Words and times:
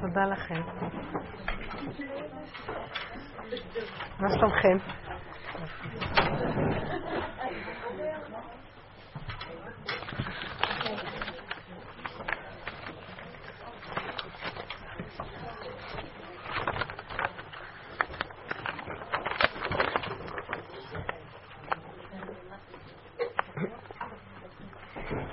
תודה 0.00 0.24
לכם. 0.26 0.60
מה 4.20 4.28
שלומכם? 4.30 4.76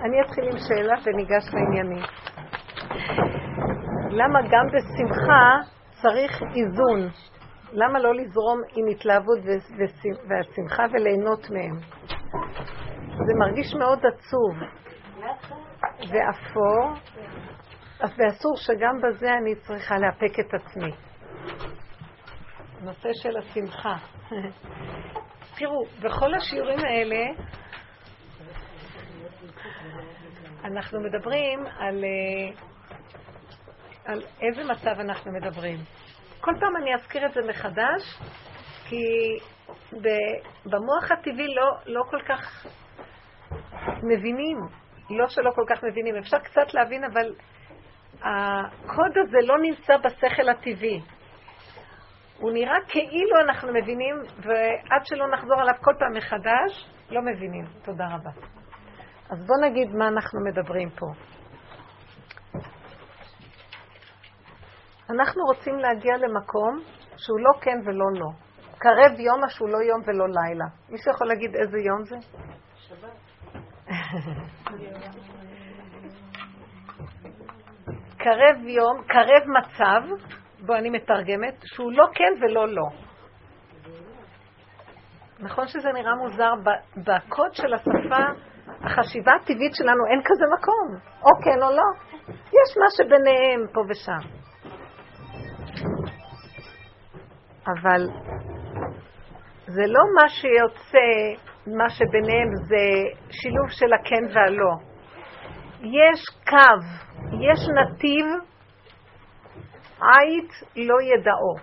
אני 0.08 0.22
אתחיל 0.22 0.44
עם 0.44 0.57
שאלה 0.68 0.94
וניגש 1.04 1.44
לעניינים. 1.54 2.04
למה 4.12 4.40
גם 4.42 4.66
בשמחה 4.68 5.58
צריך 6.02 6.42
איזון? 6.56 7.10
למה 7.74 8.00
לא 8.00 8.16
לזרום 8.16 8.62
עם 8.76 8.86
התלהבות 8.92 9.40
והשמחה 10.30 10.84
וליהנות 10.94 11.50
מהם? 11.50 11.78
זה 13.26 13.34
מרגיש 13.40 13.76
מאוד 13.76 14.00
עצוב 14.06 14.56
ואפור, 16.00 16.94
ואסור 18.02 18.56
שגם 18.56 19.02
בזה 19.04 19.34
אני 19.42 19.56
צריכה 19.56 19.96
לאפק 19.98 20.40
את 20.40 20.54
עצמי. 20.54 20.92
נושא 22.82 23.10
של 23.14 23.38
השמחה. 23.38 23.96
תראו, 25.58 25.86
בכל 26.02 26.34
השיעורים 26.34 26.80
האלה 26.80 27.44
אנחנו 30.64 31.00
מדברים 31.00 31.66
על, 31.80 32.04
אה, 32.04 32.62
על 34.06 34.22
איזה 34.42 34.64
מצב 34.64 35.00
אנחנו 35.00 35.32
מדברים. 35.32 35.78
כל 36.42 36.52
פעם 36.60 36.78
אני 36.78 36.96
אזכיר 36.96 37.26
את 37.26 37.34
זה 37.34 37.42
מחדש, 37.50 38.02
כי 38.90 39.04
במוח 40.66 41.12
הטבעי 41.12 41.56
לא, 41.56 41.72
לא 41.86 42.04
כל 42.10 42.22
כך 42.28 42.66
מבינים, 44.04 44.58
לא 45.10 45.28
שלא 45.28 45.52
כל 45.56 45.66
כך 45.70 45.84
מבינים, 45.84 46.16
אפשר 46.16 46.38
קצת 46.40 46.74
להבין, 46.74 47.04
אבל 47.04 47.36
הקוד 48.22 49.18
הזה 49.18 49.38
לא 49.42 49.56
נמצא 49.62 49.98
בשכל 49.98 50.50
הטבעי. 50.50 51.02
הוא 52.40 52.52
נראה 52.52 52.76
כאילו 52.88 53.40
אנחנו 53.48 53.74
מבינים, 53.74 54.16
ועד 54.38 55.06
שלא 55.06 55.28
נחזור 55.34 55.62
עליו 55.62 55.74
כל 55.82 55.94
פעם 56.00 56.14
מחדש, 56.18 56.90
לא 57.10 57.22
מבינים. 57.22 57.66
תודה 57.84 58.06
רבה. 58.06 58.30
אז 59.30 59.46
בואו 59.46 59.70
נגיד 59.70 59.96
מה 59.96 60.08
אנחנו 60.08 60.40
מדברים 60.46 60.90
פה. 60.90 61.06
אנחנו 65.10 65.44
רוצים 65.44 65.76
להגיע 65.80 66.18
למקום 66.18 66.80
שהוא 67.18 67.40
לא 67.40 67.52
כן 67.62 67.78
ולא 67.86 68.06
לא. 68.14 68.28
קרב 68.78 69.20
יום 69.20 69.42
מה 69.42 69.50
שהוא 69.50 69.70
לא 69.70 69.78
יום 69.78 70.02
ולא 70.06 70.26
לילה. 70.28 70.66
מישהו 70.90 71.12
יכול 71.12 71.28
להגיד 71.28 71.56
איזה 71.56 71.78
יום 71.78 72.04
זה? 72.04 72.16
קרב 78.18 78.68
יום, 78.68 79.04
קרב 79.08 79.44
מצב, 79.60 80.02
בו 80.66 80.76
אני 80.76 80.90
מתרגמת, 80.90 81.56
שהוא 81.66 81.92
לא 81.92 82.06
כן 82.14 82.34
ולא 82.42 82.68
לא. 82.68 82.90
נכון 85.40 85.68
שזה 85.68 85.90
נראה 85.94 86.16
מוזר, 86.16 86.54
בקוד 86.98 87.54
של 87.54 87.74
השפה, 87.74 88.26
החשיבה 88.82 89.32
הטבעית 89.36 89.76
שלנו 89.76 90.06
אין 90.12 90.22
כזה 90.26 90.46
מקום, 90.58 91.00
או 91.24 91.30
כן 91.44 91.64
או 91.64 91.72
לא. 91.72 91.90
יש 92.30 92.78
מה 92.78 92.86
שביניהם 92.98 93.68
פה 93.74 93.82
ושם. 93.90 94.38
אבל 97.68 98.02
זה 99.68 99.82
לא 99.88 100.04
מה 100.16 100.30
שיוצא, 100.30 101.44
מה 101.78 101.90
שביניהם 101.90 102.50
זה 102.68 102.86
שילוב 103.32 103.70
של 103.70 103.94
הכן 103.94 104.24
והלא. 104.34 104.74
יש 105.82 106.26
קו, 106.50 106.80
יש 107.32 107.60
נתיב, 107.70 108.26
עית 110.02 110.52
לא 110.76 110.96
ידעו. 111.02 111.56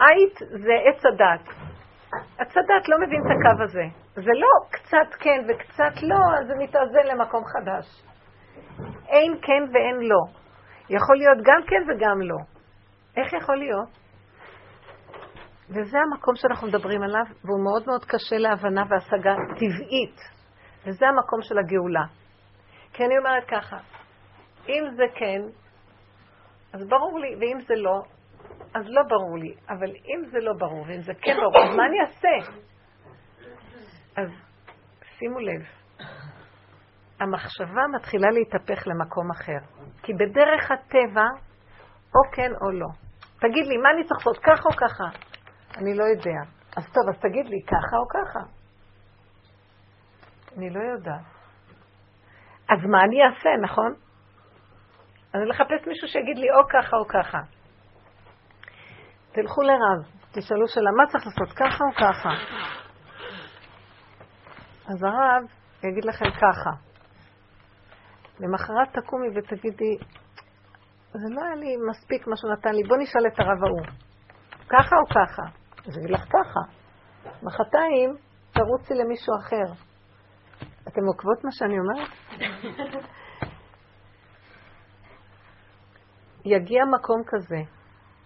עית 0.00 0.38
זה 0.38 0.72
עץ 0.84 1.06
הדת. 1.06 1.54
הדת 2.38 2.88
לא 2.88 2.96
מבין 3.06 3.20
את 3.20 3.30
הקו 3.30 3.62
הזה. 3.62 4.03
זה 4.14 4.30
לא 4.34 4.70
קצת 4.70 5.14
כן 5.20 5.40
וקצת 5.48 6.02
לא, 6.02 6.16
אז 6.40 6.46
זה 6.46 6.54
מתאזן 6.58 7.06
למקום 7.12 7.44
חדש. 7.44 8.02
אין 9.08 9.32
כן 9.42 9.62
ואין 9.72 10.08
לא. 10.08 10.20
יכול 10.90 11.16
להיות 11.16 11.38
גם 11.38 11.62
כן 11.66 11.82
וגם 11.90 12.20
לא. 12.20 12.36
איך 13.16 13.32
יכול 13.32 13.56
להיות? 13.56 13.88
וזה 15.70 15.98
המקום 15.98 16.34
שאנחנו 16.36 16.68
מדברים 16.68 17.02
עליו, 17.02 17.24
והוא 17.44 17.64
מאוד 17.64 17.82
מאוד 17.86 18.04
קשה 18.04 18.36
להבנה 18.38 18.82
והשגה 18.90 19.34
טבעית. 19.58 20.20
וזה 20.86 21.06
המקום 21.08 21.42
של 21.42 21.58
הגאולה. 21.58 22.04
כי 22.92 23.04
אני 23.04 23.18
אומרת 23.18 23.44
ככה, 23.48 23.76
אם 24.68 24.84
זה 24.96 25.04
כן, 25.14 25.40
אז 26.72 26.88
ברור 26.88 27.20
לי, 27.20 27.36
ואם 27.40 27.60
זה 27.66 27.74
לא, 27.76 28.02
אז 28.74 28.84
לא 28.88 29.02
ברור 29.08 29.38
לי. 29.38 29.54
אבל 29.68 29.90
אם 29.90 30.24
זה 30.30 30.38
לא 30.40 30.52
ברור, 30.58 30.84
ואם 30.88 31.00
זה 31.00 31.12
כן 31.22 31.36
ברור, 31.36 31.68
אז 31.68 31.76
מה 31.76 31.82
אני 31.86 32.00
אעשה? 32.00 32.50
אז 34.16 34.28
שימו 35.18 35.38
לב, 35.38 35.62
המחשבה 37.20 37.82
מתחילה 37.96 38.28
להתהפך 38.30 38.86
למקום 38.86 39.30
אחר. 39.30 39.58
כי 40.02 40.12
בדרך 40.12 40.70
הטבע, 40.70 41.26
או 42.14 42.32
כן 42.32 42.50
או 42.60 42.70
לא. 42.70 42.88
תגיד 43.40 43.66
לי, 43.66 43.76
מה 43.76 43.90
אני 43.90 44.04
צריך 44.04 44.26
לעשות, 44.26 44.38
ככה 44.38 44.68
או 44.68 44.76
ככה? 44.76 45.04
אני 45.78 45.94
לא 45.94 46.04
יודע. 46.04 46.40
אז 46.76 46.84
טוב, 46.92 47.08
אז 47.08 47.20
תגיד 47.20 47.46
לי, 47.46 47.62
ככה 47.66 47.96
או 47.96 48.08
ככה? 48.08 48.40
אני 50.58 50.70
לא 50.70 50.80
יודעת. 50.80 51.24
אז 52.70 52.84
מה 52.90 53.04
אני 53.04 53.16
אעשה, 53.24 53.50
נכון? 53.62 53.94
אני 55.34 55.46
לחפש 55.46 55.86
מישהו 55.86 56.08
שיגיד 56.08 56.38
לי 56.38 56.50
או 56.50 56.68
ככה 56.68 56.96
או 56.96 57.06
ככה. 57.08 57.38
תלכו 59.32 59.62
לרב, 59.62 60.00
תשאלו 60.32 60.68
שאלה, 60.68 60.90
מה 60.96 61.06
צריך 61.06 61.26
לעשות, 61.26 61.56
ככה 61.56 61.84
או 61.84 61.94
ככה? 61.94 62.28
אז 64.86 65.02
הרב 65.02 65.44
יגיד 65.84 66.04
לכם 66.04 66.30
ככה. 66.30 66.70
למחרת 68.40 68.88
תקומי 68.92 69.28
ותגידי, 69.28 69.96
זה 71.12 71.34
לא 71.34 71.40
היה 71.44 71.54
לי 71.54 71.76
מספיק 71.90 72.26
מה 72.26 72.36
שהוא 72.36 72.52
נתן 72.52 72.74
לי, 72.74 72.82
בוא 72.88 72.96
נשאל 72.96 73.26
את 73.26 73.40
הרב 73.40 73.64
ההוא. 73.64 73.86
ככה 74.68 74.96
או 74.96 75.06
ככה? 75.06 75.42
אז 75.86 75.98
יגיד 75.98 76.10
לך 76.10 76.24
ככה. 76.24 76.60
מחרתיים 77.42 78.16
תרוצי 78.52 78.94
למישהו 78.94 79.34
אחר. 79.40 79.72
אתם 80.88 81.04
עוקבות 81.06 81.44
מה 81.44 81.50
שאני 81.52 81.74
אומרת? 81.78 82.10
יגיע 86.56 86.84
מקום 86.84 87.22
כזה 87.26 87.60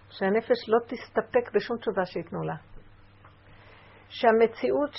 שהנפש 0.09 0.69
לא 0.69 0.79
תסתפק 0.87 1.51
בשום 1.55 1.77
תשובה 1.77 2.05
שייתנו 2.05 2.43
לה. 2.43 2.55
שהמציאות 4.09 4.91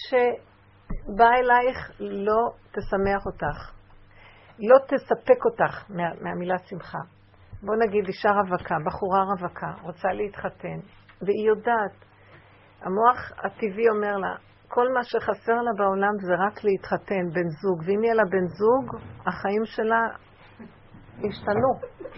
שבאה 1.11 1.35
אלייך 1.39 1.91
לא 2.01 2.51
תשמח 2.71 3.27
אותך, 3.27 3.73
לא 4.59 4.79
תספק 4.79 5.45
אותך 5.45 5.91
מה, 5.91 6.03
מהמילה 6.21 6.59
שמחה. 6.59 6.99
בוא 7.63 7.75
נגיד 7.77 8.07
אישה 8.07 8.29
רווקה, 8.31 8.75
בחורה 8.87 9.23
רווקה, 9.23 9.71
רוצה 9.83 10.09
להתחתן, 10.09 10.79
והיא 11.23 11.49
יודעת 11.49 11.97
המוח 12.83 13.33
הטבעי 13.45 13.89
אומר 13.89 14.17
לה, 14.17 14.35
כל 14.69 14.89
מה 14.95 15.05
שחסר 15.05 15.59
לה 15.67 15.71
בעולם 15.79 16.15
זה 16.27 16.33
רק 16.47 16.65
להתחתן, 16.65 17.25
בן 17.35 17.49
זוג, 17.61 17.79
ואם 17.87 18.05
יהיה 18.05 18.15
לה 18.15 18.25
בן 18.31 18.47
זוג, 18.47 19.01
החיים 19.27 19.65
שלה 19.65 20.03
ישתנו, 21.19 21.71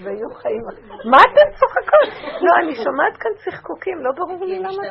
ויהיו 0.03 0.31
חיים... 0.43 0.63
מה 1.11 1.19
אתן 1.27 1.49
צוחקות? 1.59 2.09
לא, 2.45 2.53
אני 2.63 2.75
שומעת 2.85 3.17
כאן 3.17 3.31
צחקוקים, 3.45 3.99
לא 3.99 4.11
ברור 4.17 4.45
לי 4.45 4.59
למה... 4.59 4.83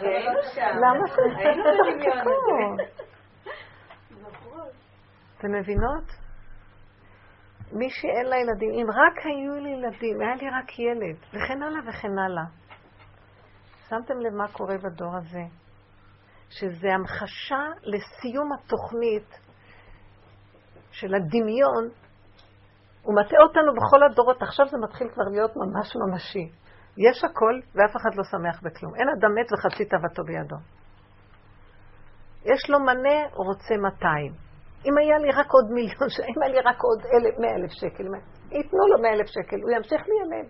למה 0.84 1.06
אתן 1.06 1.56
צוחקות? 1.64 3.11
אתן 5.42 5.52
מבינות? 5.52 6.04
מי 7.72 7.90
שאין 7.90 8.26
לה 8.26 8.36
ילדים, 8.38 8.72
אם 8.74 8.88
רק 8.90 9.26
היו 9.26 9.64
לי 9.64 9.70
ילדים, 9.70 10.22
היה 10.22 10.36
לי 10.36 10.50
רק 10.50 10.80
ילד, 10.80 11.18
וכן 11.30 11.64
הלאה 11.64 11.80
וכן 11.90 12.20
הלאה. 12.20 12.44
שמתם 13.90 14.20
לב 14.20 14.34
מה 14.34 14.48
קורה 14.48 14.76
בדור 14.78 15.18
הזה? 15.18 15.44
שזה 16.50 16.88
המחשה 16.94 17.64
לסיום 17.84 18.50
התוכנית 18.54 19.40
של 20.92 21.16
הדמיון 21.16 21.90
הוא 23.02 23.16
מטעה 23.16 23.42
אותנו 23.42 23.74
בכל 23.74 24.04
הדורות, 24.04 24.42
עכשיו 24.42 24.68
זה 24.68 24.78
מתחיל 24.78 25.10
כבר 25.10 25.24
להיות 25.32 25.52
ממש 25.56 25.96
ממשי. 25.96 26.52
יש 26.98 27.24
הכל 27.24 27.60
ואף 27.76 27.96
אחד 27.96 28.16
לא 28.16 28.24
שמח 28.24 28.62
בכלום. 28.62 28.96
אין 28.96 29.10
אדם 29.10 29.36
מת 29.36 29.48
וחצי 29.54 29.86
תאוותו 29.86 30.24
בידו. 30.24 30.56
יש 32.46 32.70
לו 32.70 32.80
מנה, 32.80 33.20
הוא 33.34 33.46
רוצה 33.46 33.78
200. 33.78 34.51
אם 34.86 34.98
היה 34.98 35.18
לי 35.18 35.30
רק 35.32 35.52
עוד 35.52 35.72
מיליון, 35.72 36.10
אם 36.30 36.42
היה 36.42 36.52
לי 36.52 36.60
רק 36.60 36.82
עוד 36.84 37.02
100 37.40 37.56
אלף 37.56 37.72
שקל, 37.72 38.04
ייתנו 38.52 38.88
לו 38.88 39.02
100 39.02 39.12
אלף 39.12 39.28
שקל, 39.28 39.56
הוא 39.62 39.72
ימשיך 39.72 40.02
ליילל. 40.08 40.48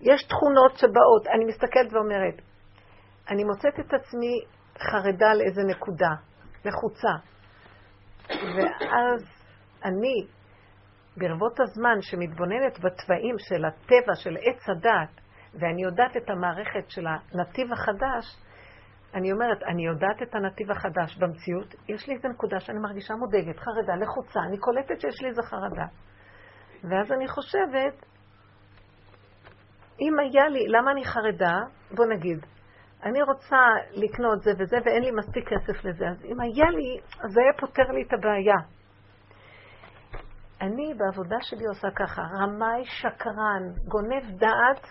יש 0.00 0.22
תכונות 0.22 0.76
שבאות, 0.76 1.26
אני 1.26 1.44
מסתכלת 1.44 1.92
ואומרת, 1.92 2.34
אני 3.30 3.44
מוצאת 3.44 3.80
את 3.80 3.94
עצמי 3.94 4.44
חרדה 4.78 5.34
לאיזה 5.34 5.62
נקודה, 5.62 6.10
לחוצה. 6.64 7.12
ואז 8.28 9.22
אני, 9.84 10.26
ברבות 11.16 11.60
הזמן 11.60 12.00
שמתבוננת 12.00 12.78
בתוואים 12.78 13.36
של 13.38 13.64
הטבע, 13.64 14.14
של 14.14 14.36
עץ 14.36 14.68
הדת, 14.68 15.20
ואני 15.54 15.82
יודעת 15.82 16.16
את 16.16 16.30
המערכת 16.30 16.90
של 16.90 17.06
הנתיב 17.06 17.72
החדש, 17.72 18.24
אני 19.14 19.32
אומרת, 19.32 19.62
אני 19.62 19.86
יודעת 19.86 20.22
את 20.22 20.34
הנתיב 20.34 20.70
החדש 20.70 21.16
במציאות, 21.18 21.74
יש 21.88 22.08
לי 22.08 22.14
איזו 22.14 22.28
נקודה 22.28 22.60
שאני 22.60 22.78
מרגישה 22.78 23.14
מודאגת, 23.14 23.58
חרדה, 23.58 23.96
לחוצה, 23.96 24.40
אני 24.40 24.58
קולטת 24.58 25.00
שיש 25.00 25.22
לי 25.22 25.28
איזו 25.28 25.42
חרדה. 25.42 25.86
ואז 26.84 27.12
אני 27.12 27.28
חושבת, 27.28 28.06
אם 30.00 30.18
היה 30.18 30.48
לי, 30.48 30.68
למה 30.68 30.92
אני 30.92 31.04
חרדה? 31.04 31.58
בוא 31.96 32.06
נגיד, 32.06 32.46
אני 33.02 33.22
רוצה 33.22 33.56
לקנות 33.92 34.42
זה 34.42 34.50
וזה 34.58 34.76
ואין 34.84 35.02
לי 35.02 35.10
מספיק 35.10 35.48
כסף 35.48 35.84
לזה, 35.84 36.08
אז 36.08 36.24
אם 36.24 36.40
היה 36.40 36.70
לי, 36.70 37.00
אז 37.24 37.30
זה 37.32 37.40
היה 37.40 37.52
פותר 37.58 37.92
לי 37.92 38.02
את 38.02 38.12
הבעיה. 38.12 38.56
אני 40.60 40.94
בעבודה 40.94 41.36
שלי 41.40 41.66
עושה 41.66 41.88
ככה, 41.96 42.22
רמאי 42.22 42.84
שקרן, 42.84 43.62
גונב 43.88 44.38
דעת, 44.38 44.86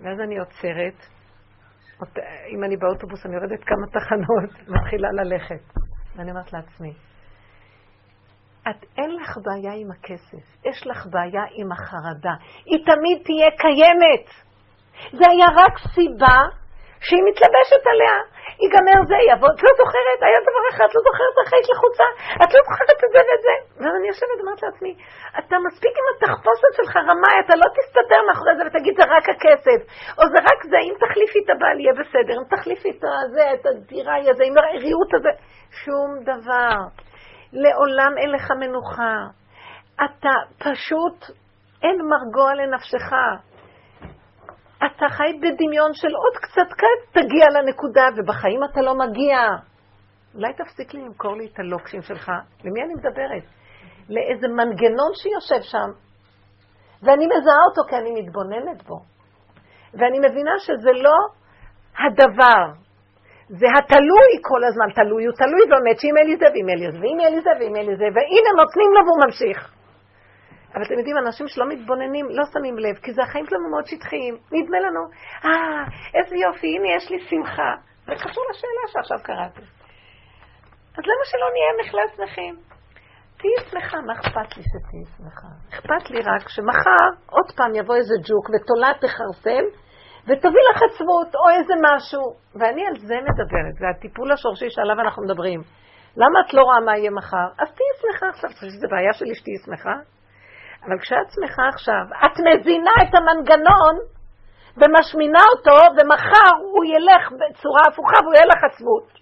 ואז 0.00 0.20
אני 0.20 0.38
עוצרת. 0.38 1.17
אם 2.48 2.64
אני 2.64 2.76
באוטובוס, 2.76 3.26
אני 3.26 3.34
יורדת 3.34 3.64
כמה 3.64 3.86
תחנות, 3.86 4.50
מתחילה 4.76 5.08
ללכת. 5.12 5.78
ואני 6.16 6.30
אומרת 6.30 6.52
לעצמי, 6.52 6.92
את 8.70 8.84
אין 8.98 9.10
לך 9.16 9.38
בעיה 9.44 9.72
עם 9.74 9.90
הכסף, 9.90 10.64
יש 10.64 10.86
לך 10.86 11.06
בעיה 11.10 11.42
עם 11.52 11.72
החרדה. 11.72 12.34
היא 12.64 12.84
תמיד 12.84 13.22
תהיה 13.24 13.50
קיימת. 13.58 14.48
זה 15.12 15.30
היה 15.30 15.46
רק 15.46 15.78
סיבה 15.94 16.38
שהיא 17.06 17.22
מתלבשת 17.28 17.82
עליה, 17.92 18.16
ייגמר 18.62 18.98
זה, 19.10 19.18
יבוא, 19.30 19.50
את 19.54 19.60
לא 19.66 19.72
זוכרת, 19.80 20.18
היה 20.26 20.40
דבר 20.48 20.64
אחד, 20.70 20.86
את 20.90 20.94
לא 20.98 21.02
זוכרת 21.08 21.34
איך 21.40 21.50
היית 21.52 21.68
לחוצה, 21.72 22.06
את 22.42 22.50
לא 22.54 22.60
זוכרת 22.66 22.98
את 23.04 23.10
זה 23.14 23.20
ואת 23.26 23.42
זה. 23.46 23.56
ואז 23.80 23.94
אני 23.98 24.08
יושבת 24.12 24.38
ואומרת 24.38 24.62
לעצמי, 24.62 24.92
אתה 25.40 25.56
מספיק 25.66 25.94
עם 26.00 26.06
התחפושת 26.10 26.72
שלך 26.78 26.94
רמאי, 27.08 27.36
אתה 27.44 27.54
לא 27.62 27.68
תסתתר 27.76 28.20
מאחורי 28.26 28.54
זה 28.58 28.62
ותגיד 28.66 28.94
זה 29.00 29.04
רק 29.16 29.24
הכסף, 29.32 29.80
או 30.18 30.22
זה 30.32 30.38
רק 30.48 30.60
זה, 30.70 30.78
אם 30.88 30.94
תחליפי 31.02 31.38
את 31.44 31.48
הבעל 31.52 31.76
יהיה 31.80 31.94
בסדר, 32.00 32.34
אם 32.40 32.46
תחליפי 32.54 32.90
את 32.90 33.02
זה, 33.34 33.44
את 33.54 33.64
הדירה 33.66 34.14
יהיה 34.18 34.34
זה, 34.38 34.44
אם 34.48 34.54
הריהוט 34.58 35.10
הזה, 35.16 35.32
שום 35.84 36.10
דבר. 36.30 36.76
לעולם 37.52 38.12
אין 38.18 38.30
לך 38.30 38.50
מנוחה. 38.60 39.16
אתה 40.04 40.34
פשוט, 40.58 41.18
אין 41.82 41.98
מרגוע 42.12 42.54
לנפשך. 42.54 43.10
אתה 44.86 45.06
חי 45.08 45.32
בדמיון 45.42 45.90
של 45.94 46.08
עוד 46.08 46.36
קצת 46.42 46.72
קט, 46.72 47.00
תגיע 47.12 47.46
לנקודה, 47.54 48.06
ובחיים 48.16 48.60
אתה 48.72 48.80
לא 48.80 48.94
מגיע. 48.94 49.38
אולי 50.34 50.52
תפסיק 50.54 50.94
לי 50.94 51.00
למכור 51.00 51.36
לי 51.36 51.46
את 51.46 51.58
הלוקשים 51.58 52.02
שלך. 52.02 52.32
למי 52.64 52.82
אני 52.82 52.94
מדברת? 52.94 53.44
לאיזה 54.08 54.48
מנגנון 54.48 55.12
שיושב 55.14 55.62
שם, 55.62 55.90
ואני 57.02 57.26
מזהה 57.26 57.62
אותו 57.68 57.82
כי 57.88 57.96
אני 57.96 58.10
מתבוננת 58.20 58.82
בו. 58.82 58.98
ואני 59.94 60.18
מבינה 60.18 60.58
שזה 60.58 60.90
לא 60.92 61.16
הדבר, 61.98 62.64
זה 63.48 63.66
התלוי 63.78 64.30
כל 64.42 64.64
הזמן, 64.68 64.88
תלוי 64.94 65.24
הוא 65.26 65.34
תלוי 65.34 65.64
ואומר 65.70 65.94
שאם 66.00 66.16
אין 66.18 66.26
לי 66.26 66.36
זה 66.36 66.46
ואם 66.54 66.68
אין 66.68 66.78
לי 66.78 66.90
זה 66.92 66.98
ואם 67.00 67.20
אין 67.20 67.34
לי 67.34 67.40
זה 67.42 67.50
ואם 67.60 67.76
אין 67.76 67.86
לי 67.86 67.96
זה, 67.96 68.04
והנה 68.14 68.50
נותנים 68.60 68.90
לו 68.94 69.00
והוא 69.06 69.20
ממשיך. 69.24 69.77
אבל 70.74 70.82
אתם 70.82 70.98
יודעים, 70.98 71.18
אנשים 71.18 71.48
שלא 71.48 71.66
מתבוננים, 71.68 72.26
לא 72.30 72.44
שמים 72.52 72.78
לב, 72.78 72.96
כי 73.02 73.12
זה 73.12 73.22
החיים 73.22 73.46
שלנו 73.46 73.70
מאוד 73.70 73.86
שטחיים. 73.86 74.34
נדמה 74.52 74.78
לנו, 74.80 75.02
אה, 75.44 75.84
איזה 76.14 76.36
יופי, 76.36 76.76
הנה 76.76 76.88
יש 76.96 77.10
לי 77.10 77.20
שמחה. 77.20 77.72
זה 78.06 78.14
קשור 78.14 78.44
לשאלה 78.50 78.84
שעכשיו 78.92 79.18
קראתי. 79.22 79.64
אז 80.96 81.04
למה 81.10 81.24
שלא 81.30 81.48
נהיה 81.54 81.72
בכלל 81.80 82.06
שמחים? 82.16 82.54
תהיי 83.38 83.70
שמחה, 83.70 84.00
מה 84.06 84.12
אכפת 84.12 84.56
לי 84.56 84.62
שתהיי 84.70 85.04
שמחה? 85.16 85.50
אכפת 85.72 86.10
לי 86.10 86.20
רק 86.20 86.48
שמחר 86.48 87.06
עוד 87.30 87.48
פעם 87.56 87.74
יבוא 87.74 87.96
איזה 87.96 88.14
ג'וק 88.28 88.44
ותולה 88.50 88.90
תכרסם 89.02 89.64
ותביא 90.26 90.62
לך 90.70 90.82
עצבות 90.88 91.34
או 91.34 91.44
איזה 91.56 91.74
משהו. 91.88 92.22
ואני 92.58 92.86
על 92.86 92.98
זה 92.98 93.16
מדברת, 93.28 93.74
זה 93.80 93.86
הטיפול 93.88 94.32
השורשי 94.32 94.70
שעליו 94.70 95.00
אנחנו 95.00 95.22
מדברים. 95.22 95.60
למה 96.16 96.38
את 96.46 96.54
לא 96.54 96.62
רואה 96.62 96.80
מה 96.80 96.98
יהיה 96.98 97.10
מחר? 97.10 97.48
אז 97.58 97.68
תהיי 97.76 97.92
שמחה 98.00 98.28
עכשיו. 98.28 98.50
זה 98.80 98.86
בעיה 98.90 99.12
שלי 99.12 99.34
שתהיי 99.34 99.58
שמחה? 99.64 99.94
אבל 100.84 100.98
כשאת 101.02 101.30
שמחה 101.34 101.68
עכשיו, 101.68 102.04
את 102.24 102.34
מזינה 102.46 102.94
את 103.02 103.14
המנגנון 103.14 103.96
ומשמינה 104.76 105.44
אותו, 105.52 105.78
ומחר 105.96 106.52
הוא 106.72 106.84
ילך 106.84 107.32
בצורה 107.32 107.80
הפוכה 107.88 108.16
והוא 108.22 108.34
יהיה 108.34 108.46
לך 108.46 108.64
עצבות. 108.72 109.18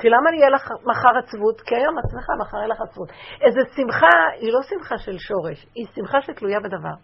כי 0.00 0.08
למה 0.08 0.30
יהיה 0.36 0.50
לך 0.50 0.64
מחר 0.90 1.18
עצבות? 1.18 1.60
כי 1.60 1.74
היום 1.76 1.98
את 1.98 2.04
שמחה, 2.10 2.32
מחר 2.40 2.56
יהיה 2.56 2.68
לך 2.68 2.80
עצבות. 2.88 3.08
איזו 3.40 3.60
שמחה, 3.76 4.16
היא 4.40 4.52
לא 4.52 4.62
שמחה 4.62 4.98
של 4.98 5.18
שורש, 5.18 5.66
היא 5.74 5.86
שמחה 5.94 6.22
שתלויה 6.22 6.60
בדבר. 6.60 6.96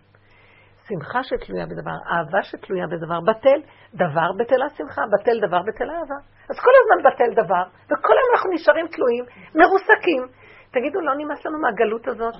שמחה 0.88 1.22
שתלויה 1.22 1.66
בדבר, 1.66 1.96
אהבה 2.10 2.42
שתלויה 2.42 2.86
בדבר, 2.86 3.20
בטל, 3.20 3.60
דבר 3.94 4.28
בטלה 4.38 4.68
שמחה, 4.76 5.02
בטל 5.12 5.36
דבר 5.46 5.60
בטלה 5.68 5.92
אהבה. 5.92 6.18
אז 6.50 6.56
כל 6.64 6.70
הזמן 6.80 7.10
בטל 7.10 7.42
דבר, 7.42 7.64
וכל 7.86 8.14
היום 8.18 8.30
אנחנו 8.34 8.50
נשארים 8.54 8.86
תלויים, 8.88 9.24
מרוסקים. 9.54 10.22
תגידו, 10.70 11.00
לא 11.00 11.12
נמאס 11.18 11.46
לנו 11.46 11.58
מהגלות 11.58 12.08
הזאת? 12.08 12.34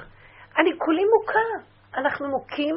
אני 0.59 0.71
כולי 0.79 1.03
מוכה. 1.05 1.71
אנחנו 1.95 2.29
מוכים, 2.29 2.77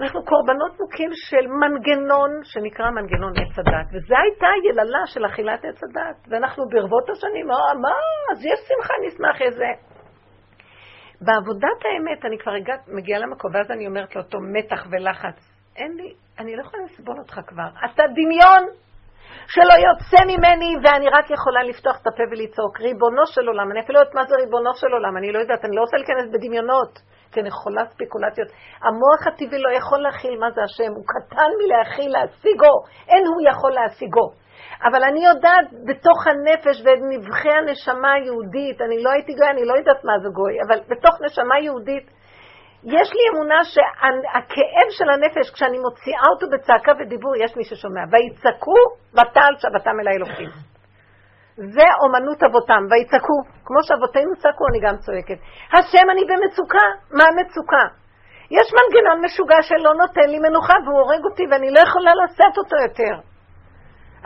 אנחנו 0.00 0.24
קורבנות 0.24 0.80
מוכים 0.80 1.10
של 1.12 1.46
מנגנון 1.46 2.30
שנקרא 2.44 2.90
מנגנון 2.90 3.32
עץ 3.32 3.58
הדת, 3.58 3.86
וזו 3.92 4.14
הייתה 4.16 4.46
היללה 4.54 5.06
של 5.06 5.26
אכילת 5.26 5.64
עץ 5.64 5.80
הדת, 5.82 6.28
ואנחנו 6.28 6.68
ברבות 6.68 7.10
השנים, 7.10 7.50
אה, 7.50 7.74
מה, 7.82 7.94
אז 8.32 8.38
יש 8.44 8.60
שמחה, 8.68 8.94
נשמח 9.06 9.42
איזה. 9.42 9.70
בעבודת 11.20 11.78
האמת, 11.84 12.24
אני 12.24 12.38
כבר 12.38 12.52
הגעת, 12.52 12.88
מגיעה 12.88 13.20
למקום, 13.20 13.54
ואז 13.54 13.70
אני 13.70 13.86
אומרת 13.86 14.16
לאותו 14.16 14.38
מתח 14.40 14.86
ולחץ, 14.90 15.38
אין 15.76 15.92
לי, 15.96 16.14
אני 16.38 16.56
לא 16.56 16.62
יכולה 16.62 16.82
לסבול 16.82 17.18
אותך 17.18 17.40
כבר. 17.46 17.68
אתה 17.84 18.02
דמיון 18.06 18.81
שלא 19.46 19.74
יוצא 19.88 20.20
ממני, 20.30 20.70
ואני 20.82 21.08
רק 21.08 21.30
יכולה 21.30 21.62
לפתוח 21.62 21.96
את 22.02 22.06
הפה 22.06 22.22
ולצעוק, 22.30 22.80
ריבונו 22.80 23.26
של 23.26 23.48
עולם, 23.48 23.70
אני 23.70 23.80
אפילו 23.80 23.94
לא 23.94 24.00
יודעת 24.00 24.14
מה 24.14 24.24
זה 24.28 24.34
ריבונו 24.36 24.74
של 24.74 24.92
עולם, 24.92 25.16
אני 25.16 25.32
לא 25.32 25.38
יודעת, 25.38 25.64
אני 25.64 25.76
לא 25.76 25.80
רוצה 25.80 25.96
להיכנס 25.96 26.26
בדמיונות, 26.32 26.92
כי 27.32 27.40
אני 27.40 27.50
חולה 27.50 27.84
ספיקולציות. 27.92 28.48
המוח 28.84 29.20
הטבעי 29.26 29.58
לא 29.58 29.70
יכול 29.78 29.98
להכיל 30.02 30.38
מה 30.38 30.50
זה 30.54 30.60
השם, 30.62 30.92
הוא 30.96 31.04
קטן 31.12 31.50
מלהכיל, 31.60 32.10
להשיגו, 32.12 32.74
אין 33.08 33.24
הוא 33.26 33.40
יכול 33.50 33.72
להשיגו. 33.72 34.26
אבל 34.88 35.02
אני 35.04 35.24
יודעת 35.24 35.66
בתוך 35.88 36.18
הנפש 36.26 36.76
ונבחי 36.84 37.52
הנשמה 37.58 38.12
היהודית, 38.12 38.80
אני 38.80 39.02
לא 39.02 39.10
הייתי 39.10 39.32
גוי, 39.32 39.50
אני 39.50 39.64
לא 39.64 39.74
יודעת 39.78 40.04
מה 40.04 40.12
זה 40.22 40.28
גוי, 40.38 40.54
אבל 40.66 40.78
בתוך 40.90 41.14
נשמה 41.24 41.58
יהודית, 41.60 42.06
יש 42.84 43.08
לי 43.12 43.22
אמונה 43.32 43.64
שהכאב 43.64 44.88
של 44.90 45.10
הנפש, 45.10 45.50
כשאני 45.50 45.78
מוציאה 45.78 46.26
אותו 46.34 46.46
בצעקה 46.52 46.92
ודיבור, 47.00 47.32
יש 47.36 47.56
מי 47.56 47.64
ששומע. 47.64 48.00
ויצעקו 48.10 48.80
ותעל 49.12 49.54
שבתם 49.58 50.00
אל 50.00 50.08
האלוקים. 50.08 50.50
זה 51.56 51.86
אומנות 52.02 52.42
אבותם, 52.42 52.82
ויצעקו. 52.90 53.38
כמו 53.64 53.82
שאבותינו 53.82 54.36
צעקו, 54.36 54.64
אני 54.70 54.80
גם 54.86 54.96
צועקת. 54.96 55.38
השם, 55.72 56.06
אני 56.12 56.22
במצוקה. 56.28 56.86
מה 57.10 57.24
המצוקה? 57.24 57.84
יש 58.50 58.66
מנגנון 58.76 59.24
משוגע 59.24 59.62
שלא 59.62 59.94
נותן 59.94 60.30
לי 60.30 60.38
מנוחה 60.38 60.74
והוא 60.84 61.00
הורג 61.00 61.24
אותי 61.24 61.42
ואני 61.50 61.70
לא 61.70 61.80
יכולה 61.80 62.10
לשאת 62.24 62.58
אותו 62.58 62.76
יותר. 62.76 63.14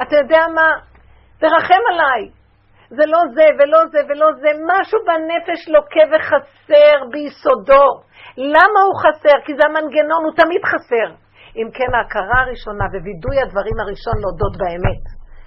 אתה 0.02 0.16
יודע 0.16 0.42
מה? 0.54 0.68
תרחם 1.38 1.82
עליי. 1.92 2.35
זה 2.88 3.04
לא 3.06 3.20
זה 3.34 3.46
ולא 3.58 3.80
זה 3.92 3.98
ולא 4.08 4.28
זה. 4.40 4.50
משהו 4.70 4.98
בנפש 5.06 5.68
לוקה 5.68 6.04
וחסר 6.10 6.96
ביסודו. 7.12 7.86
למה 8.36 8.80
הוא 8.86 8.96
חסר? 9.02 9.36
כי 9.44 9.52
זה 9.56 9.62
המנגנון, 9.68 10.22
הוא 10.24 10.34
תמיד 10.36 10.62
חסר. 10.64 11.08
אם 11.56 11.68
כן, 11.74 11.94
ההכרה 11.94 12.38
הראשונה 12.42 12.84
ווידוי 12.84 13.36
הדברים 13.42 13.78
הראשון 13.80 14.16
להודות 14.22 14.54
באמת. 14.62 15.04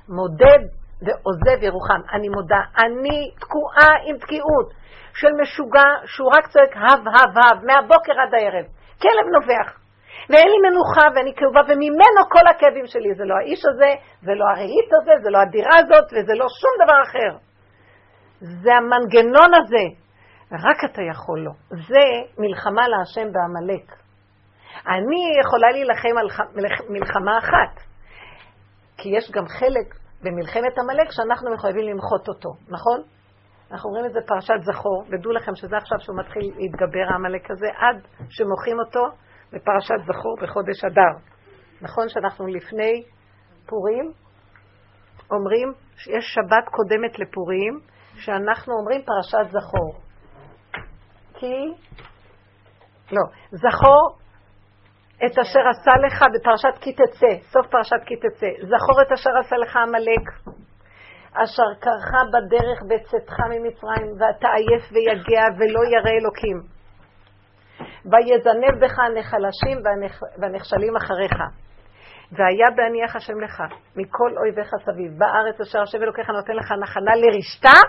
מודד 0.10 0.62
ועוזב 1.06 1.64
ירוחם. 1.64 2.02
אני 2.14 2.30
מודה, 2.30 2.62
אני 2.84 3.32
תקועה 3.42 3.92
עם 4.08 4.18
תקיעות 4.18 4.70
של 5.14 5.32
משוגע 5.42 5.90
שהוא 6.06 6.30
רק 6.38 6.48
צועק 6.48 6.74
הב 6.76 7.08
הב 7.08 7.38
הב 7.38 7.66
מהבוקר 7.66 8.16
עד 8.22 8.34
הערב. 8.34 8.66
כלב 9.02 9.26
נובח. 9.34 9.79
ואין 10.30 10.48
לי 10.54 10.60
מנוחה 10.70 11.06
ואני 11.16 11.34
כאובה, 11.38 11.62
וממנו 11.68 12.22
כל 12.34 12.46
הכאבים 12.52 12.88
שלי. 12.88 13.14
זה 13.18 13.26
לא 13.26 13.36
האיש 13.40 13.62
הזה, 13.70 13.92
זה 14.22 14.34
לא 14.40 14.46
הרהיט 14.52 14.90
הזה, 15.02 15.12
זה 15.24 15.30
לא 15.30 15.38
הדירה 15.38 15.76
הזאת, 15.82 16.08
וזה 16.14 16.34
לא 16.42 16.48
שום 16.60 16.74
דבר 16.84 17.00
אחר. 17.08 17.32
זה 18.64 18.72
המנגנון 18.76 19.52
הזה. 19.60 19.86
רק 20.52 20.80
אתה 20.92 21.02
יכול 21.12 21.40
לו. 21.40 21.52
זה 21.70 22.06
מלחמה 22.38 22.88
להשם 22.88 23.28
בעמלק. 23.34 23.86
אני 24.88 25.22
יכולה 25.44 25.68
להילחם 25.72 26.18
על 26.20 26.28
מלחמה 26.90 27.38
אחת, 27.38 27.74
כי 28.98 29.10
יש 29.18 29.32
גם 29.32 29.46
חלק 29.48 29.96
במלחמת 30.24 30.78
עמלק 30.80 31.12
שאנחנו 31.12 31.54
מחויבים 31.54 31.88
למחות 31.90 32.28
אותו, 32.28 32.50
נכון? 32.68 33.02
אנחנו 33.72 33.90
רואים 33.90 34.06
את 34.06 34.14
זה 34.14 34.20
פרשת 34.28 34.62
זכור, 34.62 35.04
ודעו 35.10 35.32
לכם 35.32 35.56
שזה 35.56 35.78
עכשיו 35.78 36.00
שהוא 36.00 36.18
מתחיל 36.20 36.52
להתגבר 36.58 37.06
העמלק 37.12 37.52
הזה, 37.52 37.68
עד 37.78 38.08
שמוחים 38.30 38.80
אותו 38.80 39.06
בפרשת 39.54 40.00
זכור 40.06 40.36
בחודש 40.42 40.84
אדר. 40.86 41.20
נכון 41.82 42.10
שאנחנו 42.10 42.48
לפני 42.48 43.04
פורים 43.68 44.12
אומרים 45.32 45.74
שיש 45.96 46.26
שבת 46.26 46.66
קודמת 46.72 47.20
לפורים, 47.20 47.80
שאנחנו 48.16 48.74
אומרים 48.74 49.02
פרשת 49.02 49.52
זכור. 49.52 49.94
כי, 51.34 51.56
לא, 53.12 53.24
זכור 53.52 54.18
את 55.26 55.38
אשר 55.40 55.60
עשה 55.70 55.92
לך 56.08 56.24
בפרשת 56.34 56.82
כי 56.82 56.94
תצא, 56.94 57.50
סוף 57.52 57.68
פרשת 57.68 58.02
כי 58.06 58.16
תצא, 58.16 58.48
זכור 58.58 59.02
את 59.02 59.12
אשר 59.12 59.30
עשה 59.40 59.56
לך 59.58 59.76
עמלק, 59.78 60.26
אשר 61.34 61.70
קרך 61.80 62.12
בדרך 62.34 62.80
בצאתך 62.90 63.40
ממצרים, 63.50 64.08
ואתה 64.20 64.48
עייף 64.48 64.92
ויגע 64.92 65.46
ולא 65.58 65.80
ירא 65.86 66.12
אלוקים. 66.22 66.79
ויזנב 68.06 68.84
בך 68.84 69.00
הנחלשים 69.00 69.78
והנכשלים 70.42 70.96
אחריך. 70.96 71.34
והיה 72.32 72.68
בהניח 72.76 73.16
השם 73.16 73.40
לך 73.42 73.64
מכל 73.96 74.32
אויביך 74.38 74.70
סביב, 74.86 75.12
בארץ 75.18 75.62
אשר 75.62 75.82
השם 75.82 76.04
אלוקיך 76.04 76.30
נותן 76.30 76.54
לך 76.54 76.72
נחנה 76.72 77.16
לרשתה, 77.16 77.80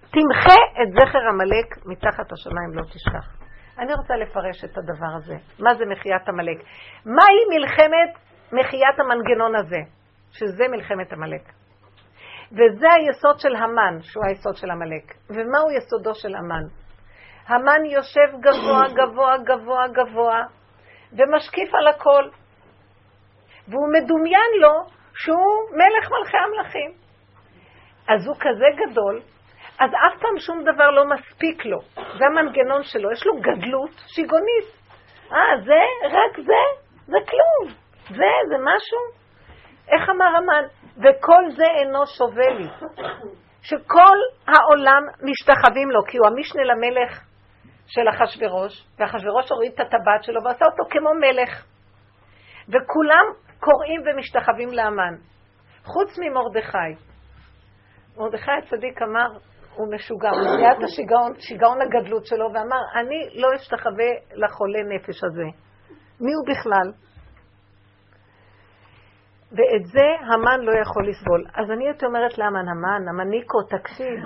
תמחה 0.00 0.60
את 0.82 0.88
זכר 0.92 1.24
עמלק 1.28 1.86
מתחת 1.86 2.32
השמיים 2.32 2.70
לא 2.74 2.82
תשכח. 2.82 3.44
אני 3.78 3.94
רוצה 3.94 4.16
לפרש 4.16 4.64
את 4.64 4.78
הדבר 4.78 5.12
הזה. 5.16 5.34
מה 5.58 5.74
זה 5.74 5.84
מחיית 5.86 6.28
עמלק? 6.28 6.58
מהי 7.06 7.58
מלחמת 7.58 8.12
מחיית 8.52 8.98
המנגנון 8.98 9.56
הזה? 9.56 9.80
שזה 10.32 10.64
מלחמת 10.70 11.12
עמלק. 11.12 11.42
וזה 12.52 12.86
היסוד 12.92 13.38
של 13.38 13.56
המן, 13.56 14.02
שהוא 14.02 14.24
היסוד 14.26 14.56
של 14.56 14.70
עמלק. 14.70 15.14
ומהו 15.30 15.70
יסודו 15.76 16.14
של 16.14 16.34
המן? 16.34 16.83
המן 17.46 17.84
יושב 17.84 18.40
גבוה, 18.40 18.82
גבוה, 18.94 19.36
גבוה, 19.38 19.88
גבוה, 19.88 20.42
ומשקיף 21.12 21.74
על 21.74 21.86
הכל. 21.86 22.28
והוא 23.68 23.88
מדומיין 23.92 24.52
לו 24.60 24.72
שהוא 25.14 25.70
מלך 25.70 26.10
מלכי 26.10 26.36
המלכים. 26.36 26.90
אז 28.08 28.26
הוא 28.26 28.36
כזה 28.40 28.66
גדול, 28.76 29.20
אז 29.80 29.90
אף 29.90 30.20
פעם 30.20 30.38
שום 30.38 30.62
דבר 30.62 30.90
לא 30.90 31.04
מספיק 31.04 31.64
לו. 31.64 31.78
זה 31.94 32.24
המנגנון 32.26 32.82
שלו, 32.82 33.12
יש 33.12 33.26
לו 33.26 33.32
גדלות 33.40 33.90
שיגונית. 34.06 34.66
אה, 35.32 35.60
זה? 35.64 36.06
רק 36.06 36.36
זה? 36.36 36.62
זה 37.06 37.18
כלום. 37.30 37.74
זה, 38.08 38.32
זה 38.48 38.56
משהו? 38.60 38.98
איך 39.88 40.10
אמר 40.10 40.36
המן? 40.36 40.64
וכל 40.96 41.50
זה 41.56 41.64
אינו 41.78 42.06
שווה 42.06 42.48
לי. 42.48 42.68
שכל 43.62 44.16
העולם 44.46 45.02
משתחווים 45.22 45.90
לו, 45.90 46.00
כי 46.08 46.18
הוא 46.18 46.26
המשנה 46.26 46.62
למלך 46.64 47.20
של 47.86 48.08
אחשורוש, 48.08 48.86
ואחשורוש 48.98 49.50
הוריד 49.50 49.72
את 49.72 49.80
הטבעת 49.80 50.22
שלו 50.22 50.44
ועשה 50.44 50.64
אותו 50.64 50.84
כמו 50.90 51.10
מלך. 51.14 51.64
וכולם 52.68 53.26
קוראים 53.60 54.00
ומשתחווים 54.06 54.68
לאמן, 54.72 55.14
חוץ 55.84 56.18
ממרדכי. 56.18 57.04
מרדכי 58.16 58.50
הצדיק 58.50 59.02
אמר, 59.02 59.28
הוא 59.74 59.94
משוגע, 59.94 60.30
הוא 60.30 60.40
יודע 60.40 60.72
את 60.78 60.82
השיגעון, 60.84 61.32
שיגעון 61.38 61.78
הגדלות 61.82 62.26
שלו, 62.26 62.46
ואמר, 62.54 62.82
אני 63.00 63.40
לא 63.40 63.48
אשתחווה 63.56 64.10
לחולה 64.34 64.82
נפש 64.82 65.24
הזה. 65.24 65.48
מי 66.20 66.32
הוא 66.34 66.46
בכלל? 66.48 66.92
ואת 69.56 69.86
זה 69.86 70.08
המן 70.20 70.60
לא 70.60 70.72
יכול 70.82 71.08
לסבול. 71.08 71.44
אז 71.54 71.70
אני 71.70 71.88
הייתי 71.88 72.06
אומרת 72.06 72.38
לאמן, 72.38 72.68
המן, 72.68 73.08
המניקו, 73.08 73.62
תקשיב. 73.62 74.18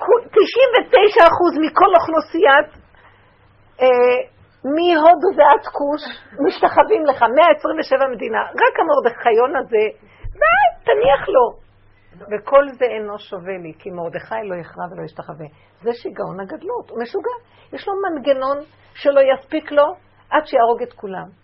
99% 0.00 1.60
מכל 1.60 1.90
אוכלוסיית, 1.96 2.68
אה, 3.80 4.18
מהודו 4.64 5.28
ועד 5.36 5.64
כוש, 5.78 6.02
משתחווים 6.46 7.06
לך, 7.06 7.22
127 7.22 8.08
מדינה. 8.14 8.42
רק 8.42 8.74
המרדכיון 8.80 9.56
הזה, 9.56 9.84
די, 10.40 10.62
תניח 10.84 11.28
לו. 11.28 11.70
וכל 12.30 12.68
זה 12.78 12.84
אינו 12.84 13.18
שווה 13.18 13.56
לי, 13.62 13.72
כי 13.78 13.90
מרדכי 13.90 14.34
לא 14.44 14.54
יכרע 14.54 14.84
ולא 14.90 15.04
ישתחווה. 15.04 15.46
זה 15.82 15.90
שיגעון 15.92 16.40
הגדלות, 16.40 16.90
הוא 16.90 17.02
משוגע. 17.02 17.36
יש 17.72 17.88
לו 17.88 17.94
מנגנון 18.02 18.58
שלא 18.94 19.20
יספיק 19.20 19.72
לו 19.72 19.84
עד 20.30 20.46
שיהרוג 20.46 20.82
את 20.82 20.92
כולם. 20.92 21.39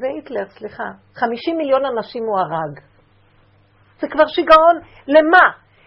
זה 0.00 0.06
היטלר, 0.14 0.46
סליחה. 0.58 0.88
50 1.14 1.56
מיליון 1.56 1.84
אנשים 1.84 2.22
הוא 2.24 2.38
הרג. 2.38 2.74
זה 4.00 4.06
כבר 4.12 4.26
שיגעון. 4.26 4.76
למה? 5.14 5.44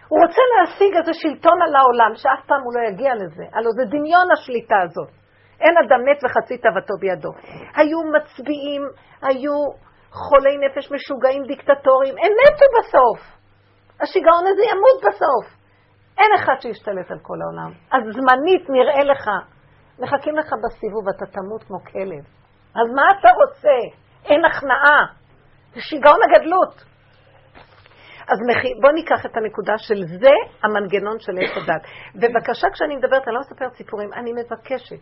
הוא 0.09 0.19
רוצה 0.25 0.41
להשיג 0.53 0.91
איזה 0.99 1.13
שלטון 1.13 1.57
על 1.65 1.75
העולם, 1.75 2.11
שאף 2.15 2.41
פעם 2.47 2.61
הוא 2.65 2.73
לא 2.75 2.81
יגיע 2.89 3.11
לזה. 3.15 3.45
הלוא 3.53 3.71
זה 3.77 3.83
דמיון 3.85 4.27
השליטה 4.33 4.79
הזאת. 4.85 5.11
אין 5.63 5.75
אדם 5.83 6.01
מת 6.07 6.19
וחצי 6.23 6.57
תאוותו 6.57 6.93
בידו. 7.01 7.31
היו 7.77 7.99
מצביעים, 8.15 8.83
היו 9.21 9.57
חולי 10.11 10.55
נפש 10.63 10.91
משוגעים, 10.91 11.43
דיקטטורים, 11.43 12.15
הם 12.23 12.33
מתו 12.39 12.65
בסוף. 12.77 13.19
השיגעון 14.01 14.45
הזה 14.49 14.63
ימות 14.71 14.99
בסוף. 15.07 15.45
אין 16.19 16.31
אחד 16.39 16.55
שישתלט 16.61 17.11
על 17.11 17.19
כל 17.21 17.37
העולם. 17.43 17.71
אז 17.91 18.01
זמנית 18.15 18.69
נראה 18.69 19.03
לך, 19.11 19.25
מחכים 19.99 20.35
לך 20.37 20.49
בסיבוב, 20.63 21.09
אתה 21.09 21.25
תמות 21.25 21.63
כמו 21.63 21.79
כלב. 21.91 22.38
אז 22.75 22.87
מה 22.95 23.03
אתה 23.19 23.29
רוצה? 23.29 23.97
אין 24.25 24.45
הכנעה. 24.45 25.05
זה 25.73 25.81
שיגעון 25.81 26.19
הגדלות. 26.23 26.83
אז 28.31 28.37
בוא 28.81 28.91
ניקח 28.91 29.25
את 29.25 29.37
הנקודה 29.37 29.77
של 29.77 30.05
זה 30.05 30.35
המנגנון 30.63 31.19
של 31.19 31.31
עץ 31.31 31.57
הדת. 31.57 31.81
בבקשה, 32.15 32.67
כשאני 32.73 32.95
מדברת, 32.95 33.27
אני 33.27 33.35
לא 33.35 33.39
מספרת 33.39 33.73
סיפורים, 33.73 34.13
אני 34.13 34.31
מבקשת 34.33 35.01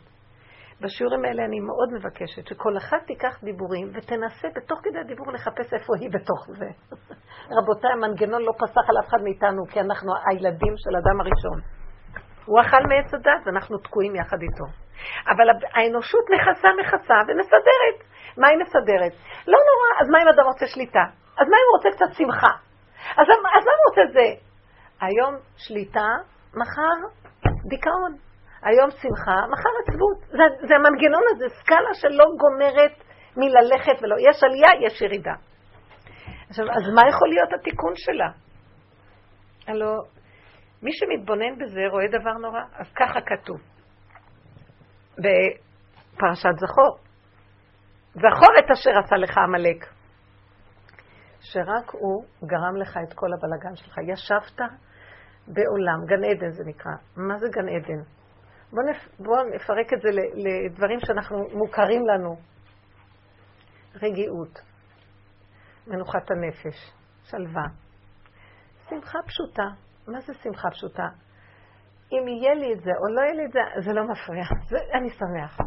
בשיעורים 0.82 1.26
האלה 1.26 1.46
אני 1.46 1.60
מאוד 1.60 1.94
מבקשת 1.94 2.48
שכל 2.48 2.78
אחת 2.78 2.98
תיקח 3.08 3.44
דיבורים 3.44 3.92
ותנסה 3.94 4.48
בתוך 4.56 4.80
כדי 4.84 5.00
הדיבור 5.00 5.32
לחפש 5.32 5.74
איפה 5.74 5.94
היא 6.00 6.10
בתוך 6.10 6.48
זה. 6.60 6.70
רבותיי, 7.58 7.92
המנגנון 7.92 8.42
לא 8.42 8.52
פסח 8.58 8.90
על 8.90 8.98
אף 9.00 9.08
אחד 9.08 9.22
מאיתנו, 9.24 9.66
כי 9.72 9.80
אנחנו 9.80 10.12
הילדים 10.30 10.74
של 10.78 10.96
אדם 10.96 11.22
הראשון. 11.22 11.77
הוא 12.48 12.62
אכל 12.62 12.84
מעץ 12.90 13.14
הדת 13.14 13.42
ואנחנו 13.46 13.78
תקועים 13.78 14.16
יחד 14.16 14.38
איתו. 14.42 14.66
אבל 15.28 15.48
האנושות 15.74 16.26
מכסה 16.34 16.68
מכסה 16.80 17.18
ומסדרת. 17.28 17.98
מה 18.38 18.48
היא 18.48 18.58
מסדרת? 18.58 19.14
לא 19.48 19.58
נורא, 19.68 19.90
אז 20.02 20.10
מה 20.10 20.18
אם 20.24 20.28
אדם 20.28 20.46
רוצה 20.46 20.68
שליטה? 20.68 21.06
אז 21.40 21.48
מה 21.52 21.58
אם 21.58 21.68
הוא 21.68 21.78
רוצה 21.78 21.90
קצת 21.96 22.14
שמחה? 22.18 22.54
אז, 23.18 23.26
אז 23.58 23.64
מה 23.66 23.72
הוא 23.78 23.84
רוצה 23.90 24.02
זה? 24.14 24.30
היום 25.02 25.36
שליטה, 25.58 26.10
מחר 26.54 26.98
דיכאון. 27.70 28.14
היום 28.64 28.90
שמחה, 28.92 29.38
מחר 29.52 29.70
עצבות. 29.84 30.18
זה, 30.20 30.68
זה 30.68 30.76
המנגנון 30.76 31.24
הזה, 31.32 31.46
סקאלה 31.50 31.94
שלא 31.94 32.26
גומרת 32.38 33.04
מללכת 33.38 34.04
ולא, 34.04 34.16
יש 34.30 34.44
עלייה, 34.44 34.88
יש 34.88 35.02
ירידה. 35.02 35.34
עכשיו, 36.50 36.66
אז 36.66 36.84
מה 36.96 37.02
יכול 37.10 37.30
להיות 37.30 37.54
התיקון 37.54 37.94
שלה? 37.96 38.30
הלוא 39.68 40.04
מי 40.82 40.92
שמתבונן 40.94 41.58
בזה 41.60 41.82
רואה 41.92 42.08
דבר 42.08 42.34
נורא. 42.34 42.62
אז 42.74 42.94
ככה 42.96 43.20
כתוב 43.22 43.58
בפרשת 45.18 46.56
זכור. 46.60 46.98
זכור 48.14 48.54
את 48.60 48.72
אשר 48.72 48.90
עשה 49.06 49.16
לך 49.16 49.38
עמלק. 49.38 49.86
שרק 51.40 51.90
הוא 51.92 52.26
גרם 52.44 52.76
לך 52.76 52.98
את 53.04 53.14
כל 53.14 53.28
הבלגן 53.34 53.76
שלך. 53.76 53.98
ישבת 53.98 54.62
בעולם, 55.48 56.06
גן 56.06 56.24
עדן 56.24 56.52
זה 56.52 56.64
נקרא. 56.66 56.92
מה 57.18 57.38
זה 57.38 57.48
גן 57.50 57.70
עדן? 57.70 58.02
בואו 58.72 58.86
נפ... 58.90 59.20
בוא 59.20 59.38
נפרק 59.56 59.94
את 59.94 60.02
זה 60.02 60.10
לדברים 60.36 61.00
שאנחנו 61.00 61.38
מוכרים 61.54 62.08
לנו. 62.08 62.38
רגיעות, 63.96 64.60
מנוחת 65.88 66.32
הנפש, 66.32 66.92
שלווה. 67.24 67.66
שמחה 68.90 69.20
פשוטה. 69.28 69.87
מה 70.08 70.20
זה 70.20 70.34
שמחה 70.34 70.70
פשוטה? 70.72 71.08
אם 72.12 72.28
יהיה 72.28 72.54
לי 72.54 72.74
את 72.74 72.82
זה 72.82 72.92
או 72.92 73.16
לא 73.16 73.22
יהיה 73.22 73.34
לי 73.34 73.46
את 73.46 73.52
זה, 73.52 73.60
זה 73.86 73.94
לא 73.94 74.04
מפריע. 74.04 74.46
זה, 74.70 74.78
אני 74.94 75.10
שמח. 75.10 75.58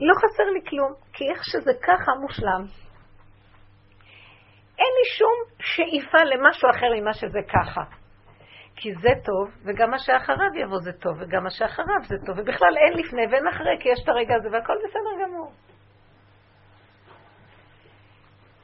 לא 0.00 0.14
חסר 0.14 0.44
לי 0.54 0.60
כלום, 0.70 0.92
כי 1.12 1.24
איך 1.30 1.44
שזה 1.44 1.72
ככה 1.82 2.12
מושלם. 2.20 2.62
אין 4.78 4.92
לי 4.98 5.04
שום 5.18 5.36
שאיפה 5.60 6.18
למשהו 6.18 6.70
אחר 6.70 6.86
ממה 7.00 7.14
שזה 7.14 7.38
ככה. 7.48 7.82
כי 8.76 8.94
זה 8.94 9.08
טוב, 9.24 9.50
וגם 9.64 9.90
מה 9.90 9.98
שאחריו 9.98 10.54
יבוא 10.54 10.78
זה 10.80 10.92
טוב, 10.92 11.16
וגם 11.20 11.42
מה 11.44 11.50
שאחריו 11.50 12.00
זה 12.08 12.16
טוב, 12.26 12.38
ובכלל 12.38 12.76
אין 12.76 12.98
לפני 12.98 13.26
ואין 13.30 13.48
אחרי, 13.48 13.76
כי 13.80 13.88
יש 13.88 13.98
את 14.04 14.08
הרגע 14.08 14.34
הזה, 14.34 14.48
והכל 14.52 14.74
בסדר 14.84 15.24
גמור. 15.24 15.52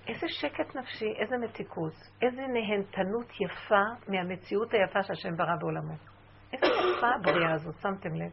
איזה 0.09 0.27
שקט 0.29 0.77
נפשי, 0.77 1.13
איזה 1.19 1.37
מתיקות, 1.37 1.93
איזה 2.23 2.43
נהנתנות 2.43 3.27
יפה 3.41 3.85
מהמציאות 4.09 4.75
היפה 4.75 5.03
שהשם 5.03 5.37
ברא 5.37 5.57
בעולמו. 5.61 5.95
איזה 6.53 6.67
יפה 6.67 7.07
הבריאה 7.21 7.53
הזאת, 7.53 7.75
שמתם 7.83 8.15
לב? 8.15 8.33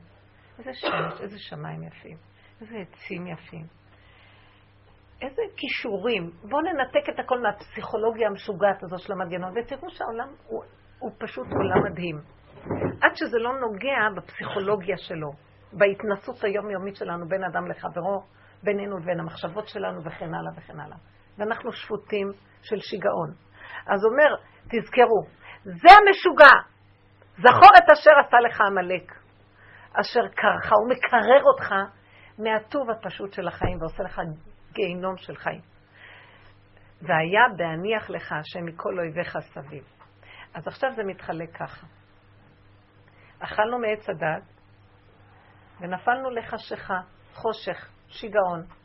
איזה 0.59 0.73
שמש, 0.73 1.21
איזה 1.21 1.39
שמיים 1.39 1.83
יפים, 1.83 2.17
איזה 2.61 2.75
עצים 2.77 3.27
יפים. 3.27 3.65
איזה 5.21 5.41
כישורים. 5.57 6.31
בואו 6.49 6.61
ננתק 6.61 7.09
את 7.13 7.19
הכל 7.19 7.41
מהפסיכולוגיה 7.41 8.27
המשוגעת 8.27 8.83
הזו 8.83 8.97
של 8.97 9.13
המנגנון, 9.13 9.53
ותראו 9.57 9.89
שהעולם 9.89 10.27
הוא, 10.47 10.63
הוא 10.99 11.11
פשוט 11.17 11.47
עולם 11.47 11.91
מדהים. 11.91 12.15
עד 13.01 13.15
שזה 13.15 13.37
לא 13.37 13.59
נוגע 13.59 13.97
בפסיכולוגיה 14.17 14.97
שלו, 14.97 15.31
בהתנסות 15.73 16.43
היומיומית 16.43 16.95
שלנו 16.95 17.27
בין 17.27 17.43
אדם 17.43 17.67
לחברו, 17.67 18.23
בינינו 18.63 18.97
לבין 18.97 19.19
המחשבות 19.19 19.67
שלנו 19.67 20.03
וכן 20.03 20.33
הלאה 20.33 20.51
וכן 20.57 20.79
הלאה. 20.79 20.97
ואנחנו 21.37 21.71
שפוטים 21.71 22.27
של 22.61 22.79
שיגעון. 22.79 23.31
אז 23.87 24.05
אומר, 24.05 24.35
תזכרו, 24.63 25.23
זה 25.63 25.89
המשוגע, 25.97 26.55
זכור 27.37 27.71
את 27.77 27.91
אשר 27.93 28.11
עשה 28.27 28.37
לך 28.39 28.61
עמלק, 28.61 29.13
אשר 29.93 30.27
קרך, 30.35 30.71
הוא 30.71 30.89
מקרר 30.89 31.43
אותך 31.43 31.73
מהטוב 32.37 32.89
הפשוט 32.89 33.33
של 33.33 33.47
החיים 33.47 33.77
ועושה 33.81 34.03
לך 34.03 34.21
גיהינום 34.73 35.17
של 35.17 35.35
חיים. 35.35 35.61
והיה 37.01 37.41
בהניח 37.57 38.09
לך 38.09 38.31
השם 38.31 38.65
מכל 38.65 38.99
אויביך 38.99 39.37
סביב. 39.39 39.83
אז 40.53 40.67
עכשיו 40.67 40.89
זה 40.95 41.03
מתחלק 41.03 41.57
ככה. 41.57 41.87
אכלנו 43.39 43.79
מעץ 43.79 44.09
הדת 44.09 44.43
ונפלנו 45.81 46.29
לחשיכה, 46.29 46.99
חושך, 47.33 47.89
שיגעון. 48.07 48.78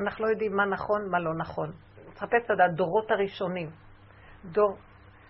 אנחנו 0.00 0.24
לא 0.24 0.30
יודעים 0.30 0.56
מה 0.56 0.64
נכון, 0.64 1.10
מה 1.10 1.18
לא 1.18 1.34
נכון. 1.34 1.72
תחפש 2.14 2.44
את 2.44 2.60
הדורות 2.60 3.10
הראשונים. 3.10 3.70
דור, 4.44 4.76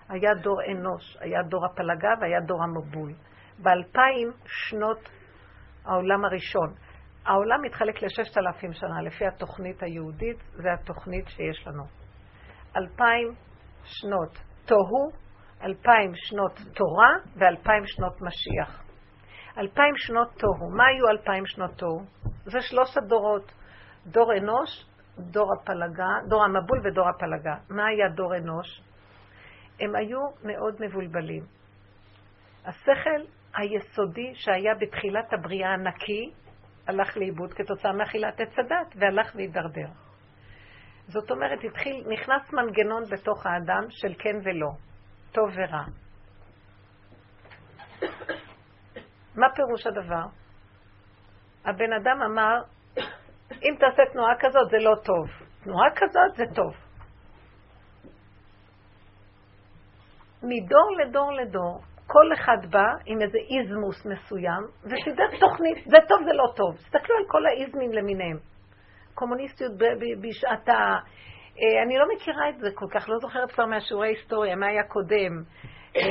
היה 0.09 0.35
דור 0.35 0.63
אנוש, 0.73 1.17
היה 1.21 1.43
דור 1.43 1.67
הפלגה 1.67 2.09
והיה 2.21 2.41
דור 2.41 2.63
המבול. 2.63 3.13
באלפיים 3.59 4.33
שנות 4.47 5.09
העולם 5.85 6.25
הראשון. 6.25 6.75
העולם 7.25 7.63
מתחלק 7.63 8.03
לששת 8.03 8.39
אלפים 8.39 8.73
שנה, 8.73 9.03
לפי 9.03 9.27
התוכנית 9.27 9.83
היהודית, 9.83 10.39
זה 10.53 10.73
התוכנית 10.73 11.29
שיש 11.29 11.67
לנו. 11.67 11.85
אלפיים 12.77 13.35
שנות 13.85 14.39
תוהו, 14.65 15.11
אלפיים 15.63 16.13
שנות 16.15 16.53
תורה 16.75 17.11
ואלפיים 17.37 17.83
שנות 17.87 18.23
משיח. 18.23 18.83
אלפיים 19.59 19.97
שנות 19.97 20.29
תוהו. 20.39 20.71
מה 20.77 20.85
היו 20.87 21.09
אלפיים 21.09 21.47
שנות 21.47 21.71
תוהו? 21.77 22.01
זה 22.45 22.61
שלושת 22.61 22.97
הדורות. 22.97 23.53
דור 24.11 24.33
אנוש, 24.37 24.85
דור 25.19 25.53
הפלגה, 25.53 26.29
דור 26.29 26.45
המבול 26.45 26.81
ודור 26.87 27.09
הפלגה. 27.09 27.55
מה 27.71 27.87
היה 27.87 28.09
דור 28.09 28.37
אנוש? 28.37 28.81
הם 29.81 29.97
היו 29.97 30.21
מאוד 30.45 30.75
מבולבלים. 30.81 31.43
השכל 32.65 33.21
היסודי 33.55 34.35
שהיה 34.35 34.75
בתחילת 34.75 35.33
הבריאה 35.33 35.69
הנקי, 35.69 36.33
הלך 36.87 37.17
לאיבוד 37.17 37.55
כתוצאה 37.55 37.93
מאכילת 37.93 38.41
עץ 38.41 38.59
הדת, 38.59 38.95
והלך 38.97 39.33
והידרדר. 39.37 39.89
זאת 41.07 41.31
אומרת, 41.31 41.59
התחיל, 41.65 42.05
נכנס 42.09 42.53
מנגנון 42.53 43.03
בתוך 43.11 43.47
האדם 43.47 43.83
של 43.91 44.15
כן 44.19 44.37
ולא, 44.45 44.71
טוב 45.33 45.49
ורע. 45.55 45.85
מה 49.41 49.47
פירוש 49.55 49.87
הדבר? 49.87 50.27
הבן 51.65 51.93
אדם 51.93 52.23
אמר, 52.23 52.63
אם 53.53 53.75
תעשה 53.79 54.03
תנועה 54.13 54.35
כזאת 54.41 54.71
זה 54.71 54.79
לא 54.79 54.95
טוב, 55.05 55.27
תנועה 55.65 55.91
כזאת 55.97 56.37
זה 56.37 56.45
טוב. 56.55 56.75
מדור 60.43 60.97
לדור 60.99 61.33
לדור, 61.33 61.81
כל 62.07 62.33
אחד 62.33 62.71
בא 62.71 62.87
עם 63.07 63.23
איזה 63.23 63.39
איזמוס 63.39 64.07
מסוים, 64.07 64.63
וסידר 64.85 65.39
תוכנית, 65.41 65.85
זה 65.85 65.97
טוב, 66.09 66.19
זה 66.25 66.33
לא 66.33 66.53
טוב. 66.57 66.77
תסתכלו 66.77 67.17
על 67.17 67.25
כל 67.29 67.47
האיזמים 67.47 67.93
למיניהם. 67.93 68.37
קומוניסטיות 69.15 69.73
בשעת 70.21 70.69
ה... 70.69 70.73
אה, 71.61 71.83
אני 71.83 71.99
לא 71.99 72.05
מכירה 72.15 72.49
את 72.49 72.59
זה 72.59 72.69
כל 72.75 72.87
כך, 72.91 73.09
לא 73.09 73.19
זוכרת 73.19 73.53
כבר 73.53 73.67
מהשיעורי 73.67 74.09
היסטוריה, 74.09 74.57
מה 74.57 74.67
היה 74.67 74.83
קודם. 74.83 75.43
אה, 75.97 76.03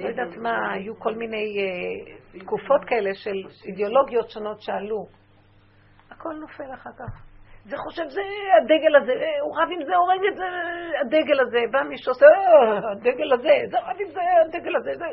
לא 0.00 0.08
יודעת 0.08 0.36
מה, 0.36 0.72
היו 0.72 0.96
כל 0.98 1.14
מיני 1.14 1.56
אה, 1.58 2.40
תקופות 2.40 2.84
כאלה 2.86 3.14
של 3.14 3.66
אידיאולוגיות 3.66 4.30
שונות 4.30 4.60
שעלו. 4.60 5.21
הכל 6.22 6.34
נופל 6.40 6.74
אחר 6.74 6.90
כך. 6.98 7.22
זה 7.64 7.76
חושב, 7.76 8.02
זה 8.08 8.22
הדגל 8.62 8.96
הזה, 8.96 9.12
הוא 9.40 9.56
רב 9.56 9.68
עם 9.70 9.84
זה, 9.86 9.96
הורג 9.96 10.20
את 10.32 10.36
זה, 10.36 10.44
הדגל 11.00 11.40
הזה, 11.40 11.58
בא 11.70 11.82
מישהו 11.82 12.12
עושה, 12.12 12.26
הדגל 12.92 13.32
הזה, 13.32 13.56
זה 13.70 13.78
רב 13.78 13.96
עם 14.00 14.10
זה, 14.10 14.20
הדגל 14.46 14.76
הזה, 14.76 14.90
זה... 14.98 15.04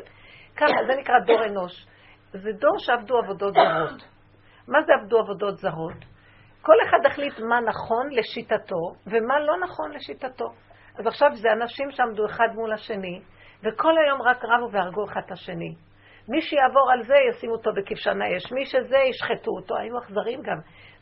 ככה, 0.56 0.84
זה 0.86 1.00
נקרא 1.00 1.14
דור 1.26 1.44
אנוש. 1.44 1.86
זה 2.32 2.52
דור 2.52 2.78
שעבדו 2.78 3.18
עבודות 3.18 3.54
זרות. 3.54 4.02
מה 4.68 4.82
זה 4.82 4.92
עבדו 4.94 5.18
עבודות 5.18 5.56
זרות? 5.56 6.04
כל 6.62 6.76
אחד 6.88 7.06
החליט 7.06 7.38
מה 7.38 7.60
נכון 7.60 8.08
לשיטתו 8.10 8.94
ומה 9.06 9.40
לא 9.40 9.60
נכון 9.60 9.92
לשיטתו. 9.92 10.48
אז 10.98 11.06
עכשיו 11.06 11.30
זה 11.34 11.52
אנשים 11.52 11.90
שעמדו 11.90 12.26
אחד 12.26 12.48
מול 12.54 12.72
השני, 12.72 13.20
וכל 13.64 13.98
היום 13.98 14.22
רק 14.22 14.44
רבו 14.44 14.72
והרגו 14.72 15.04
אחד 15.04 15.20
את 15.26 15.32
השני. 15.32 15.74
מי 16.28 16.40
שיעבור 16.40 16.92
על 16.92 17.02
זה, 17.02 17.14
ישימו 17.30 17.52
אותו 17.52 17.70
בכבשן 17.72 18.22
האש. 18.22 18.52
מי 18.52 18.66
שזה, 18.66 18.96
ישחטו 18.96 19.50
אותו. 19.50 19.76
היו 19.76 19.98
אכזרים 19.98 20.42
גם. 20.42 20.58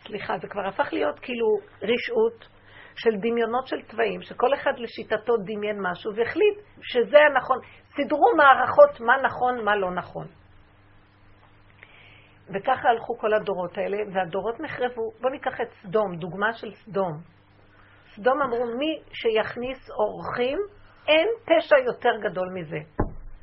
סליחה, 0.09 0.39
זה 0.39 0.49
כבר 0.49 0.67
הפך 0.69 0.89
להיות 0.93 1.19
כאילו 1.19 1.47
רשעות 1.83 2.49
של 2.97 3.11
דמיונות 3.17 3.67
של 3.67 3.83
תוואים, 3.83 4.23
שכל 4.23 4.55
אחד 4.55 4.73
לשיטתו 4.79 5.37
דמיין 5.37 5.77
משהו 5.81 6.15
והחליט 6.17 6.59
שזה 6.83 7.19
הנכון. 7.31 7.59
סידרו 7.97 8.37
מערכות 8.37 9.01
מה 9.01 9.17
נכון, 9.23 9.65
מה 9.65 9.77
לא 9.77 9.91
נכון. 9.91 10.27
וככה 12.55 12.89
הלכו 12.89 13.19
כל 13.19 13.35
הדורות 13.35 13.79
האלה, 13.79 13.97
והדורות 14.15 14.61
נחרבו. 14.61 15.11
בואו 15.21 15.33
ניקח 15.33 15.61
את 15.61 15.69
סדום, 15.83 16.17
דוגמה 16.17 16.53
של 16.53 16.75
סדום. 16.75 17.13
סדום 18.15 18.43
אמרו, 18.43 18.65
מי 18.79 19.03
שיכניס 19.13 19.91
אורחים, 19.91 20.59
אין 21.09 21.29
פשע 21.45 21.77
יותר 21.87 22.31
גדול 22.31 22.49
מזה. 22.55 22.79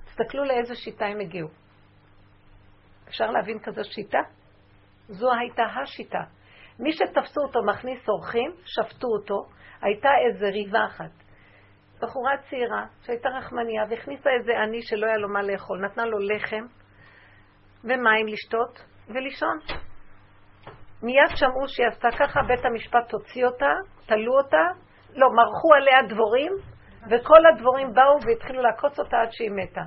תסתכלו 0.06 0.44
לאיזה 0.44 0.76
שיטה 0.76 1.06
הם 1.06 1.20
הגיעו. 1.20 1.50
אפשר 3.08 3.26
להבין 3.26 3.60
כזו 3.60 3.82
שיטה? 3.84 4.20
זו 5.08 5.34
הייתה 5.34 5.64
השיטה. 5.64 6.35
מי 6.80 6.92
שתפסו 6.92 7.42
אותו 7.42 7.64
מכניס 7.64 8.10
אורחים, 8.10 8.52
שפטו 8.66 9.08
אותו, 9.08 9.46
הייתה 9.82 10.10
איזה 10.28 10.46
ריבה 10.46 10.86
אחת. 10.86 11.12
בחורה 12.02 12.32
צעירה 12.50 12.86
שהייתה 13.02 13.30
רחמניה 13.30 13.84
והכניסה 13.90 14.30
איזה 14.40 14.52
עני 14.60 14.82
שלא 14.82 15.06
היה 15.06 15.18
לו 15.18 15.30
מה 15.30 15.42
לאכול, 15.42 15.86
נתנה 15.86 16.06
לו 16.06 16.18
לחם 16.20 16.66
ומים 17.84 18.28
לשתות 18.28 18.86
ולישון. 19.08 19.60
מיד 21.04 21.36
שמעו 21.36 21.68
שהיא 21.68 21.88
עשתה 21.88 22.08
ככה, 22.20 22.40
בית 22.48 22.66
המשפט 22.66 23.14
הוציא 23.14 23.46
אותה, 23.46 23.72
תלו 24.06 24.38
אותה, 24.38 24.64
לא, 25.16 25.28
מרחו 25.30 25.74
עליה 25.74 25.98
דבורים, 26.10 26.52
וכל 27.10 27.46
הדבורים 27.46 27.94
באו 27.94 28.18
והתחילו 28.28 28.62
לעקוץ 28.62 29.00
אותה 29.00 29.18
עד 29.18 29.32
שהיא 29.32 29.52
מתה. 29.52 29.82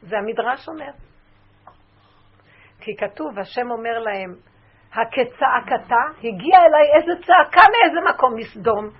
זה 0.00 0.16
המדרש 0.18 0.68
אומר. 0.68 0.92
כי 2.80 2.90
כתוב, 2.96 3.38
השם 3.38 3.70
אומר 3.70 3.98
להם, 3.98 4.51
הכצעקתה, 4.92 6.02
הגיעה 6.18 6.66
אליי 6.66 6.86
איזה 6.94 7.12
צעקה 7.26 7.62
מאיזה 7.72 8.00
מקום 8.14 8.34
מסדום. 8.36 8.90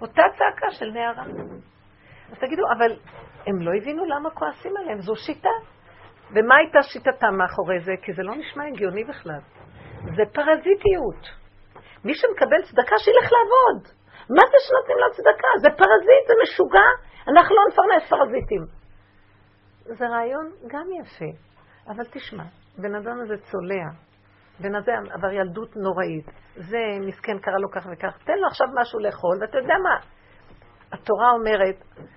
אותה 0.00 0.22
צעקה 0.38 0.70
של 0.70 0.90
נערה. 0.90 1.24
אז 2.32 2.38
תגידו, 2.38 2.62
אבל 2.78 2.96
הם 3.46 3.60
לא 3.60 3.70
הבינו 3.76 4.04
למה 4.04 4.30
כועסים 4.30 4.76
עליהם, 4.76 5.00
זו 5.00 5.16
שיטה. 5.16 5.56
ומה 6.30 6.56
הייתה 6.56 6.82
שיטתם 6.82 7.34
מאחורי 7.38 7.80
זה? 7.80 7.92
כי 8.02 8.12
זה 8.12 8.22
לא 8.22 8.34
נשמע 8.34 8.64
הגיוני 8.66 9.04
בכלל. 9.04 9.40
זה 10.16 10.22
פרזיטיות. 10.32 11.22
מי 12.04 12.14
שמקבל 12.14 12.62
צדקה, 12.62 12.96
שילך 12.98 13.32
לעבוד. 13.32 13.82
מה 14.36 14.42
זה 14.50 14.58
שנותנים 14.64 14.98
לו 14.98 15.12
צדקה? 15.16 15.48
זה 15.62 15.68
פרזיט, 15.70 16.24
זה 16.28 16.34
משוגע. 16.42 16.88
אנחנו 17.28 17.56
לא 17.56 17.62
נפרנס 17.68 18.10
פרזיטים. 18.10 18.64
זה 19.84 20.06
רעיון 20.08 20.50
גם 20.66 20.86
יפה, 21.00 21.30
אבל 21.88 22.04
תשמע, 22.10 22.44
בן 22.78 22.94
אדם 22.94 23.20
הזה 23.20 23.34
צולע. 23.36 24.09
בן 24.60 24.74
אדם 24.74 25.02
עבר 25.12 25.32
ילדות 25.32 25.76
נוראית. 25.76 26.26
זה 26.56 26.78
מסכן 27.00 27.38
קרה 27.38 27.58
לו 27.58 27.70
כך 27.70 27.86
וכך. 27.92 28.24
תן 28.24 28.38
לו 28.38 28.46
עכשיו 28.46 28.66
משהו 28.80 28.98
לאכול, 28.98 29.36
ואתה 29.40 29.58
יודע 29.58 29.74
מה? 29.82 29.96
התורה 30.92 31.30
אומרת, 31.30 31.76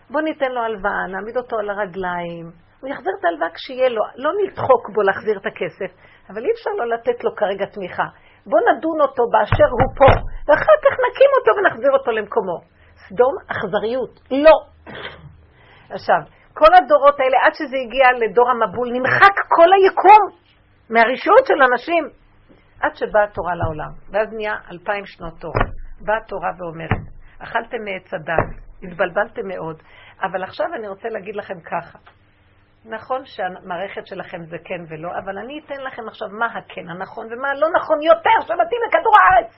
בוא 0.09 0.21
ניתן 0.21 0.51
לו 0.51 0.61
הלוואה, 0.61 1.07
נעמיד 1.07 1.37
אותו 1.37 1.57
על 1.59 1.69
הרגליים, 1.69 2.45
הוא 2.81 2.89
יחזיר 2.89 3.13
את 3.19 3.25
ההלוואה 3.25 3.49
כשיהיה 3.53 3.89
לו, 3.89 4.03
לא 4.15 4.31
נדחוק 4.41 4.89
בו 4.93 5.01
להחזיר 5.01 5.37
את 5.37 5.45
הכסף, 5.45 5.91
אבל 6.29 6.41
אי 6.45 6.51
אפשר 6.51 6.71
לא 6.79 6.85
לתת 6.93 7.23
לו 7.23 7.35
כרגע 7.35 7.65
תמיכה. 7.65 8.07
בוא 8.45 8.59
נדון 8.59 9.01
אותו 9.01 9.23
באשר 9.31 9.69
הוא 9.77 9.89
פה, 9.99 10.11
ואחר 10.47 10.75
כך 10.83 10.93
נקים 11.05 11.31
אותו 11.37 11.51
ונחזיר 11.57 11.91
אותו 11.91 12.11
למקומו. 12.11 12.57
סדום, 13.07 13.33
אכזריות. 13.51 14.19
לא. 14.31 14.55
עכשיו, 15.89 16.19
כל 16.53 16.71
הדורות 16.75 17.19
האלה, 17.19 17.37
עד 17.45 17.53
שזה 17.53 17.77
הגיע 17.83 18.07
לדור 18.21 18.49
המבול, 18.49 18.87
נמחק 18.91 19.35
כל 19.55 19.69
היקום 19.73 20.23
מהרשעות 20.89 21.45
של 21.45 21.59
אנשים, 21.71 22.03
עד 22.83 22.95
שבאה 22.95 23.23
התורה 23.23 23.55
לעולם. 23.55 23.91
ואז 24.11 24.33
נהיה 24.33 24.55
אלפיים 24.71 25.05
שנות 25.05 25.33
תורה. 25.39 25.65
באה 26.05 26.17
התורה 26.17 26.49
ואומרת, 26.57 27.03
אכלתם 27.39 27.77
מעץ 27.85 28.13
הדת, 28.13 28.63
התבלבלתם 28.83 29.47
מאוד, 29.47 29.83
אבל 30.21 30.43
עכשיו 30.43 30.65
אני 30.75 30.87
רוצה 30.87 31.09
להגיד 31.09 31.35
לכם 31.35 31.59
ככה. 31.59 31.97
נכון 32.85 33.21
שהמערכת 33.25 34.07
שלכם 34.07 34.43
זה 34.43 34.57
כן 34.65 34.81
ולא, 34.89 35.09
אבל 35.23 35.37
אני 35.37 35.59
אתן 35.65 35.81
לכם 35.81 36.07
עכשיו 36.07 36.27
מה 36.39 36.45
הכן 36.45 36.89
הנכון 36.89 37.25
ומה 37.25 37.49
הלא 37.49 37.67
נכון 37.77 38.01
יותר 38.01 38.37
שמתאים 38.41 38.81
לכדור 38.87 39.13
הארץ. 39.21 39.51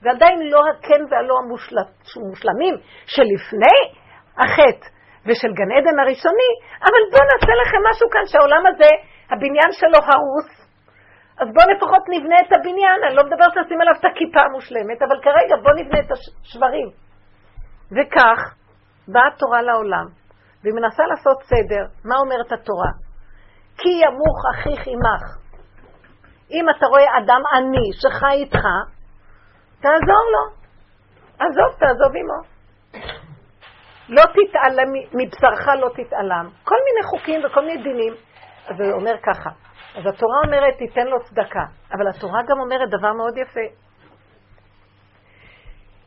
זה 0.00 0.10
עדיין 0.10 0.38
לא 0.50 0.60
הכן 0.70 1.02
והלא 1.10 1.34
המושלמים 1.38 2.74
שלפני 3.06 3.78
החטא 4.38 4.86
ושל 5.26 5.52
גן 5.58 5.70
עדן 5.76 5.98
הראשוני, 5.98 6.52
אבל 6.80 7.02
בואו 7.10 7.24
נעשה 7.32 7.52
לכם 7.62 7.78
משהו 7.90 8.10
כאן 8.10 8.26
שהעולם 8.26 8.62
הזה, 8.66 8.90
הבניין 9.30 9.70
שלו 9.72 9.98
הרוס, 9.98 10.65
אז 11.40 11.48
בואו 11.54 11.76
לפחות 11.76 12.02
נבנה 12.08 12.36
את 12.40 12.52
הבניין, 12.52 12.98
אני 13.06 13.14
לא 13.14 13.22
מדברת 13.24 13.56
לשים 13.56 13.80
עליו 13.80 13.94
את 14.00 14.04
הכיפה 14.04 14.40
המושלמת, 14.40 15.02
אבל 15.02 15.20
כרגע 15.22 15.56
בואו 15.62 15.74
נבנה 15.74 16.00
את 16.00 16.10
השברים. 16.10 16.88
וכך 17.92 18.54
באה 19.08 19.28
התורה 19.34 19.62
לעולם, 19.62 20.06
והיא 20.62 20.74
מנסה 20.74 21.02
לעשות 21.06 21.42
סדר. 21.42 21.84
מה 22.04 22.14
אומרת 22.18 22.52
התורה? 22.52 22.90
כי 23.78 23.88
ימוך 23.88 24.38
אחיך 24.54 24.86
עמך. 24.86 25.24
אם 26.50 26.64
אתה 26.70 26.86
רואה 26.86 27.18
אדם 27.18 27.42
עני 27.54 27.88
שחי 27.92 28.36
איתך, 28.42 28.66
תעזור 29.80 30.24
לו. 30.34 30.44
עזוב, 31.38 31.78
תעזוב 31.78 32.12
עמו. 32.16 32.56
לא 34.08 34.22
תתעלם, 34.22 34.92
מבשרך 35.12 35.68
לא 35.80 35.88
תתעלם. 35.88 36.48
כל 36.64 36.76
מיני 36.86 37.06
חוקים 37.10 37.40
וכל 37.44 37.60
מיני 37.60 37.82
דינים. 37.82 38.14
אז 38.68 38.80
הוא 38.80 38.92
אומר 38.92 39.14
ככה, 39.22 39.50
אז 39.96 40.06
התורה 40.06 40.38
אומרת, 40.46 40.78
תיתן 40.78 41.06
לו 41.06 41.24
צדקה, 41.24 41.64
אבל 41.92 42.08
התורה 42.08 42.40
גם 42.48 42.60
אומרת 42.60 42.88
דבר 42.88 43.12
מאוד 43.12 43.36
יפה, 43.36 43.66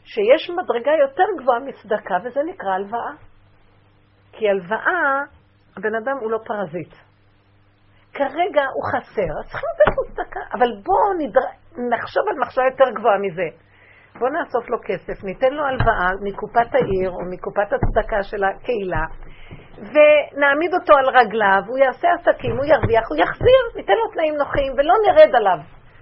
שיש 0.03 0.49
מדרגה 0.49 0.91
יותר 1.01 1.23
גבוהה 1.41 1.59
מצדקה, 1.59 2.15
וזה 2.23 2.39
נקרא 2.43 2.69
הלוואה. 2.69 3.11
כי 4.31 4.49
הלוואה, 4.49 5.23
הבן 5.77 5.95
אדם 5.95 6.17
הוא 6.21 6.31
לא 6.31 6.37
פרזיט. 6.45 6.93
כרגע 8.13 8.63
הוא 8.75 8.83
חסר, 8.91 9.29
אז 9.39 9.49
צריכים 9.51 9.69
לתת 9.73 9.97
לו 9.97 10.03
צדקה, 10.13 10.39
אבל 10.53 10.69
בואו 10.83 11.13
נדר... 11.19 11.47
נחשוב 11.93 12.23
על 12.29 12.39
מחשבה 12.39 12.63
יותר 12.65 12.99
גבוהה 12.99 13.17
מזה. 13.17 13.68
בואו 14.19 14.31
נאסוף 14.31 14.69
לו 14.69 14.77
כסף, 14.83 15.23
ניתן 15.23 15.53
לו 15.53 15.63
הלוואה 15.65 16.09
מקופת 16.21 16.75
העיר 16.75 17.09
או 17.11 17.19
מקופת 17.33 17.69
הצדקה 17.73 18.23
של 18.23 18.43
הקהילה, 18.43 19.05
ונעמיד 19.77 20.73
אותו 20.73 20.93
על 20.93 21.09
רגליו, 21.19 21.61
הוא 21.67 21.77
יעשה 21.77 22.07
עסקים, 22.13 22.51
הוא 22.57 22.65
ירוויח, 22.65 23.05
הוא 23.09 23.17
יחזיר, 23.17 23.61
ניתן 23.75 23.93
לו 23.93 24.11
תנאים 24.13 24.35
נוחים 24.35 24.71
ולא 24.73 24.93
נרד 25.07 25.35
עליו, 25.35 25.59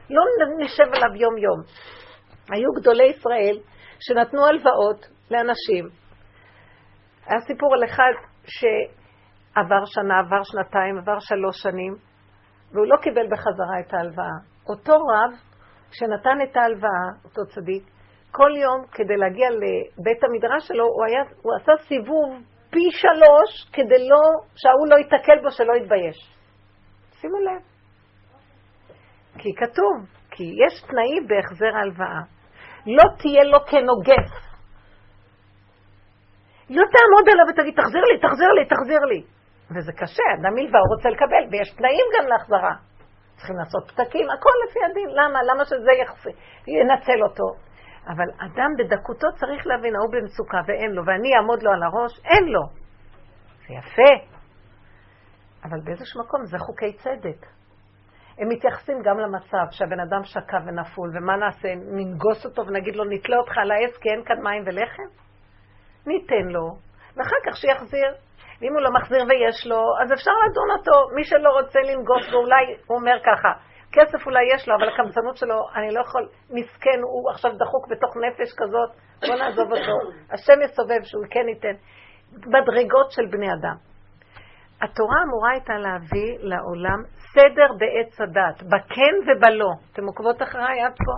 לא 0.09 0.23
נשב 0.57 0.83
עליו 0.95 1.15
יום-יום. 1.15 1.59
היו 2.51 2.71
גדולי 2.81 3.03
ישראל 3.03 3.57
שנתנו 3.99 4.45
הלוואות 4.45 5.07
לאנשים. 5.31 5.89
היה 7.25 7.39
סיפור 7.39 7.73
על 7.73 7.83
אחד 7.83 8.13
שעבר 8.43 9.85
שנה, 9.85 10.19
עבר 10.19 10.43
שנתיים, 10.43 10.97
עבר 10.97 11.19
שלוש 11.19 11.55
שנים, 11.63 11.93
והוא 12.71 12.87
לא 12.87 12.97
קיבל 13.01 13.27
בחזרה 13.31 13.79
את 13.79 13.93
ההלוואה. 13.93 14.37
אותו 14.69 14.93
רב 14.93 15.31
שנתן 15.91 16.37
את 16.43 16.57
ההלוואה, 16.57 17.07
אותו 17.25 17.45
צדיק, 17.45 17.83
כל 18.31 18.51
יום 18.55 18.85
כדי 18.91 19.17
להגיע 19.17 19.47
לבית 19.49 20.23
המדרש 20.23 20.67
שלו, 20.67 20.85
הוא, 20.85 21.05
היה, 21.05 21.21
הוא 21.41 21.53
עשה 21.55 21.83
סיבוב 21.87 22.29
פי 22.69 22.85
שלוש 22.91 23.69
כדי 23.73 24.09
לא, 24.09 24.23
שההוא 24.55 24.87
לא 24.89 24.95
ייתקל 24.95 25.39
בו, 25.43 25.51
שלא 25.51 25.73
יתבייש. 25.73 26.17
שימו 27.21 27.37
לב. 27.39 27.61
כי 29.37 29.49
כתוב, 29.55 29.95
כי 30.31 30.43
יש 30.43 30.81
תנאים 30.81 31.27
בהחזר 31.27 31.75
ההלוואה. 31.77 32.21
לא 32.85 33.03
תהיה 33.19 33.43
לו 33.43 33.59
כנוגף. 33.65 34.29
לא 36.69 36.83
תעמוד 36.93 37.25
עליו 37.31 37.45
ותגיד, 37.49 37.75
תחזיר 37.81 38.01
לי, 38.01 38.19
תחזיר 38.19 38.51
לי, 38.57 38.65
תחזיר 38.65 38.99
לי. 38.99 39.21
וזה 39.75 39.91
קשה, 39.93 40.23
אדם 40.39 40.53
מלווה 40.55 40.79
הוא 40.79 40.95
רוצה 40.95 41.09
לקבל, 41.09 41.43
ויש 41.51 41.69
תנאים 41.71 42.05
גם 42.15 42.27
להחזרה. 42.27 42.73
צריכים 43.35 43.55
לעשות 43.57 43.91
פתקים, 43.91 44.25
הכל 44.29 44.55
לפי 44.63 44.79
הדין. 44.85 45.09
למה? 45.09 45.39
למה 45.43 45.65
שזה 45.65 45.91
יחס... 46.01 46.25
ינצל 46.67 47.23
אותו? 47.23 47.66
אבל 48.07 48.29
אדם 48.37 48.71
בדקותו 48.77 49.27
צריך 49.35 49.67
להבין, 49.67 49.95
ההוא 49.95 50.11
במצוקה 50.11 50.57
ואין 50.67 50.91
לו, 50.91 51.05
ואני 51.05 51.35
אעמוד 51.35 51.63
לו 51.63 51.71
על 51.71 51.83
הראש, 51.83 52.19
אין 52.25 52.45
לו. 52.45 52.61
זה 53.67 53.73
יפה, 53.73 54.37
אבל 55.63 55.79
באיזשהו 55.83 56.21
מקום 56.23 56.45
זה 56.45 56.57
חוקי 56.59 56.93
צדק. 56.93 57.45
הם 58.39 58.49
מתייחסים 58.49 58.97
גם 59.03 59.19
למצב 59.19 59.65
שהבן 59.71 59.99
אדם 59.99 60.23
שקע 60.23 60.57
ונפול, 60.65 61.09
ומה 61.15 61.35
נעשה? 61.37 61.69
ננגוס 61.75 62.45
אותו 62.45 62.67
ונגיד 62.67 62.95
לו, 62.95 63.03
נתלה 63.05 63.37
אותך 63.37 63.57
על 63.57 63.71
העץ 63.71 63.97
כי 64.01 64.09
אין 64.09 64.23
כאן 64.25 64.43
מים 64.43 64.63
ולחם? 64.65 65.09
ניתן 66.07 66.47
לו, 66.49 66.77
ואחר 67.15 67.35
כך 67.45 67.57
שיחזיר. 67.57 68.13
ואם 68.61 68.73
הוא 68.73 68.81
לא 68.81 68.89
מחזיר 68.99 69.23
ויש 69.29 69.67
לו, 69.67 69.81
אז 70.03 70.13
אפשר 70.13 70.31
לדון 70.49 70.69
אותו. 70.77 71.15
מי 71.15 71.23
שלא 71.23 71.49
רוצה 71.49 71.79
לנגוס, 71.79 72.33
ואולי 72.33 72.65
הוא 72.87 72.97
אומר 72.97 73.17
ככה, 73.25 73.49
כסף 73.91 74.25
אולי 74.25 74.43
יש 74.55 74.67
לו, 74.67 74.75
אבל 74.75 74.89
הקמצנות 74.89 75.37
שלו, 75.37 75.55
אני 75.75 75.93
לא 75.93 76.01
יכול, 76.01 76.29
מסכן, 76.49 76.99
הוא 77.03 77.29
עכשיו 77.31 77.51
דחוק 77.51 77.87
בתוך 77.87 78.17
נפש 78.17 78.53
כזאת, 78.57 78.89
בוא 79.27 79.35
נעזוב 79.35 79.71
אותו. 79.71 79.95
השם 80.31 80.61
יסובב 80.63 81.03
שהוא 81.03 81.25
כן 81.29 81.49
ייתן. 81.49 81.75
מדרגות 82.33 83.11
של 83.11 83.25
בני 83.31 83.47
אדם. 83.53 83.75
התורה 84.81 85.17
אמורה 85.25 85.51
הייתה 85.51 85.73
להביא 85.73 86.37
לעולם 86.39 87.03
סדר 87.33 87.67
בעץ 87.79 88.21
הדת, 88.21 88.63
בכן 88.63 89.15
ובלא. 89.25 89.71
אתם 89.93 90.05
עוקבות 90.05 90.41
אחריי 90.41 90.81
עד 90.81 90.93
פה? 91.05 91.13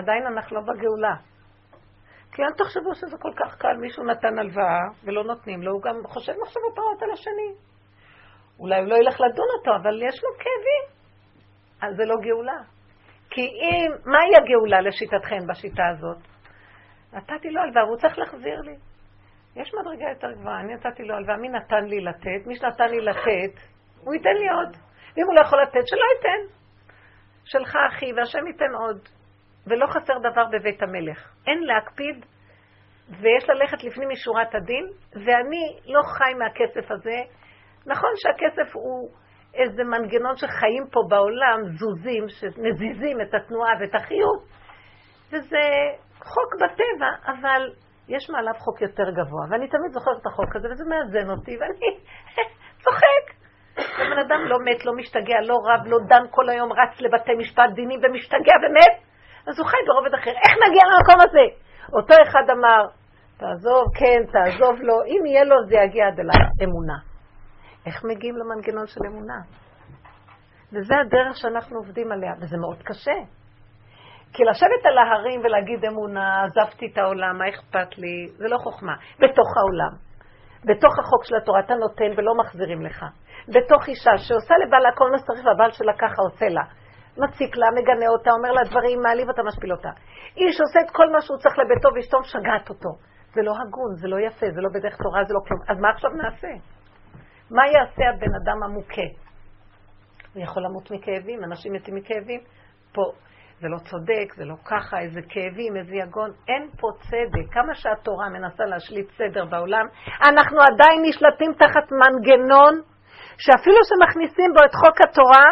עדיין 0.00 0.26
אנחנו 0.26 0.56
לא 0.56 0.62
בגאולה. 0.62 1.14
כי 2.32 2.42
אל 2.42 2.52
תחשבו 2.58 2.94
שזה 2.94 3.16
כל 3.20 3.32
כך 3.36 3.56
קל, 3.58 3.76
מישהו 3.80 4.04
נתן 4.04 4.38
הלוואה 4.38 4.82
ולא 5.04 5.24
נותנים 5.24 5.62
לו, 5.62 5.72
הוא 5.72 5.82
גם 5.82 5.94
חושב 6.04 6.32
מחשבות 6.42 6.78
רעות 6.78 7.02
על 7.02 7.10
השני. 7.10 7.52
אולי 8.58 8.80
הוא 8.80 8.88
לא 8.88 8.94
ילך 8.96 9.20
לדון 9.20 9.46
אותו, 9.58 9.70
אבל 9.82 10.02
יש 10.02 10.24
לו 10.24 10.30
כאבים. 10.38 10.95
אז 11.82 11.96
זה 11.96 12.04
לא 12.04 12.14
גאולה. 12.22 12.58
כי 13.30 13.40
אם, 13.40 13.90
מהי 14.04 14.36
הגאולה 14.36 14.80
לשיטתכם 14.80 15.46
בשיטה 15.48 15.82
הזאת? 15.92 16.18
נתתי 17.12 17.50
לו 17.50 17.60
הלוואה 17.60 17.84
והוא 17.84 17.96
צריך 17.96 18.18
להחזיר 18.18 18.60
לי. 18.60 18.76
יש 19.56 19.74
מדרגה 19.74 20.08
יותר 20.08 20.32
גבוהה, 20.32 20.60
אני 20.60 20.74
נתתי 20.74 21.02
לו 21.02 21.14
הלוואה, 21.14 21.36
מי 21.36 21.48
נתן 21.48 21.84
לי 21.84 22.00
לתת? 22.00 22.46
מי 22.46 22.56
שנתן 22.56 22.88
לי 22.90 23.00
לתת, 23.00 23.60
הוא 24.00 24.14
ייתן 24.14 24.36
לי 24.38 24.48
עוד. 24.48 24.76
ואם 25.16 25.26
הוא 25.26 25.34
לא 25.34 25.40
יכול 25.40 25.62
לתת, 25.62 25.86
שלא 25.86 26.04
ייתן. 26.16 26.54
שלך 27.44 27.76
אחי, 27.88 28.12
והשם 28.12 28.46
ייתן 28.46 28.74
עוד. 28.74 29.08
ולא 29.66 29.86
חסר 29.86 30.18
דבר 30.18 30.44
בבית 30.52 30.82
המלך. 30.82 31.32
אין 31.46 31.58
להקפיד, 31.62 32.26
ויש 33.08 33.48
ללכת 33.48 33.84
לפנים 33.84 34.08
משורת 34.08 34.54
הדין, 34.54 34.86
ואני 35.12 35.78
לא 35.84 36.02
חי 36.02 36.34
מהכסף 36.34 36.90
הזה. 36.90 37.16
נכון 37.86 38.10
שהכסף 38.16 38.76
הוא 38.76 39.10
איזה 39.56 39.84
מנגנון 39.84 40.36
שחיים 40.36 40.84
פה 40.92 41.00
בעולם, 41.08 41.58
זוזים, 41.78 42.24
שמזיזים 42.28 43.20
את 43.20 43.34
התנועה 43.34 43.72
ואת 43.80 43.94
החיות, 43.94 44.42
וזה 45.32 45.64
חוק 46.18 46.50
בטבע, 46.62 47.10
אבל 47.26 47.70
יש 48.08 48.30
מעליו 48.30 48.54
חוק 48.58 48.82
יותר 48.82 49.10
גבוה, 49.10 49.44
ואני 49.50 49.68
תמיד 49.68 49.92
זוכרת 49.92 50.16
את 50.20 50.26
החוק 50.26 50.56
הזה, 50.56 50.68
וזה 50.70 50.84
מאזן 50.84 51.30
אותי, 51.30 51.56
ואני 51.60 51.90
צוחק. 52.84 53.26
הבן 53.76 54.18
אדם 54.18 54.40
לא 54.46 54.58
מת, 54.64 54.84
לא 54.86 54.92
משתגע, 54.96 55.40
לא 55.40 55.56
רב, 55.64 55.86
לא 55.86 55.98
דן 56.08 56.24
כל 56.30 56.48
היום, 56.48 56.72
רץ 56.72 57.00
לבתי 57.00 57.34
משפט 57.34 57.70
דינים 57.74 58.00
ומשתגע 58.02 58.54
ומת, 58.62 58.96
אז 59.48 59.58
הוא 59.58 59.66
חי 59.66 59.76
ברובד 59.86 60.14
אחר. 60.14 60.30
איך 60.30 60.54
נגיע 60.68 60.82
למקום 60.92 61.20
הזה? 61.20 61.46
אותו 61.92 62.14
אחד 62.22 62.50
אמר, 62.50 62.82
תעזוב, 63.36 63.84
כן, 63.98 64.20
תעזוב 64.32 64.80
לו, 64.80 64.94
אם 65.04 65.26
יהיה 65.26 65.44
לו 65.44 65.56
זה 65.68 65.74
יגיע 65.84 66.06
עד 66.06 66.20
אליי, 66.20 66.40
אמונה. 66.64 66.98
איך 67.86 68.04
מגיעים 68.04 68.36
למנגנון 68.36 68.86
של 68.86 69.00
אמונה? 69.06 69.40
וזה 70.72 70.94
הדרך 71.00 71.36
שאנחנו 71.36 71.76
עובדים 71.76 72.12
עליה, 72.12 72.32
וזה 72.40 72.56
מאוד 72.56 72.82
קשה. 72.82 73.18
כי 74.32 74.44
לשבת 74.44 74.82
על 74.84 74.98
ההרים 74.98 75.40
ולהגיד 75.40 75.84
אמונה, 75.84 76.44
עזבתי 76.44 76.86
את 76.92 76.98
העולם, 76.98 77.38
מה 77.38 77.48
אכפת 77.48 77.98
לי, 77.98 78.28
זה 78.36 78.48
לא 78.48 78.58
חוכמה. 78.58 78.94
בתוך 79.18 79.50
העולם, 79.56 79.92
בתוך 80.64 80.98
החוק 80.98 81.24
של 81.24 81.36
התורה, 81.36 81.60
אתה 81.60 81.74
נותן 81.74 82.10
ולא 82.16 82.34
מחזירים 82.34 82.82
לך. 82.82 83.04
בתוך 83.48 83.88
אישה 83.88 84.10
שעושה 84.16 84.54
לבעלה 84.66 84.90
כל 84.96 85.10
מה 85.10 85.18
שצריך 85.18 85.46
והבעל 85.46 85.70
שלה 85.70 85.92
ככה 85.92 86.22
עושה 86.22 86.48
לה. 86.48 86.64
מציק 87.18 87.56
לה, 87.56 87.66
מגנה 87.76 88.08
אותה, 88.08 88.30
אומר 88.30 88.52
לה 88.52 88.62
דברים, 88.70 89.02
מעליב 89.02 89.28
אותה, 89.28 89.42
משפיל 89.42 89.72
אותה. 89.72 89.90
איש 90.36 90.60
עושה 90.60 90.78
את 90.84 90.90
כל 90.90 91.12
מה 91.12 91.20
שהוא 91.20 91.38
צריך 91.38 91.58
לביתו 91.58 91.88
ואשתו 91.94 92.20
משגעת 92.20 92.68
אותו. 92.68 92.90
זה 93.34 93.42
לא 93.42 93.52
הגון, 93.62 93.90
זה 94.00 94.08
לא 94.08 94.16
יפה, 94.26 94.46
זה 94.54 94.60
לא 94.60 94.68
בדרך 94.74 94.96
תורה, 95.02 95.24
זה 95.24 95.34
לא 95.34 95.40
כלום. 95.46 95.60
אז 95.68 95.80
מה 95.80 95.88
עכשיו 95.90 96.10
נעשה? 96.10 96.75
מה 97.50 97.62
יעשה 97.66 98.02
הבן 98.14 98.34
אדם 98.42 98.62
המוכה? 98.62 99.08
הוא 100.34 100.42
יכול 100.42 100.62
למות 100.64 100.90
מכאבים, 100.90 101.44
אנשים 101.44 101.72
מתים 101.72 101.94
מכאבים. 101.94 102.40
פה 102.92 103.02
זה 103.60 103.68
לא 103.68 103.78
צודק, 103.78 104.34
זה 104.36 104.44
לא 104.44 104.54
ככה, 104.64 104.98
איזה 105.00 105.20
כאבים, 105.28 105.76
איזה 105.76 105.94
יגון. 105.96 106.30
אין 106.48 106.68
פה 106.80 106.88
צדק. 107.00 107.52
כמה 107.52 107.74
שהתורה 107.74 108.28
מנסה 108.28 108.64
להשליט 108.64 109.08
סדר 109.18 109.44
בעולם, 109.44 109.86
אנחנו 110.28 110.58
עדיין 110.60 110.98
נשלטים 111.08 111.52
תחת 111.52 111.92
מנגנון 111.92 112.74
שאפילו 113.38 113.80
שמכניסים 113.88 114.50
בו 114.54 114.60
את 114.64 114.74
חוק 114.74 115.00
התורה, 115.08 115.46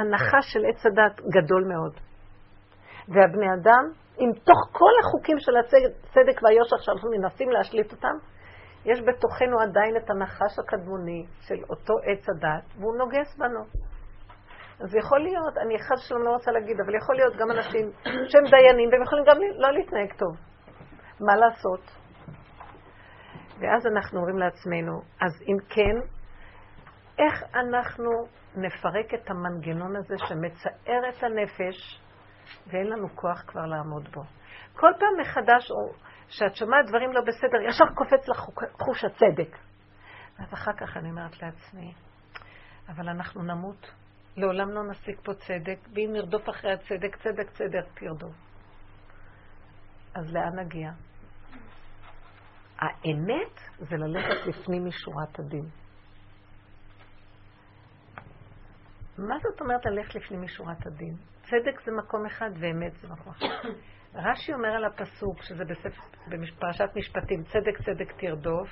הנחש 0.00 0.52
של 0.52 0.60
עץ 0.68 0.86
הדת 0.86 1.20
גדול 1.20 1.64
מאוד. 1.72 1.94
והבני 3.08 3.46
אדם 3.54 3.84
אם 4.20 4.30
תוך 4.44 4.60
כל 4.72 4.92
החוקים 5.00 5.38
של 5.38 5.56
הצדק 5.56 6.42
והיושר 6.42 6.76
שאנחנו 6.78 7.10
מנסים 7.10 7.50
להשליט 7.50 7.92
אותם, 7.92 8.16
יש 8.92 9.00
בתוכנו 9.00 9.60
עדיין 9.60 9.96
את 9.96 10.10
הנחש 10.10 10.58
הקדמוני 10.58 11.26
של 11.40 11.62
אותו 11.70 11.94
עץ 12.04 12.28
הדת, 12.28 12.64
והוא 12.78 12.96
נוגס 12.96 13.36
בנו. 13.38 13.64
אז 14.80 14.94
יכול 14.94 15.20
להיות, 15.20 15.58
אני 15.58 15.78
חס 15.78 16.04
ושלום 16.04 16.22
לא 16.22 16.30
רוצה 16.30 16.50
להגיד, 16.50 16.80
אבל 16.80 16.94
יכול 16.94 17.16
להיות 17.16 17.36
גם 17.36 17.50
אנשים 17.50 17.90
שהם 18.30 18.44
דיינים, 18.50 18.88
והם 18.92 19.02
יכולים 19.02 19.24
גם 19.24 19.36
לא 19.56 19.72
להתנהג 19.72 20.12
טוב. 20.12 20.36
מה 21.20 21.36
לעשות? 21.36 21.80
ואז 23.60 23.86
אנחנו 23.86 24.18
אומרים 24.18 24.38
לעצמנו, 24.38 25.00
אז 25.20 25.42
אם 25.42 25.56
כן, 25.68 25.96
איך 27.18 27.44
אנחנו 27.54 28.10
נפרק 28.56 29.14
את 29.14 29.30
המנגנון 29.30 29.96
הזה 29.96 30.14
שמצער 30.18 31.08
את 31.08 31.22
הנפש 31.22 32.00
ואין 32.66 32.86
לנו 32.86 33.08
כוח 33.14 33.44
כבר 33.46 33.66
לעמוד 33.66 34.08
בו? 34.14 34.22
כל 34.76 34.90
פעם 34.98 35.20
מחדש, 35.20 35.70
שאת 36.28 36.56
שומעת 36.56 36.86
דברים 36.86 37.12
לא 37.12 37.20
בסדר, 37.20 37.60
ישר 37.68 37.84
קופץ 37.94 38.28
לך 38.28 38.38
חוש 38.72 39.04
הצדק. 39.04 39.56
ואז 40.38 40.54
אחר 40.54 40.72
כך 40.72 40.96
אני 40.96 41.10
אומרת 41.10 41.42
לעצמי, 41.42 41.92
אבל 42.88 43.08
אנחנו 43.08 43.42
נמות. 43.42 43.90
לעולם 44.36 44.70
לא 44.70 44.90
נשיג 44.90 45.20
פה 45.22 45.34
צדק, 45.34 45.78
ואם 45.94 46.10
נרדוף 46.12 46.48
אחרי 46.48 46.72
הצדק, 46.72 47.16
צדק 47.16 47.50
צדק 47.50 47.84
תרדוף. 47.94 48.34
אז 50.14 50.32
לאן 50.32 50.58
נגיע? 50.58 50.90
האמת 52.78 53.60
זה 53.78 53.96
ללכת 53.96 54.46
לפנים 54.46 54.86
משורת 54.86 55.38
הדין. 55.38 55.68
מה 59.18 59.34
זאת 59.38 59.60
אומרת 59.60 59.86
ללכת 59.86 60.14
לפנים 60.14 60.42
משורת 60.42 60.86
הדין? 60.86 61.16
צדק 61.42 61.80
זה 61.84 61.92
מקום 61.92 62.26
אחד 62.26 62.50
ואמת 62.60 62.92
זה 62.92 63.08
מקום 63.08 63.32
אחד. 63.32 63.68
רש"י 64.18 64.52
אומר 64.52 64.68
על 64.68 64.84
הפסוק, 64.84 65.42
שזה 65.42 65.64
בפרשת 66.28 66.90
משפטים, 66.96 67.42
צדק 67.44 67.78
צדק 67.84 68.12
תרדוף, 68.20 68.68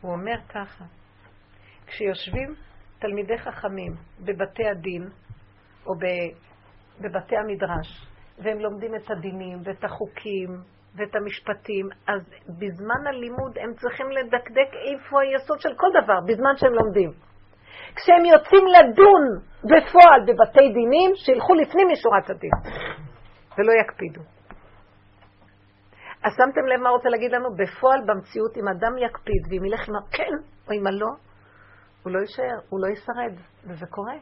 הוא 0.00 0.12
אומר 0.12 0.36
ככה, 0.48 0.84
כשיושבים 1.86 2.54
תלמידי 2.98 3.38
חכמים 3.38 3.92
בבתי 4.20 4.68
הדין 4.68 5.08
או 5.86 5.92
בבתי 7.00 7.36
המדרש, 7.36 8.06
והם 8.38 8.58
לומדים 8.58 8.94
את 8.94 9.10
הדינים 9.10 9.58
ואת 9.64 9.84
החוקים 9.84 10.62
ואת 10.94 11.14
המשפטים, 11.14 11.88
אז 12.06 12.20
בזמן 12.48 13.06
הלימוד 13.06 13.58
הם 13.58 13.74
צריכים 13.74 14.06
לדקדק 14.10 14.70
איפה 14.92 15.20
היסוד 15.20 15.60
של 15.60 15.74
כל 15.76 15.86
דבר, 16.02 16.20
בזמן 16.26 16.56
שהם 16.56 16.72
לומדים. 16.72 17.27
כשהם 17.96 18.24
יוצאים 18.24 18.64
לדון 18.66 19.22
בפועל 19.64 20.20
בבתי 20.26 20.68
דינים, 20.72 21.10
שילכו 21.14 21.54
לפנים 21.54 21.88
משורת 21.92 22.30
הדין, 22.30 22.50
ולא 23.58 23.72
יקפידו. 23.80 24.20
אז 26.24 26.32
שמתם 26.36 26.66
לב 26.66 26.80
מה 26.80 26.90
רוצה 26.90 27.08
להגיד 27.08 27.32
לנו? 27.32 27.48
בפועל, 27.56 28.00
במציאות, 28.06 28.56
אם 28.56 28.68
אדם 28.68 28.98
יקפיד 28.98 29.42
ואם 29.50 29.64
ילך 29.64 29.88
עם 29.88 29.96
הכן 29.96 30.32
או 30.68 30.72
עם 30.72 30.86
הלא, 30.86 31.10
הוא 32.02 32.12
לא 32.12 32.18
יישאר, 32.18 32.58
הוא 32.68 32.80
לא 32.80 32.92
ישרד, 32.92 33.34
וזה 33.64 33.86
קורה. 33.86 34.14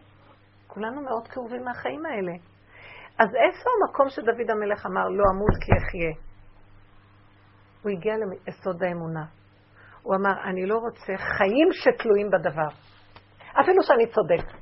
כולנו 0.67 1.03
מאוד 1.03 1.29
כאובים 1.29 1.65
מהחיים 1.65 2.07
האלה. 2.07 2.33
אז 3.19 3.29
איפה 3.29 3.71
המקום 3.77 4.09
שדוד 4.09 4.51
המלך 4.51 4.87
אמר, 4.87 5.09
לא 5.09 5.25
אמות 5.33 5.55
כי 5.63 5.73
אחיה? 5.79 6.13
הוא 7.83 7.93
הגיע 7.93 8.15
ליסוד 8.17 8.83
האמונה. 8.83 9.25
הוא 10.03 10.15
אמר, 10.15 10.51
אני 10.51 10.67
לא 10.67 10.79
רוצה 10.79 11.13
חיים 11.17 11.69
שתלויים 11.73 12.31
בדבר. 12.31 12.96
אפילו 13.61 13.83
שאני 13.83 14.07
צודק. 14.07 14.59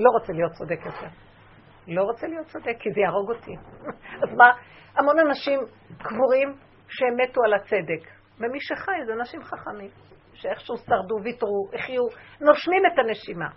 לא 0.00 0.10
רוצה 0.10 0.32
להיות 0.32 0.52
צודק 0.52 0.86
יותר. 0.86 1.08
לא 1.88 2.02
רוצה 2.02 2.26
להיות 2.26 2.46
צודק, 2.46 2.76
כי 2.80 2.90
זה 2.94 3.00
יהרוג 3.00 3.30
אותי. 3.30 3.54
אז 4.22 4.34
מה, 4.36 4.50
המון 4.96 5.18
אנשים 5.18 5.60
קבורים 5.98 6.48
שהם 6.88 7.16
מתו 7.16 7.40
על 7.44 7.54
הצדק. 7.54 8.10
ומי 8.38 8.60
שחי 8.60 9.06
זה 9.06 9.12
אנשים 9.12 9.42
חכמים. 9.42 9.90
שאיכשהו 10.34 10.76
שרדו, 10.76 11.16
ויתרו, 11.24 11.70
החיו, 11.74 12.02
נושמים 12.40 12.82
את 12.86 12.98
הנשימה. 12.98 13.48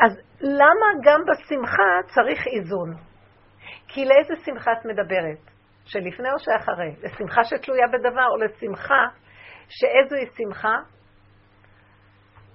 אז 0.00 0.12
למה 0.40 0.86
גם 1.04 1.20
בשמחה 1.28 2.14
צריך 2.14 2.46
איזון? 2.46 2.94
כי 3.88 4.04
לאיזה 4.04 4.34
שמחה 4.44 4.72
את 4.72 4.84
מדברת? 4.84 5.50
שלפני 5.84 6.32
או 6.32 6.38
שאחרי? 6.38 6.96
לשמחה 7.02 7.44
שתלויה 7.44 7.86
בדבר, 7.92 8.26
או 8.30 8.36
לשמחה 8.36 9.04
שאיזו 9.68 10.16
היא 10.16 10.28
שמחה 10.36 10.76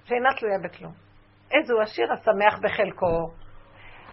שאינה 0.06 0.30
תלויה 0.40 0.60
בכלום. 0.64 0.94
איזו 1.52 1.82
השיר 1.82 2.14
השמח 2.14 2.60
בחלקו. 2.64 3.32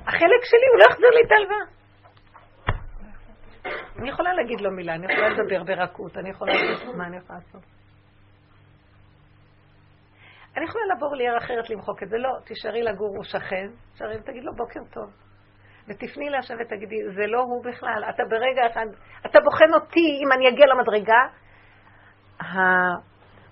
החלק 0.01 0.43
שלי, 0.45 0.67
הוא 0.73 0.79
לא 0.79 0.85
יחזיר 0.85 1.11
לי 1.11 1.21
את 1.27 1.33
ההלוואה. 1.33 1.83
אני 3.99 4.09
יכולה 4.11 4.33
להגיד 4.35 4.61
לו 4.61 4.71
מילה, 4.71 4.95
אני 4.95 5.13
יכולה 5.13 5.29
לדבר 5.29 5.63
ברכות, 5.65 6.17
אני 6.17 6.31
יכולה 6.31 6.53
להגיד 6.55 6.97
מה 6.97 7.07
אני 7.07 7.17
יכולה 7.17 7.39
לעשות. 7.39 7.63
אני 10.57 10.65
יכולה 10.65 10.85
לעבור 10.87 11.17
לעיר 11.17 11.39
אחרת 11.39 11.71
למחוק 11.71 12.03
את 12.03 12.09
זה. 12.09 12.19
לא, 12.19 12.31
תישארי 12.45 12.83
לגור, 12.83 13.17
הוא 13.17 13.25
שכן, 13.25 13.67
תישארי 13.93 14.17
ותגיד 14.17 14.45
לו 14.45 14.53
בוקר 14.57 14.81
טוב. 14.93 15.11
ותפני 15.89 16.31
להשם 16.31 16.55
ותגידי, 16.61 16.97
זה 17.15 17.27
לא 17.27 17.41
הוא 17.41 17.65
בכלל, 17.65 18.05
אתה 18.15 18.23
ברגע 18.31 18.67
אחד, 18.73 18.87
אתה 19.27 19.41
בוחן 19.41 19.75
אותי 19.75 20.21
אם 20.25 20.33
אני 20.33 20.49
אגיע 20.49 20.67
למדרגה 20.67 21.23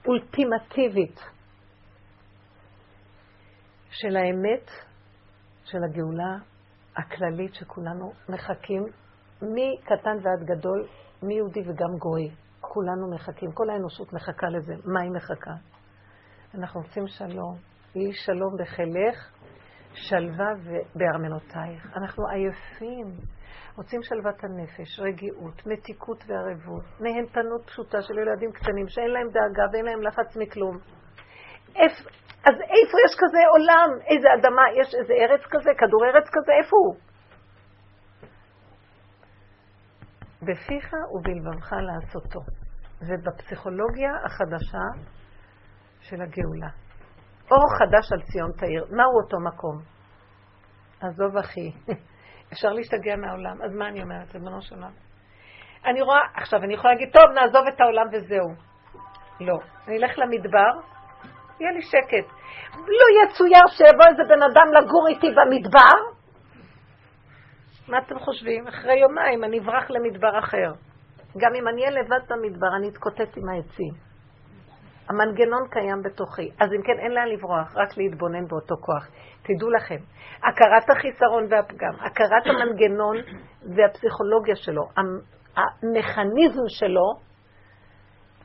האולטימטיבית 0.07 1.21
של 3.91 4.17
האמת, 4.17 4.71
של 5.65 5.79
הגאולה 5.85 6.37
הכללית 6.97 7.55
שכולנו 7.55 8.13
מחכים, 8.29 8.83
מקטן 9.43 10.17
ועד 10.23 10.45
גדול, 10.45 10.87
מיהודי 11.23 11.61
וגם 11.61 11.99
גוי. 11.99 12.31
כולנו 12.61 13.15
מחכים, 13.15 13.53
כל 13.53 13.71
האנושות 13.71 14.13
מחכה 14.13 14.47
לזה. 14.49 14.75
מה 14.85 15.01
היא 15.01 15.11
מחכה? 15.11 15.55
אנחנו 16.55 16.81
רוצים 16.81 17.07
שלום. 17.07 17.57
יהי 17.95 18.13
שלום 18.13 18.57
בחילך, 18.61 19.33
שלווה 19.95 20.53
בארמנותייך. 20.95 21.97
אנחנו 21.97 22.25
עייפים. 22.29 23.07
רוצים 23.77 24.03
שלוות 24.03 24.45
הנפש, 24.45 25.01
רגיעות, 25.01 25.67
מתיקות 25.67 26.25
וערבות, 26.27 26.85
נהנתנות 27.01 27.67
פשוטה 27.67 28.03
של 28.03 28.19
ילדים 28.19 28.53
קטנים 28.53 28.89
שאין 28.89 29.11
להם 29.11 29.27
דאגה 29.27 29.63
ואין 29.73 29.85
להם 29.85 30.03
לחץ 30.03 30.37
מכלום. 30.37 30.79
איפ, 31.77 31.93
אז 32.49 32.55
איפה 32.55 32.97
יש 33.07 33.15
כזה 33.19 33.39
עולם? 33.53 33.91
איזה 34.07 34.29
אדמה? 34.35 34.63
יש 34.81 34.95
איזה 34.95 35.13
ארץ 35.13 35.41
כזה? 35.51 35.71
כדור 35.79 36.05
ארץ 36.05 36.27
כזה? 36.33 36.53
איפה 36.53 36.77
הוא? 36.85 36.97
בפיך 40.43 40.95
ובלבבך 41.13 41.73
לעשותו. 41.73 42.41
ובפסיכולוגיה 43.01 44.11
החדשה 44.27 44.87
של 46.01 46.23
הגאולה. 46.23 46.71
אור 47.51 47.67
חדש 47.79 48.13
על 48.13 48.23
ציון 48.23 48.53
תאיר. 48.53 48.85
מהו 48.91 49.23
אותו 49.23 49.37
מקום? 49.41 49.83
עזוב 51.01 51.37
אחי, 51.37 51.71
אפשר 52.53 52.69
להשתגע 52.69 53.17
מהעולם. 53.17 53.63
אז 53.63 53.75
מה 53.75 53.89
אני 53.89 54.03
אומרת, 54.03 54.35
ריבונו 54.35 54.63
של? 54.63 54.77
אני 55.85 56.03
רואה, 56.03 56.21
עכשיו 56.35 56.61
אני 56.63 56.75
יכולה 56.75 56.93
להגיד, 56.95 57.13
טוב, 57.13 57.25
נעזוב 57.35 57.67
את 57.75 57.81
העולם 57.81 58.07
וזהו. 58.13 58.49
לא. 59.41 59.59
אני 59.87 59.97
אלך 59.97 60.19
למדבר, 60.19 60.90
יהיה 61.61 61.73
לי 61.73 61.83
שקט. 61.83 62.33
לא 62.77 63.07
יצויר 63.23 63.67
שיבוא 63.69 64.05
איזה 64.11 64.23
בן 64.29 64.43
אדם 64.43 64.73
לגור 64.75 65.09
איתי 65.09 65.27
במדבר? 65.27 65.97
מה 67.89 67.99
אתם 67.99 68.19
חושבים? 68.19 68.69
אחרי 68.69 68.99
יומיים 68.99 69.45
אני 69.45 69.59
אברח 69.59 69.91
למדבר 69.91 70.39
אחר. 70.39 70.73
גם 71.37 71.55
אם 71.55 71.69
אני 71.69 71.83
אהיה 71.83 72.01
לבד 72.01 72.21
במדבר, 72.29 72.77
אני 72.77 72.89
אתקוטט 72.89 73.37
עם 73.37 73.49
העצים. 73.49 74.11
המנגנון 75.09 75.69
קיים 75.71 76.03
בתוכי. 76.03 76.51
אז 76.61 76.69
אם 76.73 76.83
כן, 76.83 76.99
אין 76.99 77.13
לאן 77.13 77.29
לברוח, 77.29 77.77
רק 77.77 77.97
להתבונן 77.97 78.47
באותו 78.47 78.75
כוח. 78.77 79.09
תדעו 79.43 79.71
לכם, 79.71 79.97
הכרת 80.37 80.91
החיסרון 80.91 81.45
והפגם, 81.51 81.95
הכרת 82.07 82.47
המנגנון 82.47 83.17
והפסיכולוגיה 83.77 84.57
שלו, 84.57 84.83
המכניזם 85.57 86.69
שלו, 86.69 87.30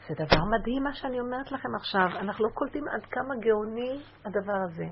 זה 0.08 0.16
דבר 0.16 0.44
מדהים 0.60 0.84
מה 0.84 0.94
שאני 0.94 1.20
אומרת 1.20 1.52
לכם 1.52 1.76
עכשיו. 1.76 2.20
אנחנו 2.20 2.46
לא 2.46 2.50
קולטים 2.54 2.88
עד 2.88 3.06
כמה 3.06 3.36
גאוני 3.36 4.04
הדבר 4.26 4.60
הזה. 4.66 4.86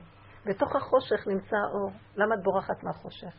בתוך 0.46 0.76
החושך 0.76 1.28
נמצא 1.28 1.56
האור. 1.56 1.92
למה 2.16 2.36
את 2.36 2.44
בורחת 2.44 2.84
מהחושך? 2.84 3.34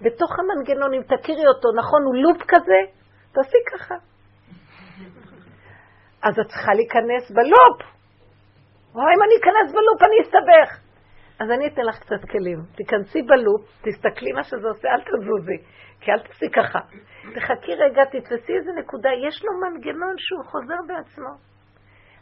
בתוך 0.00 0.30
המנגנון, 0.38 0.94
אם 0.94 1.02
תכירי 1.02 1.46
אותו, 1.46 1.68
נכון, 1.78 2.02
הוא 2.04 2.14
לופ 2.14 2.42
כזה, 2.48 2.80
תעשי 3.32 3.56
ככה. 3.72 3.94
אז 6.22 6.38
את 6.40 6.46
צריכה 6.46 6.72
להיכנס 6.74 7.30
בלופ. 7.30 7.78
או 8.94 9.00
אם 9.00 9.22
אני 9.24 9.34
אכנס 9.40 9.72
בלופ 9.72 10.02
אני 10.02 10.16
אסתבך. 10.22 10.89
אז 11.40 11.50
אני 11.50 11.66
אתן 11.66 11.82
לך 11.82 11.98
קצת 11.98 12.22
כלים. 12.30 12.58
תיכנסי 12.76 13.22
בלופ, 13.22 13.62
תסתכלי 13.84 14.32
מה 14.32 14.42
שזה 14.42 14.68
עושה, 14.68 14.88
אל 14.88 15.00
תזוזי, 15.00 15.58
כי 16.00 16.10
אל 16.12 16.20
תעשי 16.26 16.50
ככה. 16.56 16.80
תחכי 17.34 17.74
רגע, 17.74 18.04
תתפסי 18.04 18.52
איזה 18.58 18.72
נקודה, 18.80 19.10
יש 19.28 19.44
לו 19.44 19.52
מנגנון 19.62 20.14
שהוא 20.18 20.44
חוזר 20.50 20.80
בעצמו. 20.88 21.32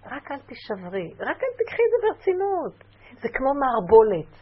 רק 0.07 0.31
אל 0.31 0.41
תישברי, 0.49 1.09
רק 1.21 1.39
אל 1.45 1.53
תקחי 1.59 1.83
את 1.87 1.91
זה 1.93 1.99
ברצינות. 2.07 2.75
זה 3.23 3.29
כמו 3.35 3.51
מערבולת. 3.61 4.33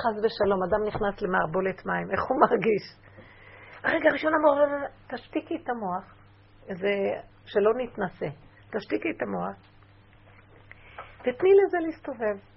חס 0.00 0.16
ושלום, 0.22 0.60
אדם 0.62 0.82
נכנס 0.86 1.22
למערבולת 1.22 1.86
מים, 1.86 2.10
איך 2.12 2.22
הוא 2.28 2.40
מרגיש? 2.40 2.84
הרגע 3.84 4.08
הראשון 4.10 4.32
המוח, 4.34 4.58
תשתיקי 5.10 5.56
את 5.56 5.68
המוח, 5.68 6.14
זה 6.80 6.92
שלא 7.44 7.70
נתנסה. 7.76 8.26
תשתיקי 8.70 9.10
את 9.16 9.22
המוח, 9.22 9.56
ותני 11.20 11.50
לזה 11.60 11.78
להסתובב. 11.80 12.55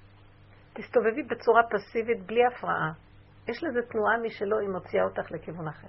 תסתובבי 0.82 1.24
בצורה 1.24 1.62
פסיבית, 1.70 2.26
בלי 2.26 2.46
הפרעה. 2.46 2.92
יש 3.48 3.64
לזה 3.64 3.80
תנועה 3.92 4.18
משלו, 4.18 4.60
היא 4.60 4.70
מוציאה 4.70 5.04
אותך 5.04 5.32
לכיוון 5.32 5.68
אחר. 5.68 5.88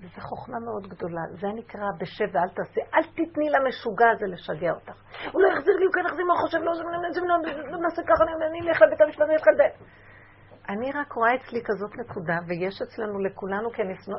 וזו 0.00 0.20
חוכמה 0.20 0.58
מאוד 0.58 0.86
גדולה. 0.86 1.22
זה 1.40 1.46
נקרא 1.54 1.88
בשב 2.00 2.24
ואל 2.32 2.48
תעשה. 2.48 2.80
אל 2.94 3.02
תתני 3.02 3.50
למשוגע 3.50 4.06
הזה 4.10 4.26
לשגע 4.26 4.70
אותך. 4.72 4.96
הוא 5.32 5.42
לא 5.42 5.48
יחזיר 5.48 5.76
לי, 5.76 5.84
הוא 5.84 5.92
כן 5.92 6.00
יחזיר 6.06 6.24
מה 6.24 6.34
חושב, 6.40 6.58
לא, 6.58 6.72
לא 7.70 7.78
נעשה 7.78 8.02
ככה, 8.02 8.24
אני 8.50 8.68
אלך 8.68 8.82
לבית 8.82 9.00
המשפט, 9.00 9.22
אני 9.22 9.32
אלך 9.32 9.46
לבית. 9.54 9.74
אני 10.68 10.92
רק 10.92 11.12
רואה 11.12 11.34
אצלי 11.34 11.60
כזאת 11.64 11.96
נקודה, 11.96 12.38
ויש 12.46 12.82
אצלנו 12.82 13.18
לכולנו, 13.18 13.70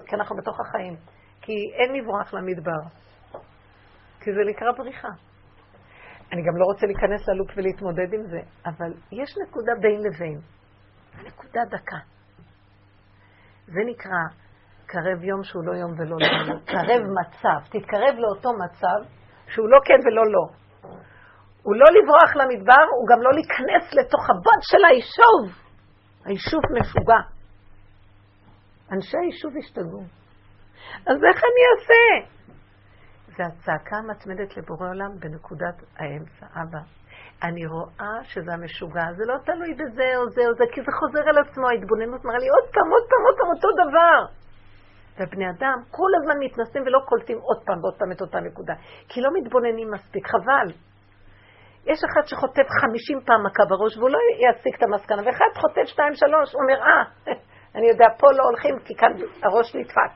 כי 0.05 0.15
אנחנו 0.15 0.35
בתוך 0.35 0.59
החיים. 0.59 0.95
כי 1.41 1.53
אין 1.73 1.95
לברוח 1.95 2.33
למדבר. 2.33 2.81
כי 4.19 4.33
זה 4.33 4.39
נקרא 4.49 4.71
בריחה. 4.77 5.09
אני 6.31 6.41
גם 6.41 6.57
לא 6.57 6.65
רוצה 6.65 6.85
להיכנס 6.85 7.27
ללופ 7.27 7.49
ולהתמודד 7.57 8.13
עם 8.13 8.23
זה, 8.27 8.39
אבל 8.65 8.93
יש 9.11 9.35
נקודה 9.47 9.71
בין 9.81 10.01
לבין. 10.01 10.39
נקודה 11.25 11.61
דקה. 11.65 11.97
זה 13.65 13.81
נקרא 13.85 14.21
קרב 14.85 15.23
יום 15.23 15.43
שהוא 15.43 15.63
לא 15.65 15.71
יום 15.71 15.91
ולא 15.91 16.17
לילה. 16.19 16.59
קרב 16.73 17.01
מצב. 17.19 17.59
תתקרב 17.69 18.15
לאותו 18.17 18.49
מצב 18.65 19.09
שהוא 19.47 19.69
לא 19.69 19.77
כן 19.85 19.99
ולא 20.05 20.23
לא. 20.31 20.45
הוא 21.63 21.75
לא 21.75 21.85
לברוח 21.95 22.35
למדבר, 22.35 22.83
הוא 22.99 23.07
גם 23.11 23.21
לא 23.21 23.31
להיכנס 23.33 23.93
לתוך 23.93 24.29
הבוט 24.29 24.61
של 24.61 24.85
היישוב. 24.89 25.65
היישוב 26.25 26.61
משוגע. 26.79 27.21
אנשי 28.91 29.17
היישוב 29.17 29.53
השתגעו. 29.57 30.03
אז 31.07 31.17
איך 31.29 31.41
אני 31.49 31.61
אעשה? 31.71 32.34
זה 33.37 33.43
הצעקה 33.45 33.95
המתמדת 33.97 34.57
לבורא 34.57 34.87
עולם 34.89 35.11
בנקודת 35.19 35.77
האמצע. 35.97 36.45
אבא, 36.61 36.79
אני 37.43 37.65
רואה 37.65 38.15
שזה 38.23 38.53
המשוגע, 38.53 39.05
זה 39.17 39.23
לא 39.25 39.37
תלוי 39.45 39.73
בזה 39.73 40.07
או 40.17 40.29
זה 40.29 40.41
או 40.47 40.53
זה, 40.53 40.63
כי 40.73 40.81
זה 40.81 40.91
חוזר 40.99 41.29
על 41.29 41.37
עצמו, 41.37 41.67
ההתבוננות 41.69 42.25
מראה 42.25 42.39
לי 42.39 42.49
עוד 42.55 42.67
פעם, 42.73 42.87
עוד 42.95 43.05
פעם, 43.09 43.21
עוד 43.27 43.35
פעם, 43.37 43.49
אותו 43.55 43.69
דבר. 43.83 44.17
והבני 45.17 45.49
אדם 45.49 45.77
כל 45.91 46.11
הזמן 46.17 46.37
מתנסים 46.39 46.81
ולא 46.85 46.99
קולטים 47.09 47.37
עוד 47.37 47.59
פעם 47.65 47.77
ועוד 47.81 47.95
פעם 47.99 48.11
את 48.11 48.21
אותה 48.21 48.39
נקודה, 48.39 48.73
כי 49.09 49.21
לא 49.21 49.29
מתבוננים 49.33 49.91
מספיק, 49.91 50.27
חבל. 50.27 50.67
יש 51.85 51.99
אחד 52.03 52.23
שחוטף 52.25 52.67
חמישים 52.81 53.19
פעם 53.25 53.45
מכה 53.45 53.63
בראש 53.69 53.97
והוא 53.97 54.09
לא 54.09 54.19
יסיק 54.45 54.75
את 54.77 54.83
המסקנה, 54.83 55.21
ואחד 55.25 55.51
חוטף 55.55 55.85
שתיים 55.85 56.13
שלוש, 56.15 56.53
הוא 56.53 56.61
אומר, 56.61 56.79
אה, 56.87 57.03
אני 57.75 57.87
יודע, 57.89 58.07
פה 58.19 58.27
לא 58.31 58.43
הולכים 58.43 58.79
כי 58.85 58.95
כאן 58.95 59.11
הראש 59.43 59.75
נדפק. 59.75 60.13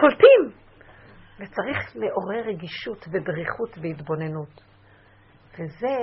קולטים. 0.00 0.65
וצריך 1.40 1.78
לעורר 1.94 2.42
רגישות 2.46 3.04
ובריחות 3.12 3.72
והתבוננות. 3.82 4.54
וזה, 5.54 5.96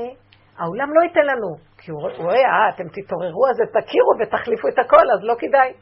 העולם 0.58 0.89
לא 0.93 1.02
ייתן 1.04 1.26
לנו, 1.32 1.56
כי 1.78 1.91
הוא 1.91 2.02
רואה, 2.02 2.46
אה, 2.54 2.69
אתם 2.76 2.88
תתעוררו, 2.96 3.43
אז 3.50 3.58
תכירו 3.76 4.12
ותחליפו 4.19 4.67
את 4.67 4.80
הכל, 4.80 5.06
אז 5.13 5.19
לא 5.24 5.36
כדאי. 5.39 5.74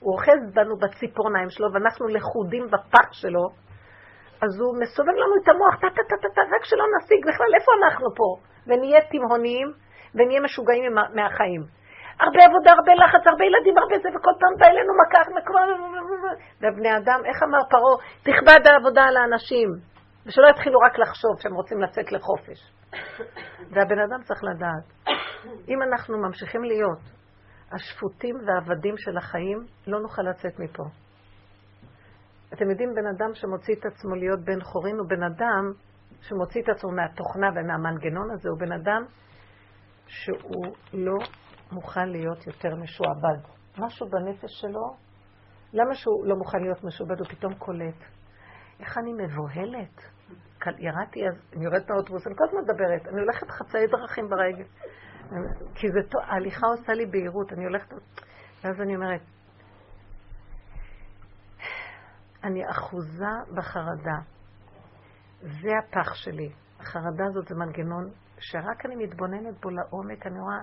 הוא 0.00 0.12
אוחז 0.14 0.40
בנו 0.54 0.74
בציפורניים 0.82 1.50
שלו, 1.50 1.72
ואנחנו 1.72 2.08
לכודים 2.08 2.66
בפח 2.66 3.12
שלו, 3.12 3.44
אז 4.42 4.52
הוא 4.60 4.72
מסובב 4.82 5.16
לנו 5.22 5.34
את 5.42 5.48
המוח, 5.48 5.74
טה-טה-טה-טה, 5.82 6.42
רק 6.54 6.64
שלא 6.64 6.84
נשיג 6.96 7.20
בכלל 7.28 7.50
איפה 7.58 7.70
אנחנו 7.78 8.06
פה, 8.18 8.28
ונהיה 8.66 9.00
תימהוניים, 9.10 9.68
ונהיה 10.14 10.40
משוגעים 10.40 10.94
מהחיים. 11.14 11.62
הרבה 12.22 12.40
עבודה, 12.48 12.70
הרבה 12.78 12.92
לחץ, 13.02 13.24
הרבה 13.30 13.44
ילדים, 13.44 13.78
הרבה 13.78 13.96
זה, 14.02 14.08
וכל 14.14 14.34
פעם 14.40 14.54
בא 14.58 14.66
אלינו 14.72 14.92
מכה, 15.00 15.20
ובני 16.60 16.96
אדם, 16.96 17.20
איך 17.28 17.42
אמר 17.42 17.58
פרעה, 17.70 17.96
תכבד 18.22 18.66
העבודה 18.70 19.02
על 19.02 19.16
האנשים, 19.16 19.68
ושלא 20.26 20.48
יתחילו 20.48 20.78
רק 20.80 20.98
לחשוב 20.98 21.40
שהם 21.40 21.54
רוצים 21.54 21.80
לצאת 21.80 22.12
לחופש. 22.12 22.72
והבן 23.72 23.98
אדם 23.98 24.22
צריך 24.22 24.44
לדעת, 24.44 25.14
אם 25.68 25.82
אנחנו 25.82 26.18
ממשיכים 26.18 26.64
להיות 26.64 26.98
השפוטים 27.72 28.36
והעבדים 28.46 28.94
של 28.96 29.16
החיים, 29.16 29.58
לא 29.86 30.00
נוכל 30.00 30.22
לצאת 30.22 30.58
מפה. 30.58 30.84
אתם 32.54 32.70
יודעים, 32.70 32.94
בן 32.94 33.06
אדם 33.06 33.34
שמוציא 33.34 33.74
את 33.74 33.86
עצמו 33.86 34.14
להיות 34.14 34.40
בן 34.44 34.60
חורין 34.60 34.96
הוא 34.98 35.08
בן 35.08 35.22
אדם 35.22 35.72
שמוציא 36.20 36.62
את 36.62 36.68
עצמו 36.68 36.90
מהתוכנה 36.90 37.48
ומהמנגנון 37.54 38.30
הזה, 38.30 38.48
הוא 38.48 38.58
בן 38.58 38.72
אדם 38.72 39.02
שהוא 40.06 40.74
לא 40.92 41.14
מוכן 41.72 42.08
להיות 42.08 42.46
יותר 42.46 42.68
משועבד. 42.82 43.48
משהו 43.78 44.06
בנפש 44.08 44.50
שלו, 44.60 44.96
למה 45.72 45.94
שהוא 45.94 46.26
לא 46.26 46.36
מוכן 46.36 46.58
להיות 46.58 46.84
משועבד? 46.84 47.18
הוא 47.18 47.28
פתאום 47.28 47.54
קולט. 47.54 48.04
איך 48.80 48.98
אני 48.98 49.12
מבוהלת? 49.12 50.02
ירדתי 50.78 51.28
אז, 51.28 51.34
אני 51.56 51.64
יורדת 51.64 51.90
מהאוטובוס, 51.90 52.26
אני 52.26 52.34
כל 52.36 52.44
הזמן 52.48 52.60
מדברת, 52.60 53.06
אני 53.06 53.20
הולכת 53.20 53.50
חצאי 53.50 53.86
דרכים 53.86 54.28
ברגל. 54.28 54.64
כי 55.74 55.88
זה 55.88 56.08
טוב, 56.10 56.20
ההליכה 56.24 56.66
עושה 56.66 56.92
לי 56.92 57.06
בהירות, 57.06 57.52
אני 57.52 57.64
הולכת... 57.64 57.92
ואז 58.64 58.80
אני 58.80 58.96
אומרת, 58.96 59.20
אני 62.44 62.70
אחוזה 62.70 63.54
בחרדה. 63.54 64.18
זה 65.40 65.68
הפח 65.78 66.14
שלי. 66.14 66.52
החרדה 66.80 67.24
הזאת 67.26 67.48
זה 67.48 67.54
מנגנון 67.54 68.10
שרק 68.38 68.86
אני 68.86 68.96
מתבוננת 68.96 69.60
בו 69.60 69.70
לעומק, 69.70 70.26
אני 70.26 70.40
רואה, 70.40 70.60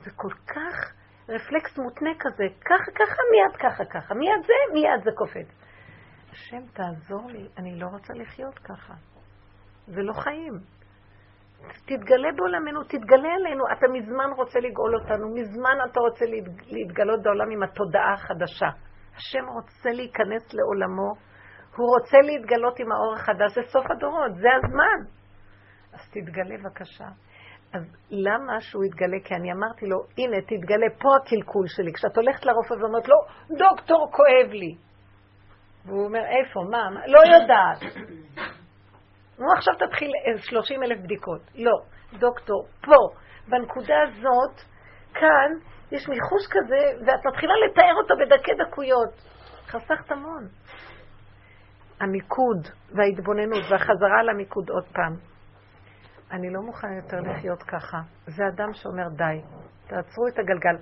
זה 0.00 0.10
כל 0.16 0.32
כך 0.46 0.92
רפלקס 1.28 1.78
מותנה 1.78 2.10
כזה, 2.20 2.44
ככה, 2.64 2.90
ככה, 2.94 3.22
מיד 3.32 3.56
ככה, 3.56 3.84
ככה, 3.84 4.14
מיד 4.14 4.42
זה, 4.46 4.52
מיד 4.72 5.04
זה 5.04 5.10
קופץ. 5.16 5.46
השם, 6.30 6.66
תעזור 6.72 7.30
לי, 7.30 7.48
אני 7.58 7.80
לא 7.80 7.86
רוצה 7.86 8.14
לחיות 8.14 8.58
ככה. 8.58 8.94
זה 9.86 10.02
לא 10.02 10.12
חיים. 10.12 10.52
תתגלה 11.86 12.28
בעולמנו, 12.36 12.84
תתגלה 12.84 13.28
עלינו. 13.34 13.64
אתה 13.72 13.86
מזמן 13.92 14.30
רוצה 14.36 14.58
לגאול 14.60 14.96
אותנו, 14.96 15.34
מזמן 15.34 15.76
אתה 15.90 16.00
רוצה 16.00 16.24
להתגלות 16.66 17.22
בעולם 17.22 17.50
עם 17.50 17.62
התודעה 17.62 18.12
החדשה. 18.14 18.68
השם 19.16 19.46
רוצה 19.48 19.90
להיכנס 19.90 20.54
לעולמו, 20.54 21.10
הוא 21.76 21.86
רוצה 21.98 22.18
להתגלות 22.22 22.78
עם 22.80 22.92
האור 22.92 23.14
החדש, 23.14 23.54
זה 23.54 23.60
סוף 23.72 23.84
הדורות, 23.90 24.34
זה 24.34 24.48
הזמן. 24.56 24.98
אז 25.92 26.10
תתגלה 26.10 26.56
בבקשה. 26.58 27.08
אז 27.72 27.82
למה 28.10 28.60
שהוא 28.60 28.84
יתגלה? 28.84 29.16
כי 29.24 29.34
אני 29.34 29.52
אמרתי 29.52 29.86
לו, 29.86 29.96
הנה, 30.18 30.36
תתגלה, 30.42 30.86
פה 30.98 31.08
הקלקול 31.16 31.66
שלי. 31.68 31.92
כשאת 31.92 32.16
הולכת 32.16 32.46
לרופא 32.46 32.74
ואומרת 32.74 33.08
לו, 33.08 33.16
דוקטור, 33.58 34.10
כואב 34.10 34.52
לי. 34.52 34.74
והוא 35.86 36.04
אומר, 36.04 36.20
איפה, 36.20 36.60
מה, 36.70 36.90
מה? 36.90 37.00
לא 37.06 37.20
יודעת. 37.34 37.94
נו, 39.38 39.46
עכשיו 39.56 39.74
תתחיל 39.74 40.10
30 40.36 40.82
אלף 40.82 40.98
בדיקות. 40.98 41.40
לא, 41.54 41.72
דוקטור, 42.18 42.66
פה, 42.80 42.96
בנקודה 43.48 43.94
הזאת, 44.02 44.60
כאן, 45.14 45.50
יש 45.92 46.08
ניחוש 46.08 46.46
כזה, 46.50 47.06
ואת 47.06 47.26
מתחילה 47.26 47.52
לתאר 47.66 47.94
אותו 48.02 48.14
בדקי 48.20 48.52
דקויות. 48.54 49.32
חסכת 49.66 50.10
המון. 50.10 50.48
המיקוד 52.00 52.68
וההתבוננות 52.94 53.62
והחזרה 53.70 54.22
למיקוד 54.22 54.70
עוד 54.70 54.84
פעם. 54.92 55.31
אני 56.32 56.50
לא 56.50 56.60
מוכן 56.62 56.92
יותר 56.92 57.20
לחיות 57.20 57.62
ככה. 57.62 57.98
זה 58.26 58.42
אדם 58.54 58.72
שאומר 58.72 59.08
די, 59.08 59.40
תעצרו 59.86 60.28
את 60.28 60.38
הגלגל. 60.38 60.76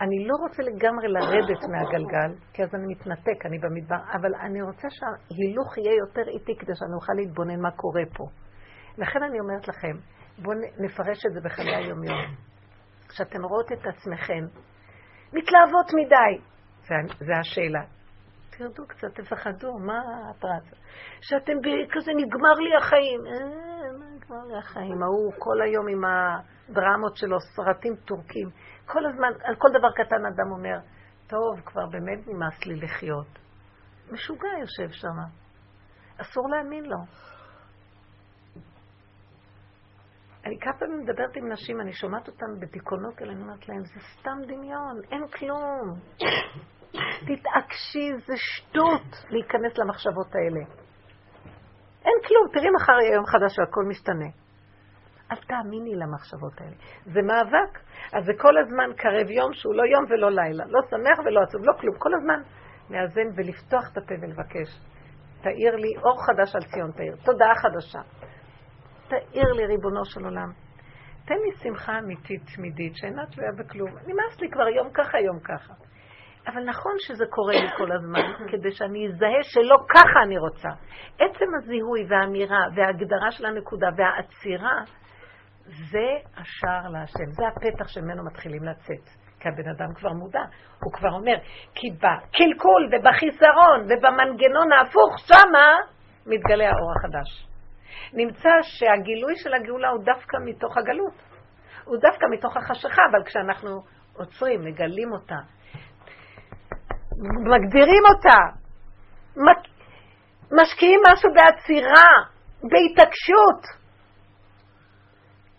אני 0.00 0.26
לא 0.28 0.34
רוצה 0.36 0.62
לגמרי 0.62 1.08
לרדת 1.08 1.62
מהגלגל, 1.72 2.30
כי 2.52 2.62
אז 2.62 2.74
אני 2.74 2.86
מתנתק, 2.86 3.46
אני 3.46 3.58
במדבר, 3.58 3.96
אבל 4.12 4.34
אני 4.34 4.62
רוצה 4.62 4.88
שההילוך 4.90 5.78
יהיה 5.78 5.96
יותר 5.96 6.30
איטי 6.30 6.56
כדי 6.58 6.72
שאני 6.74 6.94
אוכל 6.94 7.12
להתבונן 7.16 7.60
מה 7.60 7.70
קורה 7.70 8.02
פה. 8.16 8.24
לכן 8.98 9.22
אני 9.22 9.40
אומרת 9.40 9.68
לכם, 9.68 9.96
בואו 10.38 10.56
נפרש 10.78 11.26
את 11.26 11.32
זה 11.32 11.40
בחיי 11.44 11.76
היום-יום. 11.76 12.18
כשאתן 13.08 13.42
רואות 13.42 13.72
את 13.72 13.86
עצמכן 13.86 14.44
מתלהבות 15.32 15.88
מדי, 15.94 16.44
זה, 16.82 16.94
זה 17.26 17.32
השאלה. 17.40 17.82
תרדו 18.50 18.86
קצת, 18.86 19.08
תפחדו, 19.14 19.78
מה 19.78 20.00
את 20.30 20.44
רצה? 20.44 20.76
שאתם 21.20 21.52
כזה 21.92 22.12
נגמר 22.16 22.54
לי 22.54 22.76
החיים. 22.76 23.20
לי 24.48 24.58
החיים? 24.58 25.02
ההוא 25.02 25.32
כל 25.38 25.62
היום 25.62 25.88
עם 25.88 26.04
הדרמות 26.04 27.16
שלו, 27.16 27.40
סרטים 27.40 27.96
טורקים. 27.96 28.48
כל 28.86 29.06
הזמן, 29.06 29.28
על 29.44 29.54
כל 29.56 29.68
דבר 29.78 29.90
קטן 29.92 30.26
אדם 30.26 30.50
אומר, 30.50 30.78
טוב, 31.26 31.60
כבר 31.64 31.86
באמת 31.86 32.26
נמאס 32.26 32.66
לי 32.66 32.74
לחיות. 32.74 33.38
משוגע 34.12 34.48
יושב 34.60 34.90
שם. 34.90 35.16
אסור 36.20 36.48
להאמין 36.48 36.84
לו. 36.84 36.98
אני 40.44 40.58
כמה 40.60 40.72
פעמים 40.78 41.00
מדברת 41.00 41.36
עם 41.36 41.52
נשים, 41.52 41.80
אני 41.80 41.92
שומעת 41.92 42.28
אותן 42.28 42.60
בדיכאונות 42.60 43.14
כאלה, 43.16 43.32
אני 43.32 43.42
אומרת 43.42 43.68
להן, 43.68 43.84
זה 43.84 44.00
סתם 44.00 44.38
דמיון, 44.46 45.00
אין 45.12 45.28
כלום. 45.28 45.98
תתעקשי, 47.26 48.12
זה 48.26 48.32
שטות 48.36 49.30
להיכנס 49.30 49.78
למחשבות 49.78 50.34
האלה. 50.34 50.79
אין 52.10 52.18
כלום, 52.28 52.44
תראי 52.52 52.70
מחר 52.76 52.92
יהיה 52.92 53.14
יום 53.14 53.26
חדש 53.26 53.58
והכל 53.58 53.84
משתנה. 53.88 54.30
אל 55.32 55.36
תאמיני 55.36 55.94
למחשבות 55.96 56.60
האלה. 56.60 56.76
זה 57.04 57.20
מאבק. 57.22 57.78
אז 58.12 58.24
זה 58.24 58.32
כל 58.38 58.58
הזמן 58.58 58.90
קרב 58.96 59.30
יום 59.30 59.52
שהוא 59.52 59.74
לא 59.74 59.82
יום 59.82 60.04
ולא 60.08 60.30
לילה. 60.30 60.64
לא 60.66 60.80
שמח 60.90 61.18
ולא 61.24 61.40
עצוב, 61.40 61.60
לא 61.64 61.72
כלום. 61.80 61.94
כל 61.98 62.10
הזמן 62.14 62.40
לאזן 62.90 63.28
ולפתוח 63.36 63.92
את 63.92 63.96
הפה 63.96 64.14
ולבקש. 64.20 64.70
תאיר 65.42 65.76
לי 65.76 65.92
אור 66.04 66.26
חדש 66.26 66.56
על 66.56 66.62
ציון 66.72 66.90
תאיר. 66.92 67.16
תודעה 67.24 67.54
חדשה. 67.54 68.00
תאיר 69.08 69.52
לי, 69.52 69.66
ריבונו 69.66 70.04
של 70.04 70.24
עולם. 70.24 70.52
תן 71.26 71.34
לי 71.34 71.52
שמחה 71.62 71.98
אמיתית, 71.98 72.42
תמידית, 72.56 72.92
שאינה 72.96 73.26
תלויה 73.26 73.52
בכלום. 73.58 73.90
נמאס 73.90 74.40
לי 74.40 74.50
כבר 74.50 74.68
יום 74.68 74.90
ככה, 74.94 75.20
יום 75.20 75.38
ככה. 75.40 75.74
אבל 76.46 76.64
נכון 76.64 76.92
שזה 76.98 77.24
קורה 77.30 77.52
לי 77.52 77.68
כל 77.76 77.92
הזמן, 77.92 78.32
כדי 78.52 78.72
שאני 78.72 79.08
אזהה 79.08 79.42
שלא 79.42 79.76
ככה 79.88 80.22
אני 80.26 80.38
רוצה. 80.38 80.68
עצם 81.14 81.46
הזיהוי 81.58 82.06
והאמירה 82.08 82.60
וההגדרה 82.74 83.30
של 83.30 83.46
הנקודה 83.46 83.88
והעצירה, 83.96 84.76
זה 85.64 86.08
השער 86.36 86.88
להשם, 86.92 87.30
זה 87.30 87.42
הפתח 87.48 87.88
שממנו 87.88 88.24
מתחילים 88.24 88.64
לצאת. 88.64 89.20
כי 89.40 89.48
הבן 89.48 89.68
אדם 89.68 89.94
כבר 89.94 90.12
מודע, 90.12 90.42
הוא 90.84 90.92
כבר 90.92 91.12
אומר, 91.12 91.36
כי 91.74 91.90
בקלקול 91.90 92.90
ובחיסרון 92.92 93.80
ובמנגנון 93.84 94.72
ההפוך, 94.72 95.18
שמה 95.18 95.76
מתגלה 96.26 96.64
האור 96.64 96.92
החדש. 96.96 97.46
נמצא 98.12 98.50
שהגילוי 98.62 99.34
של 99.36 99.54
הגאולה 99.54 99.88
הוא 99.88 100.04
דווקא 100.04 100.36
מתוך 100.44 100.76
הגלות. 100.76 101.14
הוא 101.84 101.96
דווקא 101.96 102.26
מתוך 102.30 102.56
החשיכה, 102.56 103.02
אבל 103.10 103.24
כשאנחנו 103.24 103.70
עוצרים, 104.16 104.64
מגלים 104.64 105.12
אותה, 105.12 105.36
מגדירים 107.20 108.02
אותה, 108.14 108.38
משקיעים 110.52 111.00
משהו 111.12 111.30
בעצירה, 111.34 112.10
בהתעקשות. 112.62 113.80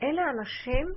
אלה 0.04 0.22
אנשים 0.30 0.88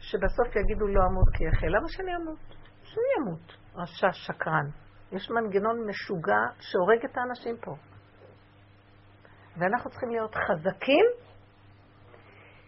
שבסוף 0.00 0.56
יגידו 0.56 0.86
לא 0.86 1.00
אמות 1.10 1.28
כי 1.34 1.44
יחל. 1.44 1.66
למה 1.66 1.88
שאני 1.88 2.16
אמות? 2.16 2.38
שהוא 2.82 3.04
ימות. 3.18 3.56
רשע, 3.76 4.12
שקרן. 4.12 4.66
יש 5.12 5.30
מנגנון 5.30 5.88
משוגע 5.88 6.42
שהורג 6.60 7.04
את 7.04 7.16
האנשים 7.16 7.56
פה. 7.60 7.74
ואנחנו 9.56 9.90
צריכים 9.90 10.10
להיות 10.10 10.34
חזקים, 10.34 11.04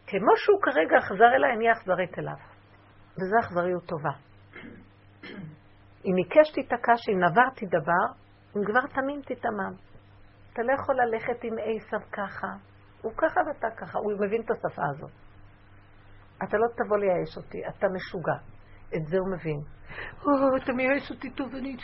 כמו 0.07 0.33
שהוא 0.37 0.63
כרגע 0.63 0.99
אכזר 0.99 1.35
אליי, 1.37 1.53
אני 1.57 1.73
אכזרית 1.73 2.19
אליו. 2.19 2.37
וזו 3.17 3.37
אכזריות 3.41 3.87
טובה. 3.87 4.11
אם 6.05 6.17
עיקש 6.17 6.51
תיתקע, 6.55 6.93
שאם 6.97 7.19
נברתי 7.25 7.67
דבר, 7.67 8.05
אם 8.57 8.65
כבר 8.65 8.87
תמים 8.87 9.21
תתמם. 9.23 9.75
אתה 10.53 10.63
לא 10.63 10.73
יכול 10.73 10.95
ללכת 11.03 11.45
עם 11.45 11.55
עשב 11.59 12.11
ככה, 12.13 12.47
הוא 13.03 13.13
ככה 13.17 13.41
ואתה 13.47 13.69
ככה, 13.77 13.99
הוא 13.99 14.13
מבין 14.27 14.43
את 14.43 14.51
השפה 14.51 14.83
הזאת. 14.91 15.11
אתה 16.43 16.57
לא 16.57 16.67
תבוא 16.77 16.99
לייאש 16.99 17.37
אותי, 17.37 17.59
אתה 17.69 17.87
משוגע. 17.89 18.37
את 18.97 19.07
זה 19.07 19.19
הוא 19.19 19.29
מבין. 19.33 19.61
או, 20.25 20.57
אתה 20.57 20.73
מייאש 20.73 21.11
אותי 21.11 21.31
טוב, 21.31 21.55
אני... 21.55 21.77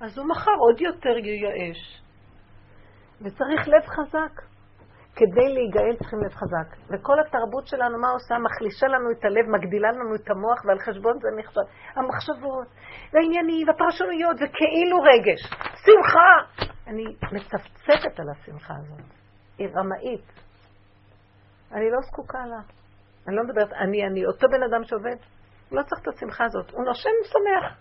אז 0.00 0.18
הוא 0.18 0.28
מחר 0.28 0.56
עוד 0.58 0.80
יותר 0.80 1.16
ייאש. 1.18 2.02
וצריך 3.20 3.68
לב 3.68 3.86
חזק. 3.86 4.55
כדי 5.16 5.48
להיגאל 5.54 5.96
צריכים 5.98 6.18
לב 6.24 6.34
חזק. 6.34 6.68
וכל 6.90 7.20
התרבות 7.20 7.66
שלנו, 7.66 7.98
מה 7.98 8.08
עושה? 8.08 8.34
מחלישה 8.38 8.86
לנו 8.86 9.10
את 9.10 9.24
הלב, 9.24 9.46
מגדילה 9.48 9.88
לנו 9.92 10.14
את 10.14 10.30
המוח, 10.30 10.64
ועל 10.64 10.78
חשבון 10.78 11.18
זה 11.20 11.28
נחשב. 11.38 11.60
המחשבות, 11.94 12.66
והעניינים, 13.12 13.68
והפרשנויות, 13.68 14.36
וכאילו 14.36 14.96
רגש. 15.02 15.40
שמחה! 15.84 16.32
אני 16.86 17.04
מצפצפת 17.32 18.20
על 18.20 18.26
השמחה 18.30 18.74
הזאת. 18.78 19.06
היא 19.58 19.68
רמאית. 19.76 20.32
אני 21.72 21.90
לא 21.90 22.00
זקוקה 22.00 22.46
לה. 22.46 22.60
אני 23.28 23.36
לא 23.36 23.42
מדברת, 23.44 23.72
אני, 23.72 24.06
אני, 24.06 24.26
אותו 24.26 24.48
בן 24.48 24.62
אדם 24.62 24.84
שעובד, 24.84 25.16
לא 25.72 25.82
צריך 25.82 26.02
את 26.02 26.08
השמחה 26.08 26.44
הזאת. 26.44 26.70
הוא 26.70 26.84
נושם 26.84 27.10
שמח. 27.24 27.72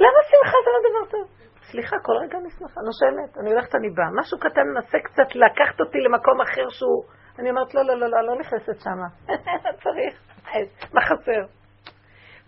למה 0.00 0.20
שמחה 0.30 0.56
זה 0.64 0.70
לא 0.74 0.80
דבר 0.90 1.10
טוב? 1.10 1.39
סליחה, 1.70 1.96
כל 2.02 2.12
רגע 2.22 2.38
אני 2.38 2.50
שמחה, 2.50 2.80
נושמת, 2.80 3.38
אני 3.38 3.50
הולכת, 3.52 3.74
אני 3.74 3.90
באה. 3.90 4.10
משהו 4.20 4.38
קטן 4.38 4.60
מנסה 4.74 4.98
קצת 5.04 5.34
לקחת 5.34 5.80
אותי 5.80 5.98
למקום 5.98 6.40
אחר 6.40 6.68
שהוא... 6.68 7.04
אני 7.38 7.50
אומרת, 7.50 7.74
לא, 7.74 7.82
לא, 7.84 7.94
לא, 8.00 8.10
לא, 8.10 8.26
לא 8.26 8.38
נכנסת 8.40 8.80
שמה. 8.84 9.08
צריך, 9.82 10.14
מה 10.94 11.00
חסר? 11.00 11.42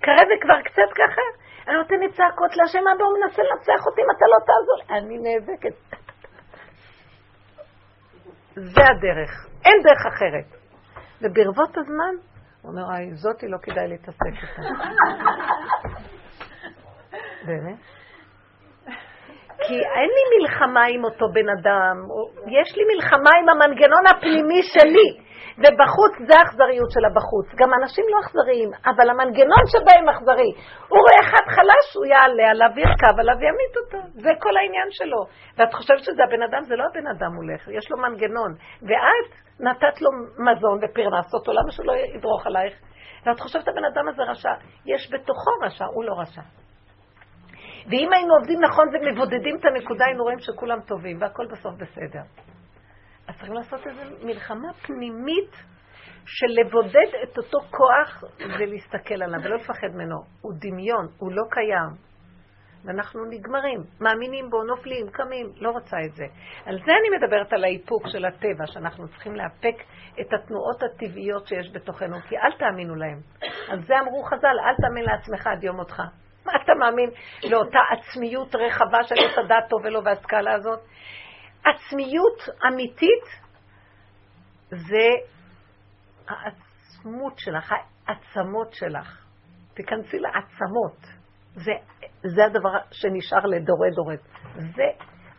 כרגע 0.02 0.34
כבר 0.40 0.62
קצת 0.62 0.90
ככה, 0.94 1.22
אני 1.68 1.76
נותנת 1.76 2.10
צעקות 2.16 2.56
להשם, 2.56 2.78
אבא, 2.96 3.04
הוא 3.04 3.18
מנסה 3.18 3.42
לנצח 3.42 3.86
אותי 3.86 4.00
אם 4.02 4.10
אתה 4.16 4.26
לא 4.32 4.38
תעזור. 4.46 4.80
אני 4.98 5.18
נאבקת. 5.18 5.76
זה 8.54 8.82
הדרך, 8.90 9.46
אין 9.64 9.82
דרך 9.82 10.06
אחרת. 10.06 10.44
וברבות 11.20 11.78
הזמן, 11.78 12.14
הוא 12.62 12.70
אומר, 12.70 12.82
זאתי 13.14 13.48
לא 13.48 13.58
כדאי 13.62 13.88
להתעסק 13.88 14.34
איתה. 14.42 14.62
באמת? 17.46 18.01
כי 19.66 19.74
אין 19.74 20.10
לי 20.16 20.24
מלחמה 20.34 20.84
עם 20.94 21.04
אותו 21.04 21.26
בן 21.32 21.48
אדם, 21.48 21.96
יש 22.46 22.76
לי 22.76 22.84
מלחמה 22.94 23.30
עם 23.40 23.48
המנגנון 23.48 24.04
הפנימי 24.06 24.62
שלי. 24.62 25.32
ובחוץ 25.58 26.12
זה 26.28 26.34
האכזריות 26.38 26.90
של 26.90 27.04
הבחוץ. 27.04 27.46
גם 27.60 27.70
אנשים 27.74 28.04
לא 28.12 28.20
אכזריים, 28.20 28.70
אבל 28.90 29.10
המנגנון 29.10 29.64
שבהם 29.72 30.08
אכזרי. 30.08 30.50
הוא 30.88 30.98
רואה 31.02 31.18
אחד 31.20 31.44
חלש, 31.54 31.86
הוא 31.96 32.06
יעלה 32.06 32.50
עליו, 32.50 32.70
ירכב 32.76 33.14
עליו 33.20 33.34
וימית 33.40 33.74
אותו. 33.80 33.98
זה 34.24 34.30
כל 34.38 34.56
העניין 34.56 34.88
שלו. 34.90 35.20
ואת 35.56 35.74
חושבת 35.74 35.98
שזה 36.04 36.22
הבן 36.24 36.42
אדם? 36.42 36.62
זה 36.62 36.76
לא 36.76 36.84
הבן 36.90 37.06
אדם 37.06 37.32
הולך, 37.36 37.68
יש 37.68 37.90
לו 37.90 37.98
מנגנון. 37.98 38.54
ואת 38.82 39.30
נתת 39.60 40.00
לו 40.02 40.10
מזון 40.46 40.78
ופרנסת 40.82 41.34
אותו, 41.34 41.52
למה 41.52 41.70
שהוא 41.70 41.86
לא 41.86 41.92
ידרוך 42.16 42.46
עלייך? 42.46 42.74
ואת 43.26 43.40
חושבת 43.40 43.68
הבן 43.68 43.84
אדם 43.84 44.08
הזה 44.08 44.22
רשע. 44.22 44.54
יש 44.86 45.12
בתוכו 45.12 45.50
רשע, 45.64 45.84
הוא 45.84 46.04
לא 46.04 46.14
רשע. 46.20 46.42
ואם 47.90 48.12
היינו 48.12 48.34
עובדים 48.34 48.60
נכון 48.60 48.88
ומבודדים 48.88 49.56
את 49.56 49.64
הנקודה, 49.64 50.04
היינו 50.04 50.22
רואים 50.22 50.38
שכולם 50.38 50.80
טובים 50.80 51.20
והכל 51.20 51.46
בסוף 51.52 51.74
בסדר. 51.74 52.22
אז 53.28 53.34
צריכים 53.34 53.54
לעשות 53.54 53.86
איזו 53.86 54.26
מלחמה 54.26 54.72
פנימית 54.72 55.50
של 56.26 56.46
לבודד 56.60 57.10
את 57.22 57.38
אותו 57.38 57.58
כוח 57.70 58.24
ולהסתכל 58.58 59.22
עליו 59.22 59.40
ולא 59.44 59.56
לפחד 59.56 59.88
ממנו. 59.94 60.16
הוא 60.40 60.52
דמיון, 60.60 61.06
הוא 61.18 61.32
לא 61.32 61.42
קיים. 61.50 62.12
ואנחנו 62.84 63.24
נגמרים, 63.24 63.80
מאמינים 64.00 64.50
בו, 64.50 64.62
נופלים, 64.62 65.06
קמים, 65.10 65.46
לא 65.56 65.70
רוצה 65.70 65.96
את 66.06 66.14
זה. 66.14 66.24
על 66.64 66.78
זה 66.78 66.92
אני 67.00 67.16
מדברת 67.16 67.52
על 67.52 67.64
האיפוק 67.64 68.02
של 68.06 68.24
הטבע, 68.24 68.66
שאנחנו 68.66 69.08
צריכים 69.08 69.34
לאפק 69.34 69.74
את 70.20 70.32
התנועות 70.32 70.82
הטבעיות 70.82 71.46
שיש 71.46 71.70
בתוכנו, 71.72 72.20
כי 72.28 72.36
אל 72.36 72.52
תאמינו 72.58 72.94
להם. 72.94 73.18
על 73.68 73.82
זה 73.82 73.94
אמרו 74.00 74.22
חז"ל, 74.22 74.56
אל 74.66 74.74
תאמין 74.82 75.04
לעצמך 75.04 75.46
עד 75.46 75.64
יום 75.64 75.76
מותך. 75.76 76.02
מה 76.47 76.53
אתה 76.64 76.72
מאמין 76.74 77.11
לאותה 77.51 77.78
עצמיות 77.93 78.55
רחבה 78.55 79.05
של 79.05 79.14
את 79.14 79.38
הדעת 79.45 79.68
טוב 79.68 79.80
ולא 79.84 80.01
והסקאלה 80.05 80.55
הזאת? 80.55 80.80
עצמיות 81.64 82.38
אמיתית 82.66 83.24
זה 84.68 85.09
העצמות 86.28 87.38
שלך, 87.38 87.74
העצמות 88.07 88.72
שלך. 88.72 89.26
תיכנסי 89.74 90.18
לעצמות. 90.18 90.99
זה, 91.55 91.72
זה 92.24 92.45
הדבר 92.45 92.78
שנשאר 92.90 93.47
לדורי 93.47 93.90
דורי. 93.90 94.16
זה 94.55 94.84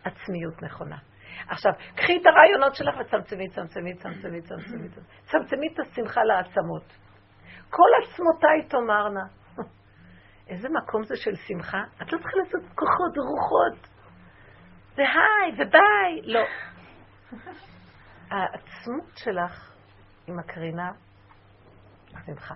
עצמיות 0.04 0.62
נכונה. 0.62 0.96
עכשיו, 1.48 1.72
קחי 1.96 2.16
את 2.16 2.26
הרעיונות 2.26 2.74
שלך 2.74 2.94
וצמצמי, 3.00 3.48
צמצמי, 3.48 3.94
צמצמי, 3.94 4.42
צמצמי, 4.42 4.88
צמצמי 5.24 5.68
את 5.74 5.78
השמחה 5.78 6.24
לעצמות. 6.24 6.84
כל 7.70 7.88
עצמותיי 8.02 8.68
תאמרנה. 8.68 9.24
איזה 10.48 10.68
מקום 10.68 11.04
זה 11.04 11.16
של 11.16 11.36
שמחה? 11.36 11.82
את 12.02 12.12
לא 12.12 12.18
צריכה 12.18 12.36
לעשות 12.36 12.60
כוחות 12.74 13.18
ורוחות. 13.18 13.88
והי 14.96 15.52
וביי. 15.52 16.22
לא. 16.22 16.40
העצמות 18.30 19.16
שלך 19.16 19.72
היא 20.26 20.34
מקרינה 20.34 20.90
שמחה. 22.26 22.54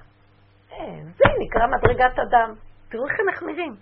אין, 0.70 1.04
זה 1.04 1.24
נקרא 1.38 1.66
מדרגת 1.66 2.18
אדם. 2.18 2.54
תראו 2.88 3.08
איך 3.08 3.20
הם 3.20 3.26
מחמירים. 3.28 3.76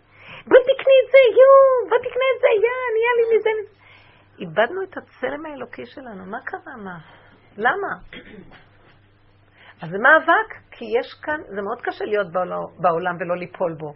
בואי 0.47 0.63
תקני 0.63 0.97
את 1.05 1.11
זה, 1.13 1.19
יואו, 1.39 1.89
בואי 1.89 2.01
תקנה 2.01 2.27
את 2.37 2.41
זה, 2.41 2.49
יא, 2.65 2.77
נהיה 2.95 3.13
לי 3.19 3.37
מזה. 3.37 3.51
איבדנו 4.39 4.83
את 4.83 4.97
הצלם 4.97 5.47
האלוקי 5.47 5.87
שלנו, 5.87 6.27
מה 6.27 6.39
קרה, 6.45 6.77
מה? 6.77 6.99
למה? 7.57 7.89
אז 9.83 9.91
זה 9.91 9.99
מאבק, 9.99 10.55
כי 10.71 10.85
יש 11.01 11.15
כאן, 11.23 11.41
זה 11.49 11.63
מאוד 11.63 11.81
קשה 11.83 12.05
להיות 12.05 12.27
בעולם 12.79 13.17
ולא 13.21 13.37
ליפול 13.37 13.75
בו. 13.79 13.95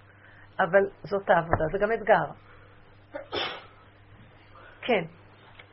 אבל 0.64 0.90
זאת 1.02 1.30
העבודה, 1.30 1.64
זה 1.72 1.78
גם 1.78 1.92
אתגר. 1.92 2.26
כן. 4.80 5.04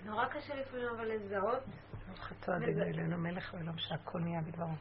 נורא 0.06 0.26
קשה 0.26 0.56
לפעמים 0.56 0.88
אבל 0.96 1.12
לזהות. 1.12 1.64
חטא 2.20 2.52
הדין 2.52 2.82
אלינו 2.82 3.18
מלך 3.18 3.54
ועולם 3.54 3.78
שהכל 3.78 4.20
נהיה 4.20 4.42
בדברו. 4.42 4.74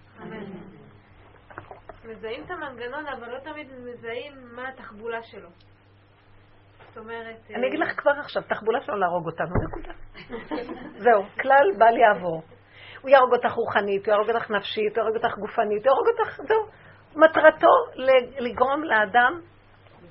מזהים 2.05 2.45
את 2.45 2.51
המנגנון, 2.51 3.07
אבל 3.07 3.31
לא 3.31 3.39
תמיד 3.39 3.69
מזהים 3.73 4.33
מה 4.57 4.69
התחבולה 4.69 5.23
שלו. 5.23 5.49
זאת 6.89 6.99
אומרת... 6.99 7.37
אני 7.55 7.69
אגיד 7.69 7.81
לך 7.81 8.01
כבר 8.01 8.11
עכשיו, 8.11 8.43
תחבולה 8.43 8.81
שלו 8.81 8.97
להרוג 8.97 9.27
אותנו, 9.27 9.55
נקודה. 9.69 9.93
זהו, 11.05 11.23
כלל 11.41 11.67
בל 11.79 11.97
יעבור. 11.97 12.43
הוא 13.03 13.11
יהרוג 13.11 13.33
אותך 13.33 13.53
רוחנית, 13.53 14.07
הוא 14.07 14.13
יהרוג 14.13 14.31
אותך 14.31 14.51
נפשית, 14.51 14.97
הוא 14.97 15.05
יהרוג 15.05 15.17
אותך 15.17 15.39
גופנית, 15.39 15.87
הוא 15.87 15.93
יהרוג 15.93 16.07
אותך, 16.09 16.37
זהו. 16.49 16.67
מטרתו 17.17 17.69
לגרום 18.39 18.85
לאדם, 18.85 19.41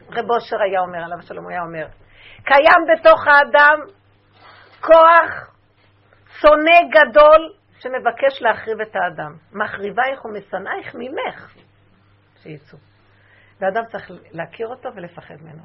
רב 0.09 0.31
אושר 0.31 0.61
היה 0.61 0.79
אומר, 0.79 1.03
עליו 1.03 1.17
השלום 1.19 1.43
הוא 1.43 1.51
היה 1.51 1.61
אומר, 1.61 1.85
קיים 2.43 2.81
בתוך 2.93 3.27
האדם 3.27 3.79
כוח 4.81 5.51
שונא 6.39 6.79
גדול 6.91 7.53
שמבקש 7.79 8.41
להחריב 8.41 8.81
את 8.81 8.95
האדם. 8.95 9.35
מחריבייך 9.51 10.25
ומשנאייך 10.25 10.95
ממך 10.95 11.53
שיצאו. 12.43 12.77
ואדם 13.59 13.83
צריך 13.91 14.11
להכיר 14.31 14.67
אותו 14.67 14.89
ולפחד 14.95 15.35
ממנו. 15.41 15.63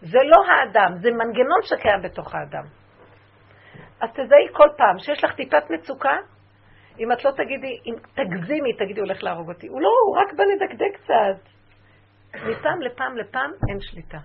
זה 0.00 0.18
לא 0.24 0.42
האדם, 0.52 0.96
זה 0.96 1.10
מנגנון 1.10 1.60
שקיים 1.62 2.02
בתוך 2.02 2.34
האדם. 2.34 2.79
אז 4.00 4.10
תזהי 4.10 4.48
כל 4.52 4.68
פעם 4.76 4.98
שיש 4.98 5.24
לך 5.24 5.34
טיפת 5.34 5.70
מצוקה, 5.70 6.16
אם 6.98 7.12
את 7.12 7.24
לא 7.24 7.30
תגידי, 7.30 7.80
אם 7.86 7.94
תגזימי, 8.14 8.72
תגידי, 8.72 9.00
הולך 9.00 9.22
להרוג 9.22 9.48
אותי. 9.48 9.68
הוא 9.68 9.80
לא, 9.80 9.88
הוא 10.06 10.16
רק 10.16 10.32
בא 10.32 10.44
לדקדק 10.44 11.00
קצת. 11.02 11.50
מפעם 12.34 12.80
לפעם 12.82 13.16
לפעם 13.16 13.50
אין 13.68 13.80
שליטה. 13.80 14.18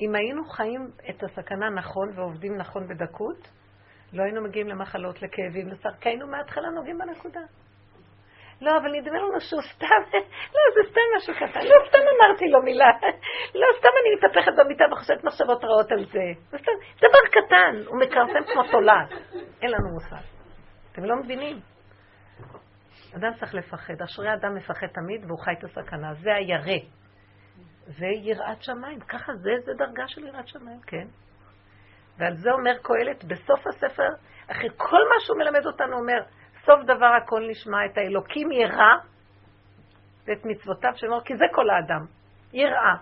אם 0.00 0.14
היינו 0.14 0.44
חיים 0.44 0.90
את 1.10 1.22
הסכנה 1.22 1.70
נכון 1.70 2.08
ועובדים 2.14 2.56
נכון 2.56 2.88
בדקות, 2.88 3.50
לא 4.12 4.22
היינו 4.22 4.42
מגיעים 4.42 4.68
למחלות, 4.68 5.22
לכאבים, 5.22 5.68
כי 6.00 6.08
היינו 6.08 6.26
מההתחלה 6.26 6.70
נוגעים 6.70 6.98
בנקודה. 6.98 7.40
לא, 8.60 8.76
אבל 8.76 8.92
נדמה 8.92 9.18
לנו 9.18 9.40
שהוא 9.40 9.62
סתם, 9.62 10.18
לא, 10.54 10.60
זה 10.74 10.90
סתם 10.90 11.00
משהו 11.16 11.34
קטן. 11.34 11.66
לא, 11.66 11.74
סתם 11.88 11.98
אמרתי 12.16 12.48
לו 12.48 12.62
מילה. 12.62 12.90
לא, 13.54 13.66
סתם 13.78 13.88
אני 14.00 14.14
מתהפכת 14.16 14.52
במיטה 14.58 14.84
וחושבת 14.92 15.24
מחשבות 15.24 15.64
רעות 15.64 15.92
על 15.92 16.04
זה. 16.04 16.26
זה 16.50 16.58
סתם, 16.58 16.72
דבר 16.98 17.18
קטן, 17.30 17.86
הוא 17.86 18.00
מכרסם 18.00 18.52
כמו 18.52 18.62
תולעת. 18.70 19.08
אין 19.62 19.70
לנו 19.70 19.90
מושג. 19.94 20.24
אתם 20.92 21.04
לא 21.04 21.16
מבינים? 21.16 21.60
אדם 23.16 23.30
צריך 23.40 23.54
לפחד. 23.54 24.02
אשרי 24.04 24.34
אדם 24.34 24.54
מפחד 24.54 24.86
תמיד 24.86 25.24
והוא 25.24 25.38
חי 25.38 25.52
את 25.58 25.64
הסכנה. 25.64 26.14
זה 26.14 26.34
הירא. 26.34 26.78
זה 27.86 28.06
יראת 28.06 28.62
שמיים. 28.62 29.00
ככה 29.00 29.32
זה, 29.34 29.50
זה 29.64 29.72
דרגה 29.74 30.08
של 30.08 30.26
יראת 30.26 30.48
שמיים, 30.48 30.80
כן. 30.86 31.06
ועל 32.18 32.36
זה 32.36 32.50
אומר 32.52 32.72
קהלת 32.82 33.24
בסוף 33.24 33.66
הספר, 33.66 34.08
אחרי 34.50 34.68
כל 34.76 35.00
מה 35.08 35.14
שהוא 35.20 35.38
מלמד 35.38 35.66
אותנו, 35.66 35.98
אומר, 35.98 36.22
סוף 36.68 36.84
דבר 36.84 37.12
הכל 37.22 37.46
נשמע 37.50 37.86
את 37.86 37.98
האלוקים 37.98 38.52
יראה 38.52 38.94
ואת 40.26 40.44
מצוותיו 40.44 40.90
שלו, 40.94 41.24
כי 41.24 41.36
זה 41.36 41.44
כל 41.52 41.70
האדם, 41.70 42.06
יראה. 42.52 42.94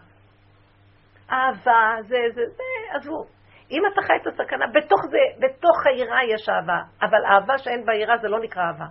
אהבה, 1.31 1.97
זה, 2.01 2.17
זה, 2.35 2.43
זה, 2.57 2.63
עזבו. 2.97 3.27
אם 3.71 3.83
אתה 3.93 4.03
חי 4.03 4.13
את 4.23 4.27
הסכנה, 4.27 4.67
בתוך 4.75 5.01
זה, 5.11 5.47
בתוך 5.47 5.87
היראה 5.87 6.25
יש 6.25 6.49
אהבה, 6.49 6.81
אבל 7.03 7.19
אהבה 7.33 7.59
שאין 7.59 7.85
בה 7.85 7.95
יראה 7.95 8.19
זה 8.19 8.29
לא 8.29 8.41
נקרא 8.41 8.63
אהבה. 8.63 8.87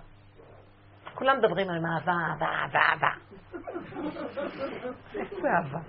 כולם 1.14 1.38
מדברים 1.38 1.70
על 1.70 1.76
אהבה, 1.76 2.12
אהבה, 2.30 2.46
אהבה, 2.46 2.80
אהבה. 2.80 3.12
איזה 5.16 5.48
אהבה. 5.58 5.80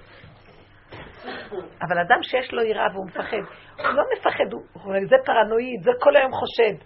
אבל 1.82 1.98
אדם 1.98 2.22
שיש 2.22 2.52
לו 2.52 2.62
יראה 2.62 2.86
והוא 2.92 3.06
מפחד, 3.06 3.36
הוא 3.76 3.92
לא 3.92 4.02
מפחד, 4.12 4.52
הוא, 4.52 4.62
זה 5.08 5.16
פרנואיד, 5.24 5.82
זה 5.82 5.90
כל 6.00 6.16
היום 6.16 6.32
חושד. 6.32 6.84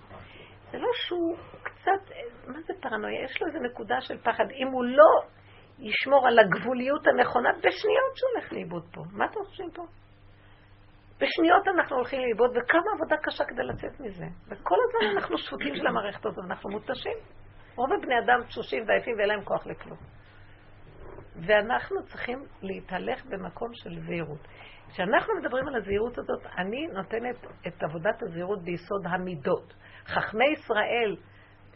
זה 0.70 0.78
לא 0.78 0.88
שהוא 0.94 1.36
קצת, 1.81 2.14
מה 2.47 2.61
זה 2.66 2.72
פרנויה? 2.81 3.24
יש 3.24 3.43
לו 3.43 3.47
איזו 3.47 3.59
נקודה 3.59 4.01
של 4.01 4.18
פחד. 4.18 4.45
אם 4.51 4.66
הוא 4.66 4.85
לא 4.85 5.22
ישמור 5.78 6.26
על 6.28 6.39
הגבוליות 6.39 7.07
הנכונה, 7.07 7.53
בשניות 7.53 8.12
שהוא 8.14 8.31
הולך 8.35 8.53
לאיבוד 8.53 8.83
פה. 8.93 9.01
מה 9.12 9.24
אתם 9.24 9.41
חושבים 9.45 9.70
פה? 9.70 9.83
בשניות 11.20 11.68
אנחנו 11.68 11.97
הולכים 11.97 12.20
לאיבוד, 12.20 12.51
וכמה 12.51 12.91
עבודה 12.95 13.16
קשה 13.22 13.45
כדי 13.45 13.62
לצאת 13.62 14.01
מזה. 14.01 14.24
וכל 14.49 14.76
הזמן 14.85 15.16
אנחנו 15.16 15.39
שפוטים 15.39 15.76
של 15.76 15.87
המערכת 15.87 16.26
הזאת, 16.26 16.45
אנחנו 16.45 16.70
מותשים. 16.70 17.16
רוב 17.76 17.93
הבני 17.93 18.18
אדם 18.18 18.45
תשושים 18.45 18.85
ועייפים 18.89 19.14
ואין 19.18 19.28
להם 19.28 19.45
כוח 19.45 19.66
לכלום. 19.66 19.99
ואנחנו 21.47 22.03
צריכים 22.07 22.45
להתהלך 22.62 23.24
במקום 23.26 23.68
של 23.74 24.01
זהירות. 24.07 24.49
כשאנחנו 24.89 25.35
מדברים 25.41 25.68
על 25.68 25.76
הזהירות 25.76 26.18
הזאת, 26.18 26.47
אני 26.59 26.87
נותנת 26.87 27.37
את 27.66 27.83
עבודת 27.83 28.22
הזהירות 28.22 28.62
ביסוד 28.62 29.07
המידות. 29.07 29.74
חכמי 30.07 30.45
ישראל, 30.53 31.16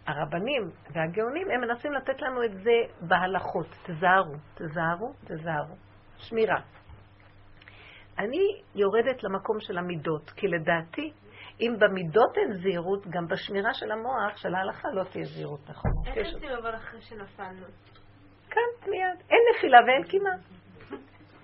הרבנים 0.07 0.63
והגאונים, 0.93 1.51
הם 1.51 1.61
מנסים 1.61 1.93
לתת 1.93 2.23
לנו 2.23 2.45
את 2.45 2.53
זה 2.53 3.07
בהלכות. 3.09 3.67
תזהרו, 3.87 4.35
תזהרו, 4.55 5.13
תזהרו. 5.25 5.75
שמירה. 6.19 6.61
אני 8.19 8.61
יורדת 8.75 9.23
למקום 9.23 9.61
של 9.61 9.79
המידות, 9.79 10.31
כי 10.31 10.49
לדעתי, 10.49 11.13
אם 11.61 11.77
במידות 11.79 12.39
אין 12.39 12.53
זהירות, 12.53 13.07
גם 13.07 13.27
בשמירה 13.27 13.75
של 13.75 13.93
המוח, 13.93 14.37
של 14.37 14.55
ההלכה, 14.55 14.89
לא 14.93 15.05
תהיה 15.05 15.25
זהירות 15.25 15.61
נכון. 15.69 15.91
איך 16.07 16.17
יוצאים 16.17 16.51
אבל 16.51 16.77
אחרי 16.77 17.01
שנפלנו? 17.01 17.67
כאן, 18.51 18.91
מיד. 18.91 19.19
אין 19.31 19.41
נפילה 19.55 19.79
ואין 19.87 20.03
קימה. 20.03 20.31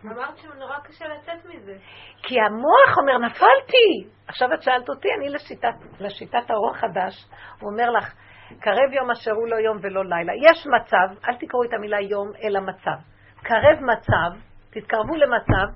אמרת 0.05 0.37
שנורא 0.39 0.79
קשה 0.85 1.05
לצאת 1.09 1.45
מזה. 1.45 1.77
כי 2.23 2.35
המוח 2.41 2.99
אומר, 2.99 3.19
נפלתי. 3.19 4.11
עכשיו 4.27 4.49
את 4.55 4.63
שאלת 4.63 4.89
אותי, 4.89 5.09
אני 5.19 5.29
לשיטת, 5.29 6.01
לשיטת 6.01 6.51
האור 6.51 6.71
החדש, 6.77 7.27
הוא 7.61 7.71
אומר 7.71 7.91
לך, 7.91 8.15
קרב 8.59 8.93
יום 8.93 9.11
אשר 9.11 9.31
הוא 9.31 9.49
לא 9.49 9.57
יום 9.57 9.77
ולא 9.83 10.05
לילה. 10.05 10.33
יש 10.51 10.67
מצב, 10.67 11.29
אל 11.29 11.37
תקראו 11.37 11.65
את 11.65 11.73
המילה 11.73 12.01
יום, 12.01 12.33
אלא 12.45 12.61
מצב. 12.61 12.99
קרב 13.43 13.79
מצב, 13.81 14.41
תתקרבו 14.71 15.17
למצב 15.17 15.75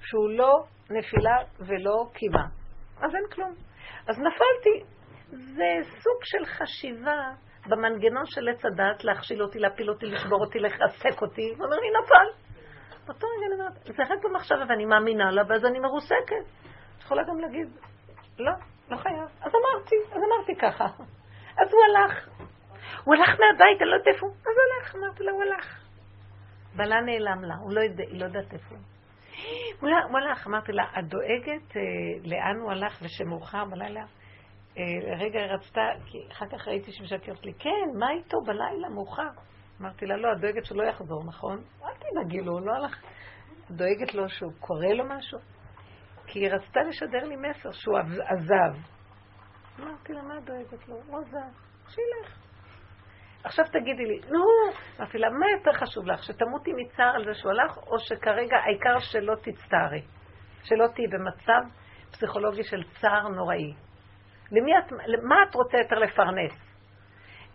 שהוא 0.00 0.30
לא 0.30 0.52
נפילה 0.90 1.36
ולא 1.60 2.04
קימה. 2.12 2.44
אז 3.02 3.14
אין 3.14 3.24
כלום. 3.32 3.54
אז 4.08 4.18
נפלתי. 4.18 4.84
זה 5.30 5.78
סוג 5.82 6.18
של 6.22 6.44
חשיבה 6.44 7.20
במנגנון 7.66 8.26
של 8.26 8.48
עץ 8.48 8.64
הדעת 8.64 9.04
להכשיל 9.04 9.42
אותי, 9.42 9.58
להפיל 9.58 9.90
אותי, 9.90 10.06
לשבור 10.06 10.44
אותי, 10.44 10.58
לחזק 10.58 11.22
אותי, 11.22 11.48
הוא 11.56 11.64
אומר 11.64 11.76
לי, 11.76 11.88
נפל. 12.02 12.48
באותו 13.06 13.26
רגע 13.26 13.46
אני 13.46 13.60
אומרת, 13.60 13.84
זה 13.96 14.02
רק 14.14 14.24
במחשבה 14.24 14.64
ואני 14.68 14.84
מאמינה 14.84 15.30
לה, 15.30 15.42
ואז 15.48 15.64
אני 15.64 15.78
מרוסקת. 15.78 16.44
את 16.96 17.02
יכולה 17.02 17.22
גם 17.22 17.38
להגיד, 17.38 17.68
לא, 18.38 18.52
לא 18.90 18.96
חייב. 18.96 19.28
אז 19.40 19.52
אמרתי, 19.54 19.96
אז 20.12 20.22
אמרתי 20.22 20.54
ככה. 20.60 21.02
אז 21.58 21.68
הוא 21.72 21.80
הלך. 21.88 22.28
הוא 23.04 23.14
הלך 23.14 23.28
מהבית, 23.28 23.82
אני 23.82 23.90
לא 23.90 23.94
יודעת 23.94 24.14
איפה 24.14 24.26
הוא. 24.26 24.34
אז 24.34 24.54
הלך, 24.64 24.94
אמרתי 24.94 25.24
לה, 25.24 25.32
הוא 25.32 25.42
הלך. 25.42 25.84
בעלה 26.76 27.00
נעלם 27.00 27.44
לה, 27.44 27.54
הוא 27.54 27.72
לא 27.72 27.80
יודע, 27.80 28.04
היא 28.04 28.20
לא 28.20 28.24
יודעת 28.24 28.52
איפה 28.52 28.74
הוא. 28.74 28.84
הוא 30.10 30.18
הלך, 30.18 30.46
אמרתי 30.46 30.72
לה, 30.72 30.84
את 30.98 31.04
דואגת 31.04 31.76
אה, 31.76 31.82
לאן 32.24 32.56
הוא 32.60 32.70
הלך 32.70 32.98
ושמאוחר 33.02 33.64
בלילה? 33.64 34.04
אה, 34.78 34.82
רגע, 35.18 35.38
היא 35.40 35.52
רצתה, 35.52 35.80
כי 36.06 36.18
אחר 36.32 36.46
כך 36.46 36.68
ראיתי 36.68 36.92
שמשקרת 36.92 37.46
לי, 37.46 37.52
כן, 37.58 37.98
מה 37.98 38.06
איתו 38.10 38.38
בלילה, 38.46 38.88
מאוחר? 38.88 39.30
אמרתי 39.80 40.06
לה, 40.06 40.16
לא, 40.16 40.32
את 40.32 40.40
דואגת 40.40 40.64
שהוא 40.64 40.82
לא 40.82 40.88
יחזור, 40.88 41.24
נכון? 41.26 41.58
אל 41.84 41.94
תדאגי 41.94 42.40
לו, 42.40 42.52
הוא 42.52 42.60
לא 42.60 42.72
הלך. 42.72 43.02
דואגת 43.70 44.14
לו 44.14 44.28
שהוא 44.28 44.52
קורא 44.60 44.86
לו 44.86 45.04
משהו? 45.04 45.38
כי 46.26 46.38
היא 46.38 46.50
רצתה 46.50 46.80
לשדר 46.80 47.24
לי 47.24 47.36
מסר 47.36 47.72
שהוא 47.72 47.98
עזב. 47.98 48.97
אמרתי 49.80 50.12
לה, 50.12 50.22
מה 50.22 50.38
את 50.38 50.44
דואגת 50.44 50.88
לו? 50.88 50.96
עזב, 50.96 51.38
שילך. 51.88 52.38
עכשיו 53.44 53.64
תגידי 53.64 54.04
לי, 54.04 54.20
נו, 54.30 54.44
אמרתי 54.98 55.18
לה, 55.18 55.30
מה 55.30 55.46
יותר 55.50 55.72
חשוב 55.72 56.06
לך, 56.06 56.22
שתמותי 56.22 56.70
מצער 56.76 57.14
על 57.14 57.24
זה 57.24 57.34
שהוא 57.34 57.52
הלך, 57.52 57.76
או 57.76 57.98
שכרגע 57.98 58.56
העיקר 58.56 58.98
שלא 58.98 59.34
תצטערי, 59.34 60.02
שלא 60.62 60.86
תהיי 60.94 61.06
במצב 61.06 61.62
פסיכולוגי 62.12 62.62
של 62.62 62.82
צער 63.00 63.28
נוראי. 63.28 63.74
למי 64.52 64.78
את, 64.78 64.92
מה 65.22 65.36
את 65.48 65.54
רוצה 65.54 65.78
יותר 65.78 65.96
לפרנס? 65.98 66.68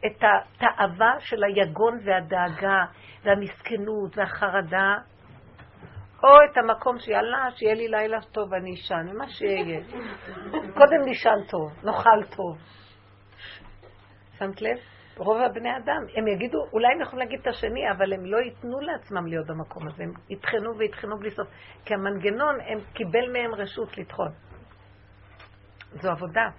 את 0.05 0.23
התאווה 0.23 1.19
של 1.19 1.43
היגון 1.43 1.99
והדאגה 2.03 2.85
והמסכנות 3.23 4.17
והחרדה, 4.17 4.97
או 6.23 6.29
את 6.51 6.57
המקום 6.57 6.99
שיאללה, 6.99 7.51
שיהיה 7.55 7.73
לי 7.73 7.87
לילה 7.87 8.21
טוב 8.21 8.51
ואני 8.51 8.73
אשן, 8.73 9.05
ומה 9.11 9.27
שיהיה. 9.27 9.79
קודם 10.77 11.01
נשן 11.05 11.39
טוב, 11.49 11.71
נאכל 11.83 12.35
טוב. 12.35 12.57
שמת 14.39 14.61
לב? 14.61 14.77
רוב 15.17 15.41
הבני 15.41 15.77
אדם, 15.77 16.01
הם 16.15 16.27
יגידו, 16.27 16.57
אולי 16.73 16.87
הם 16.93 17.01
יכולים 17.01 17.19
להגיד 17.19 17.39
את 17.39 17.47
השני, 17.47 17.91
אבל 17.91 18.13
הם 18.13 18.25
לא 18.25 18.37
ייתנו 18.37 18.79
לעצמם 18.79 19.27
להיות 19.27 19.47
במקום 19.47 19.87
הזה, 19.87 20.03
הם 20.03 20.13
יטחנו 20.29 20.77
ויטחנו 20.77 21.17
בלי 21.19 21.31
סוף. 21.31 21.47
כי 21.85 21.93
המנגנון, 21.93 22.55
הם 22.61 22.77
קיבל 22.93 23.31
מהם 23.33 23.55
רשות 23.55 23.97
לטחון. 23.97 24.31
זו 25.91 26.11
עבודה. 26.11 26.49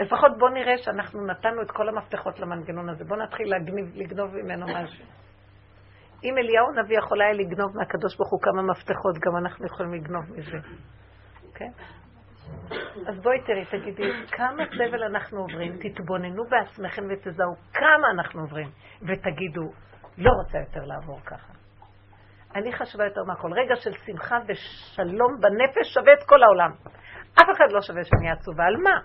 לפחות 0.00 0.38
בואו 0.38 0.50
נראה 0.50 0.78
שאנחנו 0.78 1.26
נתנו 1.26 1.62
את 1.62 1.70
כל 1.70 1.88
המפתחות 1.88 2.40
למנגנון 2.40 2.88
הזה. 2.88 3.04
בואו 3.04 3.20
נתחיל 3.20 3.50
להגניב, 3.50 3.86
לגנוב 3.94 4.36
ממנו 4.36 4.66
משהו. 4.66 5.17
אם 6.24 6.38
אליהו 6.38 6.72
נביא 6.72 6.98
יכול 6.98 7.22
היה 7.22 7.32
לגנוב 7.32 7.76
מהקדוש 7.76 8.16
ברוך 8.16 8.30
הוא 8.30 8.40
כמה 8.42 8.62
מפתחות, 8.62 9.18
גם 9.18 9.36
אנחנו 9.36 9.66
יכולים 9.66 9.94
לגנוב 9.94 10.24
מזה. 10.36 10.58
כן? 11.54 11.70
אז 13.08 13.20
בואי 13.22 13.40
תראי, 13.46 13.64
תגידי, 13.64 14.26
כמה 14.30 14.62
סבל 14.66 15.02
אנחנו 15.02 15.38
עוברים, 15.38 15.72
תתבוננו 15.78 16.44
בעצמכם 16.44 17.02
ותזהו 17.10 17.54
כמה 17.72 18.10
אנחנו 18.14 18.40
עוברים, 18.40 18.68
ותגידו, 19.02 19.72
לא 20.18 20.30
רוצה 20.30 20.58
יותר 20.58 20.84
לעבור 20.84 21.20
ככה. 21.20 21.52
אני 22.54 22.72
חשבה 22.72 23.04
יותר 23.04 23.24
מהכל. 23.24 23.52
רגע 23.52 23.76
של 23.76 23.92
שמחה 24.06 24.38
ושלום 24.48 25.40
בנפש 25.40 25.94
שווה 25.94 26.12
את 26.12 26.26
כל 26.26 26.42
העולם. 26.42 26.70
אף 27.34 27.56
אחד 27.56 27.72
לא 27.72 27.80
שווה 27.80 28.04
שאני 28.04 28.30
עצובה. 28.30 28.64
על 28.64 28.76
מה? 28.76 29.00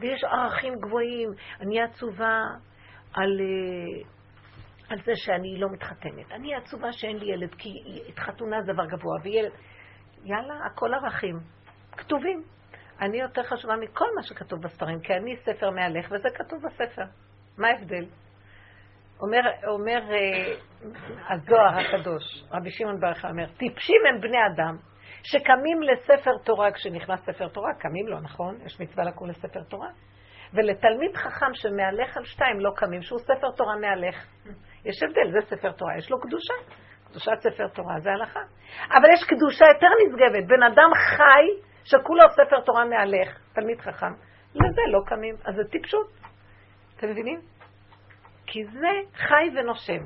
ויש 0.00 0.24
ערכים 0.24 0.74
גבוהים. 0.74 1.30
אני 1.60 1.82
עצובה 1.82 2.40
על, 3.14 3.40
אה, 3.40 4.02
על 4.88 4.98
זה 5.04 5.12
שאני 5.16 5.58
לא 5.58 5.68
מתחתנת. 5.72 6.32
אני 6.32 6.54
עצובה 6.54 6.92
שאין 6.92 7.18
לי 7.18 7.32
ילד, 7.32 7.54
כי 7.54 7.68
חתונה 8.16 8.62
זה 8.62 8.72
דבר 8.72 8.86
גבוה, 8.86 9.18
וילד... 9.22 9.52
יאללה, 10.24 10.54
הכל 10.66 10.94
ערכים. 10.94 11.40
כתובים. 11.92 12.42
אני 13.00 13.20
יותר 13.20 13.42
חשובה 13.42 13.76
מכל 13.76 14.04
מה 14.16 14.22
שכתוב 14.22 14.62
בספרים, 14.62 15.00
כי 15.00 15.14
אני 15.14 15.36
ספר 15.36 15.70
מהלך, 15.70 16.06
וזה 16.10 16.28
כתוב 16.34 16.58
בספר. 16.62 17.04
מה 17.58 17.68
ההבדל? 17.68 18.04
אומר, 19.20 19.40
אומר 19.66 20.00
אה, 20.10 20.54
הזוהר 21.30 21.78
הקדוש, 21.78 22.44
רבי 22.50 22.70
שמעון 22.70 23.00
בר 23.00 23.12
אומר, 23.30 23.46
טיפשים 23.46 24.00
הם 24.08 24.20
בני 24.20 24.38
אדם 24.54 24.76
שקמים 25.22 25.82
לספר 25.82 26.38
תורה, 26.44 26.72
כשנכנס 26.72 27.20
ספר 27.20 27.48
תורה, 27.48 27.74
קמים 27.78 28.06
לו, 28.06 28.20
נכון? 28.20 28.58
יש 28.66 28.80
מצווה 28.80 29.04
לקום 29.04 29.28
לספר 29.28 29.62
תורה. 29.62 29.88
ולתלמיד 30.52 31.16
חכם 31.16 31.54
שמהלך 31.54 32.16
על 32.16 32.24
שתיים 32.24 32.60
לא 32.60 32.70
קמים, 32.76 33.02
שהוא 33.02 33.18
ספר 33.18 33.50
תורה 33.56 33.76
מהלך. 33.76 34.26
יש 34.84 35.02
הבדל, 35.02 35.30
זה 35.32 35.56
ספר 35.56 35.72
תורה, 35.72 35.96
יש 35.98 36.10
לו 36.10 36.20
קדושה. 36.20 36.54
קדושת 37.10 37.38
ספר 37.40 37.68
תורה 37.68 38.00
זה 38.00 38.10
הלכה. 38.10 38.40
אבל 38.90 39.08
יש 39.14 39.24
קדושה 39.24 39.64
יותר 39.74 39.86
נשגבת, 40.06 40.48
בן 40.48 40.62
אדם 40.62 40.90
חי 40.94 41.68
שכולו 41.84 42.22
ספר 42.30 42.60
תורה 42.60 42.84
מהלך, 42.84 43.38
תלמיד 43.52 43.80
חכם. 43.80 44.12
לזה 44.54 44.82
לא 44.92 45.00
קמים, 45.06 45.34
אז 45.44 45.54
זה 45.54 45.62
טיפשות. 45.70 46.10
אתם 46.96 47.10
מבינים? 47.10 47.40
כי 48.46 48.64
זה 48.64 48.88
חי 49.14 49.50
ונושם. 49.56 50.04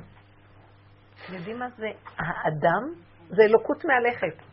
אתם 1.25 1.33
יודעים 1.33 1.59
מה 1.59 1.69
זה? 1.69 1.87
האדם 2.17 2.93
זה 3.29 3.43
אלוקות 3.43 3.85
מהלכת. 3.85 4.43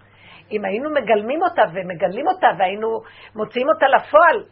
אם 0.50 0.64
היינו 0.64 0.90
מגלמים 0.90 1.42
אותה 1.42 1.62
ומגלים 1.74 2.26
אותה 2.28 2.46
והיינו 2.58 3.00
מוציאים 3.34 3.68
אותה 3.68 3.86
לפועל, 3.88 4.44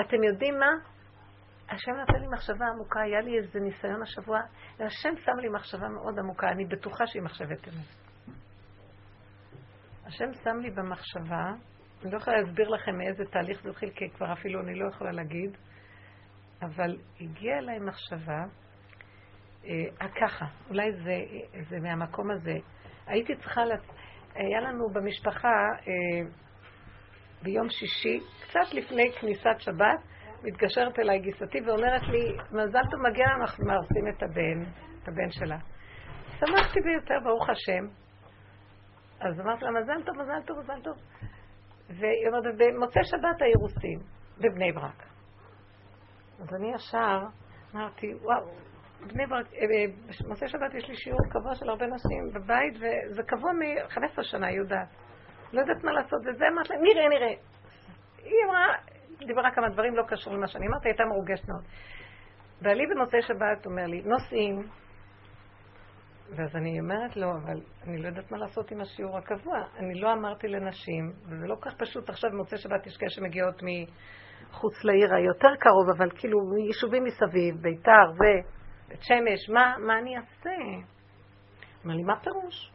אתם 0.00 0.22
יודעים 0.24 0.58
מה? 0.58 0.70
השם 1.68 1.92
נתן 1.92 2.20
לי 2.20 2.26
מחשבה 2.32 2.66
עמוקה, 2.74 3.00
היה 3.00 3.20
לי 3.20 3.38
איזה 3.38 3.60
ניסיון 3.60 4.02
השבוע, 4.02 4.40
והשם 4.78 5.14
שם 5.24 5.38
לי 5.40 5.48
מחשבה 5.48 5.88
מאוד 5.88 6.18
עמוקה, 6.18 6.48
אני 6.48 6.64
בטוחה 6.64 7.06
שהיא 7.06 7.22
מחשבת 7.22 7.68
אמת. 7.68 8.06
השם 10.06 10.34
שם 10.44 10.56
לי 10.62 10.70
במחשבה, 10.70 11.52
אני 12.02 12.12
לא 12.12 12.16
יכולה 12.16 12.36
להסביר 12.40 12.68
לכם 12.68 12.96
מאיזה 12.98 13.24
תהליך 13.24 13.62
זה 13.62 13.70
התחיל, 13.70 13.90
כי 13.90 14.10
כבר 14.10 14.32
אפילו 14.32 14.60
אני 14.60 14.74
לא 14.74 14.88
יכולה 14.88 15.12
להגיד, 15.12 15.56
אבל 16.62 16.96
הגיעה 17.20 17.58
אליי 17.58 17.78
מחשבה, 17.78 18.44
אה, 19.64 20.08
ככה, 20.20 20.46
אולי 20.70 20.92
זה, 20.92 21.18
זה 21.68 21.76
מהמקום 21.80 22.30
הזה. 22.30 22.58
הייתי 23.06 23.36
צריכה, 23.36 23.64
לה, 23.64 23.74
היה 24.34 24.60
לנו 24.60 24.88
במשפחה 24.92 25.48
אה, 25.86 26.30
ביום 27.42 27.68
שישי, 27.70 28.20
קצת 28.42 28.74
לפני 28.74 29.12
כניסת 29.20 29.56
שבת, 29.58 30.15
מתקשרת 30.46 30.98
אליי 30.98 31.18
גיסתי 31.18 31.60
ואומרת 31.60 32.02
לי, 32.02 32.36
מזל 32.52 32.82
טוב 32.90 33.00
מגיע 33.10 33.26
אנחנו 33.40 33.66
מארסים 33.66 34.08
את 34.08 34.22
הבן, 34.22 34.62
את 35.02 35.08
הבן 35.08 35.30
שלה. 35.30 35.56
שמחתי 36.38 36.80
ביותר, 36.80 37.14
ברוך 37.24 37.50
השם. 37.50 37.86
אז 39.20 39.40
אמרתי 39.40 39.64
לה, 39.64 39.70
מזל 39.70 40.02
טוב, 40.06 40.16
מזל 40.22 40.42
טוב, 40.46 40.58
מזל 40.58 40.80
טוב. 40.82 40.96
והיא 41.88 42.28
אומרת, 42.28 42.54
במוצאי 42.58 43.02
שבת 43.04 43.42
האירוסין, 43.42 43.98
בבני 44.38 44.72
ברק. 44.72 45.02
אז 46.40 46.54
אני 46.54 46.74
ישר 46.74 47.20
אמרתי, 47.74 48.14
וואו, 48.14 48.50
בני 49.06 49.26
ברק, 49.26 49.46
אה, 49.54 49.58
אה, 49.58 49.86
במוצאי 50.24 50.48
שבת 50.48 50.74
יש 50.74 50.88
לי 50.88 50.96
שיעור 50.96 51.20
קבוע 51.30 51.54
של 51.54 51.68
הרבה 51.68 51.86
נשים 51.86 52.30
בבית, 52.34 52.74
וזה 52.74 53.22
קבוע 53.22 53.52
מ-15 53.52 54.22
שנה, 54.22 54.50
יודעת. 54.50 54.88
לא 55.52 55.60
יודעת 55.60 55.84
מה 55.84 55.92
לעשות, 55.92 56.20
וזה 56.20 56.44
אמרת 56.48 56.70
לה, 56.70 56.76
נראה, 56.76 57.08
נראה. 57.08 57.34
היא 58.18 58.44
אמרה, 58.46 58.66
דיברה 59.26 59.50
כמה 59.54 59.68
דברים 59.68 59.96
לא 59.96 60.02
קשור 60.08 60.32
למה 60.32 60.46
שאני 60.48 60.66
אמרתי, 60.66 60.88
הייתה 60.88 61.04
מרוגשת 61.04 61.48
מאוד. 61.48 61.64
בעלי 62.62 62.86
במוצאי 62.86 63.22
שבת 63.22 63.66
אומר 63.66 63.86
לי, 63.86 64.02
נוסעים. 64.02 64.62
ואז 66.36 66.56
אני 66.56 66.80
אומרת 66.80 67.16
לו, 67.16 67.32
אבל 67.32 67.60
אני 67.82 68.02
לא 68.02 68.06
יודעת 68.06 68.30
מה 68.30 68.38
לעשות 68.38 68.70
עם 68.70 68.80
השיעור 68.80 69.18
הקבוע. 69.18 69.58
אני 69.76 70.00
לא 70.00 70.12
אמרתי 70.12 70.48
לנשים, 70.48 71.12
וזה 71.24 71.46
לא 71.46 71.56
כך 71.60 71.74
פשוט. 71.78 72.10
עכשיו 72.10 72.30
במוצאי 72.30 72.58
שבת 72.58 72.86
יש 72.86 72.96
כאלה 72.96 73.10
שמגיעות 73.10 73.62
מחוץ 73.62 74.84
לעיר 74.84 75.14
היותר 75.14 75.56
קרוב, 75.60 75.90
אבל 75.96 76.10
כאילו 76.18 76.38
מיישובים 76.54 77.04
מסביב, 77.04 77.56
ביתר 77.62 78.10
ובית 78.14 79.02
שמש, 79.02 79.50
מה, 79.54 79.74
מה 79.86 79.98
אני 79.98 80.16
אעשה? 80.16 80.50
אמר 81.86 81.94
לי, 81.94 82.02
מה 82.02 82.20
פירוש? 82.20 82.72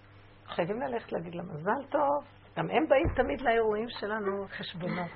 חייבים 0.47 0.81
ללכת 0.81 1.11
להגיד 1.11 1.35
לה 1.35 1.43
מזל 1.43 1.87
טוב, 1.89 2.23
גם 2.57 2.69
הם 2.69 2.87
באים 2.87 3.07
תמיד 3.15 3.41
לאירועים 3.41 3.89
שלנו 3.89 4.47
חשבונות. 4.47 5.11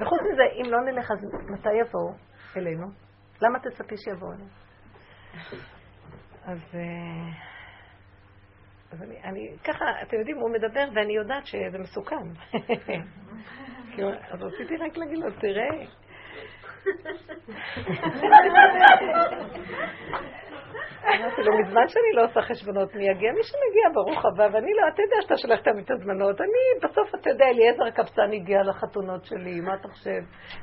וחוץ 0.00 0.20
מזה, 0.32 0.42
אם 0.54 0.70
לא 0.70 0.80
נלך, 0.80 1.10
אז 1.10 1.18
מתי 1.50 1.74
יבואו 1.80 2.14
אלינו? 2.56 2.86
למה 3.42 3.58
תצפי 3.58 3.96
שיבואו 3.96 4.32
אלינו? 4.32 4.48
אז, 6.44 6.58
אה, 6.74 7.30
אז 8.92 9.02
אני, 9.02 9.22
אני, 9.24 9.56
ככה, 9.64 9.84
אתם 10.02 10.16
יודעים, 10.16 10.38
הוא 10.38 10.50
מדבר 10.50 10.88
ואני 10.94 11.16
יודעת 11.16 11.46
שזה 11.46 11.78
מסוכן. 11.78 12.28
אז 14.30 14.42
רציתי 14.42 14.76
רק 14.76 14.96
להגיד 14.96 15.18
לו, 15.18 15.30
תראה. 15.40 15.84
אמרתי 21.04 21.42
לו, 21.42 21.58
מזמן 21.58 21.88
שאני 21.88 22.12
לא 22.14 22.24
עושה 22.24 22.42
חשבונות, 22.42 22.94
מי 22.94 23.04
יגיע? 23.08 23.32
מי 23.32 23.42
שמגיע, 23.42 23.88
ברוך 23.94 24.24
הבא, 24.24 24.48
ואני 24.52 24.72
לא, 24.74 24.88
אתה 24.88 25.02
יודע 25.02 25.16
שאתה 25.20 25.36
שולח 25.36 25.60
תמיד 25.60 25.84
את 25.84 25.90
הזמנות. 25.90 26.40
אני, 26.40 26.64
בסוף, 26.82 27.14
אתה 27.14 27.30
יודע, 27.30 27.44
אליעזר 27.46 27.84
הקבצן 27.84 28.32
הגיע 28.32 28.62
לחתונות 28.62 29.24
שלי, 29.24 29.60
מה 29.60 29.74
אתה 29.74 29.88
חושב? 29.88 30.20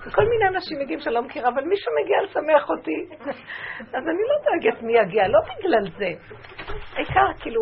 וכל 0.07 0.23
מיני 0.29 0.47
אנשים 0.47 0.79
מגיעים 0.79 0.99
שאני 0.99 1.15
לא 1.15 1.21
מכירה, 1.21 1.49
אבל 1.49 1.63
מישהו 1.63 1.91
מגיע 2.01 2.17
לשמח 2.23 2.69
אותי. 2.69 2.99
אז 3.97 4.03
אני 4.07 4.23
לא 4.29 4.35
דואגת 4.43 4.81
מי 4.81 4.93
יגיע, 4.99 5.27
לא 5.27 5.39
בגלל 5.39 5.91
זה. 5.97 6.11
העיקר, 6.95 7.27
כאילו, 7.39 7.61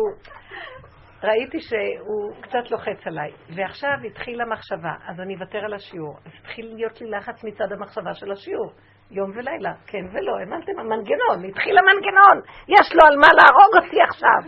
ראיתי 1.22 1.60
שהוא 1.60 2.34
קצת 2.40 2.70
לוחץ 2.70 3.06
עליי, 3.06 3.32
ועכשיו 3.56 3.94
התחילה 4.06 4.44
מחשבה, 4.44 4.92
אז 5.08 5.20
אני 5.20 5.34
אוותר 5.34 5.58
על 5.58 5.74
השיעור. 5.74 6.18
אז 6.26 6.32
התחיל 6.40 6.74
להיות 6.74 7.00
לי 7.00 7.10
לחץ 7.10 7.44
מצד 7.44 7.72
המחשבה 7.72 8.14
של 8.14 8.32
השיעור. 8.32 8.72
יום 9.10 9.30
ולילה, 9.34 9.72
כן 9.86 10.04
ולא, 10.12 10.32
הבנתם? 10.42 10.78
המנגנון, 10.78 11.44
התחיל 11.48 11.78
המנגנון, 11.78 12.40
יש 12.68 12.94
לו 12.94 13.06
על 13.06 13.16
מה 13.16 13.26
להרוג 13.26 13.84
אותי 13.84 14.02
עכשיו. 14.02 14.40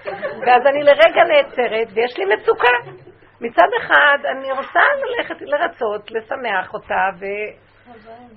ואז 0.46 0.62
אני 0.66 0.82
לרגע 0.82 1.24
נעצרת, 1.24 1.88
ויש 1.94 2.18
לי 2.18 2.24
מצוקה. 2.34 3.04
מצד 3.40 3.68
אחד, 3.80 4.18
אני 4.30 4.52
רוצה 4.52 4.80
ללכת 5.04 5.40
לרצות, 5.40 6.10
לשמח 6.10 6.74
אותה, 6.74 7.08
ו... 7.18 7.24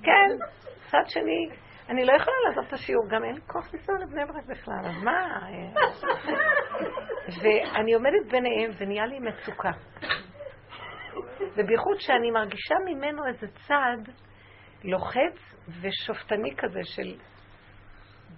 כן, 0.02 0.28
מצד 0.86 1.02
שני, 1.06 1.48
אני 1.88 2.04
לא 2.04 2.12
יכולה 2.12 2.36
לעזוב 2.48 2.64
את 2.68 2.72
השיעור, 2.72 3.08
גם 3.08 3.24
אין 3.24 3.36
כוח 3.46 3.74
לנסוע 3.74 3.94
לבני 4.02 4.24
ברק 4.24 4.44
בכלל, 4.44 4.80
אז 4.84 5.02
מה? 5.02 5.40
ואני 7.42 7.94
עומדת 7.94 8.26
ביניהם, 8.30 8.70
ונהיה 8.78 9.06
לי 9.06 9.18
מצוקה. 9.18 9.70
ובייחוד 11.56 12.00
שאני 12.00 12.30
מרגישה 12.30 12.74
ממנו 12.86 13.26
איזה 13.26 13.46
צד 13.66 14.12
לוחץ 14.84 15.57
ושופטני 15.80 16.56
כזה 16.56 16.80
של 16.84 17.18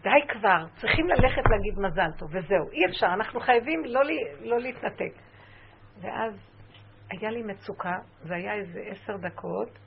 די 0.03 0.09
כבר, 0.29 0.67
צריכים 0.75 1.09
ללכת 1.09 1.43
להגיד 1.51 1.79
מזל 1.79 2.19
טוב, 2.19 2.29
וזהו, 2.35 2.71
אי 2.73 2.87
אפשר, 2.91 3.07
אנחנו 3.07 3.41
חייבים 3.41 3.85
לא, 3.85 4.01
לא 4.41 4.59
להתנתק. 4.59 5.13
ואז 6.01 6.35
היה 7.11 7.31
לי 7.31 7.43
מצוקה, 7.43 7.95
זה 8.23 8.35
היה 8.35 8.55
איזה 8.55 8.81
עשר 8.81 9.17
דקות, 9.17 9.79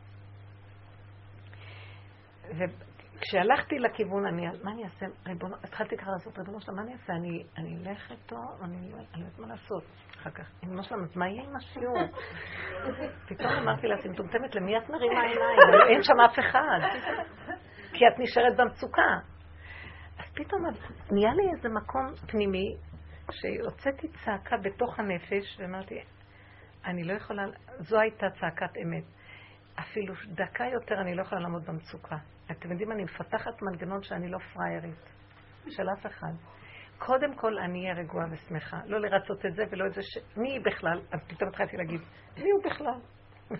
וכשהלכתי 2.49 3.79
לכיוון, 3.79 4.25
אני, 4.25 4.47
מה 4.63 4.71
אני 4.71 4.83
אעשה? 4.83 5.05
ריבונו, 5.25 5.55
התחלתי 5.63 5.97
ככה 5.97 6.11
לעשות, 6.11 6.37
ריבונו 6.37 6.61
שלמה, 6.61 6.75
מה 6.77 6.83
אני 6.83 6.93
אעשה? 6.93 7.13
אני, 7.13 7.43
אני 7.57 7.77
אלך 7.77 8.11
איתו, 8.11 8.35
אני 8.63 8.91
לא 8.91 8.97
יודעת 9.17 9.39
מה 9.39 9.47
לעשות. 9.47 9.83
אחר 10.23 10.31
כך, 10.31 10.51
ריבונו 10.63 10.83
שלמה, 10.83 11.05
מה 11.15 11.27
יהיה 11.29 11.43
עם 11.43 11.55
השיעור? 11.55 11.97
פתאום 13.27 13.51
אמרתי 13.51 13.87
לה, 13.87 13.95
מטומטמת, 14.09 14.55
למי 14.55 14.77
את 14.77 14.89
מרימה 14.89 15.21
עיניים? 15.21 15.59
אין 15.89 16.03
שם 16.03 16.19
אף 16.25 16.39
אחד. 16.39 16.79
כי 17.93 18.07
את 18.07 18.19
נשארת 18.19 18.57
במצוקה. 18.57 19.17
אז 20.19 20.25
פתאום 20.35 20.61
נהיה 21.11 21.33
לי 21.33 21.43
איזה 21.55 21.69
מקום 21.69 22.05
פנימי, 22.27 22.75
שהוצאתי 23.31 24.07
צעקה 24.07 24.57
בתוך 24.57 24.99
הנפש, 24.99 25.59
ואמרתי, 25.59 25.95
אני 26.85 27.03
לא 27.03 27.13
יכולה, 27.13 27.43
זו 27.79 27.99
הייתה 27.99 28.25
צעקת 28.29 28.77
אמת. 28.83 29.03
אפילו 29.79 30.13
דקה 30.27 30.65
יותר 30.65 31.01
אני 31.01 31.15
לא 31.15 31.21
יכולה 31.21 31.41
לעמוד 31.41 31.65
במצוקה. 31.65 32.17
אתם 32.51 32.71
יודעים, 32.71 32.91
אני 32.91 33.03
מפתחת 33.03 33.61
מנגנון 33.61 34.03
שאני 34.03 34.31
לא 34.31 34.37
פריירית, 34.53 35.09
של 35.69 35.83
אף 35.97 36.05
אחד. 36.05 36.33
קודם 37.05 37.33
כל 37.33 37.59
אני 37.59 37.83
אהיה 37.83 37.93
רגועה 37.93 38.25
ושמחה. 38.31 38.77
לא 38.85 38.99
לרצות 38.99 39.45
את 39.45 39.53
זה 39.53 39.63
ולא 39.71 39.85
את 39.85 39.93
זה 39.93 40.01
ש... 40.01 40.17
מי 40.37 40.51
היא 40.51 40.61
בכלל? 40.65 40.99
אז 41.11 41.19
פתאום 41.27 41.49
התחלתי 41.49 41.77
להגיד, 41.77 42.01
מי 42.37 42.51
הוא 42.51 42.63
בכלל? 42.63 42.99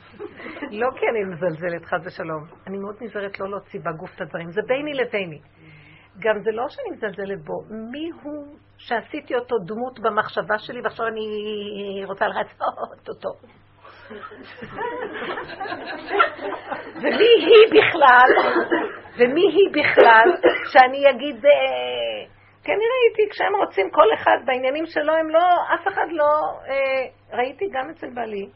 לא 0.81 0.87
כי 0.99 1.05
אני 1.11 1.23
מזלזלת, 1.33 1.85
חס 1.85 2.05
ושלום. 2.05 2.43
אני 2.67 2.77
מאוד 2.77 2.95
נזהרת 3.01 3.39
לא 3.39 3.49
להוציא 3.49 3.79
בגוף 3.79 4.15
את 4.15 4.21
הדברים. 4.21 4.51
זה 4.51 4.61
ביני 4.67 4.93
לביני. 4.93 5.39
גם 6.19 6.39
זה 6.43 6.51
לא 6.51 6.65
שאני 6.69 6.89
מזלזלת 6.91 7.45
בו. 7.45 7.63
מי 7.91 8.09
הוא 8.23 8.57
שעשיתי 8.77 9.35
אותו 9.35 9.55
דמות 9.65 9.99
במחשבה 9.99 10.57
שלי 10.57 10.81
ועכשיו 10.81 11.07
אני 11.07 11.25
רוצה 12.05 12.27
לרצות 12.27 13.09
אותו? 13.09 13.29
ומי 17.01 17.29
היא 17.39 17.67
בכלל, 17.71 18.29
ומי 19.17 19.41
היא 19.41 19.69
בכלל, 19.71 20.31
שאני 20.71 21.09
אגיד, 21.09 21.45
אה, 21.45 21.51
אני 22.71 22.83
ראיתי, 22.93 23.31
כשהם 23.31 23.55
רוצים 23.55 23.89
כל 23.91 24.07
אחד 24.15 24.37
בעניינים 24.45 24.85
שלו, 24.85 25.13
הם 25.13 25.29
לא, 25.29 25.45
אף 25.75 25.87
אחד 25.87 26.07
לא, 26.11 26.31
אה, 26.69 27.37
ראיתי 27.37 27.65
גם 27.73 27.89
אצל 27.89 28.09
בעלי, 28.13 28.49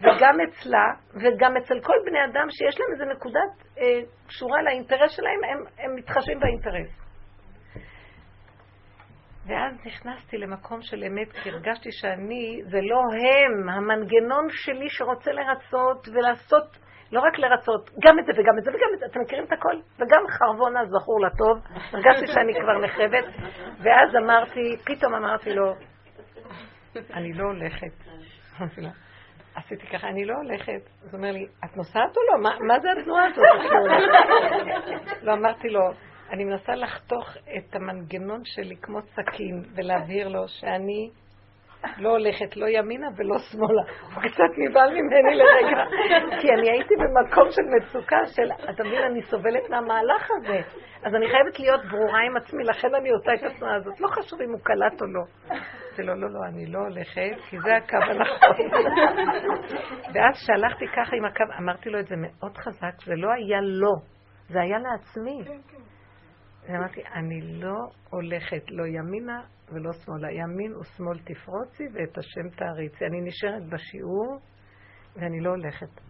וגם 0.00 0.34
אצלה, 0.48 0.86
וגם 1.14 1.56
אצל 1.56 1.80
כל 1.80 1.96
בני 2.04 2.24
אדם 2.24 2.46
שיש 2.50 2.80
להם 2.80 2.92
איזו 2.92 3.04
נקודת 3.04 3.78
אה, 3.78 4.00
קשורה 4.26 4.62
לאינטרס 4.62 5.10
שלהם, 5.16 5.44
הם, 5.44 5.64
הם 5.78 5.96
מתחשבים 5.96 6.40
באינטרס. 6.40 7.04
ואז 9.46 9.86
נכנסתי 9.86 10.38
למקום 10.38 10.82
של 10.82 11.04
אמת, 11.04 11.32
כי 11.32 11.50
הרגשתי 11.50 11.92
שאני, 11.92 12.62
זה 12.64 12.78
לא 12.82 13.00
הם, 13.12 13.68
המנגנון 13.68 14.46
שלי 14.50 14.88
שרוצה 14.88 15.30
לרצות 15.32 16.08
ולעשות, 16.08 16.83
לא 17.14 17.20
רק 17.20 17.38
לרצות, 17.38 17.90
גם 18.04 18.18
את 18.18 18.26
זה 18.26 18.32
וגם 18.32 18.58
את 18.58 18.64
זה 18.64 18.70
וגם 18.70 18.88
את 18.94 18.98
זה, 18.98 19.06
אתם 19.06 19.20
מכירים 19.20 19.44
את 19.44 19.52
הכל? 19.52 19.76
וגם 19.98 20.24
חרבונה 20.28 20.80
זכור 20.86 21.20
לטוב, 21.20 21.58
הרגשתי 21.92 22.26
שאני 22.26 22.54
כבר 22.54 22.78
נחרבת, 22.78 23.24
ואז 23.78 24.16
אמרתי, 24.24 24.76
פתאום 24.84 25.14
אמרתי 25.14 25.54
לו, 25.54 25.74
אני 27.14 27.32
לא 27.32 27.44
הולכת. 27.44 27.92
עשיתי 29.54 29.86
ככה, 29.86 30.08
אני 30.08 30.24
לא 30.24 30.34
הולכת. 30.34 30.80
אז 31.02 31.14
הוא 31.14 31.18
אומר 31.18 31.32
לי, 31.32 31.46
את 31.64 31.76
נוסעת 31.76 32.16
או 32.16 32.22
לא? 32.32 32.50
מה, 32.68 32.80
זה 32.80 32.88
התנועה 33.00 33.24
הזאת? 33.26 33.44
לא, 35.22 35.32
אמרתי 35.32 35.68
לו, 35.68 35.80
אני 36.30 36.44
מנסה 36.44 36.74
לחתוך 36.74 37.36
את 37.56 37.74
המנגנון 37.74 38.40
שלי 38.44 38.76
כמו 38.82 39.00
סכין 39.02 39.62
ולהבהיר 39.76 40.28
לו 40.28 40.48
שאני 40.48 41.10
לא 41.98 42.08
הולכת 42.08 42.56
לא 42.56 42.66
ימינה 42.68 43.06
ולא 43.16 43.38
שמאלה. 43.38 43.82
הוא 44.14 44.22
קצת 44.22 44.52
נבהל 44.58 44.90
ממני 44.90 45.34
לרגע, 45.34 45.84
כי 46.40 46.48
אני 46.50 46.70
הייתי 46.70 46.94
במקום 46.96 47.48
של 47.50 47.62
מצוקה 47.76 48.26
של, 48.26 48.70
אתה 48.70 48.84
מבין, 48.84 49.02
אני 49.02 49.22
סובלת 49.22 49.70
מהמהלך 49.70 50.30
הזה. 50.30 50.60
אז 51.02 51.14
אני 51.14 51.26
חייבת 51.28 51.60
להיות 51.60 51.80
ברורה 51.90 52.20
עם 52.26 52.36
עצמי, 52.36 52.64
לכן 52.64 52.94
אני 52.94 53.10
עושה 53.10 53.34
את 53.34 53.42
התנועה 53.42 53.74
הזאת. 53.76 54.00
לא 54.00 54.08
חשוב 54.08 54.40
אם 54.40 54.50
הוא 54.50 54.60
קלט 54.62 55.02
או 55.02 55.06
לא. 55.06 55.24
זה 55.96 56.02
לא, 56.02 56.14
לא, 56.14 56.30
לא, 56.30 56.40
אני 56.48 56.66
לא 56.66 56.78
הולכת, 56.78 57.36
כי 57.50 57.56
זה 57.60 57.76
הקו 57.76 57.96
הנכון. 57.96 58.80
ואז 60.14 60.34
כשהלכתי 60.34 60.84
ככה 60.96 61.16
עם 61.16 61.24
הקו, 61.24 61.44
אמרתי 61.58 61.90
לו 61.90 62.00
את 62.00 62.06
זה 62.06 62.16
מאוד 62.18 62.56
חזק, 62.56 63.04
זה 63.06 63.14
לא 63.16 63.32
היה 63.32 63.60
לא, 63.60 63.92
זה 64.48 64.60
היה 64.60 64.78
לעצמי. 64.78 65.44
ואמרתי, 66.68 67.02
אני 67.14 67.40
לא 67.62 67.76
הולכת 68.10 68.62
לא 68.70 68.86
ימינה 68.86 69.40
ולא 69.68 69.92
שמאלה. 69.92 70.32
ימין 70.32 70.76
ושמאל 70.76 71.18
תפרוצי 71.18 71.84
ואת 71.92 72.18
השם 72.18 72.56
תעריצי. 72.56 73.04
אני 73.06 73.20
נשארת 73.20 73.62
בשיעור 73.68 74.38
ואני 75.16 75.40
לא 75.40 75.50
הולכת. 75.50 76.00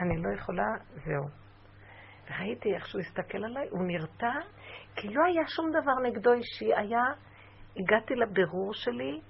אני 0.00 0.22
לא 0.22 0.34
יכולה, 0.34 0.66
זהו. 1.04 1.46
וראיתי 2.30 2.74
איך 2.74 2.86
שהוא 2.86 3.00
הסתכל 3.00 3.44
עליי, 3.44 3.68
הוא 3.70 3.86
נרתע, 3.86 4.32
כי 4.96 5.08
לא 5.08 5.24
היה 5.24 5.42
שום 5.46 5.70
דבר 5.70 5.92
נגדו 6.02 6.32
אישי, 6.32 6.74
היה, 6.74 7.02
הגעתי 7.76 8.14
לבירור 8.14 8.74
שלי, 8.74 9.20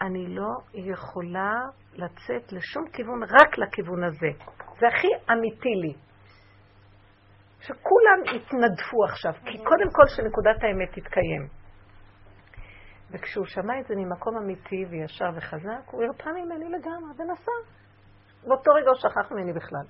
אני 0.00 0.26
לא 0.26 0.50
יכולה 0.74 1.52
לצאת 1.92 2.52
לשום 2.52 2.84
כיוון, 2.92 3.22
רק 3.22 3.58
לכיוון 3.58 4.04
הזה. 4.04 4.44
זה 4.80 4.86
הכי 4.88 5.32
אמיתי 5.32 5.74
לי. 5.82 5.94
שכולם 7.60 8.36
יתנדפו 8.36 9.04
עכשיו, 9.04 9.32
כי 9.32 9.58
קודם 9.58 9.90
כל 9.92 10.06
שנקודת 10.16 10.62
האמת 10.62 10.88
תתקיים. 10.88 11.63
וכשהוא 13.14 13.46
שמע 13.46 13.80
את 13.80 13.86
זה 13.86 13.94
ממקום 13.96 14.36
אמיתי 14.36 14.84
וישר 14.90 15.30
וחזק, 15.36 15.90
הוא 15.90 16.04
הרפא 16.04 16.28
ממני 16.28 16.64
לגמרי 16.64 17.12
ונסע. 17.18 17.52
באותו 18.46 18.70
רגע 18.72 18.88
הוא 18.88 18.96
שכח 18.96 19.32
ממני 19.32 19.52
בכלל. 19.52 19.86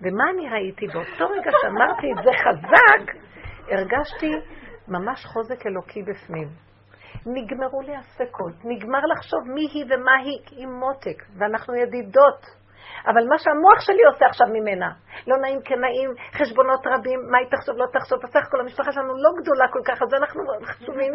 ומה 0.00 0.24
אני 0.34 0.48
ראיתי? 0.50 0.86
באותו 0.86 1.24
רגע 1.32 1.50
שאמרתי 1.62 2.06
את 2.12 2.24
זה 2.24 2.30
חזק, 2.42 3.12
הרגשתי 3.70 4.32
ממש 4.88 5.24
חוזק 5.24 5.66
אלוקי 5.66 6.02
בפנים. 6.02 6.48
נגמרו 7.26 7.80
לי 7.80 7.96
הספקות, 7.96 8.54
נגמר 8.64 9.00
לחשוב 9.16 9.40
מי 9.54 9.66
היא 9.72 9.84
ומה 9.84 10.16
היא 10.24 10.62
עם 10.62 10.72
מותק, 10.80 11.22
ואנחנו 11.38 11.74
ידידות. 11.74 12.65
אבל 13.06 13.28
מה 13.28 13.38
שהמוח 13.38 13.80
שלי 13.80 14.04
עושה 14.04 14.26
עכשיו 14.26 14.46
ממנה, 14.46 14.90
לא 15.26 15.36
נעים 15.36 15.60
כנעים, 15.64 16.10
חשבונות 16.32 16.86
רבים, 16.86 17.20
מה 17.30 17.38
היא 17.38 17.48
תחשוב, 17.50 17.76
לא 17.76 17.86
תחשוב, 17.92 18.18
בסך 18.22 18.46
הכל 18.46 18.60
המשפחה 18.60 18.92
שלנו 18.92 19.12
לא 19.24 19.30
גדולה 19.40 19.66
כל 19.72 19.80
כך, 19.84 20.02
אז 20.02 20.14
אנחנו 20.14 20.40
חשובים, 20.64 21.12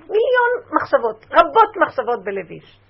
מיליון 0.00 0.52
מחשבות, 0.76 1.26
רבות 1.30 1.76
מחשבות 1.82 2.24
בלביש. 2.24 2.80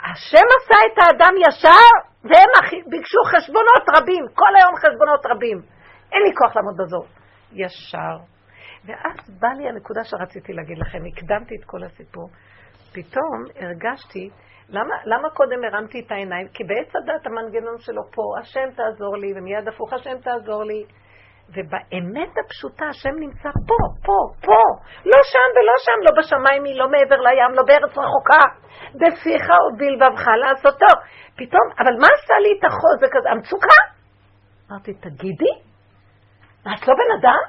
השם 0.00 0.46
עשה 0.56 0.78
את 0.86 0.98
האדם 0.98 1.34
ישר, 1.46 1.90
והם 2.24 2.50
ביקשו 2.90 3.18
חשבונות 3.24 3.84
רבים, 3.96 4.24
כל 4.34 4.52
היום 4.56 4.76
חשבונות 4.76 5.26
רבים. 5.26 5.58
אין 6.12 6.22
לי 6.22 6.34
כוח 6.38 6.56
לעמוד 6.56 6.74
בזאת. 6.76 7.06
ישר. 7.52 8.16
ואז 8.84 9.40
באה 9.40 9.54
לי 9.54 9.68
הנקודה 9.68 10.04
שרציתי 10.04 10.52
להגיד 10.52 10.78
לכם, 10.78 10.98
הקדמתי 11.12 11.54
את 11.60 11.64
כל 11.66 11.84
הסיפור. 11.84 12.28
פתאום 12.92 13.44
הרגשתי 13.56 14.30
למה, 14.70 14.94
למה 15.04 15.30
קודם 15.30 15.64
הרמתי 15.64 16.00
את 16.06 16.12
העיניים? 16.12 16.48
כי 16.54 16.64
בעץ 16.64 16.96
הדת 16.96 17.26
המנגנון 17.26 17.78
שלו 17.78 18.02
פה, 18.14 18.22
השם 18.40 18.70
תעזור 18.76 19.16
לי, 19.16 19.32
ומיד 19.36 19.68
הפוך 19.68 19.92
השם 19.92 20.18
תעזור 20.18 20.64
לי. 20.64 20.84
ובאמת 21.54 22.32
הפשוטה 22.44 22.84
השם 22.86 23.14
נמצא 23.18 23.48
פה, 23.68 23.78
פה, 24.06 24.18
פה, 24.46 24.62
לא 25.04 25.20
שם 25.32 25.48
ולא 25.56 25.76
שם, 25.84 25.98
לא 26.06 26.12
בשמיים 26.18 26.64
היא, 26.64 26.78
לא 26.78 26.88
מעבר 26.88 27.16
לים, 27.16 27.52
לא 27.54 27.62
בארץ 27.62 27.98
רחוקה, 27.98 28.42
בפיך 28.94 29.44
ובלבבך 29.66 30.26
לעשותו. 30.42 30.92
פתאום, 31.36 31.66
אבל 31.78 31.94
מה 32.00 32.08
עשה 32.16 32.34
לי 32.42 32.50
את 32.58 32.64
החוזק 32.64 33.16
הזה? 33.16 33.30
המצוקה? 33.30 33.80
אמרתי, 34.70 34.94
תגידי, 34.94 35.54
את 36.62 36.88
לא 36.88 36.94
בן 37.00 37.10
אדם? 37.18 37.40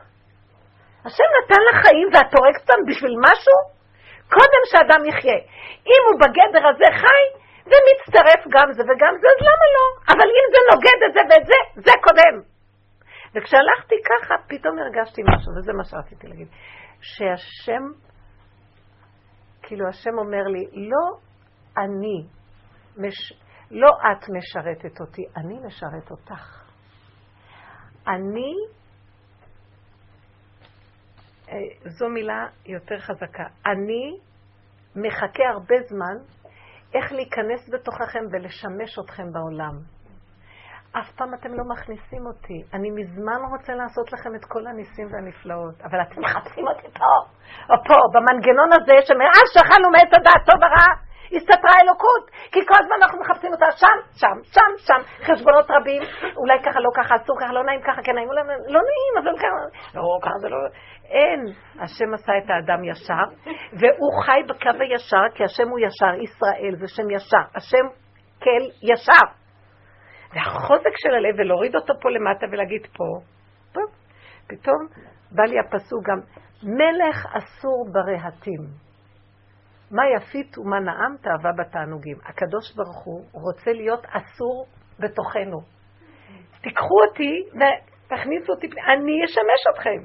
השם 1.05 1.23
נתן 1.37 1.61
לך 1.69 1.87
חיים 1.87 2.07
ואת 2.13 2.33
הורגת 2.33 2.61
אותם 2.61 2.81
בשביל 2.87 3.15
משהו? 3.19 3.80
קודם 4.35 4.61
שאדם 4.71 5.05
יחיה. 5.05 5.39
אם 5.91 6.01
הוא 6.07 6.19
בגדר 6.21 6.67
הזה 6.67 6.87
חי, 7.01 7.23
זה 7.69 7.77
מצטרף 7.87 8.41
גם 8.49 8.67
זה 8.71 8.83
וגם 8.83 9.13
זה, 9.21 9.27
אז 9.33 9.41
למה 9.47 9.65
לא? 9.75 9.85
אבל 10.13 10.27
אם 10.37 10.45
זה 10.53 10.59
נוגד 10.71 10.99
את 11.07 11.13
זה 11.13 11.21
ואת 11.29 11.45
זה, 11.45 11.81
זה 11.85 11.91
קודם. 12.03 12.35
וכשהלכתי 13.35 13.95
ככה, 14.09 14.35
פתאום 14.47 14.79
הרגשתי 14.79 15.21
משהו, 15.21 15.51
וזה 15.57 15.73
מה 15.73 15.83
שרציתי 15.83 16.27
להגיד. 16.27 16.47
שהשם, 17.01 17.83
כאילו 19.61 19.87
השם 19.87 20.17
אומר 20.17 20.43
לי, 20.43 20.65
לא 20.89 21.17
אני, 21.77 22.27
מש, 22.97 23.33
לא 23.71 23.89
את 23.89 24.29
משרתת 24.29 24.99
אותי, 24.99 25.21
אני 25.37 25.59
משרת 25.65 26.11
אותך. 26.11 26.63
אני 28.07 28.53
זו 31.85 32.09
מילה 32.09 32.47
יותר 32.65 32.99
חזקה. 32.99 33.43
אני 33.65 34.17
מחכה 34.95 35.43
הרבה 35.53 35.75
זמן 35.89 36.17
איך 36.93 37.11
להיכנס 37.11 37.69
בתוככם 37.73 38.19
ולשמש 38.31 38.99
אתכם 39.05 39.31
בעולם. 39.33 39.79
אף 40.99 41.11
פעם 41.17 41.33
אתם 41.33 41.49
לא 41.53 41.63
מכניסים 41.73 42.25
אותי. 42.25 42.59
אני 42.73 42.91
מזמן 42.91 43.41
רוצה 43.51 43.73
לעשות 43.73 44.13
לכם 44.13 44.35
את 44.35 44.45
כל 44.45 44.67
הניסים 44.67 45.07
והנפלאות, 45.11 45.81
אבל 45.81 46.01
אתם 46.01 46.21
מחפשים 46.21 46.67
אותי 46.67 46.87
פה, 46.99 47.13
או 47.69 47.75
פה, 47.87 47.97
במנגנון 48.13 48.69
הזה 48.73 48.95
שמאז 49.07 49.45
שאכלנו 49.53 49.89
מעץ 49.91 50.11
הדעת 50.17 50.41
טוב 50.45 50.59
ורע, 50.63 50.89
הסתתרה 51.35 51.73
אלוקות, 51.81 52.23
כי 52.51 52.59
כל 52.67 52.73
הזמן 52.79 52.95
אנחנו 53.01 53.19
מחפשים 53.19 53.51
אותה 53.51 53.65
שם, 53.71 53.97
שם, 54.11 54.37
שם, 54.43 54.71
שם, 54.77 55.01
חשבונות 55.25 55.65
רבים, 55.69 56.01
אולי 56.37 56.59
ככה, 56.65 56.79
לא 56.79 56.89
ככה, 56.97 57.15
אסור 57.15 57.35
ככה, 57.41 57.53
לא 57.53 57.63
נעים 57.63 57.81
ככה, 57.81 58.01
כן 58.03 58.15
נעים, 58.15 58.31
לא, 58.31 58.41
לא 58.75 58.81
נעים, 58.89 59.13
אבל 59.23 59.37
ככה, 59.39 59.61
לא, 59.95 60.01
ככה 60.21 60.37
זה 60.41 60.49
לא, 60.49 60.57
אין. 61.09 61.45
השם 61.79 62.13
עשה 62.13 62.33
את 62.37 62.49
האדם 62.49 62.83
ישר, 62.83 63.25
והוא 63.79 64.23
חי 64.25 64.41
בקו 64.49 64.83
הישר, 64.83 65.25
כי 65.35 65.43
השם 65.43 65.69
הוא 65.69 65.79
ישר, 65.79 66.13
ישראל 66.23 66.75
זה 66.79 66.87
שם 66.87 67.09
ישר, 67.09 67.45
השם 67.55 67.85
כל 68.43 68.63
ישר. 68.93 69.40
והחוזק 70.33 70.95
של 70.95 71.13
הלב, 71.15 71.35
ולהוריד 71.39 71.75
אותו 71.75 71.93
פה 72.01 72.09
למטה 72.09 72.45
ולהגיד 72.51 72.87
פה, 72.97 73.03
טוב, 73.71 73.89
פתאום 74.47 74.87
בא 75.31 75.43
לי 75.43 75.59
הפסוק 75.59 76.03
גם, 76.07 76.19
מלך 76.63 77.25
אסור 77.37 77.85
ברהטים. 77.93 78.91
מה 79.91 80.03
יפית 80.15 80.57
ומה 80.57 80.79
נעם 80.79 81.15
תאווה 81.21 81.51
בתענוגים. 81.57 82.17
הקדוש 82.25 82.75
ברוך 82.75 83.03
הוא 83.05 83.25
רוצה 83.33 83.71
להיות 83.73 84.05
אסור 84.05 84.65
בתוכנו. 84.99 85.59
תיקחו 86.61 86.95
אותי 87.07 87.33
ותכניסו 87.57 88.53
אותי, 88.53 88.67
אני 88.67 89.25
אשמש 89.25 89.61
אתכם. 89.73 90.01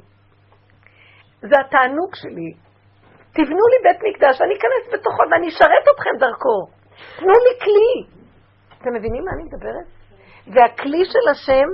זה 1.40 1.56
התענוג 1.60 2.14
שלי. 2.14 2.50
תבנו 3.32 3.64
לי 3.72 3.78
בית 3.82 4.00
מקדש, 4.08 4.40
אני 4.40 4.54
אכנס 4.58 4.94
בתוכו 4.94 5.22
ואני 5.30 5.48
אשרת 5.48 5.84
אתכם 5.94 6.10
דרכו. 6.18 6.58
תנו 7.18 7.32
לי 7.46 7.54
כלי. 7.64 7.92
אתם 8.78 8.94
מבינים 8.94 9.24
מה 9.24 9.30
אני 9.34 9.42
מדברת? 9.42 9.86
והכלי 10.46 11.04
של 11.04 11.30
השם 11.30 11.68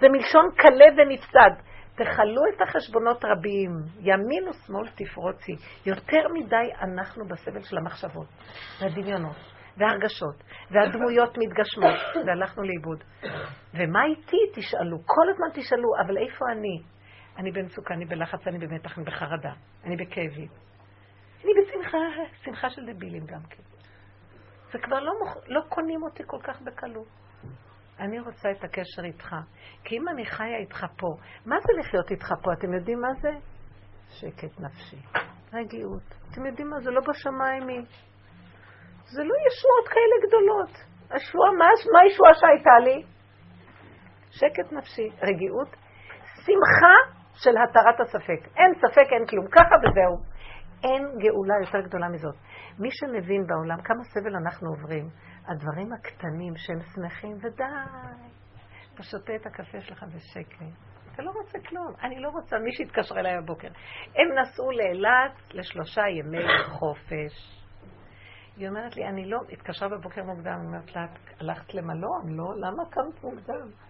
זה 0.00 0.08
מלשון 0.08 0.44
כלה 0.60 0.86
ונפסד. 0.96 1.66
תכלו 1.94 2.42
את 2.54 2.62
החשבונות 2.62 3.24
רבים, 3.24 3.70
ימין 4.00 4.48
ושמאל 4.48 4.88
תפרוצי. 4.88 5.52
יותר 5.86 6.28
מדי 6.34 6.70
אנחנו 6.80 7.24
בסבל 7.28 7.62
של 7.62 7.78
המחשבות 7.78 8.26
והדמיונות. 8.80 9.36
והרגשות, 9.76 10.42
והדמויות 10.70 11.38
מתגשמות, 11.38 12.26
והלכנו 12.26 12.62
לאיבוד. 12.62 13.04
ומה 13.74 14.04
איתי 14.04 14.36
תשאלו? 14.54 14.98
כל 14.98 15.30
הזמן 15.30 15.46
תשאלו, 15.62 15.88
אבל 16.06 16.16
איפה 16.18 16.44
אני? 16.52 16.82
אני 17.38 17.52
במצוקה, 17.52 17.94
אני 17.94 18.04
בלחץ, 18.04 18.46
אני 18.46 18.58
במתח, 18.58 18.98
אני 18.98 19.06
בחרדה, 19.06 19.52
אני 19.84 19.96
בכאבים. 19.96 20.48
אני 21.44 21.52
בשמחה, 21.60 21.98
שמחה 22.44 22.70
של 22.70 22.82
דבילים 22.92 23.26
גם 23.26 23.40
כן. 23.50 23.62
זה 24.72 24.78
כבר 24.78 25.00
לא, 25.00 25.12
מוכ... 25.20 25.36
לא 25.46 25.60
קונים 25.68 26.02
אותי 26.02 26.22
כל 26.26 26.38
כך 26.42 26.62
בקלות. 26.62 27.06
אני 28.00 28.20
רוצה 28.20 28.50
את 28.50 28.64
הקשר 28.64 29.04
איתך. 29.04 29.36
כי 29.84 29.96
אם 29.96 30.08
אני 30.08 30.26
חיה 30.26 30.56
איתך 30.56 30.86
פה, 30.96 31.06
מה 31.46 31.56
זה 31.60 31.72
לחיות 31.78 32.10
איתך 32.10 32.26
פה? 32.42 32.52
אתם 32.52 32.74
יודעים 32.74 33.00
מה 33.00 33.14
זה? 33.20 33.30
שקט 34.08 34.60
נפשי. 34.60 34.96
רגיעות. 35.52 36.02
אתם 36.30 36.46
יודעים 36.46 36.70
מה? 36.70 36.80
זה 36.80 36.90
לא 36.90 37.00
בשמיים 37.08 37.68
היא. 37.68 37.86
זה 39.04 39.22
לא 39.24 39.34
ישועות 39.46 39.88
כאלה 39.88 40.28
גדולות. 40.28 40.70
השבועה, 41.10 41.52
מה, 41.52 41.64
מה 41.92 42.00
הישועה 42.00 42.34
שהייתה 42.34 42.78
לי? 42.84 43.02
שקט 44.30 44.72
נפשי, 44.72 45.08
רגיעות, 45.22 45.68
שמחה 46.34 46.96
של 47.34 47.50
התרת 47.62 48.00
הספק. 48.00 48.56
אין 48.56 48.74
ספק, 48.74 49.12
אין 49.12 49.26
כלום. 49.26 49.46
ככה 49.46 49.74
וזהו. 49.82 50.35
אין 50.84 51.02
גאולה 51.18 51.54
יותר 51.60 51.88
גדולה 51.88 52.08
מזאת. 52.08 52.34
מי 52.78 52.88
שמבין 52.90 53.46
בעולם 53.46 53.82
כמה 53.82 54.04
סבל 54.04 54.36
אנחנו 54.36 54.68
עוברים, 54.68 55.08
הדברים 55.46 55.92
הקטנים 55.92 56.56
שהם 56.56 56.80
שמחים, 56.94 57.36
ודי. 57.36 57.64
אתה 58.94 59.02
שותה 59.02 59.36
את 59.36 59.46
הקפה 59.46 59.80
שלך 59.80 60.02
בשקט. 60.02 60.62
אתה 61.14 61.22
לא 61.22 61.30
רוצה 61.30 61.58
כלום. 61.68 61.92
אני 62.02 62.20
לא 62.20 62.28
רוצה, 62.28 62.58
מי 62.58 62.72
שהתקשר 62.72 63.18
אליי 63.18 63.34
הבוקר. 63.36 63.68
הם 64.14 64.38
נסעו 64.38 64.70
לאילת 64.70 65.54
לשלושה 65.54 66.02
ימי 66.08 66.44
חופש. 66.64 67.62
היא 68.56 68.68
אומרת 68.68 68.96
לי, 68.96 69.08
אני 69.08 69.30
לא, 69.30 69.38
התקשרה 69.52 69.88
בבוקר 69.88 70.22
מוקדם, 70.22 70.58
היא 70.60 70.66
אומרת 70.68 70.96
לה, 70.96 71.06
הלכת 71.40 71.74
למלון? 71.74 72.36
לא, 72.36 72.44
למה 72.56 72.82
קמת 72.90 73.24
מוקדם? 73.24 73.85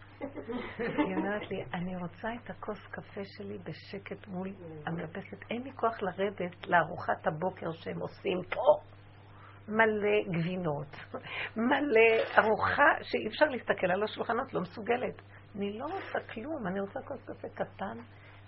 היא 0.79 1.17
אומרת 1.17 1.51
לי, 1.51 1.65
אני 1.75 1.97
רוצה 1.97 2.29
את 2.45 2.51
הכוס 2.51 2.87
קפה 2.91 3.21
שלי 3.25 3.59
בשקט 3.59 4.27
מול 4.29 4.53
המרפסת. 4.87 5.39
אין 5.51 5.63
לי 5.63 5.73
כוח 5.73 6.03
לרדת 6.03 6.67
לארוחת 6.67 7.27
הבוקר 7.27 7.73
שהם 7.73 7.99
עושים 7.99 8.41
פה. 8.51 8.81
מלא 9.69 10.39
גבינות, 10.39 10.97
מלא 11.57 12.39
ארוחה 12.39 12.91
שאי 13.03 13.29
אפשר 13.29 13.45
להסתכל 13.47 13.91
על 13.91 14.03
השולחנות, 14.03 14.55
לא 14.55 14.61
מסוגלת. 14.61 15.23
אני 15.57 15.79
לא 15.79 15.85
רוצה 15.85 16.21
כלום, 16.35 16.67
אני 16.67 16.81
רוצה 16.81 17.01
כוס 17.03 17.25
קפה 17.25 17.49
קטן, 17.49 17.99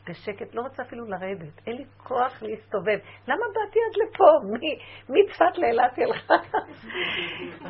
בשקט, 0.09 0.55
לא 0.55 0.63
רוצה 0.63 0.83
אפילו 0.83 1.05
לרדת, 1.05 1.67
אין 1.67 1.77
לי 1.77 1.85
כוח 1.97 2.43
להסתובב. 2.43 2.99
למה 3.29 3.45
באתי 3.55 3.79
עד 3.89 3.97
לפה? 4.03 4.25
מצפת 5.09 5.59
לאילת 5.59 5.99
הלכה. 5.99 6.35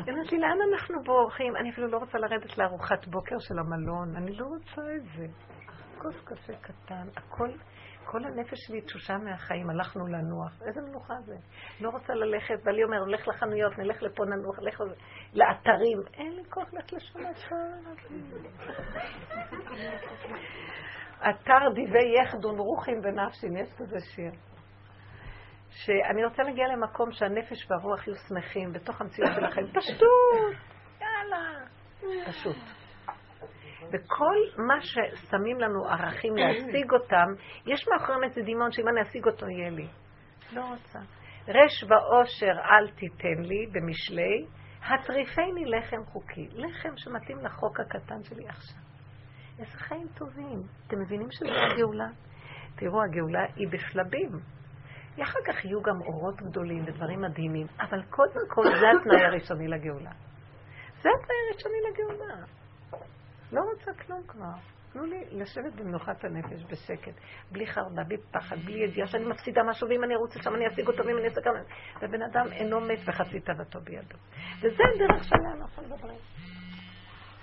היא 0.05 0.13
אומרת 0.13 0.31
לי, 0.31 0.39
לאן 0.39 0.57
אנחנו 0.73 1.03
בורחים? 1.03 1.55
אני 1.55 1.69
אפילו 1.69 1.87
לא 1.87 1.97
רוצה 1.97 2.17
לרדת 2.17 2.57
לארוחת 2.57 3.07
בוקר 3.07 3.35
של 3.39 3.59
המלון, 3.59 4.15
אני 4.15 4.35
לא 4.35 4.45
רוצה 4.45 4.81
את 4.95 5.03
זה. 5.17 5.25
כוס 5.97 6.15
קפה 6.25 6.53
קטן, 6.61 7.07
הכל, 7.17 7.49
כל 8.05 8.25
הנפש 8.25 8.57
שלי 8.67 8.81
תשושה 8.81 9.17
מהחיים, 9.17 9.69
הלכנו 9.69 10.07
לנוח. 10.07 10.61
איזה 10.67 10.81
מנוחה 10.81 11.13
זה? 11.25 11.35
לא 11.81 11.89
רוצה 11.89 12.13
ללכת, 12.13 12.55
ואלי 12.65 12.83
אומר, 12.83 13.05
נלך 13.05 13.27
לחנויות, 13.27 13.77
נלך 13.77 14.03
לפה, 14.03 14.25
ננוח, 14.25 14.59
נלך 14.59 14.81
לאתרים. 15.33 15.99
אין 16.13 16.35
לי 16.35 16.43
כוח 16.49 16.73
ללכת 16.73 16.93
לשם 16.93 17.19
אתר 21.21 21.69
דיבי 21.75 22.13
יחדון 22.23 22.59
רוחים 22.59 23.01
ונפשים, 23.03 23.57
יש 23.57 23.73
כזה 23.77 23.99
שיר. 23.99 24.31
שאני 25.69 26.25
רוצה 26.25 26.43
להגיע 26.43 26.67
למקום 26.67 27.11
שהנפש 27.11 27.71
והרוח 27.71 28.07
יהיו 28.07 28.15
שמחים 28.15 28.73
בתוך 28.73 29.01
המציאות 29.01 29.29
שלכם. 29.35 29.61
פשטות! 29.79 30.53
יאללה! 31.01 31.65
פשוט. 32.27 32.55
וכל 33.87 34.35
מה 34.67 34.81
ששמים 34.81 35.59
לנו 35.59 35.85
ערכים 35.85 36.35
להשיג 36.35 36.91
אותם, 36.91 37.27
יש 37.65 37.87
מאחוריהם 37.87 38.23
איזה 38.23 38.41
דמיון 38.41 38.71
שאם 38.71 38.87
אני 38.87 39.01
אשיג 39.01 39.25
אותו 39.25 39.49
יהיה 39.49 39.69
לי. 39.69 39.87
לא 40.53 40.61
רוצה. 40.65 40.99
רש 41.47 41.83
ועושר 41.83 42.51
אל 42.51 42.91
תיתן 42.91 43.41
לי 43.41 43.65
במשלי, 43.71 44.45
הטריפני 44.81 45.65
לחם 45.65 46.05
חוקי. 46.05 46.47
לחם 46.51 46.97
שמתאים 46.97 47.37
לחוק 47.45 47.79
הקטן 47.79 48.23
שלי 48.23 48.47
עכשיו. 48.47 48.88
איזה 49.59 49.77
חיים 49.77 50.07
טובים. 50.17 50.61
אתם 50.87 50.99
מבינים 50.99 51.31
שזו 51.31 51.51
הגאולה? 51.73 52.07
תראו, 52.75 53.03
הגאולה 53.03 53.45
היא 53.55 53.67
בשלבים. 53.71 54.29
אחר 55.23 55.39
כך 55.47 55.65
יהיו 55.65 55.81
גם 55.81 56.01
אורות 56.01 56.41
גדולים 56.41 56.83
ודברים 56.87 57.21
מדהימים, 57.21 57.67
אבל 57.79 58.03
קודם 58.09 58.41
כל 58.49 58.63
זה 58.63 58.85
התנאי 58.99 59.25
הראשוני 59.25 59.67
לגאולה. 59.67 60.11
זה 61.01 61.09
התנאי 61.09 61.37
הראשוני 61.49 61.77
לגאולה. 61.91 62.45
לא 63.51 63.61
רוצה 63.61 63.93
כלום 63.93 64.23
כבר. 64.27 64.53
תנו 64.93 65.05
לי 65.05 65.25
לשבת 65.31 65.73
במנוחת 65.73 66.23
הנפש 66.23 66.63
בשקט, 66.69 67.13
בלי 67.51 67.67
חרדה, 67.67 68.03
בלי 68.03 68.17
פחד, 68.31 68.55
בלי 68.65 68.83
ידיעה 68.83 69.07
שאני 69.07 69.25
מפסידה 69.25 69.61
משהו, 69.63 69.89
ואם 69.89 70.03
אני 70.03 70.15
ארוץ 70.15 70.35
לשם 70.35 70.55
אני 70.55 70.67
אשיג 70.67 70.87
אותו, 70.87 71.05
ואם 71.05 71.17
אני 71.17 71.25
אעשה 71.25 71.41
כמה... 71.41 71.59
ובן 72.01 72.21
אדם 72.21 72.51
אינו 72.51 72.81
מת 72.81 72.99
וחצי 73.05 73.39
תאוותו 73.39 73.79
בידו. 73.81 74.17
וזה 74.57 74.83
הדרך 74.95 75.23
שלנו, 75.23 75.61
אנחנו 75.61 75.83
מדברים. 75.83 76.19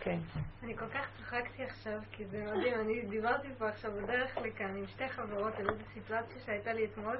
כן. 0.06 0.18
אני 0.62 0.76
כל 0.76 0.88
כך 0.88 1.06
צחקתי 1.18 1.62
עכשיו, 1.62 2.00
כי 2.12 2.24
זה 2.24 2.44
מדהים, 2.44 2.80
אני 2.80 3.02
דיברתי 3.02 3.48
פה 3.58 3.68
עכשיו 3.68 3.92
בדרך 3.92 4.36
לכאן 4.36 4.76
עם 4.76 4.86
שתי 4.86 5.08
חברות 5.08 5.54
על 5.54 5.70
איזו 5.70 5.84
סיטואציה 5.94 6.40
שהייתה 6.46 6.72
לי 6.72 6.84
אתמול, 6.84 7.16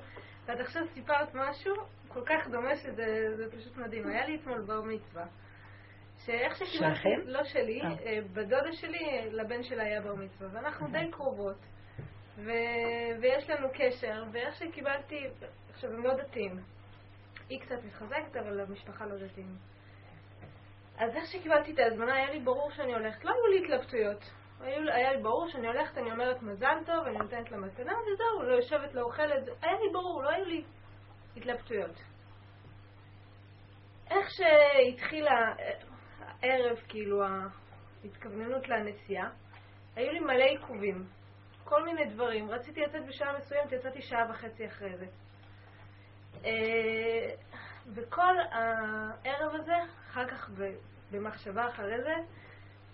ואת 0.47 0.61
עכשיו 0.61 0.83
סיפרת 0.95 1.35
משהו 1.35 1.75
כל 2.09 2.21
כך 2.27 2.49
דומה 2.51 2.77
שזה 2.77 3.47
פשוט 3.57 3.77
מדהים. 3.77 4.07
היה 4.07 4.27
לי 4.27 4.37
אתמול 4.37 4.61
בר 4.61 4.83
מצווה. 4.83 5.27
שאיך 6.25 6.57
שקיבלתי, 6.57 7.09
לא 7.25 7.45
שלי, 7.45 7.83
אה. 7.83 7.89
אה, 7.89 8.19
בדודה 8.33 8.73
שלי, 8.73 9.31
לבן 9.31 9.63
שלה 9.63 9.83
היה 9.83 10.01
בר 10.01 10.15
מצווה, 10.15 10.49
ואנחנו 10.53 10.87
די 10.89 11.11
קרובות. 11.11 11.59
ו... 12.37 12.51
ויש 13.21 13.51
לנו 13.51 13.69
קשר, 13.75 14.25
ואיך 14.33 14.57
שקיבלתי, 14.57 15.27
עכשיו 15.71 15.93
הם 15.93 16.05
לא 16.05 16.15
דתיים. 16.15 16.61
היא 17.49 17.61
קצת 17.61 17.85
מתחזקת, 17.85 18.37
אבל 18.37 18.61
המשפחה 18.61 19.07
לא 19.07 19.17
דתיים. 19.17 19.57
אז 20.99 21.17
איך 21.17 21.27
שקיבלתי 21.27 21.73
את 21.73 21.79
ההזמנה, 21.79 22.15
היה 22.15 22.31
לי 22.31 22.41
ברור 22.41 22.71
שאני 22.71 22.95
הולכת. 22.95 23.25
לא 23.25 23.31
היו 23.31 23.47
לי 23.47 23.65
התלבטויות. 23.65 24.31
היה 24.61 25.13
לי 25.13 25.23
ברור 25.23 25.49
שאני 25.49 25.67
הולכת, 25.67 25.99
אני 25.99 26.13
אומרת 26.13 26.43
מזל 26.43 26.77
טוב, 26.87 27.07
אני 27.07 27.19
נותנת 27.19 27.51
לה 27.51 27.59
מתנה, 27.59 27.93
וזהו, 27.93 28.43
לא 28.43 28.55
יושבת, 28.55 28.95
לא 28.95 29.01
אוכלת. 29.01 29.49
היה 29.63 29.73
לי 29.73 29.93
ברור, 29.93 30.23
לא 30.23 30.29
היו 30.31 30.45
לי 30.45 30.65
התלבטויות. 31.37 31.97
איך 34.11 34.29
שהתחילה 34.31 35.55
הערב, 36.21 36.79
כאילו, 36.89 37.23
ההתכווננות 37.25 38.69
לנסיעה, 38.69 39.31
היו 39.97 40.13
לי 40.13 40.21
מלא 40.21 40.45
עיכובים. 40.45 41.07
כל 41.65 41.85
מיני 41.85 42.05
דברים. 42.05 42.51
רציתי 42.51 42.81
לצאת 42.81 43.07
בשעה 43.07 43.39
מסוימת, 43.39 43.73
יצאתי 43.73 44.03
שעה 44.03 44.31
וחצי 44.31 44.67
אחרי 44.67 44.97
זה. 44.97 45.07
אה, 46.45 47.31
וכל 47.95 48.35
הערב 48.51 49.55
הזה, 49.55 49.77
אחר 50.17 50.27
כך 50.27 50.51
במחשבה 51.11 51.69
אחרי 51.69 52.03
זה, 52.03 52.15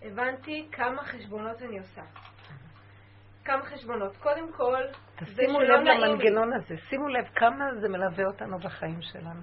הבנתי 0.02 0.68
כמה 0.72 1.02
חשבונות 1.02 1.62
אני 1.62 1.78
עושה. 1.78 2.02
כמה 3.44 3.62
חשבונות. 3.62 4.16
קודם 4.16 4.52
כל, 4.52 4.82
תשימו 5.16 5.60
לב 5.60 5.80
למנגנון 5.80 6.52
הזה, 6.52 6.74
שימו 6.88 7.08
לב 7.08 7.24
כמה 7.34 7.64
זה 7.80 7.88
מלווה 7.88 8.24
אותנו 8.24 8.58
בחיים 8.58 9.02
שלנו. 9.02 9.40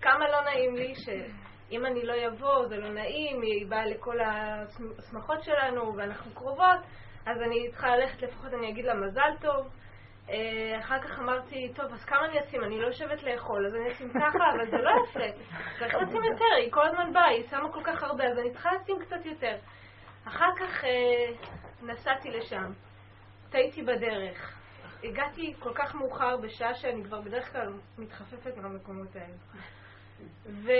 כמה 0.00 0.28
לא 0.28 0.44
נעים 0.44 0.74
לי 0.74 0.94
שאם 0.94 1.86
אני 1.86 2.02
לא 2.02 2.14
אבוא 2.28 2.68
זה 2.68 2.76
לא 2.76 2.92
נעים, 2.92 3.42
היא 3.42 3.66
באה 3.66 3.86
לכל 3.86 4.16
השמחות 4.20 5.42
שלנו 5.42 5.96
ואנחנו 5.96 6.34
קרובות, 6.34 6.80
אז 7.26 7.36
אני 7.42 7.68
צריכה 7.70 7.96
ללכת, 7.96 8.22
לפחות 8.22 8.54
אני 8.54 8.70
אגיד 8.70 8.84
לה 8.84 8.94
מזל 8.94 9.30
טוב. 9.40 9.68
אה, 10.30 10.78
אחר 10.80 11.00
כך 11.00 11.18
אמרתי, 11.18 11.72
טוב, 11.74 11.92
אז 11.92 12.04
כמה 12.04 12.26
אני 12.26 12.40
אשים? 12.40 12.64
אני 12.64 12.78
לא 12.80 12.86
יושבת 12.86 13.22
לאכול, 13.22 13.66
אז 13.66 13.74
אני 13.74 13.92
אשים 13.92 14.08
ככה, 14.10 14.50
אבל 14.54 14.70
זה 14.70 14.76
לא 14.76 14.90
יפה. 15.04 15.38
צריך 15.78 15.94
לשים 15.94 16.24
יותר, 16.24 16.54
היא 16.56 16.72
כל 16.72 16.86
הזמן 16.86 17.12
באה, 17.12 17.28
היא 17.28 17.48
שמה 17.50 17.72
כל 17.72 17.82
כך 17.84 18.02
הרבה, 18.02 18.24
אז 18.24 18.38
אני 18.38 18.50
צריכה 18.50 18.70
לשים 18.72 18.98
קצת 18.98 19.26
יותר. 19.26 19.56
אחר 20.24 20.50
כך 20.56 20.84
אה, 20.84 21.32
נסעתי 21.82 22.30
לשם, 22.30 22.72
טעיתי 23.50 23.82
בדרך. 23.82 24.58
הגעתי 25.04 25.54
כל 25.58 25.72
כך 25.74 25.94
מאוחר, 25.94 26.36
בשעה 26.36 26.74
שאני 26.74 27.04
כבר 27.04 27.20
בדרך 27.20 27.52
כלל 27.52 27.72
מתחפפת 27.98 28.56
במקומות 28.56 29.16
האלה. 29.16 29.34
ו... 30.46 30.70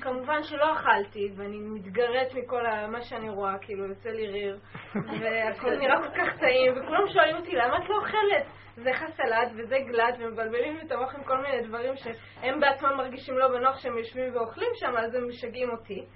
כמובן 0.00 0.42
שלא 0.42 0.72
אכלתי, 0.72 1.30
ואני 1.36 1.58
מתגרת 1.58 2.34
מכל 2.34 2.62
מה 2.88 3.02
שאני 3.02 3.28
רואה, 3.28 3.58
כאילו 3.58 3.86
יוצא 3.88 4.08
לי 4.08 4.26
ריר, 4.26 4.58
והכל 5.20 5.76
נראה 5.76 6.02
כל 6.02 6.18
כך 6.18 6.38
טעים, 6.40 6.72
וכולם 6.72 7.08
שואלים 7.12 7.36
אותי, 7.36 7.56
למה 7.56 7.76
את 7.76 7.88
לא 7.88 7.96
אוכלת? 7.96 8.46
זה 8.76 8.90
חסלת 8.92 9.52
וזה 9.56 9.76
גלת, 9.78 10.14
ומבלבלים 10.18 10.80
את 10.86 10.92
המוח 10.92 11.14
עם 11.14 11.24
כל 11.24 11.36
מיני 11.42 11.62
דברים 11.62 11.94
שהם 11.96 12.60
בעצמם 12.60 12.96
מרגישים 12.96 13.38
לא 13.38 13.48
בנוח 13.48 13.78
שהם 13.78 13.98
יושבים 13.98 14.36
ואוכלים 14.36 14.70
שם, 14.74 14.96
אז 14.96 15.14
הם 15.14 15.28
משגעים 15.28 15.70
אותי. 15.70 16.06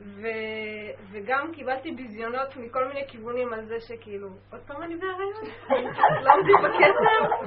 ו... 0.00 0.26
וגם 1.10 1.52
קיבלתי 1.52 1.92
ביזיונות 1.92 2.56
מכל 2.56 2.84
מיני 2.88 3.08
כיוונים 3.08 3.52
על 3.52 3.64
זה 3.64 3.74
שכאילו, 3.80 4.28
עוד 4.52 4.60
פעם 4.66 4.82
אני 4.82 4.96
בהריון? 4.96 5.44
לא 6.24 6.32
עומדים 6.34 6.56
בקצב? 6.64 7.46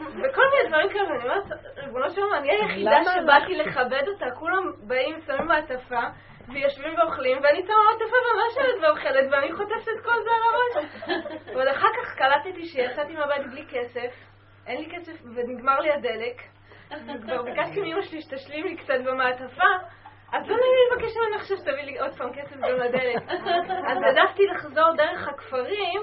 וכל 0.00 0.42
מיני 0.52 0.68
דברים 0.68 0.88
כאלה, 0.88 1.08
ואני 1.08 1.22
אומרת, 1.22 1.44
ריבונו 1.76 2.10
שלום, 2.10 2.34
אני 2.34 2.50
היחידה 2.50 2.96
שבאתי 3.04 3.54
לכבד 3.54 4.02
אותה, 4.08 4.26
כולם 4.38 4.72
באים, 4.86 5.16
שמים 5.26 5.46
מעטפה, 5.46 6.00
ויושבים 6.48 6.98
ואוכלים, 6.98 7.38
ואני 7.42 7.62
שמה 7.62 7.74
מעטפה 7.90 8.16
ומאשרת 8.16 8.82
ואוכלת, 8.82 9.32
ואני 9.32 9.52
חוטפת 9.52 9.88
את 9.96 10.04
כל 10.04 10.22
זה 10.22 10.30
על 10.30 10.42
הראש. 10.48 10.84
אבל 11.54 11.70
אחר 11.70 11.88
כך 12.02 12.14
קלטתי 12.14 12.64
שיצאתי 12.64 13.12
מהבית 13.12 13.46
בלי 13.50 13.66
כסף, 13.70 14.14
אין 14.66 14.80
לי 14.80 14.88
כסף 14.96 15.22
ונגמר 15.34 15.80
לי 15.80 15.92
הדלק, 15.92 16.42
וכבר 17.06 17.42
ביקשתי 17.42 17.80
מאמא 17.80 18.02
שלי 18.02 18.22
שתשלים 18.22 18.66
לי 18.66 18.76
קצת 18.76 19.00
במעטפה, 19.04 19.64
אז 20.34 20.48
לא 20.48 20.56
נעים 20.56 20.74
לי 20.74 20.96
לבקש 20.96 21.16
ממנה 21.16 21.36
עכשיו 21.36 21.56
שתביא 21.56 21.82
לי 21.82 21.98
עוד 21.98 22.14
פעם 22.18 22.32
כסף 22.32 22.56
גם 22.56 22.76
לדלק. 22.76 23.22
אז 23.88 23.98
העדפתי 24.04 24.42
לחזור 24.46 24.96
דרך 24.96 25.28
הכפרים, 25.28 26.02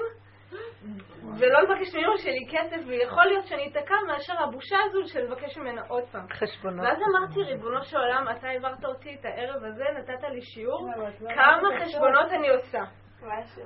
ולא 1.38 1.60
לבקש 1.62 1.94
מאמא 1.94 2.16
שלי 2.16 2.46
כסף, 2.50 2.76
ויכול 2.86 3.24
להיות 3.24 3.46
שאני 3.46 3.68
אתקע 3.68 3.94
מאשר 4.06 4.42
הבושה 4.42 4.76
הזו 4.84 4.98
של 5.06 5.20
לבקש 5.20 5.58
ממנה 5.58 5.82
עוד 5.88 6.04
פעם. 6.12 6.26
חשבונות. 6.30 6.86
ואז 6.86 6.98
אמרתי, 7.10 7.42
ריבונו 7.42 7.82
של 7.82 7.96
עולם, 7.96 8.26
אתה 8.30 8.48
העברת 8.48 8.84
אותי 8.84 9.16
את 9.20 9.24
הערב 9.24 9.64
הזה, 9.64 9.84
נתת 9.98 10.22
לי 10.28 10.40
שיעור, 10.42 10.88
כמה 11.34 11.68
חשבונות 11.80 12.32
אני 12.32 12.48
עושה. 12.48 12.82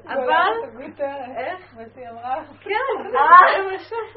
אבל... 0.06 0.52
איך? 1.36 1.74
מה 1.76 1.82
שהיא 1.94 2.08
אמרה? 2.08 2.34
כן, 2.60 3.08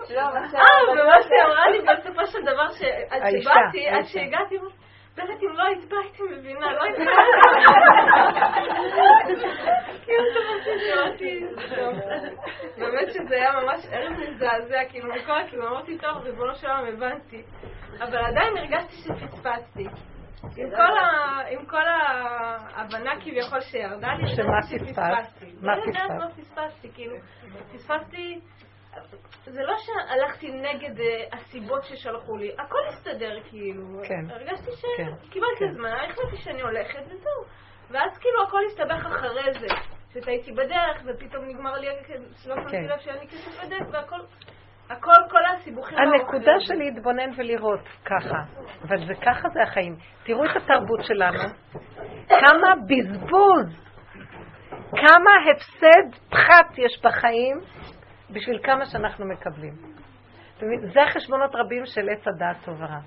אה, 0.56 0.92
ומה 0.92 1.22
שהיא 1.22 1.42
אמרה 1.46 1.70
לי 1.70 1.80
בסופו 1.82 2.26
של 2.26 2.42
דבר, 2.42 2.68
עד 3.10 3.22
שבאתי, 3.42 3.90
עד 3.90 4.04
שהגעתי, 4.04 4.56
באמת 5.20 5.44
אם 5.44 5.54
לא 5.54 5.64
היית 5.64 5.90
באה 5.90 6.00
הייתי 6.02 6.24
מבינה, 6.24 6.74
לא 6.74 6.84
הייתי 6.84 7.02
כאילו 10.06 10.24
שמעתי, 10.66 11.46
באמת 12.78 13.14
שזה 13.14 13.36
היה 13.36 13.52
ממש 13.62 13.86
ערב 13.92 14.12
מזעזע, 14.12 14.80
כאילו 14.90 15.14
מכל 15.16 15.42
הכיוון, 15.42 15.68
אמרתי 15.68 15.98
טוב, 15.98 16.18
ריבונו 16.18 16.56
של 16.56 16.68
עולם 16.68 16.86
הבנתי, 16.86 17.44
אבל 18.02 18.18
עדיין 18.18 18.58
הרגשתי 18.58 18.96
שפספסתי. 18.96 19.88
עם 21.50 21.66
כל 21.66 21.84
ההבנה 21.88 23.12
כביכול 23.22 23.62
שירדה 23.62 24.14
לי, 24.14 24.36
שמה 24.36 24.62
פספסת? 24.62 25.00
מה 25.62 25.76
פספסת? 25.82 26.10
מה 26.10 26.30
פספסתי, 26.30 26.90
כאילו, 26.94 27.16
פספסתי 27.74 28.40
זה 29.46 29.64
לא 29.64 29.76
שהלכתי 29.78 30.52
נגד 30.52 31.00
אה, 31.00 31.24
הסיבות 31.32 31.84
ששלחו 31.84 32.38
לי, 32.38 32.52
הכל 32.58 32.88
הסתדר 32.88 33.40
כאילו. 33.50 33.84
כן. 34.08 34.32
הרגשתי 34.32 34.72
שקיבלתי 34.72 35.60
כן. 35.60 35.74
זמן, 35.74 35.90
החלטתי 35.90 36.38
שאני 36.38 36.62
הולכת 36.62 37.02
וזהו. 37.06 37.44
ואז 37.90 38.18
כאילו 38.18 38.44
הכל 38.48 38.62
הסתבך 38.66 39.06
אחרי 39.06 39.54
זה. 39.60 39.68
שהייתי 40.26 40.52
בדרך 40.52 41.02
ופתאום 41.06 41.46
נגמר 41.46 41.74
לי, 41.74 41.88
לא 41.88 42.56
שמתי 42.56 42.72
כן. 42.72 42.84
לב 42.84 43.00
שאין 43.00 43.18
לי 43.20 43.28
כסף 43.28 43.66
בדרך 43.66 43.88
והכל... 43.92 44.20
הכל, 44.90 45.12
כל 45.32 45.40
הסיבוכים... 45.46 45.98
הנקודה 45.98 46.52
של 46.60 46.74
להתבונן 46.74 47.30
ולראות 47.38 47.88
ככה, 48.06 48.38
אבל 48.88 49.08
זה 49.08 49.14
ככה 49.16 49.50
זה 49.50 49.60
החיים. 49.64 49.96
תראו 50.24 50.46
את 50.46 50.56
התרבות 50.56 51.00
שלנו, 51.04 51.40
כמה 52.28 52.74
בזבוז, 52.88 53.90
כמה 54.92 55.32
הפסד 55.52 56.20
פחת 56.30 56.78
יש 56.78 57.02
בחיים 57.04 57.60
בשביל 58.34 58.60
כמה 58.64 58.86
שאנחנו 58.86 59.26
מקבלים. 59.26 59.74
זה 60.94 61.04
החשבונות 61.04 61.56
רבים 61.56 61.86
של 61.86 62.10
עץ 62.10 62.28
הדעת 62.28 62.58
טוב 62.66 62.82
ורע. 62.82 63.00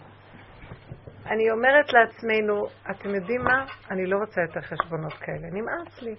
אני 1.27 1.51
אומרת 1.51 1.93
לעצמנו, 1.93 2.67
אתם 2.91 3.15
יודעים 3.15 3.43
מה? 3.45 3.65
אני 3.91 4.07
לא 4.07 4.17
רוצה 4.19 4.41
יותר 4.41 4.61
חשבונות 4.61 5.13
כאלה. 5.13 5.49
נמאס 5.53 6.03
לי. 6.03 6.15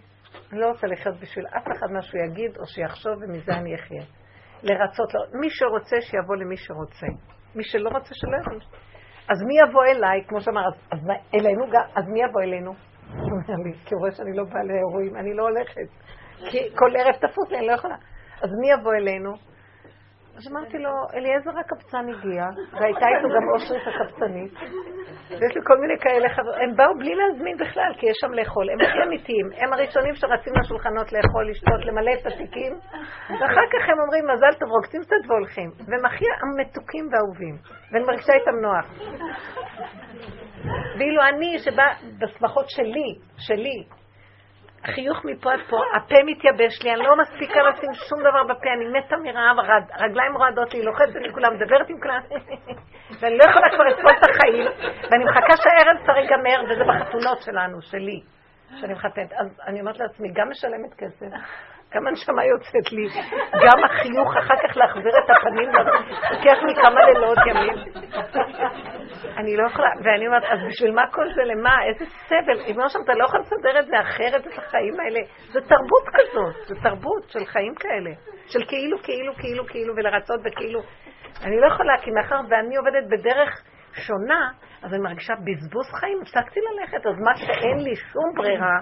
אני 0.52 0.60
לא 0.60 0.68
רוצה 0.68 0.88
לחיות 0.88 1.20
בשביל 1.20 1.46
אף 1.48 1.64
אחד 1.78 1.88
מה 1.92 2.02
שהוא 2.02 2.22
יגיד 2.22 2.58
או 2.58 2.66
שיחשוב 2.66 3.14
ומזה 3.22 3.52
אני 3.52 3.76
אחיה. 3.76 4.04
לרצות 4.64 5.14
לו. 5.14 5.40
מי 5.40 5.50
שרוצה 5.50 5.96
שיבוא 6.02 6.36
למי 6.36 6.58
שרוצה. 6.58 7.08
מי 7.56 7.64
שלא 7.64 7.90
רוצה 7.90 8.16
שלא 8.16 8.38
יבוא. 8.38 8.66
אז 9.32 9.44
מי 9.48 9.54
יבוא 9.60 9.86
אליי, 9.86 10.24
כמו 10.28 10.42
שאמר, 10.42 10.68
אז, 10.68 10.74
אז 10.92 11.00
אלינו 11.34 11.66
גם, 11.72 11.82
אז 11.96 12.08
מי 12.08 12.24
יבוא 12.24 12.42
אלינו? 12.42 12.72
הוא 12.72 13.32
אומר 13.32 13.64
לי, 13.66 13.74
כי 13.86 13.94
הוא 13.94 14.00
רואה 14.00 14.12
שאני 14.12 14.38
לא 14.38 14.44
באה 14.44 14.64
לאירועים, 14.64 15.16
אני 15.16 15.34
לא 15.34 15.44
הולכת. 15.44 15.88
כי 16.52 16.58
כל 16.76 16.96
ערב 16.98 17.16
תפוס 17.16 17.52
לי, 17.52 17.58
אני 17.58 17.68
לא 17.68 17.72
יכולה. 17.72 17.96
אז 18.44 18.50
מי 18.60 18.72
יבוא 18.72 18.94
אלינו? 18.94 19.34
אז 20.38 20.52
אמרתי 20.52 20.78
לו, 20.78 20.90
אליעזר 21.14 21.52
הקבצן 21.60 22.06
הגיע, 22.10 22.44
והייתה 22.74 23.06
איתו 23.08 23.28
גם 23.36 23.44
אושרית 23.54 23.84
הקבצנית, 23.88 24.54
ויש 25.30 25.56
לי 25.56 25.62
כל 25.64 25.78
מיני 25.82 26.00
כאלה 26.00 26.30
חבר'ה, 26.30 26.64
הם 26.64 26.76
באו 26.76 26.94
בלי 27.00 27.16
להזמין 27.16 27.58
בכלל, 27.58 27.92
כי 27.98 28.06
יש 28.06 28.18
שם 28.22 28.34
לאכול, 28.34 28.70
הם 28.70 28.78
הכי 28.82 29.00
אמיתיים, 29.08 29.48
הם 29.58 29.74
הראשונים 29.74 30.16
שרצים 30.16 30.54
לשולחנות 30.62 31.14
לאכול, 31.14 31.50
לשתות, 31.50 31.86
למלא 31.86 32.12
את 32.22 32.26
התיקים, 32.26 32.74
ואחר 33.30 33.66
כך 33.74 33.90
הם 33.90 34.00
אומרים, 34.04 34.24
מזל 34.34 34.54
טוב, 34.60 34.70
רוקצים 34.70 35.02
קצת 35.02 35.24
והולכים, 35.28 35.70
והם 35.88 36.06
הכי 36.06 36.26
המתוקים 36.42 37.06
והאהובים, 37.12 37.56
ואני 37.92 38.06
מרגישה 38.06 38.34
איתם 38.34 38.58
נוח. 38.62 38.86
ואילו 40.98 41.22
אני, 41.30 41.60
שבא 41.60 41.88
בשמחות 42.20 42.66
שלי, 42.70 43.10
שלי, 43.38 44.03
חיוך 44.86 45.26
מפה 45.26 45.54
עד 45.54 45.60
פה, 45.70 45.78
הפה 45.96 46.16
מתייבש 46.26 46.84
לי, 46.84 46.94
אני 46.94 47.04
לא 47.04 47.16
מספיקה 47.22 47.60
לשים 47.64 47.94
שום 47.94 48.20
דבר 48.20 48.44
בפה, 48.44 48.70
אני 48.76 49.00
מתה 49.00 49.16
מרעב, 49.18 49.58
הרגליים 49.92 50.38
רועדות 50.38 50.74
לי, 50.74 50.84
לוחצת 50.84 51.16
עם 51.26 51.32
כולם, 51.34 51.54
מדברת 51.54 51.90
עם 51.90 52.00
כולם, 52.02 52.22
ואני 53.20 53.38
לא 53.38 53.44
יכולה 53.44 53.70
כבר 53.70 53.84
לסבול 53.84 54.12
את 54.12 54.30
החיים, 54.30 54.66
ואני 55.12 55.24
מחכה 55.24 55.54
שהערב 55.58 55.98
צריך 56.06 56.18
להיגמר, 56.18 56.64
וזה 56.70 56.84
בחתונות 56.84 57.42
שלנו, 57.42 57.82
שלי, 57.82 58.22
שאני 58.80 58.94
מחתנת. 58.94 59.34
אז 59.34 59.48
אני 59.68 59.80
אומרת 59.80 60.00
לעצמי, 60.00 60.30
גם 60.34 60.50
משלמת 60.50 60.94
כסף, 60.98 61.28
גם 61.96 62.08
הנשמה 62.08 62.46
יוצאת 62.46 62.92
לי, 62.92 63.08
גם 63.66 63.84
החיוך 63.84 64.38
אחר 64.38 64.56
כך 64.64 64.78
להחזיר 64.78 65.14
את 65.26 65.30
הפנים, 65.30 65.70
לוקח 66.32 66.58
לי 66.64 66.76
כמה 66.76 67.00
לילות 67.06 67.38
ימים. 67.48 67.76
אני 69.38 69.58
לא 69.58 69.68
יכולה, 69.68 69.90
ואני 70.04 70.28
אומרת, 70.28 70.44
אז 70.44 70.60
בשביל 70.70 70.92
מה 70.92 71.02
כל 71.12 71.26
זה, 71.36 71.44
למה? 71.44 71.84
איזה 71.84 72.06
סבל. 72.28 72.72
אם 72.72 72.80
לא 72.80 72.90
שם, 72.90 73.00
אתה 73.04 73.14
לא 73.14 73.26
יכול 73.26 73.40
לסדר 73.40 73.80
את 73.80 73.86
זה 73.86 74.00
אחרת, 74.00 74.48
את 74.48 74.58
החיים 74.58 75.00
האלה. 75.00 75.20
זה 75.52 75.60
תרבות 75.62 76.06
כזאת, 76.14 76.68
זה 76.68 76.76
תרבות 76.84 77.30
של 77.30 77.46
חיים 77.46 77.76
כאלה. 77.76 78.12
של 78.48 78.66
כאילו, 78.68 78.98
כאילו, 79.04 79.34
כאילו, 79.36 79.66
כאילו, 79.66 79.96
ולרצות 79.96 80.40
וכאילו. 80.46 80.82
אני 81.44 81.60
לא 81.60 81.68
יכולה, 81.68 81.94
כי 82.02 82.12
מאחר 82.12 82.40
ואני 82.50 82.76
עובדת 82.76 83.04
בדרך 83.10 83.64
שונה, 83.94 84.50
אז 84.84 84.94
אני 84.94 85.02
מרגישה 85.02 85.34
בזבוז 85.36 85.86
חיים, 86.00 86.18
הפסקתי 86.22 86.60
ללכת, 86.60 87.06
אז 87.06 87.16
מה 87.20 87.38
שאין 87.38 87.78
לי 87.80 87.96
שום 87.96 88.34
ברירה, 88.36 88.80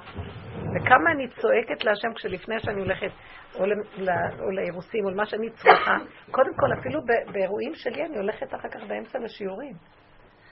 וכמה 0.56 1.12
אני 1.12 1.28
צועקת 1.28 1.84
להשם 1.84 2.14
כשלפני 2.16 2.60
שאני 2.60 2.82
הולכת 2.82 3.12
או, 3.60 3.66
לא, 3.66 4.12
או 4.39 4.52
לאירוסים, 4.52 5.06
או 5.06 5.10
למה 5.10 5.26
שאני 5.26 5.49
צריכה, 5.49 5.95
קודם 6.32 6.54
כל, 6.56 6.80
אפילו 6.80 7.02
באירועים 7.32 7.72
שלי 7.76 8.06
אני 8.06 8.18
הולכת 8.18 8.54
אחר 8.56 8.70
כך 8.70 8.84
באמצע 8.88 9.20
לשיעורים. 9.20 9.74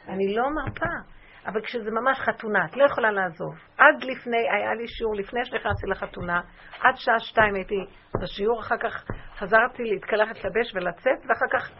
אני 0.08 0.36
לא 0.36 0.44
מרפה. 0.50 1.19
אבל 1.52 1.62
כשזה 1.62 1.92
ממש 1.92 2.20
חתונה, 2.20 2.66
את 2.66 2.78
לא 2.78 2.86
יכולה 2.86 3.12
לעזוב. 3.12 3.56
עד 3.78 4.04
לפני, 4.04 4.38
היה 4.38 4.74
לי 4.74 4.88
שיעור 4.88 5.16
לפני 5.16 5.46
שנכנסתי 5.46 5.88
לחתונה, 5.88 6.42
עד 6.82 6.96
שעה 6.96 7.20
שתיים 7.20 7.56
הייתי 7.56 7.86
בשיעור, 8.22 8.60
אחר 8.60 8.78
כך 8.78 9.06
חזרתי 9.38 9.84
להתקלח, 9.84 10.28
להתלבש 10.28 10.76
ולצאת, 10.76 11.20
ואחר 11.28 11.46
כך 11.54 11.72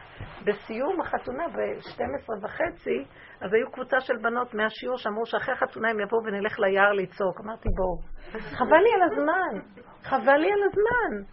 בסיום 0.46 1.02
החתונה, 1.02 1.48
ב-12 1.48 2.46
וחצי, 2.46 3.06
אז 3.42 3.54
היו 3.54 3.72
קבוצה 3.72 4.00
של 4.00 4.18
בנות 4.22 4.54
מהשיעור 4.54 4.98
שאמרו 4.98 5.26
שאחרי 5.26 5.54
החתונה 5.54 5.90
הם 5.90 6.00
יבואו 6.00 6.24
ונלך 6.26 6.60
ליער 6.60 6.92
לצעוק. 6.94 7.40
אמרתי, 7.42 7.70
בואו. 7.76 8.20
חבל 8.58 8.78
לי 8.78 8.94
על 8.96 9.04
הזמן, 9.12 9.70
חבל 10.04 10.38
לי 10.38 10.52
על 10.52 10.64
הזמן. 10.68 11.24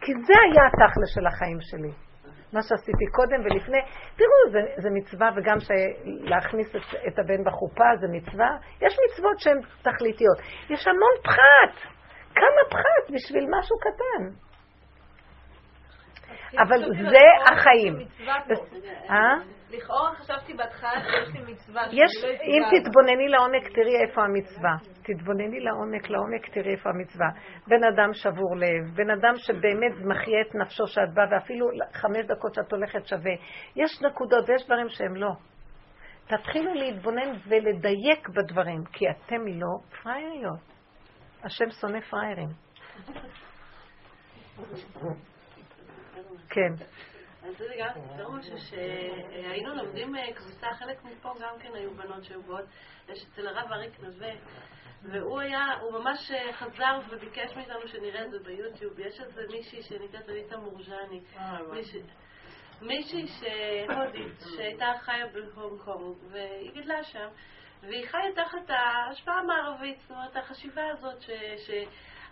כי 0.00 0.12
זה 0.26 0.34
היה 0.44 0.66
התכל'ה 0.66 1.06
של 1.14 1.26
החיים 1.26 1.58
שלי. 1.60 2.09
מה 2.52 2.62
שעשיתי 2.62 3.06
קודם 3.12 3.40
ולפני. 3.44 3.78
תראו, 4.16 4.52
זה, 4.52 4.58
זה 4.82 4.88
מצווה, 4.92 5.30
וגם 5.36 5.56
להכניס 6.04 6.76
את, 6.76 6.82
את 7.08 7.18
הבן 7.18 7.44
בחופה 7.44 7.84
זה 8.00 8.06
מצווה. 8.12 8.50
יש 8.82 8.96
מצוות 9.10 9.38
שהן 9.40 9.60
תכליתיות. 9.82 10.38
יש 10.70 10.86
המון 10.86 11.14
פחת. 11.22 11.90
כמה 12.34 12.62
פחת 12.70 13.14
בשביל 13.14 13.46
משהו 13.58 13.76
קטן. 13.78 14.50
אבל 16.58 16.94
זה 17.10 17.52
החיים. 17.52 17.98
אה? 19.10 19.59
לכאורה 19.70 20.14
חשבתי 20.14 20.54
בהתחלה 20.54 21.00
שיש 21.00 21.34
לי 21.34 21.52
מצווה. 21.52 21.82
יש, 21.92 22.24
לא 22.24 22.28
אם 22.28 22.62
תתבונני 22.70 23.28
לעומק, 23.28 23.68
תראי 23.74 23.96
איפה 24.06 24.22
המצווה. 24.22 24.76
תתבונני 25.02 25.60
לעומק, 25.60 26.10
לעומק, 26.10 26.48
תראי 26.54 26.72
איפה 26.72 26.90
המצווה. 26.90 27.26
בן 27.66 27.84
אדם 27.84 28.12
שבור 28.12 28.56
לב, 28.56 28.94
בן 28.94 29.10
אדם 29.10 29.34
שבאמת 29.36 29.92
מחיה 29.92 30.40
את 30.48 30.54
נפשו 30.54 30.86
שאת 30.86 31.14
באה, 31.14 31.24
ואפילו 31.30 31.66
חמש 31.92 32.26
דקות 32.26 32.54
שאת 32.54 32.72
הולכת 32.72 33.06
שווה. 33.06 33.34
יש 33.76 34.02
נקודות 34.02 34.48
ויש 34.48 34.64
דברים 34.64 34.88
שהם 34.88 35.16
לא. 35.16 35.30
תתחילו 36.26 36.74
להתבונן 36.74 37.32
ולדייק 37.48 38.28
בדברים, 38.28 38.84
כי 38.92 39.04
אתם 39.10 39.46
לא 39.46 40.02
פראייריות. 40.02 40.60
השם 41.44 41.70
שונא 41.80 42.00
פראיירים. 42.00 42.48
כן. 46.50 46.84
אז 47.50 47.56
זה 47.58 47.74
גם 47.78 47.88
תראו 48.16 48.32
שהיינו 48.56 49.74
לומדים 49.74 50.16
אה, 50.16 50.32
קבוצה, 50.32 50.66
חלק 50.78 51.04
מפה 51.04 51.34
גם 51.40 51.58
כן 51.58 51.74
היו 51.74 51.94
בנות 51.94 52.24
שהיו 52.24 52.42
באות, 52.42 52.64
יש 53.08 53.26
אצל 53.32 53.48
הרב 53.48 53.72
אריק 53.72 54.00
נווה, 54.00 54.32
והוא 55.02 55.40
היה, 55.40 55.64
הוא 55.80 55.92
ממש 55.92 56.30
אה, 56.30 56.52
חזר 56.52 56.98
וביקש 57.10 57.56
מאיתנו 57.56 57.88
שנראה 57.88 58.24
את 58.24 58.30
זה 58.30 58.38
ביוטיוב. 58.38 58.98
יש 58.98 59.20
איזה 59.20 59.42
מישהי 59.50 59.82
שנקראת 59.82 60.28
אליטה 60.28 60.56
מורג'ני. 60.56 61.20
מישהי 62.82 63.26
שהודית, 63.26 64.40
שהייתה 64.56 64.92
חיה 65.00 65.26
בהונג 65.26 65.80
קונג, 65.80 66.16
והיא 66.30 66.70
גדלה 66.74 67.04
שם, 67.04 67.28
והיא 67.82 68.06
חיה 68.06 68.32
תחת 68.34 68.70
ההשפעה 68.70 69.38
המערבית, 69.38 69.98
זאת 70.00 70.10
אומרת, 70.10 70.36
החשיבה 70.36 70.82
הזאת 70.90 71.22
ש... 71.56 71.70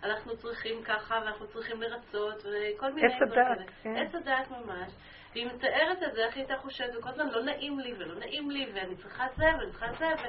אנחנו 0.03 0.37
צריכים 0.37 0.83
ככה, 0.83 1.19
ואנחנו 1.25 1.47
צריכים 1.47 1.81
לרצות, 1.81 2.37
וכל 2.37 2.93
מיני... 2.93 3.07
עץ 3.07 3.21
הדעת, 3.21 3.69
כן. 3.83 3.95
עץ 3.97 4.15
הדעת 4.15 4.51
ממש. 4.51 4.91
והיא 5.33 5.47
מתארת 5.47 6.03
את 6.03 6.13
זה, 6.13 6.25
איך 6.25 6.35
היא 6.35 6.43
הייתה 6.43 6.61
חושבת, 6.61 6.95
וכל 6.99 7.09
הזמן 7.09 7.29
לא 7.29 7.43
נעים 7.43 7.79
לי, 7.79 7.93
ולא 7.93 8.15
נעים 8.15 8.51
לי, 8.51 8.71
ואני 8.73 8.95
צריכה 8.95 9.27
זה, 9.37 9.45
ואני 9.59 9.71
צריכה 9.71 9.93
זה, 9.99 10.05
ו... 10.05 10.27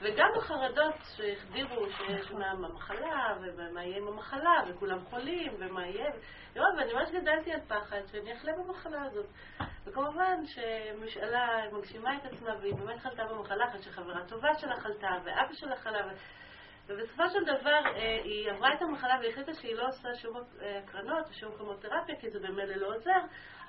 וגם 0.00 0.28
החרדות 0.36 0.94
שהחדירו 1.16 1.86
שיש 1.90 2.32
מהמחלה, 2.32 3.36
ומה 3.40 3.84
יהיה 3.84 3.98
עם 3.98 4.08
המחלה, 4.08 4.62
וכולם 4.68 5.04
חולים, 5.04 5.52
ומה 5.58 5.86
יהיה. 5.86 6.10
ואני 6.54 6.92
ממש 6.92 7.10
גדלתי 7.10 7.52
על 7.52 7.60
פחד 7.68 8.00
שאני 8.12 8.32
אחלה 8.32 8.52
במחלה 8.52 9.02
הזאת. 9.02 9.26
וכמובן 9.86 10.46
שמשאלה 10.46 11.48
מגשימה 11.72 12.16
את 12.16 12.32
עצמה, 12.32 12.54
והיא 12.60 12.74
באמת 12.74 13.00
חלתה 13.00 13.24
במחלה, 13.24 13.68
אחרי 13.68 13.82
שחברה 13.82 14.24
טובה 14.28 14.54
שלה 14.54 14.76
חלתה, 14.76 15.10
ואבא 15.24 15.52
שלה 15.52 15.76
חלה. 15.76 16.00
ובסופו 16.88 17.22
של 17.32 17.44
דבר 17.44 17.80
אה, 17.96 18.20
היא 18.24 18.50
עברה 18.50 18.74
את 18.74 18.82
המחלה 18.82 19.18
והחליטה 19.22 19.54
שהיא 19.54 19.74
לא 19.74 19.88
עושה 19.88 20.14
שום 20.14 20.36
אה, 20.36 20.78
הקרנות 20.78 21.26
ושום 21.30 21.56
כימותרפיה, 21.56 22.16
כי 22.20 22.30
זה 22.30 22.38
במילא 22.40 22.74
לא 22.74 22.96
עוזר, 22.96 23.20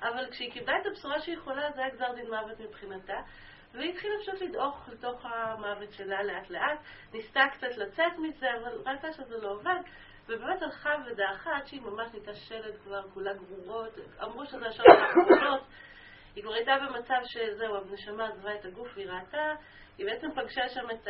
אבל 0.02 0.30
כשהיא 0.30 0.52
קיבלה 0.52 0.80
את 0.80 0.86
הבשורה 0.86 1.20
שהיא 1.20 1.38
חולה, 1.38 1.70
זה 1.74 1.80
היה 1.80 1.90
גזר 1.90 2.12
דין 2.14 2.26
מוות 2.26 2.60
מבחינתה. 2.60 3.16
והיא 3.74 3.92
התחילה 3.92 4.14
פשוט 4.22 4.42
לדעוך 4.42 4.88
לתוך 4.92 5.24
המוות 5.24 5.92
שלה 5.92 6.22
לאט 6.22 6.50
לאט, 6.50 6.78
ניסתה 7.12 7.40
קצת 7.52 7.76
לצאת 7.76 8.18
מזה, 8.18 8.46
אבל 8.62 8.82
ראתה 8.86 9.12
שזה 9.12 9.38
לא 9.42 9.50
עובד, 9.50 9.80
ובאמת 10.28 10.62
הלכה 10.62 10.90
ודעכה 11.06 11.56
עד 11.56 11.66
שהיא 11.66 11.80
ממש 11.80 12.08
נהייתה 12.12 12.34
שלד 12.34 12.76
כבר, 12.84 13.02
כולה 13.14 13.32
גרורות, 13.34 13.98
אמרו 14.22 14.46
שזה 14.46 14.66
השעות 14.66 14.88
האחרונות, 14.88 15.60
היא 16.34 16.44
כבר 16.44 16.54
הייתה 16.54 16.72
במצב 16.78 17.20
שזהו, 17.24 17.76
הנשמה 17.76 18.28
עזבה 18.28 18.54
את 18.54 18.64
הגוף 18.64 18.88
והיא 18.94 19.10
ראתה, 19.10 19.54
היא 19.98 20.06
בעצם 20.06 20.28
פגשה 20.34 20.68
שם 20.68 20.90
את 20.90 21.08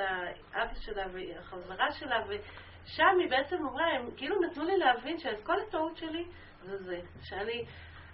האבא 0.53 0.75
שלה 0.75 1.07
והחברה 1.13 1.93
שלה, 1.93 2.23
ושם 2.29 3.19
היא 3.21 3.31
בעצם 3.31 3.57
אמרה, 3.57 3.87
הם 3.87 4.11
כאילו 4.17 4.43
נתנו 4.43 4.65
לי 4.65 4.77
להבין 4.77 5.19
שאת 5.19 5.45
כל 5.45 5.61
הטעות 5.61 5.97
שלי 5.97 6.25
זה 6.63 6.77
זה, 6.77 7.01
שאני 7.23 7.65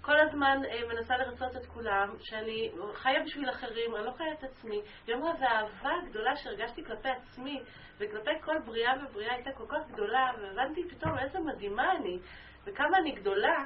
כל 0.02 0.20
הזמן 0.20 0.58
אה, 0.70 0.80
מנסה 0.88 1.16
לרצות 1.16 1.56
את 1.56 1.66
כולם, 1.66 2.14
שאני 2.20 2.70
חיה 2.94 3.22
בשביל 3.24 3.50
אחרים, 3.50 3.96
אני 3.96 4.04
לא 4.04 4.10
חיה 4.10 4.32
את 4.32 4.44
עצמי. 4.44 4.80
היא 5.06 5.14
אמרה, 5.14 5.32
והאהבה 5.40 5.90
הגדולה 6.02 6.36
שהרגשתי 6.36 6.84
כלפי 6.84 7.08
עצמי 7.08 7.62
וכלפי 7.98 8.30
כל 8.40 8.58
בריאה 8.64 8.92
ובריאה 9.02 9.34
הייתה 9.34 9.50
כל 9.52 9.64
כך 9.68 9.88
גדולה, 9.92 10.30
והבנתי 10.40 10.80
פתאום 10.88 11.18
איזה 11.18 11.38
מדהימה 11.40 11.92
אני, 11.92 12.18
וכמה 12.64 12.98
אני 12.98 13.12
גדולה, 13.12 13.64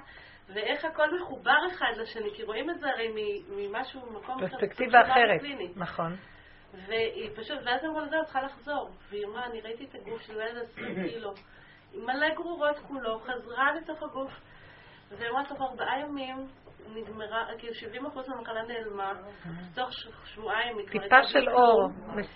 ואיך 0.48 0.84
הכל 0.84 1.20
מחובר 1.20 1.58
אחד 1.72 1.92
לשני, 1.96 2.30
כי 2.36 2.42
רואים 2.42 2.70
את 2.70 2.78
זה 2.80 2.86
הרי 2.88 3.08
ממשהו, 3.48 4.12
מקום... 4.12 4.48
פרספקטיבה 4.48 5.00
אחרת, 5.00 5.40
נכון. 5.76 6.16
והיא 6.74 7.30
פשוט, 7.36 7.58
ואז 7.64 7.84
אמרו 7.84 8.00
לזה, 8.00 8.20
את 8.20 8.24
צריכה 8.24 8.42
לחזור. 8.42 8.90
והיא 9.10 9.26
אמרה, 9.26 9.46
אני 9.46 9.60
ראיתי 9.60 9.84
את 9.84 9.94
הגוף 9.94 10.22
של 10.22 10.32
ילד 10.32 10.62
עשרים 10.62 11.08
קילו, 11.08 11.34
מלא 11.94 12.34
גרורות 12.34 12.76
כולו, 12.88 13.20
חזרה 13.20 13.74
לתוך 13.74 14.02
הגוף. 14.02 14.30
והיא 15.10 15.30
אמרה, 15.30 15.44
תוך 15.48 15.60
ארבעה 15.60 16.00
ימים 16.00 16.46
נגמרה, 16.94 17.46
כאילו 17.58 17.74
70 17.74 18.06
אחוז 18.06 18.28
מהמחלה 18.28 18.62
נעלמה, 18.62 19.12
תוך 19.74 19.90
שבועיים 20.24 20.78
היא 20.78 20.86
כבר 20.86 21.02
טיפה 21.02 21.22
של 21.22 21.48
אור 21.48 21.88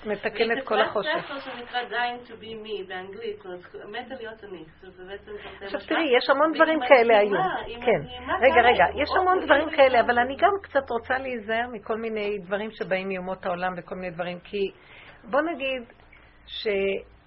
מתקן 0.06 0.58
את 0.58 0.64
כל 0.64 0.80
החושך. 0.80 1.08
והיא 1.08 1.22
כתבה 1.22 1.40
ספר 1.40 1.50
שנקרא 1.50 1.80
Dying 1.88 2.28
to 2.28 2.32
be 2.32 2.66
me 2.66 2.88
באנגלית, 2.88 3.44
מתה 3.88 4.14
להיות 4.14 4.44
אני. 4.44 4.64
עכשיו 5.62 5.80
תראי, 5.88 6.16
יש 6.18 6.30
המון 6.30 6.52
דברים 6.54 6.80
כאלה 6.88 7.18
היום. 7.18 7.42
כן. 7.66 8.00
רגע, 8.40 8.60
רגע, 8.62 8.84
יש 9.02 9.08
המון 9.20 9.44
דברים 9.44 9.70
כאלה, 9.70 10.00
אבל 10.00 10.18
אני 10.18 10.36
גם 10.36 10.52
קצת 10.62 10.90
רוצה 10.90 11.18
להיזהר 11.18 11.66
מכל 11.72 11.96
מיני 11.96 12.38
דברים 12.38 12.70
שבאים 12.70 13.08
מיומות 13.08 13.46
העולם 13.46 13.72
וכל 13.76 13.94
מיני 13.94 14.10
דברים, 14.10 14.38
כי 14.40 14.70
בוא 15.24 15.40
נגיד 15.40 15.82
ש... 16.46 16.68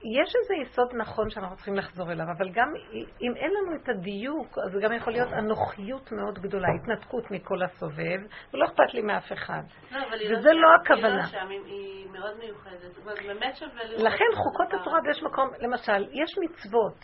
יש 0.03 0.35
איזה 0.35 0.53
יסוד 0.61 0.95
נכון 0.95 1.29
שאנחנו 1.29 1.55
צריכים 1.55 1.75
לחזור 1.75 2.11
אליו, 2.11 2.25
אבל 2.37 2.49
גם 2.49 2.73
אם 3.21 3.35
אין 3.35 3.51
לנו 3.51 3.75
את 3.75 3.89
הדיוק, 3.89 4.57
אז 4.65 4.71
זה 4.71 4.79
גם 4.81 4.93
יכול 4.93 5.13
להיות 5.13 5.33
אנוכיות 5.33 6.11
מאוד 6.11 6.39
גדולה, 6.39 6.67
התנתקות 6.81 7.31
מכל 7.31 7.63
הסובב, 7.63 8.19
ולא 8.53 8.65
אכפת 8.65 8.93
לי 8.93 9.01
מאף 9.01 9.31
אחד. 9.33 9.63
לא, 9.91 9.99
וזה 10.37 10.53
לא, 10.53 10.61
לא 10.61 10.67
הכוונה. 10.81 11.07
היא 11.07 11.17
לא 11.17 11.25
שם, 11.25 11.49
היא 11.65 12.07
מאוד 12.11 12.37
מיוחדת. 12.37 13.03
באמת 13.27 13.55
שווה 13.55 13.83
לראות... 13.83 14.03
לכן 14.03 14.25
חוקות 14.35 14.81
התורה, 14.81 14.99
ויש 15.05 15.23
מקום, 15.23 15.49
למשל, 15.59 16.07
יש 16.11 16.37
מצוות. 16.41 16.97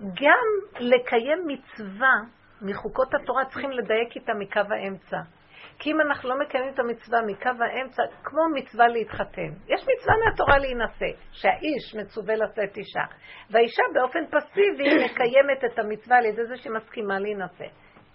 גם 0.00 0.80
לקיים 0.80 1.38
מצווה 1.46 2.14
מחוקות 2.62 3.14
התורה 3.14 3.44
צריכים 3.44 3.70
לדייק 3.70 4.16
איתה 4.16 4.32
מקו 4.38 4.74
האמצע. 4.74 5.18
כי 5.78 5.92
אם 5.92 6.00
אנחנו 6.00 6.28
לא 6.28 6.38
מקיימים 6.38 6.74
את 6.74 6.78
המצווה 6.78 7.18
מקו 7.26 7.50
האמצע, 7.64 8.02
כמו 8.24 8.40
מצווה 8.54 8.88
להתחתן. 8.88 9.50
יש 9.68 9.82
מצווה 9.82 10.14
מהתורה 10.24 10.58
להינשא, 10.58 11.20
שהאיש 11.32 11.94
מצווה 11.94 12.34
לשאת 12.34 12.76
אישה. 12.76 13.04
והאישה 13.50 13.82
באופן 13.94 14.26
פסיבי 14.26 14.84
מקיימת 15.04 15.64
את 15.64 15.78
המצווה 15.78 16.16
על 16.16 16.24
ידי 16.24 16.44
זה 16.46 16.56
שהיא 16.56 16.72
מסכימה 16.72 17.18
להינשא. 17.18 17.66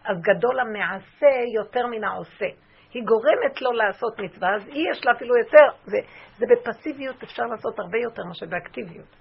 אז 0.05 0.17
גדול 0.21 0.59
המעשה 0.59 1.31
יותר 1.55 1.87
מן 1.87 2.03
העושה. 2.03 2.49
היא 2.93 3.03
גורמת 3.03 3.61
לו 3.61 3.71
לעשות 3.71 4.19
מצווה, 4.19 4.55
אז 4.55 4.67
היא 4.67 4.91
יש 4.91 5.05
לה 5.05 5.11
אפילו 5.11 5.37
יותר, 5.37 5.67
זה, 5.83 5.97
זה 6.37 6.45
בפסיביות 6.51 7.23
אפשר 7.23 7.43
לעשות 7.43 7.79
הרבה 7.79 7.97
יותר 7.97 8.23
מאשר 8.23 8.45
באקטיביות, 8.45 9.15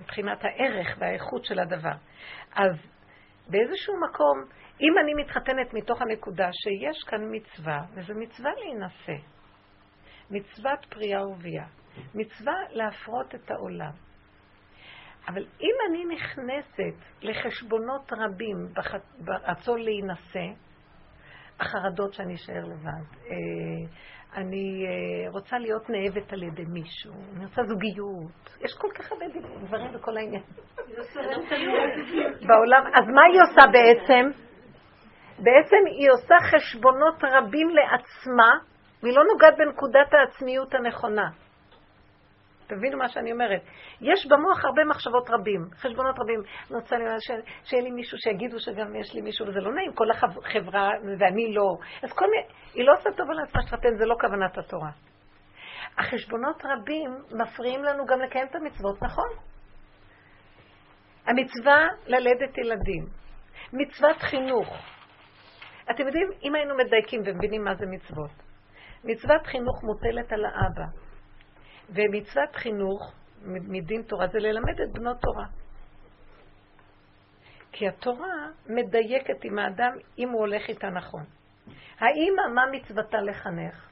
מבחינת 0.00 0.44
הערך 0.44 0.96
והאיכות 0.98 1.44
של 1.44 1.58
הדבר. 1.58 1.94
אז 2.54 2.72
באיזשהו 3.48 3.94
מקום, 4.08 4.44
אם 4.80 4.98
אני 5.02 5.14
מתחתנת 5.14 5.74
מתוך 5.74 6.02
הנקודה 6.02 6.48
שיש 6.52 7.04
כאן 7.04 7.20
מצווה, 7.30 7.80
וזו 7.94 8.14
מצווה 8.14 8.50
להינשא, 8.58 9.24
מצוות 10.30 10.84
פריאה 10.90 11.28
ורבייה, 11.28 11.66
מצווה 12.14 12.54
להפרות 12.70 13.34
את 13.34 13.50
העולם. 13.50 13.92
אבל 15.28 15.46
אם 15.60 15.74
אני 15.90 16.04
נכנסת 16.14 17.06
לחשבונות 17.22 18.12
רבים 18.12 18.56
ברצון 19.18 19.80
להינשא, 19.80 20.46
החרדות 21.60 22.14
שאני 22.14 22.34
אשאר 22.34 22.64
לבד, 22.64 23.16
אה, 23.26 23.98
אני 24.34 24.86
אה, 24.86 25.30
רוצה 25.30 25.58
להיות 25.58 25.90
נאהבת 25.90 26.32
על 26.32 26.42
ידי 26.42 26.64
מישהו, 26.64 27.12
אני 27.36 27.44
רוצה 27.44 27.62
זוגיות, 27.62 28.60
יש 28.60 28.74
כל 28.78 28.88
כך 28.94 29.12
הרבה 29.12 29.26
דברים 29.60 29.92
בכל 29.92 30.16
העניין. 30.16 30.42
בעולם, 32.46 32.86
אז 32.94 33.08
מה 33.14 33.22
היא 33.32 33.40
עושה 33.42 33.66
בעצם? 33.72 34.47
בעצם 35.38 35.76
היא 35.86 36.10
עושה 36.10 36.34
חשבונות 36.40 37.24
רבים 37.24 37.68
לעצמה, 37.68 38.58
והיא 39.02 39.14
לא 39.16 39.22
נוגעת 39.32 39.56
בנקודת 39.58 40.14
העצמיות 40.14 40.74
הנכונה. 40.74 41.28
תבינו 42.66 42.98
מה 42.98 43.08
שאני 43.08 43.32
אומרת. 43.32 43.62
יש 44.00 44.26
במוח 44.26 44.64
הרבה 44.64 44.84
מחשבות 44.84 45.30
רבים, 45.30 45.60
חשבונות 45.74 46.18
רבים. 46.18 46.40
אני 46.40 46.80
רוצה 46.80 46.96
שיהיה 47.64 47.82
לי 47.82 47.90
מישהו 47.90 48.18
שיגידו 48.18 48.60
שגם 48.60 48.96
יש 48.96 49.14
לי 49.14 49.20
מישהו, 49.20 49.46
וזה 49.46 49.60
לא 49.60 49.74
נעים, 49.74 49.92
כל 49.92 50.10
החברה, 50.10 50.90
ואני 51.18 51.54
לא. 51.54 51.76
אז 52.02 52.12
כל 52.12 52.24
מיני, 52.30 52.46
היא 52.74 52.84
לא 52.84 52.92
עושה 52.92 53.10
טוב 53.16 53.30
על 53.30 53.40
עצמה 53.40 53.62
שתתן, 53.62 53.96
זה 53.98 54.06
לא 54.06 54.14
כוונת 54.20 54.58
התורה. 54.58 54.90
החשבונות 55.98 56.62
רבים 56.64 57.10
מפריעים 57.32 57.84
לנו 57.84 58.06
גם 58.06 58.20
לקיים 58.20 58.46
את 58.46 58.54
המצוות, 58.54 59.02
נכון? 59.02 59.28
המצווה 61.26 61.86
ללדת 62.06 62.58
ילדים, 62.58 63.04
מצוות 63.72 64.16
חינוך, 64.16 64.76
אתם 65.90 66.06
יודעים, 66.06 66.28
אם 66.42 66.54
היינו 66.54 66.76
מדייקים 66.76 67.22
ומבינים 67.26 67.64
מה 67.64 67.74
זה 67.74 67.86
מצוות, 67.86 68.30
מצוות 69.04 69.46
חינוך 69.46 69.82
מוטלת 69.84 70.32
על 70.32 70.44
האבא, 70.44 70.86
ומצוות 71.88 72.56
חינוך 72.56 73.14
מדין 73.44 74.02
תורה 74.02 74.26
זה 74.26 74.38
ללמד 74.38 74.80
את 74.80 74.92
בנות 74.92 75.16
תורה. 75.20 75.46
כי 77.72 77.88
התורה 77.88 78.48
מדייקת 78.66 79.44
עם 79.44 79.58
האדם 79.58 79.92
אם 80.18 80.28
הוא 80.28 80.40
הולך 80.40 80.68
איתה 80.68 80.90
נכון. 80.90 81.24
האימא, 81.98 82.42
מה 82.54 82.62
מצוותה 82.72 83.20
לחנך? 83.20 83.88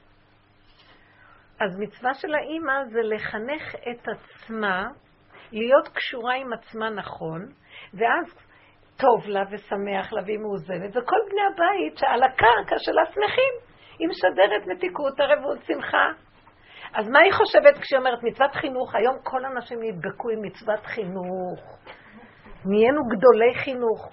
אז 1.59 1.79
מצווה 1.79 2.13
של 2.13 2.35
האימא 2.35 2.73
זה 2.91 2.99
לחנך 3.03 3.75
את 3.75 4.07
עצמה, 4.07 4.87
להיות 5.51 5.87
קשורה 5.87 6.35
עם 6.35 6.53
עצמה 6.53 6.89
נכון, 6.89 7.41
ואז 7.93 8.46
טוב 8.97 9.27
לה 9.27 9.43
ושמח 9.51 10.13
לה 10.13 10.21
והיא 10.25 10.39
מאוזנת, 10.39 10.89
וכל 10.89 11.17
בני 11.29 11.41
הבית 11.53 11.97
שעל 11.97 12.23
הקרקע 12.23 12.75
שלה 12.77 13.01
שמחים. 13.05 13.53
היא 13.99 14.07
משדרת 14.07 14.67
מתיקות, 14.67 15.19
ערבות, 15.19 15.57
שמחה. 15.67 16.07
אז 16.93 17.09
מה 17.09 17.19
היא 17.19 17.33
חושבת 17.33 17.77
כשהיא 17.77 17.99
אומרת 17.99 18.23
מצוות 18.23 18.55
חינוך? 18.55 18.95
היום 18.95 19.15
כל 19.23 19.45
האנשים 19.45 19.79
נדבקו 19.81 20.29
עם 20.29 20.41
מצוות 20.41 20.85
חינוך. 20.85 21.59
נהיינו 22.65 23.01
גדולי 23.03 23.53
חינוך. 23.63 24.09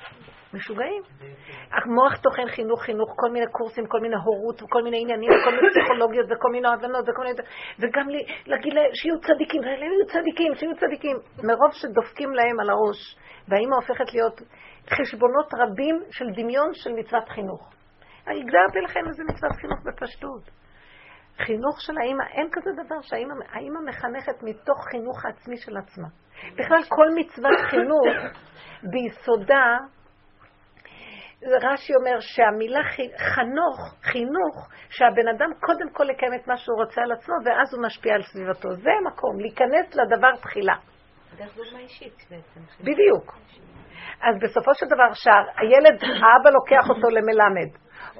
משוגעים. 0.55 1.03
המוח 1.73 2.17
טוחן 2.17 2.49
חינוך, 2.49 2.83
חינוך, 2.83 3.15
כל 3.17 3.31
מיני 3.31 3.47
קורסים, 3.53 3.87
כל 3.87 4.01
מיני 4.01 4.17
הורות, 4.17 4.63
וכל 4.63 4.83
מיני 4.83 5.01
עניינים, 5.01 5.31
וכל 5.31 5.51
מיני 5.51 5.69
פסיכולוגיות, 5.71 6.27
וכל 6.31 6.49
מיני 6.53 6.69
הבנות, 6.69 7.05
וכל 7.09 7.23
מיני... 7.23 7.37
וגם 7.79 8.09
לי, 8.09 8.19
להגיד 8.47 8.73
להם 8.73 8.91
שיהיו 8.95 9.21
צדיקים, 9.21 9.63
שיהיו 9.63 10.07
צדיקים, 10.07 10.55
שיהיו 10.55 10.77
צדיקים. 10.77 11.17
מרוב 11.49 11.73
שדופקים 11.73 12.35
להם 12.35 12.61
על 12.61 12.71
הראש, 12.71 13.17
והאימא 13.49 13.75
הופכת 13.75 14.15
להיות 14.15 14.41
חשבונות 14.91 15.55
רבים 15.55 16.03
של 16.11 16.25
דמיון 16.37 16.75
של 16.75 16.91
מצוות 16.93 17.29
חינוך. 17.29 17.71
הגדרתי 18.27 18.81
לכם 18.85 19.01
איזה 19.09 19.23
מצוות 19.25 19.53
חינוך 19.53 19.79
בפשטות. 19.85 20.51
חינוך 21.37 21.81
של 21.81 21.99
האימא, 21.99 22.25
אין 22.35 22.49
כזה 22.53 22.71
דבר 22.85 23.01
שהאימא 23.03 23.81
מחנכת 23.89 24.43
מתוך 24.43 24.85
חינוך 24.91 25.25
העצמי 25.25 25.57
של 25.57 25.77
עצמה. 25.77 26.09
בכלל 26.55 26.83
כל 26.89 27.07
מצוות 27.15 27.59
חינוך 27.71 28.07
ביסודה, 28.91 29.79
רש"י 31.47 31.95
אומר 31.95 32.21
שהמילה 32.21 32.81
חנוך, 33.19 33.95
חינוך, 34.03 34.69
שהבן 34.91 35.29
אדם 35.29 35.51
קודם 35.61 35.91
כל 35.93 36.11
יקיים 36.11 36.35
את 36.35 36.49
מה 36.49 36.57
שהוא 36.57 36.77
רוצה 36.85 37.01
על 37.03 37.13
עצמו 37.13 37.35
ואז 37.45 37.75
הוא 37.75 37.83
משפיע 37.87 38.15
על 38.15 38.23
סביבתו. 38.23 38.69
זה 38.75 38.91
המקום, 39.01 39.41
להיכנס 39.41 39.95
לדבר 39.95 40.37
תחילה. 40.43 40.75
דרך 41.37 41.57
דוגמה 41.57 41.79
אישית 41.79 42.17
בעצם. 42.31 42.61
בדיוק. 42.81 43.35
אז 44.27 44.35
בסופו 44.43 44.75
של 44.75 44.87
דבר, 44.87 45.11
שהילד, 45.23 45.97
האבא 46.03 46.51
לוקח 46.51 46.85
אותו 46.91 47.09
למלמד, 47.17 47.71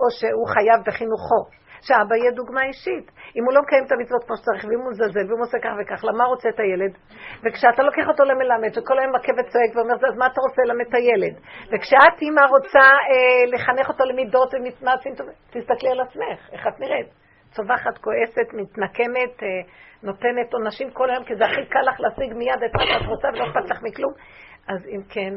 או 0.01 0.07
שהוא 0.19 0.47
חייב 0.55 0.79
בחינוכו, 0.87 1.41
שאבא 1.87 2.15
יהיה 2.17 2.33
דוגמה 2.41 2.63
אישית. 2.71 3.07
אם 3.37 3.45
הוא 3.45 3.53
לא 3.55 3.61
מקיים 3.63 3.85
את 3.87 3.93
המצוות 3.93 4.25
כמו 4.27 4.37
שצריך, 4.37 4.65
ואם 4.65 4.81
הוא 4.81 4.91
מזלזל, 4.91 5.25
ואם 5.27 5.39
הוא 5.41 5.47
עושה 5.49 5.59
כך 5.65 5.73
וכך, 5.79 6.01
למה 6.09 6.25
רוצה 6.25 6.49
את 6.49 6.61
הילד? 6.61 6.93
וכשאתה 7.43 7.83
לוקח 7.89 8.07
אותו 8.09 8.25
למלמד, 8.31 8.73
וכל 8.77 8.97
היום 8.99 9.13
מכה 9.17 9.33
וצועק 9.39 9.71
ואומר, 9.75 9.95
אז 10.11 10.17
מה 10.21 10.27
אתה 10.27 10.41
רוצה 10.47 10.61
ללמד 10.67 10.87
את 10.89 10.95
הילד? 10.95 11.35
וכשאת, 11.71 12.17
אימא, 12.23 12.45
רוצה 12.55 12.87
אה, 13.11 13.43
לחנך 13.53 13.87
אותו 13.89 14.05
למידות 14.05 14.51
טובים, 14.51 14.73
תסתכלי 15.53 15.91
על 15.95 16.01
עצמך, 16.01 16.39
איך 16.53 16.67
את 16.67 16.81
נראית. 16.81 17.09
צווחת, 17.55 17.99
כועסת, 18.05 18.49
מתנקמת, 18.59 19.35
אה, 19.43 19.49
נותנת 20.03 20.55
עונשים 20.55 20.91
כל 20.91 21.11
היום, 21.11 21.25
כי 21.25 21.35
זה 21.37 21.45
הכי 21.45 21.67
קל 21.67 21.85
לך 21.89 22.01
להשיג 22.01 22.37
מיד 22.37 22.63
את 22.67 22.75
מה 22.77 22.83
שאת 22.87 23.07
רוצה 23.09 23.29
ולא 23.29 23.45
אכפת 23.45 23.71
לך 23.71 23.83
מכלום. 23.83 24.13
אז 24.69 24.81
אם 24.87 25.03
כן, 25.09 25.33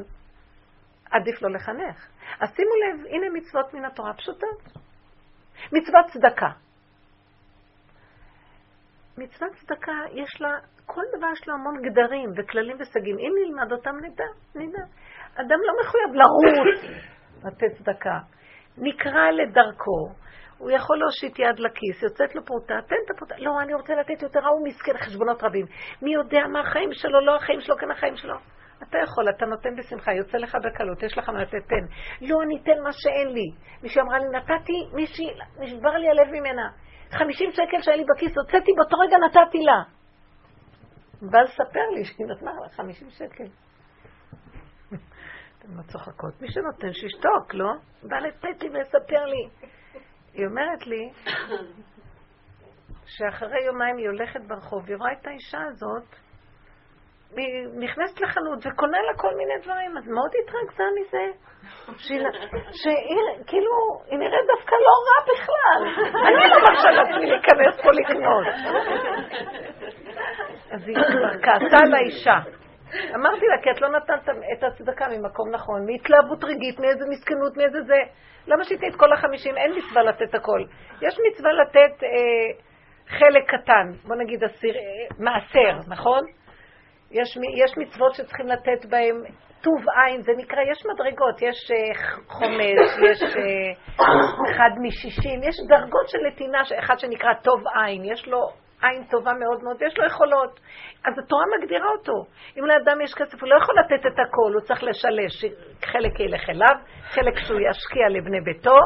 עדיף 1.12 1.42
לא 1.42 1.52
לחנך. 1.52 2.08
אז 2.40 2.50
שימו 2.56 2.72
לב, 2.76 3.06
הנה 3.06 3.26
מצוות 3.34 3.74
מן 3.74 3.86
התורה 3.86 4.14
פשוטות. 4.14 4.64
מצוות 5.72 6.06
צדקה. 6.14 6.50
מצוות 9.18 9.52
צדקה, 9.54 9.92
יש 10.12 10.42
לה, 10.42 10.50
כל 10.86 11.02
דבר 11.18 11.28
יש 11.34 11.48
לו 11.48 11.54
המון 11.54 11.82
גדרים 11.82 12.30
וכללים 12.38 12.78
וסגים. 12.80 13.18
אם 13.20 13.32
נלמד 13.42 13.72
אותם, 13.72 13.96
נדע, 14.02 14.26
נדע. 14.56 14.84
אדם 15.36 15.60
לא 15.68 15.74
מחויב 15.82 16.14
לרוץ 16.14 16.84
לתת 17.46 17.78
צדקה. 17.78 18.20
נקרא 18.78 19.32
לדרכו. 19.32 20.10
הוא 20.58 20.72
יכול 20.72 20.98
להושיט 20.98 21.40
יד 21.40 21.60
לכיס, 21.60 22.04
יוצאת 22.04 22.36
לו 22.36 22.46
פרוטה, 22.46 22.74
תן 22.88 22.96
את 23.06 23.12
הפרוטה. 23.16 23.36
לא, 23.38 23.62
אני 23.62 23.74
רוצה 23.74 23.96
לתת 23.96 24.22
יותר, 24.22 24.40
הוא 24.48 24.68
מסכן 24.68 24.98
חשבונות 24.98 25.44
רבים. 25.44 25.66
מי 26.02 26.14
יודע 26.14 26.48
מה 26.48 26.60
החיים 26.60 26.90
שלו, 26.94 27.26
לא 27.26 27.36
החיים 27.36 27.62
שלו, 27.62 27.78
כן 27.78 27.92
החיים 27.92 28.18
שלו. 28.18 28.36
אתה 28.84 28.98
יכול, 29.04 29.30
אתה 29.30 29.46
נותן 29.46 29.76
בשמחה, 29.76 30.14
יוצא 30.14 30.38
לך 30.38 30.58
בקלות, 30.64 31.04
יש 31.04 31.18
לך 31.18 31.30
מה 31.30 31.42
לתת, 31.42 31.68
תן. 31.68 31.86
לא, 32.22 32.42
אני 32.44 32.62
אתן 32.62 32.82
מה 32.84 32.90
שאין 32.92 33.28
לי. 33.34 33.52
מישהי 33.84 34.02
אמרה 34.02 34.18
לי, 34.20 34.26
נתתי, 34.38 34.90
מישהי, 34.94 35.26
נשבר 35.60 35.90
לי 35.90 36.10
הלב 36.10 36.28
ממנה. 36.32 36.70
50 37.12 37.52
שקל 37.52 37.82
שהיה 37.82 37.98
לי 37.98 38.04
בכיס, 38.16 38.38
הוצאתי 38.38 38.72
באותו 38.78 38.98
רגע, 38.98 39.18
נתתי 39.18 39.58
לה. 39.58 39.84
בא 41.22 41.40
לספר 41.42 41.90
לי 41.96 42.06
שהיא 42.06 42.28
נתנה 42.28 42.52
לה 42.62 42.70
50 42.70 43.10
שקל. 43.10 43.44
אתם 45.58 45.78
לא 45.78 45.82
צוחקות. 45.82 46.42
מי 46.42 46.52
שנותן, 46.52 46.94
שישתוק, 46.94 47.54
לא? 47.54 47.74
בא 48.04 48.18
לתת 48.18 48.64
לי 48.64 48.70
ולספר 48.70 49.26
לי. 49.26 49.50
היא 50.34 50.46
אומרת 50.48 50.88
לי 50.88 51.10
שאחרי 53.16 53.66
יומיים 53.66 53.98
היא 53.98 54.08
הולכת 54.08 54.40
ברחוב, 54.48 54.86
היא 54.88 54.96
רואה 54.96 55.12
את 55.12 55.28
האישה 55.28 55.60
הזאת, 55.72 56.16
נכנסת 57.80 58.22
לחנות 58.22 58.60
וקונה 58.66 58.98
לה 59.02 59.18
כל 59.18 59.36
מיני 59.38 59.54
דברים, 59.64 59.98
אז 59.98 60.08
מאוד 60.08 60.32
התרגזה 60.44 60.84
מזה. 61.00 61.26
כאילו, 63.48 63.72
היא 64.08 64.20
נראית 64.20 64.46
דווקא 64.56 64.76
לא 64.76 64.96
רע 65.08 65.34
בכלל. 65.34 66.08
אני 66.28 66.50
לא 66.50 66.58
מרשה 66.62 66.90
לעצמי 66.92 67.26
להיכנס 67.30 67.82
פה 67.84 67.92
לקנות. 67.92 68.48
אז 70.72 70.88
היא 70.88 70.98
כעסה 71.44 71.78
על 71.86 71.94
האישה. 71.94 72.38
אמרתי 73.16 73.46
לה, 73.46 73.62
כי 73.64 73.72
את 73.72 73.82
לא 73.82 73.90
נתנת 73.90 74.30
את 74.58 74.64
הצדקה 74.64 75.06
ממקום 75.08 75.50
נכון, 75.52 75.86
מהתלהבות 75.86 76.44
רגעית, 76.44 76.80
מאיזה 76.80 77.06
מסכנות, 77.10 77.58
מאיזה 77.58 77.82
זה. 77.82 78.00
למה 78.48 78.64
שתהיה 78.64 78.92
את 78.92 78.96
כל 78.96 79.14
החמישים? 79.14 79.58
אין 79.58 79.72
מצווה 79.78 80.04
לתת 80.04 80.36
הכל. 80.36 80.60
יש 81.02 81.18
מצווה 81.28 81.52
לתת 81.54 82.04
אה, 82.04 82.64
חלק 83.08 83.44
קטן, 83.48 84.08
בוא 84.08 84.16
נגיד 84.16 84.44
אסיר, 84.44 84.76
אה, 84.76 85.08
מעשר, 85.20 85.80
נכון? 85.88 86.22
יש, 87.12 87.38
יש 87.64 87.78
מצוות 87.78 88.16
שצריכים 88.16 88.48
לתת 88.48 88.86
בהן 88.86 89.16
טוב 89.62 89.86
עין, 89.96 90.22
זה 90.22 90.32
נקרא, 90.38 90.60
יש 90.72 90.84
מדרגות, 90.86 91.42
יש 91.42 91.72
uh, 91.72 92.32
חומש, 92.32 93.12
יש 93.12 93.24
uh, 93.24 94.02
אחד 94.52 94.70
משישים, 94.82 95.44
יש 95.44 95.56
דרגות 95.68 96.10
של 96.10 96.18
נתינה, 96.28 96.62
אחד 96.80 97.00
שנקרא 97.00 97.34
טוב 97.44 97.64
עין, 97.76 98.06
יש 98.06 98.28
לו 98.28 98.50
עין 98.82 99.04
טובה 99.04 99.34
מאוד 99.34 99.64
מאוד, 99.64 99.78
ויש 99.80 99.98
לו 99.98 100.06
יכולות. 100.06 100.60
אז 101.06 101.14
התורה 101.20 101.44
מגדירה 101.58 101.90
אותו. 101.98 102.14
אם 102.60 102.66
לאדם 102.66 103.02
יש 103.02 103.14
כסף, 103.14 103.42
הוא 103.42 103.50
לא 103.50 103.56
יכול 103.62 103.76
לתת 103.80 104.06
את 104.06 104.20
הכל, 104.20 104.52
הוא 104.54 104.62
צריך 104.62 104.84
לשלש. 104.84 105.36
חלק 105.86 106.20
ילך 106.20 106.50
אליו, 106.50 106.76
חלק 107.14 107.36
שהוא 107.38 107.60
ישקיע 107.60 108.10
לבני 108.10 108.42
ביתו, 108.42 108.78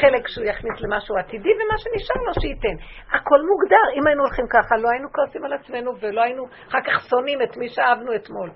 חלק 0.00 0.28
שהוא 0.28 0.46
יכניס 0.46 0.76
למשהו 0.80 1.16
עתידי, 1.16 1.52
ומה 1.54 1.78
שנשאר 1.78 2.22
לו 2.26 2.32
שייתן. 2.40 2.76
הכל 3.16 3.40
מוגדר. 3.50 3.84
אם 3.96 4.06
היינו 4.06 4.22
הולכים 4.22 4.46
ככה, 4.50 4.76
לא 4.76 4.88
היינו 4.90 5.08
כועסים 5.12 5.44
על 5.44 5.52
עצמנו, 5.52 5.90
ולא 6.00 6.22
היינו 6.22 6.44
אחר 6.68 6.80
כך 6.86 7.08
שונאים 7.10 7.42
את 7.42 7.56
מי 7.56 7.68
שאהבנו 7.68 8.14
אתמול. 8.14 8.50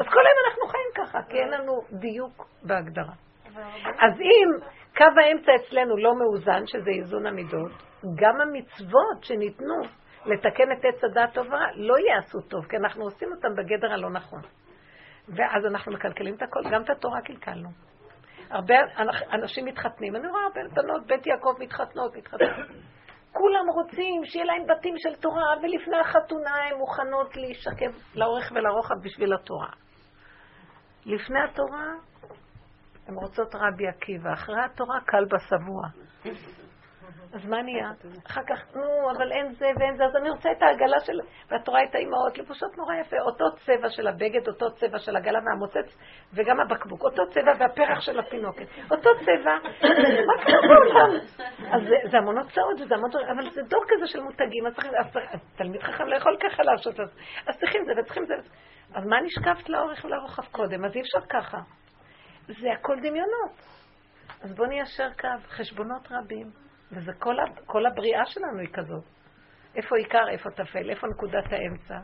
אז 0.00 0.06
כל 0.14 0.24
היום 0.26 0.38
אנחנו 0.46 0.66
חיים 0.66 0.90
ככה, 0.94 1.18
כי 1.28 1.36
אין 1.38 1.48
לנו 1.48 1.72
דיוק 1.92 2.46
בהגדרה. 2.62 3.14
אז 3.98 4.20
אם 4.20 4.48
קו 4.96 5.20
האמצע 5.20 5.52
אצלנו 5.56 5.96
לא 5.96 6.12
מאוזן, 6.18 6.66
שזה 6.66 6.90
איזון 6.90 7.26
המידות, 7.26 7.72
גם 8.16 8.40
המצוות 8.40 9.18
שניתנו 9.22 9.74
לתקן 10.26 10.72
את 10.72 10.84
עץ 10.84 11.04
הדת 11.04 11.34
טובה, 11.34 11.60
לא 11.74 11.94
יעשו 11.98 12.40
טוב, 12.40 12.66
כי 12.66 12.76
אנחנו 12.76 13.04
עושים 13.04 13.28
אותם 13.32 13.48
בגדר 13.56 13.92
הלא 13.92 14.10
נכון. 14.10 14.40
ואז 15.28 15.66
אנחנו 15.70 15.92
מקלקלים 15.92 16.34
את 16.34 16.42
הכל, 16.42 16.60
גם 16.72 16.82
את 16.82 16.90
התורה 16.90 17.20
קלקלנו. 17.20 17.68
הרבה 18.50 18.74
אנשים 19.32 19.64
מתחתנים, 19.64 20.16
אני 20.16 20.28
רואה 20.28 20.40
הרבה 20.42 20.60
בנות, 20.74 21.06
בית 21.06 21.26
יעקב 21.26 21.54
מתחתנות, 21.58 22.16
מתחתנות. 22.16 22.50
כולם 23.32 23.66
רוצים 23.74 24.24
שיהיה 24.24 24.44
להם 24.44 24.62
בתים 24.66 24.94
של 24.98 25.14
תורה, 25.14 25.54
ולפני 25.62 25.96
החתונה 25.96 26.54
הן 26.70 26.78
מוכנות 26.78 27.36
להישכב 27.36 27.90
לאורך 28.14 28.52
ולרוחב 28.54 28.94
בשביל 29.02 29.34
התורה. 29.34 29.68
לפני 31.06 31.40
התורה 31.40 31.86
הן 33.06 33.14
רוצות 33.14 33.54
רבי 33.54 33.88
עקיבא, 33.88 34.32
אחרי 34.32 34.64
התורה 34.64 35.00
קל 35.00 35.24
בשבוע. 35.24 35.82
אז 37.32 37.46
מה 37.46 37.62
נהיה? 37.62 37.90
אחר 38.26 38.40
כך, 38.48 38.76
נו, 38.76 39.10
אבל 39.16 39.32
אין 39.32 39.52
זה 39.52 39.66
ואין 39.76 39.96
זה, 39.96 40.04
אז 40.04 40.16
אני 40.16 40.30
רוצה 40.30 40.52
את 40.52 40.62
העגלה 40.62 41.00
של... 41.00 41.20
ואת 41.50 41.68
רואה 41.68 41.84
את 41.84 41.94
האימהות 41.94 42.38
לבושות 42.38 42.76
נורא 42.76 42.94
יפה, 42.94 43.16
אותו 43.20 43.44
צבע 43.66 43.88
של 43.90 44.06
הבגד, 44.08 44.48
אותו 44.48 44.74
צבע 44.74 44.98
של 44.98 45.16
העגלה 45.16 45.38
והמוצץ, 45.44 45.96
וגם 46.32 46.60
הבקבוק, 46.60 47.02
אותו 47.02 47.22
צבע 47.30 47.52
והפרח 47.58 48.00
של 48.00 48.18
הפינוקת, 48.18 48.66
אותו 48.90 49.10
צבע, 49.20 49.54
מה 50.26 50.44
קרה 50.44 50.60
בעולם? 50.68 51.10
אז 51.72 51.82
זה, 52.10 52.18
המון 52.18 52.38
הוצאות 52.38 52.80
וזה 52.80 52.94
המון... 52.94 53.10
אבל 53.32 53.50
זה 53.50 53.62
דור 53.62 53.84
כזה 53.88 54.06
של 54.06 54.20
מותגים, 54.20 54.66
אז 54.66 54.74
צריכים... 54.74 54.92
תלמיד 55.56 55.82
חכם 55.82 56.06
לא 56.06 56.16
יכול 56.16 56.36
ככה 56.40 56.62
לעשות, 56.62 57.00
אז 57.46 57.58
צריכים 57.60 57.84
זה 57.84 57.92
וצריכים 58.00 58.24
זה. 58.26 58.34
אז 58.94 59.06
מה 59.06 59.20
נשקפת 59.20 59.68
לאורך 59.68 60.04
ולרוחב 60.04 60.44
קודם? 60.50 60.84
אז 60.84 60.96
אי 60.96 61.00
אפשר 61.00 61.20
ככה. 61.28 61.58
זה 62.46 62.72
הכל 62.72 62.96
דמיונות. 62.96 63.52
אז 64.42 64.54
בואו 64.54 64.68
ניישר 64.68 65.08
קו, 65.20 65.28
חשבונות 65.48 66.08
רבים. 66.10 66.67
וזה 66.92 67.12
כל, 67.18 67.36
כל 67.66 67.86
הבריאה 67.86 68.26
שלנו 68.26 68.58
היא 68.60 68.68
כזאת. 68.72 69.04
איפה 69.76 69.96
עיקר, 69.96 70.28
איפה 70.28 70.50
טפל, 70.50 70.90
איפה 70.90 71.06
נקודת 71.06 71.52
האמצע. 71.52 71.98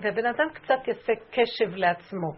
והבן 0.00 0.26
אדם 0.26 0.46
קצת 0.54 0.88
יעשה 0.88 1.12
קשב 1.30 1.74
לעצמו. 1.76 2.32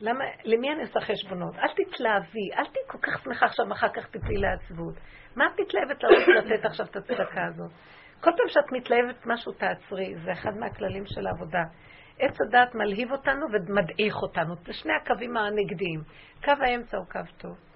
למה, 0.00 0.24
למי 0.44 0.72
אני 0.72 0.82
עושה 0.82 1.00
חשבונות? 1.00 1.54
אל 1.56 1.68
תתלהבי, 1.68 2.52
אל 2.56 2.64
תהיי 2.64 2.84
כל 2.86 2.98
כך 3.02 3.24
שמחה 3.24 3.46
עכשיו, 3.46 3.72
אחר 3.72 3.88
כך 3.88 4.06
תפלי 4.06 4.36
לעצבות. 4.36 4.94
מה 5.36 5.44
את 5.46 5.60
מתלהבת 5.60 6.02
לרוץ 6.02 6.28
לתת 6.38 6.64
עכשיו 6.64 6.86
את 6.86 6.96
הצדקה 6.96 7.44
הזאת? 7.44 7.70
כל 8.20 8.30
פעם 8.36 8.48
שאת 8.48 8.72
מתלהבת 8.72 9.26
משהו, 9.26 9.52
תעצרי. 9.52 10.14
זה 10.24 10.32
אחד 10.32 10.56
מהכללים 10.60 11.04
של 11.06 11.26
העבודה. 11.26 11.62
עץ 12.18 12.40
הדעת 12.40 12.74
מלהיב 12.74 13.12
אותנו 13.12 13.46
ומדעיך 13.52 14.14
אותנו. 14.22 14.54
זה 14.54 14.72
שני 14.72 14.92
הקווים 14.92 15.36
הנגדיים. 15.36 16.00
קו 16.44 16.52
האמצע 16.60 16.96
הוא 16.96 17.06
קו 17.06 17.20
טוב. 17.38 17.73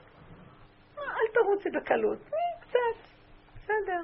אל 1.07 1.33
תרוצי 1.35 1.71
בקלות, 1.71 2.19
קצת, 2.61 3.09
בסדר. 3.55 4.03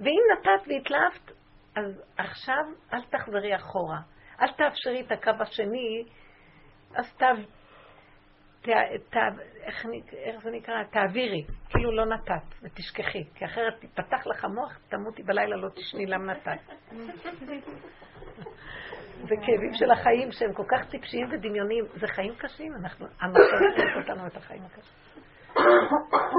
ואם 0.00 0.20
נתת 0.32 0.68
והתלהבת, 0.68 1.30
אז 1.76 2.02
עכשיו 2.16 2.64
אל 2.92 3.02
תחזרי 3.02 3.56
אחורה. 3.56 3.98
אל 4.40 4.52
תאפשרי 4.52 5.00
את 5.00 5.12
הקו 5.12 5.30
השני 5.40 6.04
אז 6.94 7.12
תו, 7.16 7.26
ת, 8.62 8.68
ת, 9.10 9.16
איך, 9.62 9.86
איך 10.12 10.42
זה 10.42 10.50
נקרא? 10.50 10.82
תעבירי, 10.84 11.44
כאילו 11.68 11.96
לא 11.96 12.06
נתת, 12.06 12.62
ותשכחי, 12.62 13.24
כי 13.34 13.44
אחרת 13.44 13.74
תפתח 13.80 14.26
לך 14.26 14.44
מוח, 14.44 14.78
תמותי 14.88 15.22
בלילה, 15.22 15.56
לא 15.56 15.68
תשני, 15.68 16.06
למה 16.06 16.32
נתת? 16.32 16.60
זה 19.28 19.34
כאבים 19.46 19.74
של 19.74 19.90
החיים 19.90 20.32
שהם 20.32 20.52
כל 20.52 20.64
כך 20.68 20.90
טיפשיים 20.90 21.28
ודמיוניים. 21.32 21.84
זה 22.00 22.06
חיים 22.06 22.34
קשים, 22.38 22.72
אנחנו, 22.82 23.06
המחשב 23.20 23.96
אותנו 23.96 24.26
את 24.26 24.36
החיים 24.36 24.62
הקשים. 24.62 25.10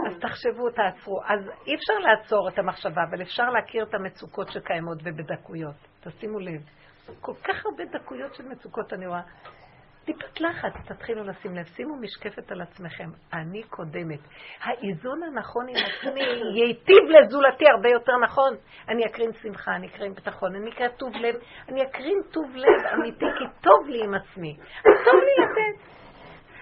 אז 0.07 0.19
תחשבו, 0.21 0.69
תעצרו. 0.69 1.21
אז 1.27 1.39
אי 1.67 1.75
אפשר 1.75 1.93
לעצור 1.99 2.49
את 2.49 2.59
המחשבה, 2.59 3.03
אבל 3.09 3.21
אפשר 3.21 3.49
להכיר 3.49 3.83
את 3.83 3.93
המצוקות 3.93 4.51
שקיימות 4.51 4.97
ובדקויות. 5.03 5.75
תשימו 6.01 6.39
לב. 6.39 6.61
כל 7.21 7.33
כך 7.43 7.65
הרבה 7.65 7.83
דקויות 7.85 8.35
של 8.35 8.47
מצוקות 8.47 8.93
אני 8.93 9.07
רואה. 9.07 9.21
טיפת 10.05 10.41
לחץ, 10.41 10.73
תתחילו 10.87 11.23
לשים 11.23 11.55
לב, 11.55 11.65
שימו 11.65 11.95
משקפת 11.95 12.51
על 12.51 12.61
עצמכם. 12.61 13.09
אני 13.33 13.63
קודמת. 13.63 14.19
האיזון 14.61 15.23
הנכון 15.23 15.65
עם 15.69 15.75
עצמי 15.75 16.21
ייטיב 16.59 17.03
לזולתי 17.09 17.65
הרבה 17.73 17.89
יותר 17.89 18.11
נכון. 18.23 18.53
אני 18.89 19.05
אקרין 19.05 19.33
שמחה, 19.33 19.71
אני 19.75 19.87
אקרין 19.87 20.13
ביטחון, 20.13 20.55
אני 20.55 20.71
אקרין 20.71 20.91
טוב 20.91 21.15
לב, 21.15 21.35
אני 21.69 21.83
אקרין 21.83 22.21
טוב 22.31 22.55
לב 22.55 22.85
אמיתי, 22.93 23.25
כי 23.37 23.61
טוב 23.61 23.87
לי 23.87 24.03
עם 24.03 24.13
עצמי. 24.13 24.57
אז 24.59 25.05
טוב 25.05 25.15
לי 25.15 25.45
לתת. 25.45 25.91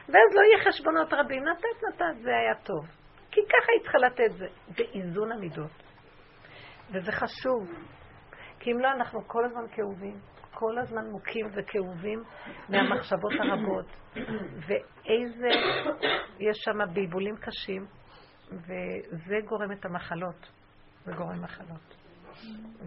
ואז 0.09 0.35
לא 0.35 0.41
יהיה 0.41 0.71
חשבונות 0.71 1.13
רבים. 1.13 1.43
נתת, 1.43 1.83
נתת, 1.87 2.21
זה 2.21 2.29
היה 2.29 2.55
טוב. 2.63 2.85
כי 3.31 3.41
ככה 3.41 3.71
היא 3.71 3.81
צריכה 3.81 3.97
לתת 3.97 4.31
זה. 4.37 4.47
באיזון 4.77 5.31
המידות. 5.31 5.71
וזה 6.91 7.11
חשוב. 7.11 7.69
כי 8.59 8.71
אם 8.71 8.79
לא, 8.79 8.91
אנחנו 8.91 9.27
כל 9.27 9.45
הזמן 9.45 9.63
כאובים. 9.71 10.19
כל 10.59 10.77
הזמן 10.77 11.09
מוכים 11.09 11.45
וכאובים 11.55 12.23
מהמחשבות 12.69 13.31
הרבות. 13.39 13.85
ואיזה, 14.67 15.49
יש 16.39 16.57
שם 16.57 16.93
בלבולים 16.93 17.35
קשים, 17.35 17.85
וזה 18.51 19.35
גורם 19.45 19.71
את 19.71 19.85
המחלות. 19.85 20.51
זה 21.05 21.11
גורם 21.11 21.41
מחלות. 21.43 21.95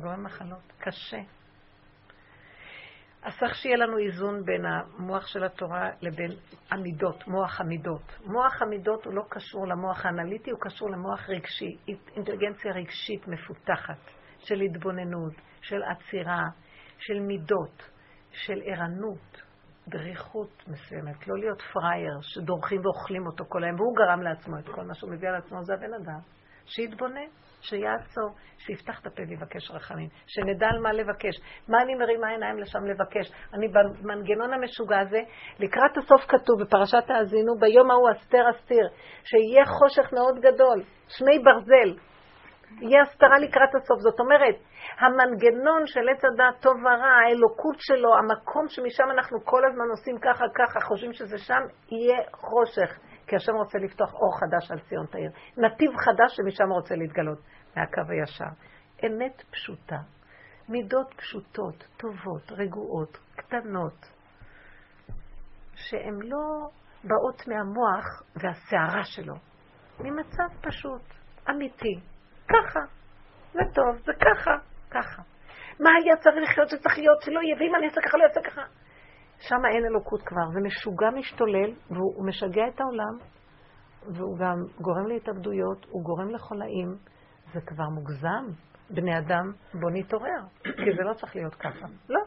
גורם 0.01 0.25
מחלות. 0.25 0.73
קשה. 0.79 1.21
אז 3.23 3.39
צריך 3.39 3.55
שיהיה 3.55 3.77
לנו 3.77 3.99
איזון 3.99 4.45
בין 4.45 4.65
המוח 4.67 5.27
של 5.27 5.45
התורה 5.45 5.91
לבין 6.01 6.31
המידות, 6.71 7.29
מוח 7.29 7.61
המידות. 7.61 8.19
מוח 8.25 8.63
המידות 8.63 9.05
הוא 9.05 9.15
לא 9.15 9.23
קשור 9.29 9.67
למוח 9.67 10.07
האנליטי, 10.07 10.51
הוא 10.51 10.61
קשור 10.61 10.91
למוח 10.91 11.29
רגשי, 11.29 11.77
אינטליגנציה 12.17 12.73
רגשית 12.73 13.29
מפותחת, 13.29 14.11
של 14.39 14.61
התבוננות, 14.61 15.35
של 15.63 15.83
עצירה, 15.83 16.43
של 17.07 17.21
מידות, 17.21 17.83
של 18.31 18.61
ערנות, 18.65 19.43
דריכות 19.89 20.65
מסוימת, 20.69 21.29
לא 21.29 21.39
להיות 21.39 21.63
פראייר 21.73 22.19
שדורכים 22.21 22.81
ואוכלים 22.85 23.27
אותו 23.27 23.45
כל 23.49 23.65
היום, 23.65 23.81
והוא 23.81 23.97
גרם 23.97 24.23
לעצמו 24.23 24.59
את 24.59 24.69
כל 24.69 24.83
מה 24.83 24.95
שהוא 24.95 25.11
מביא 25.11 25.29
על 25.29 25.35
עצמו, 25.35 25.65
זה 25.65 25.75
הבן 25.75 25.95
אדם. 25.95 26.21
שיתבונן, 26.67 27.29
שיעצור, 27.61 28.31
שיפתח 28.59 29.01
את 29.01 29.07
הפה 29.07 29.23
ויבקש 29.29 29.71
רחמים, 29.71 30.09
שנדע 30.27 30.67
על 30.67 30.81
מה 30.83 30.93
לבקש. 30.93 31.35
מה 31.69 31.83
אני 31.83 31.95
מרימה 31.95 32.29
עיניים 32.29 32.59
לשם 32.59 32.85
לבקש? 32.85 33.33
אני 33.55 33.69
במנגנון 33.69 34.53
המשוגע 34.53 34.99
הזה, 34.99 35.21
לקראת 35.59 35.97
הסוף 35.97 36.21
כתוב 36.29 36.63
בפרשת 36.63 37.11
האזינו, 37.11 37.59
ביום 37.61 37.91
ההוא 37.91 38.11
אסתר 38.11 38.51
אסתיר, 38.51 38.89
שיהיה 39.25 39.65
חושך 39.67 40.13
מאוד 40.13 40.39
גדול, 40.39 40.83
שמי 41.09 41.39
ברזל, 41.39 41.99
יהיה 42.81 43.03
הסתרה 43.03 43.39
לקראת 43.39 43.75
הסוף. 43.75 43.99
זאת 44.01 44.21
אומרת, 44.21 44.57
המנגנון 44.99 45.87
של 45.87 46.09
עץ 46.09 46.25
הדעת 46.25 46.61
טוב 46.61 46.77
ורע, 46.85 47.13
האלוקות 47.27 47.77
שלו, 47.79 48.11
המקום 48.19 48.69
שמשם 48.69 49.05
אנחנו 49.11 49.45
כל 49.45 49.63
הזמן 49.69 49.89
עושים 49.91 50.19
ככה 50.19 50.45
ככה, 50.55 50.81
חושבים 50.81 51.13
שזה 51.13 51.39
שם, 51.39 51.63
יהיה 51.91 52.19
חושך. 52.33 52.99
כי 53.27 53.37
השם 53.37 53.53
רוצה 53.53 53.79
לפתוח 53.79 54.15
אור 54.15 54.39
חדש 54.41 54.71
על 54.71 54.79
ציון 54.89 55.07
תאיר. 55.07 55.31
נתיב 55.57 55.91
חדש 55.97 56.37
שמשם 56.37 56.71
רוצה 56.71 56.95
להתגלות, 56.95 57.39
מהקו 57.77 58.01
הישר. 58.09 58.53
אמת 59.07 59.43
פשוטה, 59.51 59.99
מידות 60.69 61.15
פשוטות, 61.17 61.85
טובות, 61.97 62.53
רגועות, 62.53 63.19
קטנות, 63.37 64.07
שהן 65.75 66.19
לא 66.23 66.69
באות 67.05 67.49
מהמוח 67.49 68.23
והסערה 68.37 69.05
שלו, 69.05 69.35
ממצב 70.01 70.69
פשוט, 70.69 71.03
אמיתי, 71.51 72.01
ככה, 72.49 72.81
זה 73.53 73.61
טוב, 73.75 73.97
זה 74.05 74.13
ככה, 74.21 74.51
ככה. 74.91 75.23
מה 75.81 75.91
היה 76.03 76.17
צריך 76.17 76.37
לחיות 76.43 76.69
שצריך 76.69 76.99
להיות, 76.99 77.23
שלא 77.23 77.41
יהיה, 77.41 77.57
ואם 77.61 77.75
אני 77.75 77.87
אעשה 77.87 78.01
ככה, 78.01 78.19
לא 78.19 78.25
אעשה 78.25 78.41
ככה. 78.51 78.63
שם 79.39 79.65
אין 79.75 79.85
אלוקות 79.85 80.23
כבר, 80.23 80.47
זה 80.55 80.61
משוגע 80.61 81.11
משתולל, 81.11 81.71
והוא 81.91 82.27
משגע 82.27 82.63
את 82.69 82.81
העולם, 82.81 83.15
והוא 84.17 84.39
גם 84.39 84.57
גורם 84.81 85.07
להתאבדויות, 85.07 85.87
הוא 85.91 86.03
גורם 86.05 86.31
לחולאים, 86.31 86.97
זה 87.53 87.61
כבר 87.61 87.85
מוגזם. 87.85 88.45
בני 88.91 89.19
אדם, 89.19 89.53
בוא 89.75 89.91
נתעורר, 89.93 90.43
כי 90.63 90.97
זה 90.97 91.03
לא 91.03 91.15
צריך 91.15 91.37
להיות 91.37 91.55
ככה. 91.55 91.87
לא. 92.09 92.21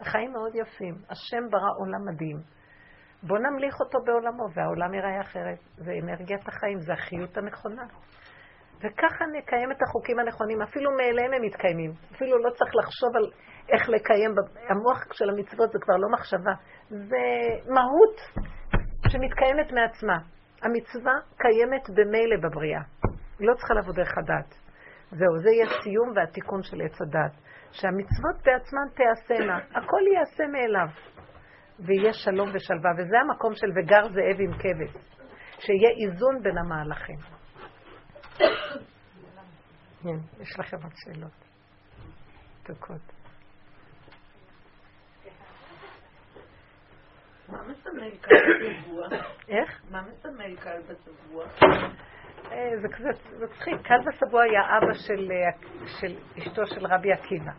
החיים 0.00 0.32
מאוד 0.32 0.54
יפים. 0.54 0.94
השם 0.94 1.48
ברא 1.50 1.70
עולם 1.78 2.04
מדהים. 2.08 2.36
בוא 3.22 3.38
נמליך 3.38 3.80
אותו 3.80 3.98
בעולמו, 4.06 4.44
והעולם 4.54 4.94
ייראה 4.94 5.20
אחרת. 5.20 5.58
זה 5.76 5.92
אנרגיית 6.02 6.48
החיים, 6.48 6.78
זה 6.78 6.92
החיות 6.92 7.36
הנכונה. 7.36 7.82
וככה 8.78 9.24
נקיים 9.26 9.72
את 9.72 9.82
החוקים 9.82 10.18
הנכונים, 10.18 10.62
אפילו 10.62 10.90
מאליהם 10.90 11.32
הם 11.32 11.42
מתקיימים. 11.42 11.92
אפילו 12.14 12.38
לא 12.38 12.50
צריך 12.50 12.72
לחשוב 12.76 13.16
על 13.16 13.30
איך 13.72 13.88
לקיים, 13.88 14.30
המוח 14.68 15.12
של 15.12 15.30
המצוות 15.30 15.72
זה 15.72 15.78
כבר 15.78 15.96
לא 15.96 16.08
מחשבה, 16.12 16.52
זה 16.88 17.24
מהות 17.74 18.16
שמתקיימת 19.08 19.72
מעצמה. 19.72 20.18
המצווה 20.62 21.12
קיימת 21.36 21.90
במילא 21.90 22.36
בבריאה, 22.42 22.80
היא 23.38 23.48
לא 23.48 23.54
צריכה 23.54 23.74
לבוא 23.74 23.94
דרך 23.94 24.18
הדת. 24.18 24.54
זהו, 25.10 25.38
זה 25.42 25.50
יהיה 25.50 25.66
סיום 25.82 26.12
והתיקון 26.16 26.62
של 26.62 26.80
עץ 26.80 27.00
הדת. 27.00 27.48
שהמצוות 27.72 28.36
בעצמן 28.44 28.88
תיעשינה, 28.94 29.56
הכל 29.56 30.00
ייעשה 30.12 30.44
מאליו. 30.46 30.88
ויהיה 31.86 32.12
שלום 32.12 32.48
ושלווה, 32.54 32.90
וזה 32.98 33.16
המקום 33.18 33.54
של 33.54 33.66
וגר 33.76 34.02
זאב 34.08 34.40
עם 34.40 34.52
כבש, 34.52 34.92
שיהיה 35.58 35.90
איזון 36.00 36.42
בין 36.42 36.58
המהלכים. 36.58 37.37
כן, 40.02 40.42
יש 40.42 40.58
לכם 40.58 40.76
עוד 40.82 40.92
שאלות. 40.96 41.44
תוקות. 42.62 43.00
מה 47.48 47.62
מסמל 47.62 48.10
קל 48.20 48.34
בשבוע? 48.60 49.06
איך? 49.48 49.82
מה 49.90 50.02
מסמל 50.02 50.56
קל 50.56 50.80
בשבוע? 50.82 51.44
אה, 52.52 52.80
זה 52.82 52.88
קצת 52.88 53.26
מצחיק. 53.42 53.74
קל 53.86 53.98
בשבוע 54.06 54.42
היה 54.42 54.60
אבא 54.78 54.94
של, 54.94 55.30
אה, 55.32 55.68
של 56.00 56.16
אשתו 56.38 56.66
של 56.66 56.86
רבי 56.86 57.12
עקיבא. 57.12 57.52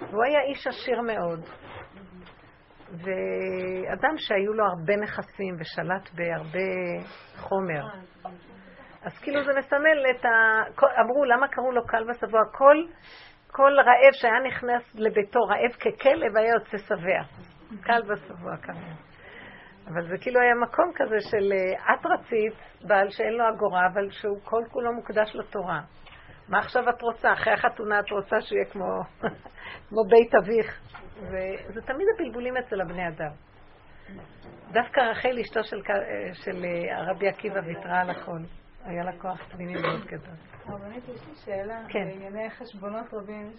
והוא 0.00 0.24
היה 0.24 0.40
איש 0.42 0.66
עשיר 0.66 1.00
מאוד. 1.00 1.40
ואדם 2.90 4.14
שהיו 4.16 4.52
לו 4.52 4.64
הרבה 4.64 4.96
נכסים 4.96 5.56
ושלט 5.58 6.10
בהרבה 6.14 7.08
חומר. 7.36 7.84
אז 9.06 9.18
כאילו 9.18 9.44
זה 9.44 9.50
מסמל 9.58 10.10
את 10.10 10.24
ה... 10.24 10.28
אמרו, 11.00 11.24
למה 11.24 11.48
קראו 11.48 11.72
לו 11.72 11.86
קל 11.86 12.10
ושבוע? 12.10 12.40
כל, 12.52 12.76
כל 13.50 13.72
רעב 13.78 14.12
שהיה 14.12 14.40
נכנס 14.46 14.94
לביתו 14.94 15.40
רעב 15.40 15.72
ככלב 15.72 16.36
היה 16.36 16.52
יוצא 16.52 16.78
שבע. 16.78 17.22
קל 17.82 18.00
ושבוע 18.12 18.56
כנראה. 18.56 18.94
אבל 19.86 20.08
זה 20.08 20.18
כאילו 20.20 20.40
היה 20.40 20.54
מקום 20.54 20.92
כזה 20.94 21.16
של 21.30 21.52
אה, 21.52 21.94
את 21.94 22.06
רצית 22.06 22.54
בעל 22.88 23.10
שאין 23.10 23.32
לו 23.32 23.48
אגורה, 23.48 23.86
אבל 23.92 24.10
שהוא 24.10 24.40
כל 24.44 24.62
כולו 24.72 24.92
מוקדש 24.92 25.34
לתורה. 25.34 25.80
מה 26.48 26.58
עכשיו 26.58 26.88
את 26.88 27.02
רוצה? 27.02 27.32
אחרי 27.32 27.52
החתונה 27.52 28.00
את 28.00 28.10
רוצה 28.10 28.40
שהוא 28.40 28.58
יהיה 28.58 28.70
כמו, 28.70 29.02
כמו 29.88 30.04
בית 30.08 30.34
אביך. 30.34 30.80
וזה 31.20 31.80
תמיד 31.82 32.06
הבלבולים 32.14 32.56
אצל 32.56 32.80
הבני 32.80 33.08
אדם. 33.08 33.32
דווקא 34.72 35.00
רחל, 35.00 35.38
אשתו 35.40 35.64
של, 35.64 35.76
אה, 35.90 36.34
של 36.34 36.64
אה, 36.64 36.98
הרבי 36.98 37.28
עקיבא, 37.28 37.60
ויתרה 37.66 38.00
על 38.00 38.10
הכל. 38.10 38.38
היה 38.86 39.04
לה 39.04 39.12
כוח 39.18 39.40
פנימי 39.52 39.74
מאוד 39.82 40.04
גדול. 40.04 40.34
רבנית, 40.68 41.04
יש 41.08 41.26
לי 41.28 41.34
שאלה 41.34 41.82
כן. 41.88 42.08
בענייני 42.08 42.50
חשבונות 42.50 43.14
רבים. 43.14 43.52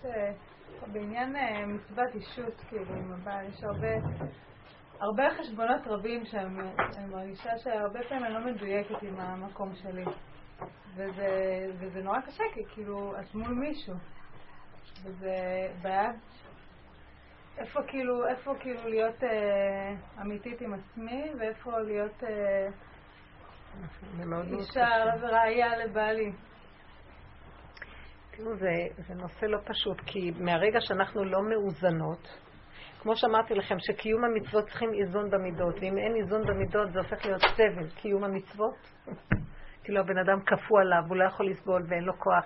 בעניין 0.92 1.36
מצוות 1.68 2.16
אישות, 2.16 2.62
כאילו, 2.70 2.96
עם 2.96 3.14
הבעל, 3.14 3.46
יש 3.46 3.64
הרבה... 3.64 3.88
הרבה 5.00 5.24
חשבונות 5.40 5.82
רבים 5.88 6.26
שאני 6.26 7.06
מרגישה 7.12 7.58
שהרבה 7.58 8.00
פעמים 8.10 8.26
אני 8.26 8.34
לא 8.34 8.40
מדויקת 8.40 9.04
עם 9.04 9.20
המקום 9.20 9.76
שלי. 9.76 10.06
וזה, 10.96 11.30
וזה 11.80 12.04
נורא 12.04 12.22
קשה, 12.22 12.44
כי 12.54 12.60
כאילו, 12.74 13.14
את 13.20 13.36
מול 13.36 13.54
מישהו. 13.54 13.96
וזה 15.04 15.36
בעיה. 15.82 16.12
איפה 17.58 17.80
כאילו, 17.88 18.28
איפה 18.28 18.54
כאילו 18.60 18.90
להיות 18.90 19.24
אה, 19.24 20.22
אמיתית 20.22 20.62
עם 20.62 20.74
עצמי, 20.74 21.24
ואיפה 21.40 21.80
להיות 21.80 22.24
אה, 22.24 22.68
אישה 24.60 24.88
וראייה 25.22 25.78
לבעלי. 25.78 26.32
תראו, 28.32 28.56
זה, 28.56 28.72
זה 28.98 29.14
נושא 29.14 29.46
לא 29.46 29.58
פשוט, 29.66 30.02
כי 30.06 30.32
מהרגע 30.40 30.80
שאנחנו 30.82 31.24
לא 31.24 31.40
מאוזנות, 31.50 32.28
כמו 33.02 33.16
שאמרתי 33.16 33.54
לכם, 33.54 33.76
שקיום 33.80 34.24
המצוות 34.24 34.66
צריכים 34.66 34.90
איזון 34.94 35.30
במידות, 35.30 35.76
ואם 35.76 35.98
אין 35.98 36.16
איזון 36.16 36.42
במידות 36.48 36.92
זה 36.92 37.00
הופך 37.00 37.26
להיות 37.26 37.42
סבל, 37.42 37.90
קיום 38.02 38.24
המצוות. 38.24 39.08
כאילו 39.84 40.00
הבן 40.00 40.18
אדם 40.18 40.40
קפוא 40.42 40.82
עליו, 40.82 41.04
הוא 41.10 41.18
לא 41.18 41.24
יכול 41.24 41.50
לסבול 41.50 41.84
ואין 41.90 42.04
לו 42.04 42.14
כוח. 42.20 42.46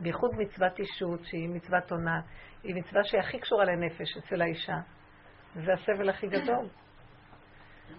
בייחוד 0.00 0.30
מצוות 0.38 0.78
אישות, 0.78 1.24
שהיא 1.24 1.48
מצוות 1.48 1.92
עונה, 1.92 2.20
היא 2.62 2.74
מצווה 2.74 3.04
שהיא 3.04 3.20
הכי 3.20 3.38
קשורה 3.38 3.64
לנפש 3.64 4.16
אצל 4.16 4.42
האישה. 4.42 4.76
זה 5.54 5.72
הסבל 5.72 6.08
הכי 6.08 6.26
גדול. 6.26 6.68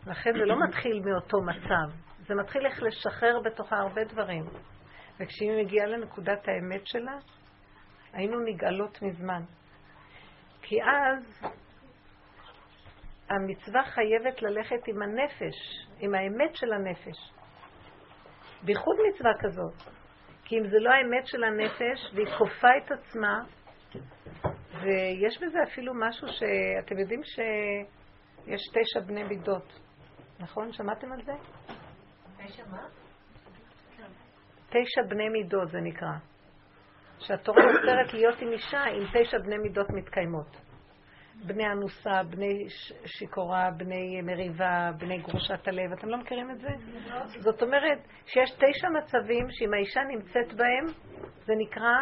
לכן 0.08 0.32
זה 0.34 0.46
לא 0.46 0.56
מתחיל 0.68 1.02
מאותו 1.06 1.38
מצב, 1.42 1.98
זה 2.28 2.36
מתחיל 2.36 2.66
איך 2.66 2.84
לשחרר 2.84 3.40
בתוכה 3.40 3.76
הרבה 3.78 4.04
דברים. 4.04 4.46
וכשהיא 5.20 5.52
מגיעה 5.64 5.86
לנקודת 5.86 6.48
האמת 6.48 6.88
שלה, 6.88 7.18
היינו 8.14 8.40
נגאלות 8.40 9.02
מזמן. 9.02 9.42
כי 10.62 10.76
אז 10.84 11.52
המצווה 13.30 13.84
חייבת 13.84 14.42
ללכת 14.42 14.88
עם 14.88 15.02
הנפש, 15.02 15.88
עם 16.00 16.16
האמת 16.16 16.56
של 16.56 16.74
הנפש. 16.74 17.32
בייחוד 18.64 18.96
מצווה 19.10 19.32
כזאת. 19.40 19.94
כי 20.46 20.56
אם 20.60 20.68
זה 20.68 20.78
לא 20.80 20.90
האמת 20.90 21.28
של 21.28 21.44
הנפש, 21.44 22.14
והיא 22.14 22.38
כופה 22.38 22.68
את 22.78 22.92
עצמה, 22.92 23.40
ויש 24.82 25.42
בזה 25.42 25.58
אפילו 25.64 25.94
משהו 25.94 26.28
שאתם 26.28 27.00
יודעים 27.00 27.22
שיש 27.24 28.62
תשע 28.68 29.00
בני 29.08 29.24
מידות, 29.24 29.80
נכון? 30.40 30.74
שמעתם 30.74 31.12
על 31.12 31.24
זה? 31.26 31.34
תשע 34.70 35.02
בני 35.10 35.30
מידות 35.30 35.70
זה 35.72 35.78
נקרא. 35.82 36.12
שהתורה 37.20 37.62
יוצרת 37.64 38.14
להיות 38.14 38.42
עם 38.42 38.52
אישה 38.52 38.84
עם 38.84 39.04
תשע 39.14 39.38
בני 39.38 39.58
מידות 39.58 39.90
מתקיימות. 39.90 40.58
בני 41.46 41.68
אנוסה, 41.68 42.24
בני 42.30 42.70
שיכורה, 43.06 43.72
בני 43.78 44.22
מריבה, 44.22 44.92
בני 44.98 45.18
גרושת 45.18 45.68
הלב. 45.68 45.92
אתם 45.92 46.08
לא 46.08 46.18
מכירים 46.18 46.52
את 46.52 46.60
זה? 46.60 46.70
זאת 47.40 47.64
אומרת 47.64 48.00
שיש 48.26 48.52
תשע 48.52 48.90
מצבים 48.90 49.48
שאם 49.50 49.74
האישה 49.74 50.02
נמצאת 50.04 50.54
בהם, 50.54 50.86
זה 51.46 51.54
נקרא 51.58 51.96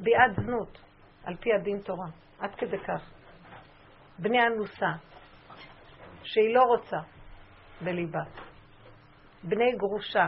ביאת 0.00 0.44
זנות, 0.44 0.78
על 1.24 1.36
פי 1.36 1.52
הדין 1.52 1.78
תורה. 1.78 2.06
עד 2.38 2.54
כדי 2.54 2.78
כך. 2.78 3.10
בני 4.18 4.46
אנוסה, 4.46 4.90
שהיא 6.22 6.54
לא 6.54 6.62
רוצה 6.62 6.96
בליבה. 7.80 8.22
בני 9.48 9.72
גרושה, 9.76 10.26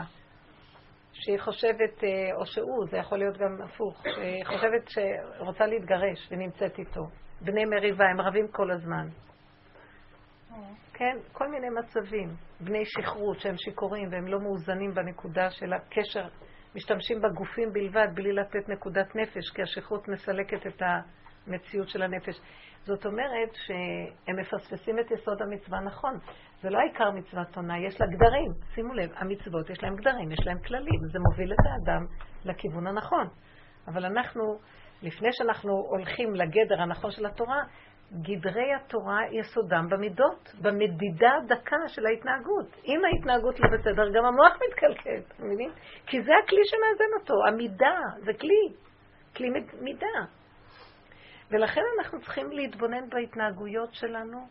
שהיא 1.13 1.39
חושבת, 1.39 2.05
אה, 2.05 2.35
או 2.35 2.47
שהוא, 2.47 2.87
זה 2.91 2.97
יכול 2.97 3.19
להיות 3.19 3.37
גם 3.37 3.63
הפוך, 3.65 4.03
שהיא 4.15 4.45
חושבת 4.45 4.89
שרוצה 4.89 5.67
להתגרש 5.67 6.29
ונמצאת 6.31 6.79
איתו. 6.79 7.09
בני 7.41 7.65
מריבה, 7.65 8.05
הם 8.05 8.21
רבים 8.21 8.49
כל 8.49 8.71
הזמן. 8.71 9.09
כן, 10.99 11.19
כל 11.33 11.49
מיני 11.49 11.69
מצבים. 11.69 12.29
בני 12.61 12.85
שכרות 12.85 13.41
שהם 13.41 13.57
שיכורים 13.57 14.09
והם 14.13 14.27
לא 14.27 14.41
מאוזנים 14.41 14.95
בנקודה 14.95 15.51
של 15.51 15.73
הקשר, 15.73 16.29
משתמשים 16.75 17.21
בגופים 17.21 17.73
בלבד 17.73 18.09
בלי 18.15 18.33
לתת 18.33 18.69
נקודת 18.69 19.17
נפש, 19.17 19.51
כי 19.55 19.63
השכרות 19.63 20.09
מסלקת 20.09 20.67
את 20.67 20.83
המציאות 21.47 21.89
של 21.89 22.03
הנפש. 22.03 22.41
זאת 22.85 23.07
אומרת 23.07 23.55
שהם 23.55 24.37
מפספסים 24.41 24.99
את 24.99 25.11
יסוד 25.11 25.43
המצווה 25.43 25.81
נכון. 25.81 26.19
זה 26.63 26.71
לא 26.71 26.79
העיקר 26.79 27.11
מצוות 27.11 27.57
עונה, 27.57 27.79
יש 27.79 28.01
לה 28.01 28.07
גדרים. 28.07 28.53
שימו 28.75 28.95
לב, 28.95 29.11
המצוות 29.17 29.71
יש 29.71 29.83
להם 29.83 29.97
גדרים, 29.97 30.33
יש 30.33 30.47
להם 30.47 30.59
כללים. 30.59 31.01
זה 31.13 31.19
מוביל 31.19 31.53
את 31.53 31.59
האדם 31.65 32.07
לכיוון 32.45 32.87
הנכון. 32.87 33.29
אבל 33.89 34.05
אנחנו 34.05 34.59
לפני 35.03 35.29
שאנחנו 35.33 35.73
הולכים 35.73 36.35
לגדר 36.35 36.83
הנכון 36.83 37.11
של 37.11 37.27
התורה, 37.27 37.63
גדרי 38.13 38.75
התורה 38.75 39.21
יסודם 39.33 39.87
במידות, 39.91 40.55
במדידה 40.63 41.31
הדקה 41.37 41.77
של 41.89 42.07
ההתנהגות. 42.07 42.77
אם 42.85 43.01
ההתנהגות 43.05 43.61
לא 43.61 43.69
בסדר, 43.79 44.11
גם 44.11 44.25
המוח 44.25 44.59
מתקלקל, 44.69 45.21
אתם 45.35 45.45
מבינים? 45.45 45.71
כי 46.07 46.23
זה 46.23 46.33
הכלי 46.45 46.61
שמאזן 46.65 47.21
אותו, 47.21 47.35
המידה, 47.49 47.99
זה 48.25 48.33
כלי, 48.41 48.75
כלי 49.37 49.49
מידה. 49.81 50.25
ולכן 51.51 51.81
אנחנו 51.99 52.21
צריכים 52.21 52.51
להתבונן 52.53 53.09
בהתנהגויות 53.09 53.95
שלנו 53.95 54.47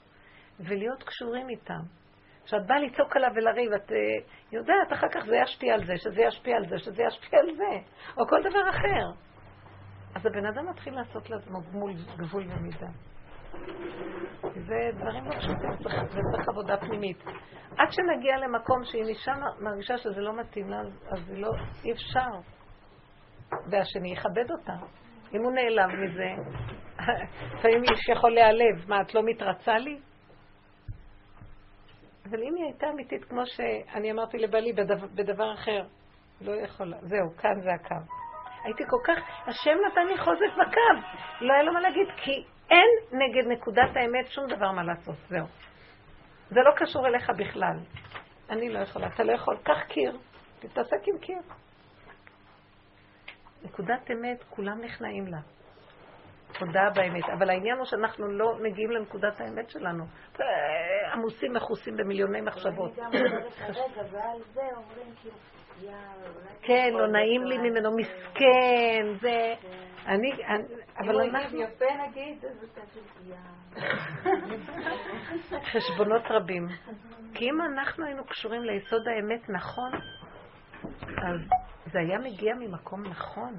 ולהיות 0.60 1.04
קשורים 1.04 1.50
איתם. 1.50 1.82
כשאת 2.46 2.66
באה 2.68 2.80
לצעוק 2.80 3.16
עליו 3.16 3.30
ולריב, 3.36 3.72
את 3.74 3.92
uh, 3.92 3.94
יודעת, 4.52 4.94
אחר 4.94 5.08
כך 5.12 5.26
זה 5.26 5.36
ישפיע 5.36 5.74
על 5.74 5.86
זה, 5.86 5.94
שזה 5.98 6.22
ישפיע 6.22 6.58
על 6.58 6.66
זה, 6.70 6.80
שזה 6.80 7.04
ישפיע 7.04 7.40
על 7.40 7.56
זה, 7.56 7.90
או 8.18 8.28
כל 8.28 8.42
דבר 8.50 8.70
אחר. 8.70 9.28
אז 10.16 10.26
הבן 10.26 10.46
אדם 10.46 10.70
מתחיל 10.70 10.94
לעשות 10.94 11.30
לעצמו 11.30 11.60
גמול, 11.72 11.94
גבול 12.18 12.44
ומידה. 12.44 12.88
זה 14.42 14.90
דברים 14.94 15.26
לא 15.26 15.36
פשוטים, 15.40 15.72
זה 15.84 16.20
צריך 16.32 16.50
עבודה 16.50 16.78
פנימית. 16.78 17.24
עד 17.78 17.92
שנגיע 17.92 18.38
למקום 18.38 18.84
שאם 18.84 19.08
אישה 19.08 19.32
מרגישה 19.60 19.98
שזה 19.98 20.22
לא 20.22 20.40
מתאים 20.40 20.70
לה, 20.70 20.80
אז 21.12 21.30
לא, 21.30 21.50
אי 21.86 21.92
אפשר. 21.92 22.30
והשני 23.72 24.12
יכבד 24.12 24.52
אותה. 24.52 24.76
אם 25.34 25.44
הוא 25.44 25.52
נעלב 25.52 25.90
מזה, 25.90 26.30
לפעמים 27.54 27.84
איש 27.84 28.10
יכול 28.10 28.34
להיעלב, 28.34 28.90
מה, 28.90 29.02
את 29.02 29.14
לא 29.16 29.22
מתרצה 29.26 29.78
לי? 29.78 30.00
אבל 32.30 32.44
אם 32.44 32.56
היא 32.56 32.66
הייתה 32.66 32.90
אמיתית 32.90 33.26
כמו 33.26 33.45
שאני 33.45 34.12
אמרתי 34.12 34.38
לבעלי 34.38 34.74
בדבר, 34.74 35.08
בדבר 35.16 35.54
אחר, 35.54 35.84
לא 36.41 36.52
יכולה, 36.52 36.98
זהו, 37.02 37.38
כאן 37.38 37.62
זה 37.62 37.70
הקו. 37.74 37.95
הייתי 38.64 38.84
כל 38.90 38.98
כך, 39.04 39.48
השם 39.48 39.78
נתן 39.91 40.08
לי 40.08 40.18
חוזק 40.18 40.54
בקו. 40.54 41.08
לא 41.41 41.54
היה 41.54 41.64
לו 41.64 41.74
מה 41.74 41.80
להגיד, 41.80 42.08
כי 42.18 42.44
אין 42.70 43.20
נגד 43.20 43.48
נקודת 43.52 43.95
האמת 43.95 44.32
שום 44.32 44.48
דבר 44.48 44.72
מה 44.72 44.84
לעשות, 44.84 45.16
זהו. 45.30 45.45
זה 46.49 46.60
לא 46.60 46.72
קשור 46.76 47.08
אליך 47.08 47.30
בכלל. 47.38 47.78
אני 48.49 48.70
לא 48.70 48.80
יכולה, 48.80 49.08
אתה 49.08 49.24
לא 49.24 49.32
יכול, 49.32 49.58
קח 49.64 49.84
קיר, 49.88 50.18
תתעסק 50.60 51.08
עם 51.08 51.18
קיר. 51.18 51.40
נקודת 53.64 54.12
אמת, 54.12 54.44
כולם 54.49 54.82
נכנעים 54.82 55.28
לה. 55.28 55.57
תודה 56.60 56.90
באמת. 56.95 57.24
אבל 57.38 57.49
העניין 57.49 57.78
הוא 57.78 57.86
שאנחנו 57.86 58.28
לא 58.28 58.57
מגיעים 58.61 58.91
לנקודת 58.91 59.41
האמת 59.41 59.69
שלנו. 59.69 60.03
עמוסים 61.14 61.53
מכוסים 61.53 61.98
במיליוני 61.98 62.41
מחשבות. 62.41 62.95
כאילו... 62.95 63.40
כן, 66.61 66.90
לא 66.94 67.07
נעים 67.07 67.44
לי 67.44 67.57
ממנו, 67.57 67.98
מסכן, 67.98 69.06
זה... 69.22 69.53
אני, 70.07 70.32
אבל 70.99 71.22
אנחנו... 71.22 71.61
יפה 71.61 71.86
נגיד, 72.07 72.45
חשבונות 75.72 76.24
רבים. 76.30 76.68
כי 77.34 77.45
אם 77.45 77.61
אנחנו 77.61 78.06
היינו 78.06 78.26
קשורים 78.26 78.64
ליסוד 78.64 79.07
האמת 79.07 79.49
נכון, 79.49 79.91
אז 81.02 81.40
זה 81.86 81.99
היה 81.99 82.19
מגיע 82.19 82.56
ממקום 82.56 83.03
נכון. 83.03 83.53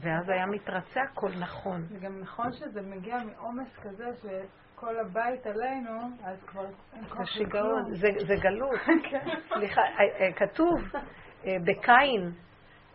ואז 0.00 0.28
היה 0.28 0.46
מתרצה 0.46 1.00
הכל 1.02 1.30
נכון. 1.40 1.82
זה 1.82 1.98
גם 1.98 2.20
נכון 2.20 2.52
שזה 2.52 2.82
מגיע 2.82 3.18
מעומס 3.18 3.78
כזה 3.82 4.04
שכל 4.22 4.96
הבית 5.00 5.46
עלינו, 5.46 6.00
אז 6.24 6.42
כבר... 6.46 6.66
זה 6.92 7.26
שיגעון, 7.26 7.94
זה 8.26 8.34
גלות. 8.42 8.80
כן. 9.10 9.26
סליחה, 9.48 9.80
אה, 9.80 10.20
אה, 10.20 10.32
כתוב 10.32 10.80
אה, 11.46 11.56
בקין, 11.64 12.32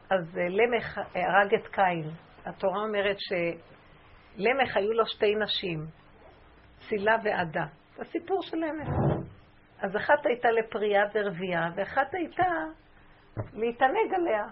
אז 0.09 0.35
למך 0.35 0.97
הרג 1.15 1.53
את 1.53 1.67
קין. 1.67 2.09
התורה 2.45 2.81
אומרת 2.81 3.17
שלמך 3.19 4.77
היו 4.77 4.93
לו 4.93 5.05
שתי 5.05 5.35
נשים, 5.35 5.85
צילה 6.89 7.15
ועדה. 7.23 7.65
זה 7.95 8.03
סיפור 8.03 8.41
של 8.41 8.57
למך. 8.57 8.89
אז 9.81 9.95
אחת 9.95 10.25
הייתה 10.25 10.51
לפרייה 10.51 11.03
ורבייה, 11.13 11.69
ואחת 11.75 12.13
הייתה 12.13 12.43
להתענג 13.53 14.13
עליה. 14.15 14.45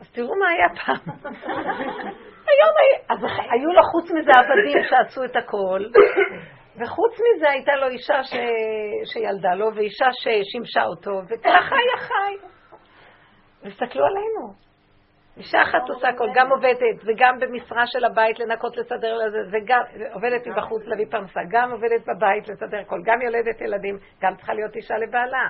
אז 0.00 0.10
תראו 0.12 0.34
מה 0.38 0.48
היה 0.48 0.68
פעם. 0.84 1.14
היום 2.48 2.74
אז 3.08 3.18
היו 3.24 3.72
לו 3.72 3.82
חוץ 3.82 4.10
מזה 4.10 4.30
עבדים 4.36 4.82
שעשו 4.88 5.24
את 5.24 5.36
הכל, 5.36 5.80
וחוץ 6.76 7.12
מזה 7.12 7.50
הייתה 7.50 7.72
לו 7.76 7.88
אישה 7.88 8.22
ש... 8.22 8.34
שילדה 9.12 9.54
לו, 9.54 9.74
ואישה 9.74 10.06
ששימשה 10.12 10.84
אותו, 10.84 11.10
וככה 11.28 11.76
היה 11.76 11.96
חי. 11.96 12.34
תסתכלו 13.62 14.04
עלינו. 14.04 14.68
אישה 15.36 15.62
אחת 15.62 15.88
עושה 15.88 16.08
הכל, 16.08 16.28
גם 16.34 16.50
עובדת, 16.50 16.98
וגם 17.06 17.38
במשרה 17.40 17.86
של 17.86 18.04
הבית 18.04 18.38
לנקות, 18.38 18.76
לסדר 18.76 19.16
לזה, 19.16 19.38
וגם 19.52 19.80
עובדת 20.12 20.46
מבחוץ 20.46 20.82
להביא 20.86 21.06
פרנסה, 21.10 21.40
גם 21.50 21.70
עובדת 21.72 22.02
בבית 22.06 22.48
לסדר 22.48 22.78
הכל, 22.78 23.00
גם 23.04 23.22
יולדת 23.22 23.60
ילדים, 23.60 23.98
גם 24.22 24.36
צריכה 24.36 24.54
להיות 24.54 24.76
אישה 24.76 24.94
לבעלה. 24.98 25.48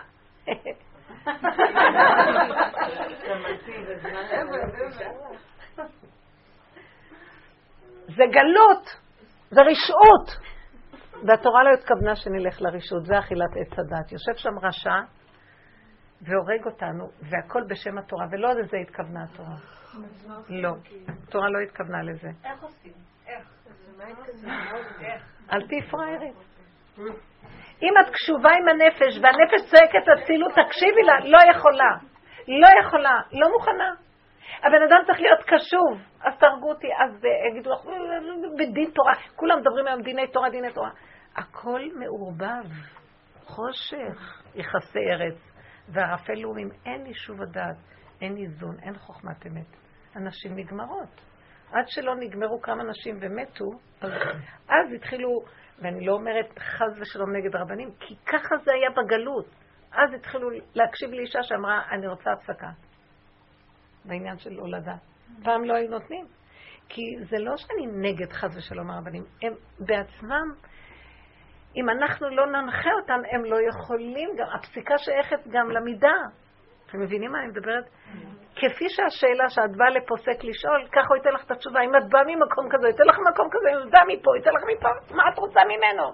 זה 8.08 8.24
גלות, 8.32 8.96
זה 9.50 9.60
רשעות. 9.60 10.48
והתורה 11.26 11.64
לא 11.64 11.70
התכוונה 11.74 12.16
שנלך 12.16 12.62
לרשות, 12.62 13.06
זה 13.06 13.18
אכילת 13.18 13.50
עץ 13.56 13.78
הדת. 13.78 14.12
יושב 14.12 14.34
שם 14.36 14.58
רשע 14.62 15.00
והורג 16.22 16.66
אותנו, 16.66 17.10
והכל 17.30 17.62
בשם 17.68 17.98
התורה, 17.98 18.26
ולא 18.30 18.52
לזה 18.54 18.76
התכוונה 18.76 19.24
התורה. 19.24 19.56
לא, 20.48 20.70
התורה 21.24 21.50
לא 21.50 21.58
התכוונה 21.60 22.02
לזה. 22.02 22.28
איך 22.44 22.62
עושים? 22.62 22.92
איך? 23.26 23.48
אל 25.52 25.66
תהיי 25.66 25.82
פראיירית. 25.90 26.47
אם 27.82 27.92
את 28.00 28.10
קשובה 28.14 28.50
עם 28.50 28.68
הנפש, 28.68 29.18
והנפש 29.22 29.70
צועקת 29.70 30.08
אצילות, 30.08 30.52
תקשיבי 30.52 31.02
לה, 31.02 31.18
לא 31.24 31.38
יכולה. 31.50 31.96
לא 32.48 32.68
יכולה, 32.80 33.20
לא 33.32 33.48
מוכנה. 33.52 33.94
הבן 34.58 34.82
אדם 34.82 35.02
צריך 35.06 35.20
להיות 35.20 35.40
קשוב, 35.42 36.02
אז 36.20 36.38
תהרגו 36.38 36.68
אותי, 36.68 36.86
אז 37.04 37.24
יגידו 37.50 37.70
לך, 37.70 37.80
בדין 38.58 38.90
תורה, 38.90 39.12
כולם 39.36 39.58
מדברים 39.60 39.86
היום 39.86 40.02
דיני 40.02 40.26
תורה, 40.26 40.50
דיני 40.50 40.72
תורה. 40.72 40.90
הכל 41.36 41.80
מעורבב, 41.94 42.70
חושך, 43.44 44.42
יחסי 44.54 44.98
ארץ, 44.98 45.38
וערפל 45.88 46.34
לאומים, 46.34 46.68
אין 46.86 47.06
יישוב 47.06 47.42
הדעת, 47.42 47.76
אין 48.20 48.36
איזון, 48.36 48.76
אין 48.82 48.94
חוכמת 48.98 49.46
אמת. 49.46 49.76
הנשים 50.14 50.56
נגמרות. 50.56 51.20
עד 51.72 51.84
שלא 51.88 52.14
נגמרו 52.14 52.60
כמה 52.62 52.84
נשים 52.84 53.18
ומתו, 53.20 53.64
אז 54.68 54.92
התחילו, 54.96 55.28
ואני 55.82 56.06
לא 56.06 56.12
אומרת 56.12 56.58
חס 56.58 57.00
ושלום 57.00 57.36
נגד 57.36 57.56
רבנים, 57.56 57.90
כי 58.00 58.14
ככה 58.26 58.56
זה 58.64 58.72
היה 58.72 58.90
בגלות. 58.90 59.46
אז 59.92 60.14
התחילו 60.14 60.48
להקשיב 60.74 61.10
לאישה 61.10 61.42
שאמרה, 61.42 61.82
אני 61.90 62.06
רוצה 62.06 62.30
הפסקה. 62.32 62.68
בעניין 64.04 64.38
של 64.38 64.58
הולדה. 64.58 64.94
פעם 65.44 65.64
לא 65.64 65.74
היו 65.74 65.90
נותנים. 65.90 66.26
כי 66.88 67.02
זה 67.30 67.36
לא 67.38 67.56
שאני 67.56 67.86
נגד 67.86 68.32
חס 68.32 68.56
ושלום 68.56 68.90
הרבנים, 68.90 69.24
הם 69.42 69.52
בעצמם, 69.78 70.54
אם 71.76 71.90
אנחנו 71.90 72.28
לא 72.28 72.46
ננחה 72.46 72.90
אותם, 73.02 73.20
הם 73.32 73.44
לא 73.44 73.56
יכולים, 73.68 74.30
גם, 74.38 74.46
הפסיקה 74.54 74.94
שייכת 74.98 75.48
גם 75.48 75.70
למידה. 75.70 76.16
אתם 76.86 77.00
מבינים 77.00 77.32
מה 77.32 77.38
אני 77.38 77.48
מדברת? 77.48 77.84
כפי 78.60 78.88
שהשאלה 78.88 79.50
שאת 79.50 79.76
באה 79.76 79.90
לפוסק 79.90 80.44
לשאול, 80.44 80.88
ככה 80.92 81.06
הוא 81.08 81.16
ייתן 81.16 81.30
לך 81.30 81.44
את 81.44 81.50
התשובה. 81.50 81.80
אם 81.80 81.96
את 81.96 82.08
באה 82.08 82.22
ממקום 82.26 82.68
כזה, 82.70 82.88
ייתן 82.88 83.04
לך 83.04 83.16
מקום 83.32 83.48
כזה, 83.50 83.70
אם 83.70 83.88
את 83.88 83.92
באה 83.92 84.04
מפה, 84.08 84.36
ייתן 84.36 84.50
לך 84.50 84.62
מפה, 84.72 84.88
מה 85.16 85.22
את 85.32 85.38
רוצה 85.38 85.60
ממנו? 85.64 86.12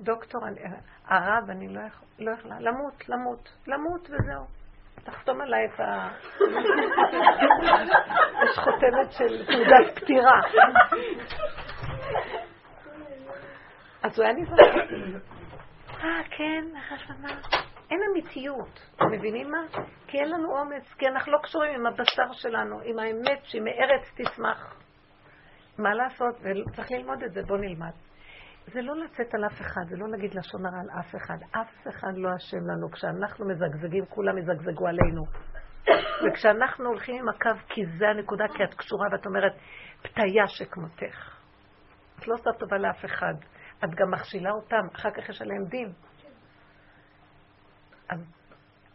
דוקטור, 0.00 0.46
אני, 0.46 0.60
הרב, 1.08 1.50
אני 1.50 1.68
לא, 1.68 1.80
יכול, 1.80 2.08
לא 2.18 2.30
יכולה, 2.30 2.60
למות, 2.60 3.08
למות, 3.08 3.48
למות 3.66 4.10
וזהו. 4.10 4.44
תחתום 5.04 5.40
עליי 5.40 5.64
את 5.64 5.80
ה... 5.80 6.08
יש 8.44 8.58
חותמת 8.58 9.12
של 9.12 9.46
תעודת 9.46 9.98
פטירה. 9.98 10.40
אז 14.02 14.18
הוא 14.18 14.24
היה 14.24 14.34
נזרק. 14.34 14.74
אה, 16.04 16.22
כן, 16.30 16.64
מה? 17.22 17.28
אין 17.90 18.00
אמיתיות. 18.10 18.80
אתם 18.96 19.10
מבינים 19.12 19.50
מה? 19.50 19.62
כי 20.06 20.18
אין 20.18 20.30
לנו 20.30 20.58
אומץ, 20.58 20.94
כי 20.98 21.08
אנחנו 21.08 21.32
לא 21.32 21.38
קשורים 21.42 21.74
עם 21.74 21.86
הבשר 21.86 22.32
שלנו, 22.32 22.80
עם 22.84 22.98
האמת 22.98 23.44
שהיא 23.44 23.62
מארץ 23.62 24.02
תשמח. 24.14 24.76
מה 25.78 25.94
לעשות? 25.94 26.34
וצריך 26.40 26.90
ללמוד 26.90 27.22
את 27.22 27.32
זה, 27.32 27.42
בואו 27.42 27.58
נלמד. 27.58 27.92
זה 28.66 28.82
לא 28.82 28.96
לצאת 28.96 29.34
על 29.34 29.44
אף 29.46 29.60
אחד, 29.60 29.80
זה 29.88 29.96
לא 29.96 30.08
להגיד 30.08 30.34
לשון 30.34 30.66
הרע 30.66 30.80
על 30.80 31.00
אף 31.00 31.14
אחד. 31.16 31.36
אף 31.50 31.88
אחד 31.88 32.12
לא 32.16 32.28
אשם 32.36 32.56
לנו. 32.56 32.90
כשאנחנו 32.90 33.48
מזגזגים, 33.48 34.04
כולם 34.06 34.38
יזגזגו 34.38 34.86
עלינו. 34.86 35.24
וכשאנחנו 36.22 36.88
הולכים 36.88 37.16
עם 37.16 37.28
הקו, 37.28 37.66
כי 37.68 37.86
זה 37.98 38.08
הנקודה, 38.08 38.44
כי 38.56 38.64
את 38.64 38.74
קשורה 38.74 39.08
ואת 39.12 39.26
אומרת, 39.26 39.52
פתיה 40.02 40.48
שכמותך. 40.48 41.36
את 42.18 42.28
לא 42.28 42.34
עושה 42.34 42.50
טובה 42.58 42.78
לאף 42.78 43.04
אחד. 43.04 43.34
את 43.84 43.90
גם 43.94 44.10
מכשילה 44.10 44.50
אותם, 44.50 44.86
אחר 44.94 45.10
כך 45.10 45.28
יש 45.28 45.42
עליהם 45.42 45.64
דין. 45.64 45.92
אז 48.10 48.20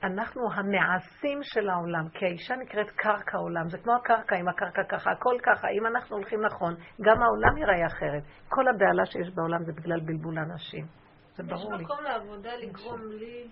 אנחנו 0.03 0.41
המעשים 0.53 1.39
של 1.43 1.69
העולם, 1.69 2.09
כי 2.09 2.25
האישה 2.25 2.55
נקראת 2.55 2.89
קרקע 2.89 3.37
עולם, 3.37 3.69
זה 3.69 3.77
כמו 3.77 3.93
הקרקע, 3.95 4.35
אם 4.35 4.47
הקרקע 4.47 4.83
ככה, 4.89 5.11
הכל 5.11 5.37
ככה, 5.43 5.67
אם 5.69 5.85
אנחנו 5.85 6.15
הולכים 6.15 6.41
נכון, 6.45 6.75
גם 7.01 7.21
העולם 7.21 7.57
ייראה 7.57 7.87
אחרת. 7.87 8.23
כל 8.49 8.67
הבהלה 8.67 9.05
שיש 9.05 9.35
בעולם 9.35 9.63
זה 9.63 9.71
בגלל 9.73 9.99
בלבול 9.99 10.39
אנשים. 10.39 10.85
זה 11.35 11.43
ברור 11.43 11.73
לי. 11.73 11.83
יש 11.83 11.89
מקום 11.91 12.03
לעבודה 12.03 12.55
לגרום 12.55 13.01
לי 13.19 13.47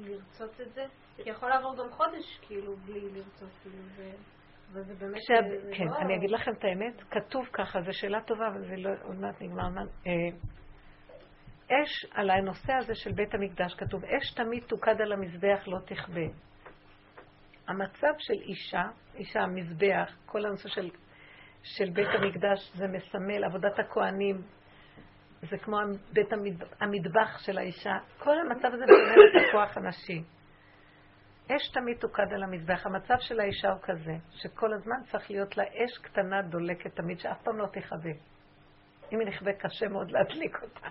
לרצות 0.00 0.60
את 0.60 0.72
זה? 0.72 0.84
כי 1.16 1.30
יכול 1.30 1.48
לעבור 1.48 1.76
גם 1.76 1.90
חודש 1.90 2.38
כאילו 2.42 2.76
בלי 2.76 3.00
לרצות, 3.00 3.50
כאילו, 3.62 3.76
וזה 4.72 4.94
באמת... 4.94 5.20
כן, 5.76 5.84
לא- 5.84 5.96
אני 5.98 6.16
אגיד 6.16 6.30
לכם 6.30 6.50
את 6.58 6.64
האמת, 6.64 7.02
כתוב 7.10 7.46
ככה, 7.52 7.82
זו 7.82 7.92
שאלה 7.92 8.20
טובה, 8.22 8.48
אבל 8.48 8.60
זה 8.68 8.76
לא, 8.76 8.90
עוד 9.02 9.20
מעט 9.20 9.42
נגמר. 9.42 9.68
אש 11.66 12.06
על 12.12 12.30
הנושא 12.30 12.72
הזה 12.72 12.94
של 12.94 13.12
בית 13.12 13.34
המקדש, 13.34 13.74
כתוב, 13.74 14.04
אש 14.04 14.34
תמיד 14.34 14.62
תוקד 14.66 15.00
על 15.00 15.12
המזבח 15.12 15.64
לא 15.66 15.78
תכבה. 15.84 16.26
המצב 17.68 18.12
של 18.18 18.34
אישה, 18.34 18.82
אישה, 19.14 19.40
המזבח, 19.40 20.16
כל 20.26 20.46
הנושא 20.46 20.68
של, 20.68 20.90
של 21.62 21.90
בית 21.90 22.08
המקדש, 22.08 22.72
זה 22.74 22.86
מסמל 22.86 23.44
עבודת 23.44 23.78
הכוהנים, 23.78 24.42
זה 25.50 25.58
כמו 25.58 25.76
בית 26.12 26.32
המטבח 26.80 27.38
של 27.38 27.58
האישה. 27.58 27.94
כל 28.18 28.38
המצב 28.38 28.68
הזה 28.72 28.84
מסמל 28.84 29.22
את 29.30 29.48
הכוח 29.48 29.76
הנשי. 29.76 30.22
אש 31.46 31.68
תמיד 31.68 31.98
תוקד 31.98 32.32
על 32.34 32.42
המזבח. 32.42 32.86
המצב 32.86 33.14
של 33.18 33.40
האישה 33.40 33.68
הוא 33.68 33.80
כזה, 33.82 34.12
שכל 34.30 34.74
הזמן 34.74 34.96
צריך 35.10 35.30
להיות 35.30 35.56
לה 35.56 35.64
אש 35.64 35.98
קטנה 35.98 36.42
דולקת 36.42 36.96
תמיד, 36.96 37.18
שאף 37.18 37.42
פעם 37.42 37.58
לא 37.58 37.66
תכבה. 37.66 38.33
אם 39.12 39.18
היא 39.20 39.28
נכבה, 39.28 39.52
קשה 39.52 39.88
מאוד 39.88 40.10
להדליק 40.10 40.62
אותה. 40.62 40.88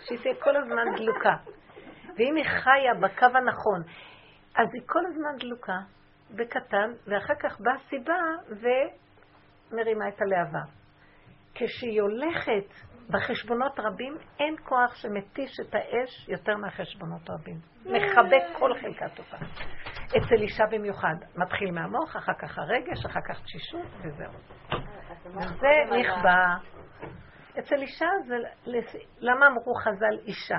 שהיא 0.00 0.18
תהיה 0.18 0.34
כל 0.34 0.56
הזמן 0.56 0.84
דלוקה. 0.96 1.36
ואם 2.16 2.36
היא 2.36 2.44
חיה 2.44 2.94
בקו 3.00 3.38
הנכון, 3.38 3.82
אז 4.56 4.68
היא 4.74 4.82
כל 4.86 5.06
הזמן 5.06 5.36
דלוקה, 5.38 5.78
בקטן, 6.30 6.92
ואחר 7.06 7.34
כך 7.34 7.60
באה 7.60 7.74
סיבה 7.88 8.20
ומרימה 8.48 10.08
את 10.08 10.22
הלהבה. 10.22 10.62
כשהיא 11.54 12.02
הולכת 12.02 12.92
בחשבונות 13.10 13.78
רבים, 13.78 14.16
אין 14.40 14.56
כוח 14.64 14.94
שמתיש 14.94 15.60
את 15.60 15.74
האש 15.74 16.28
יותר 16.28 16.56
מהחשבונות 16.56 17.30
רבים. 17.30 17.56
מחבק 17.84 18.58
כל 18.58 18.70
חלקה 18.80 19.08
טובה. 19.08 19.38
אצל 20.06 20.42
אישה 20.42 20.64
במיוחד, 20.70 21.14
מתחיל 21.36 21.70
מהמוח, 21.70 22.16
אחר 22.16 22.32
כך 22.38 22.58
הרגש, 22.58 23.06
אחר 23.06 23.20
כך 23.28 23.42
תשישות, 23.44 23.86
וזהו. 24.00 24.32
וזה 25.26 25.96
נכבה. 26.00 26.56
אצל 27.58 27.82
אישה 27.82 28.06
זה, 28.26 28.36
למה 29.18 29.46
אמרו 29.46 29.74
חז"ל 29.74 30.18
אישה? 30.26 30.58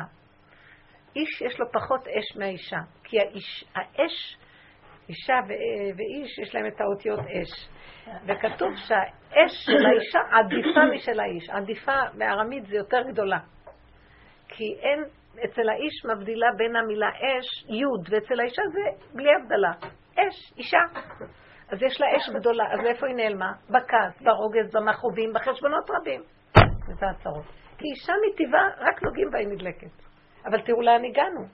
איש 1.16 1.42
יש 1.42 1.60
לו 1.60 1.66
פחות 1.72 2.08
אש 2.08 2.38
מהאישה, 2.38 2.80
כי 3.04 3.20
האיש, 3.20 3.66
האש, 3.76 4.38
אישה 5.10 5.40
ואיש 5.98 6.40
יש 6.40 6.56
להם 6.56 6.66
את 6.68 6.82
האותיות 6.82 7.20
אש. 7.20 7.70
וכתוב 8.26 8.70
שהאש 8.76 9.52
של 9.66 9.86
האישה 9.86 10.20
עדיפה 10.32 10.80
משל 10.96 11.20
האיש. 11.20 11.50
עדיפה 11.50 12.02
בארמית 12.18 12.66
זה 12.66 12.76
יותר 12.76 13.02
גדולה. 13.12 13.40
כי 14.48 14.64
אין, 14.80 15.04
אצל 15.46 15.70
האיש 15.70 16.06
מבדילה 16.06 16.48
בין 16.58 16.76
המילה 16.76 17.10
אש, 17.10 17.66
יוד, 17.70 18.08
ואצל 18.10 18.40
האישה 18.40 18.62
זה 18.74 19.06
בלי 19.14 19.30
הבדלה. 19.36 19.72
אש, 20.14 20.54
אישה. 20.58 20.82
אז 21.70 21.82
יש 21.82 22.02
לה 22.02 22.08
אש 22.18 22.30
גדולה, 22.30 22.64
אז 22.74 22.80
איפה 22.86 23.08
היא 23.08 23.16
נעלמה? 23.16 23.52
בכעס, 23.70 24.22
ברוגז, 24.22 24.76
במכאובים, 24.76 25.34
בחשבונות 25.34 25.90
רבים. 25.90 26.24
וזה 26.88 27.06
הצרות. 27.10 27.46
כי 27.78 27.86
אישה 27.88 28.14
מטבעה, 28.26 28.70
רק 28.78 29.04
נוגעים 29.04 29.30
בה 29.32 29.40
היא 29.40 29.48
נדלקת. 29.48 30.04
אבל 30.46 30.62
תראו 30.62 30.82
לאן 30.82 31.06
הגענו. 31.06 31.48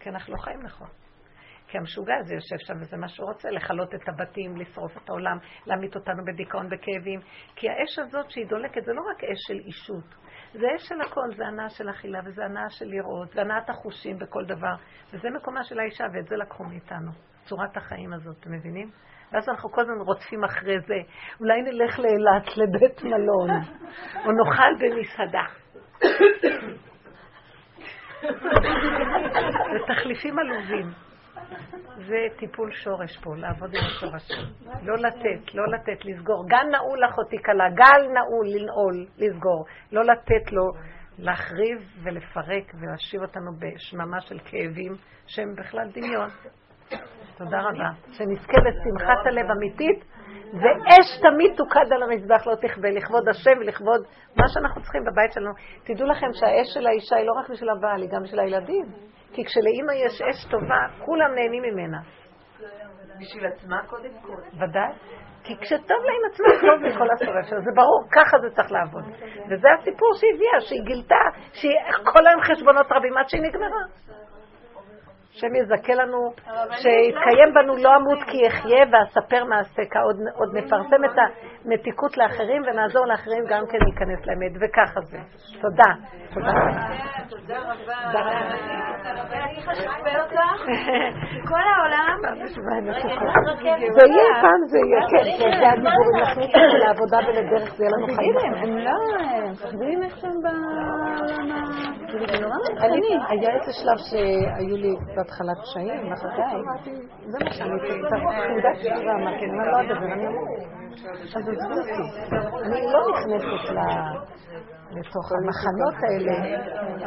כי 0.00 0.08
אנחנו 0.10 0.32
לא 0.32 0.38
חיים 0.38 0.62
נכון. 0.62 0.88
כי 1.68 1.78
המשוגע 1.78 2.14
הזה 2.20 2.34
יושב 2.34 2.56
שם 2.58 2.74
וזה 2.80 2.96
מה 2.96 3.08
שהוא 3.08 3.28
רוצה, 3.28 3.50
לכלות 3.50 3.94
את 3.94 4.08
הבתים, 4.08 4.56
לשרוף 4.56 4.96
את 4.96 5.08
העולם, 5.08 5.38
להמית 5.66 5.96
אותנו 5.96 6.24
בדיכאון, 6.24 6.68
בכאבים. 6.68 7.20
כי 7.56 7.68
האש 7.68 7.98
הזאת 7.98 8.30
שהיא 8.30 8.46
דולקת 8.46 8.84
זה 8.84 8.92
לא 8.92 9.02
רק 9.10 9.24
אש 9.24 9.38
של 9.48 9.58
אישות, 9.66 10.14
זה 10.52 10.66
אש 10.76 10.88
של 10.88 11.00
הכל, 11.00 11.36
זה 11.36 11.46
הנאה 11.46 11.68
של 11.68 11.90
אכילה 11.90 12.20
וזה 12.24 12.44
הנאה 12.44 12.70
של 12.70 12.86
לראות, 12.86 13.36
והנאת 13.36 13.70
החושים 13.70 14.18
בכל 14.18 14.44
דבר. 14.44 14.74
וזה 15.12 15.30
מקומה 15.30 15.64
של 15.64 15.80
האישה 15.80 16.04
ואת 16.14 16.26
זה 16.28 16.36
לקחו 16.36 16.64
מאיתנו. 16.64 17.10
צורת 17.44 17.76
החיים 17.76 18.12
הזאת, 18.12 18.36
אתם 18.40 18.52
מבינים? 18.52 18.90
ואז 19.32 19.48
אנחנו 19.48 19.72
כל 19.72 19.80
הזמן 19.80 20.00
רודפים 20.00 20.44
אחרי 20.44 20.80
זה. 20.80 20.94
אולי 21.40 21.62
נלך 21.62 21.98
לאילת, 21.98 22.56
לבית 22.56 23.02
מלון, 23.04 23.50
או 24.24 24.32
נאכל 24.32 24.74
במסעדה. 24.80 25.44
זה 29.72 29.94
תחליפים 29.94 30.38
עלובים. 30.38 30.90
זה 31.96 32.16
טיפול 32.38 32.72
שורש 32.72 33.18
פה, 33.18 33.36
לעבוד 33.36 33.74
עם 33.74 33.84
השורשים. 33.86 34.44
לא 34.82 34.96
לתת, 34.96 35.54
לא 35.54 35.64
לתת, 35.72 36.04
לסגור. 36.04 36.48
גל 36.48 36.66
נעול 36.70 37.04
אחותי 37.10 37.36
כלה, 37.44 37.70
גל 37.74 38.02
נעול, 38.14 38.46
לנעול, 38.46 39.06
לסגור. 39.18 39.64
לא 39.92 40.02
לתת 40.02 40.52
לו 40.52 40.62
להחריב 41.18 41.78
ולפרק 42.02 42.74
ולהשיב 42.80 43.22
אותנו 43.22 43.50
בשממה 43.58 44.20
של 44.20 44.38
כאבים 44.38 44.92
שהם 45.26 45.54
בכלל 45.54 45.88
דמיון. 45.94 46.28
תודה 47.36 47.60
רבה. 47.60 47.90
שנזכה 48.12 48.58
לשמחת 48.68 49.26
הלב 49.26 49.50
אמיתית, 49.50 50.04
ואש 50.54 51.20
תמיד 51.22 51.52
תוקד 51.56 51.92
על 51.92 52.02
המזבח, 52.02 52.46
לא 52.46 52.54
תכבה, 52.54 52.90
לכבוד 52.90 53.28
השם 53.28 53.58
ולכבוד 53.60 54.00
מה 54.36 54.44
שאנחנו 54.48 54.82
צריכים 54.82 55.04
בבית 55.04 55.32
שלנו. 55.32 55.52
תדעו 55.84 56.06
לכם 56.08 56.26
שהאש 56.32 56.66
של 56.74 56.86
האישה 56.86 57.16
היא 57.16 57.26
לא 57.26 57.32
רק 57.32 57.50
בשביל 57.50 57.70
הבעל, 57.70 58.02
היא 58.02 58.10
גם 58.12 58.22
בשביל 58.22 58.40
הילדים. 58.40 58.84
כי 59.32 59.44
כשלאימא 59.44 59.92
יש 59.92 60.22
אש 60.22 60.50
טובה, 60.50 60.82
כולם 61.04 61.34
נהנים 61.34 61.62
ממנה. 61.62 61.98
בשביל 63.20 63.46
עצמה 63.46 63.82
קודם 63.86 64.10
כל. 64.22 64.36
ודאי. 64.52 64.92
כי 65.44 65.56
כשטוב 65.60 66.00
לה 66.06 66.12
עם 66.12 66.24
עצמה, 66.32 66.48
טוב 66.60 66.82
לכל 66.82 67.10
הסובב 67.10 67.42
שלה. 67.48 67.60
זה 67.60 67.70
ברור, 67.74 68.04
ככה 68.12 68.38
זה 68.38 68.50
צריך 68.56 68.72
לעבוד. 68.72 69.04
וזה 69.50 69.68
הסיפור 69.78 70.08
שהיא 70.14 70.30
הביאה, 70.34 70.60
שהיא 70.60 70.82
גילתה, 70.84 71.24
שהיא 71.52 71.72
כל 72.04 72.26
היום 72.26 72.42
חשבונות 72.42 72.86
רבים 72.90 73.16
עד 73.16 73.28
שהיא 73.28 73.42
נגמרה. 73.42 73.82
השם 75.34 75.54
יזכה 75.54 75.94
לנו, 75.94 76.18
שיתקיים 76.70 77.54
בנו 77.54 77.76
לא 77.76 77.90
אמות 77.96 78.18
כי 78.30 78.48
אחיה 78.48 78.84
ואספר 78.92 79.44
מעשיך. 79.44 79.96
עוד, 80.04 80.16
עוד 80.34 80.56
נפרסם 80.56 81.04
את 81.04 81.18
המתיקות 81.64 82.16
לאחרים 82.16 82.62
ונעזור 82.66 83.06
לאחרים 83.06 83.44
גם 83.48 83.62
כן 83.70 83.78
להיכנס 83.84 84.26
לאמת, 84.26 84.52
וככה 84.60 85.00
זה. 85.00 85.18
תודה. 85.60 85.92
תודה. 86.34 86.52
תודה 87.28 87.58
רבה. 87.58 87.98
כל 91.48 91.60
העולם... 91.74 92.16
זה 93.92 94.06
יהיה 94.06 94.42
פעם, 94.42 94.60
זה 94.66 94.78
יהיה, 94.78 95.00
כן, 95.10 95.24
זה 95.60 95.68
הדיבורים, 95.68 96.22
נכניס 96.22 96.48
אותנו 96.54 96.78
לעבודה 96.78 97.18
ולדרך, 97.28 97.74
זה 97.74 97.84
יהיה 97.84 97.92
לנו 97.96 98.06
חיים. 98.16 98.34
הם 98.62 98.78
לא, 98.78 98.90
הם 99.36 99.52
מפחדים 99.52 100.02
איך 100.02 100.16
שהם 100.16 100.36
בעולם 100.42 101.92
כאילו 102.08 102.26
זה 102.26 102.86
אני, 102.86 102.96
מצחיק. 102.96 103.30
היה 103.30 103.50
איזה 103.54 103.72
שלב 103.72 103.98
שהיו 104.10 104.76
לי 104.76 104.94
בהתחלת 105.22 105.58
קשיים, 105.62 106.00
אמרתי, 106.06 106.90
זה 107.26 107.38
מה 107.44 107.52
שאני 107.52 107.78
צריכה, 107.80 108.16
תעודת 108.48 108.76
שירה, 108.80 109.14
אמרתי, 109.14 109.44
אני 109.44 109.56
לא 109.56 109.80
אדבר, 109.80 110.12
אני 110.12 110.26
אמור. 110.26 110.46
אז 111.36 111.48
עזבו 111.48 111.74
אותי. 111.80 112.04
אני 112.66 112.80
לא 112.92 113.00
נכנסת 113.10 113.72
לתוך 114.96 115.26
המחנות 115.32 115.94
האלה, 116.04 116.36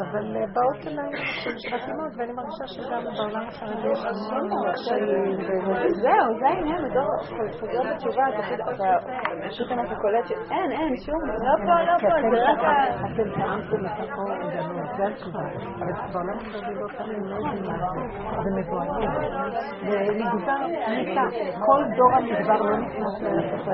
אבל 0.01 0.37
אה, 0.37 0.45
באות 0.53 0.87
אליי 0.87 1.09
נשים 1.09 1.57
שבטיות, 1.57 2.11
ואני 2.17 2.31
מרגישה 2.31 2.67
שגם 2.67 3.03
בעולם 3.17 3.47
החרדי 3.47 3.87
יש 3.91 4.05
המון 4.05 4.49
מאוד 4.49 4.67
קשיים. 4.73 5.37
זהו, 6.03 6.27
זה 6.39 6.47
העניין, 6.47 6.89
בדור, 6.89 7.09
חוזר 7.59 7.93
בתשובה, 7.93 8.23
פשוט- 8.37 9.71
אתה 9.85 9.95
קולט 10.01 10.25
שאין, 10.27 10.71
אין, 10.71 10.93
שום, 11.05 11.21
לא 11.25 11.55
פה, 11.65 11.75
לא 11.87 11.95
פה, 12.01 12.07
זה 12.31 12.51
רק 12.51 12.59
ה... 12.59 12.95
אתם 13.05 13.27
טעמתם 13.41 13.79
מתוכו 13.85 14.21
הגנות, 14.31 14.97
זה 14.97 15.03
התשובה. 15.07 15.39
אבל 15.79 16.13
בעולם 16.13 16.37
החרדי 16.37 16.75
לא 16.75 16.87
טעמים, 16.97 17.23
לא 17.25 17.35
יודעים 17.35 17.65
מה 17.65 17.77
זה. 17.77 17.95
זה. 19.81 19.97
ומדבר 20.09 20.59
נקטע. 20.67 21.25
כל 21.65 21.83
דור 21.97 22.11
המדבר 22.15 22.61
לא 22.61 22.77
נכנס 22.77 23.21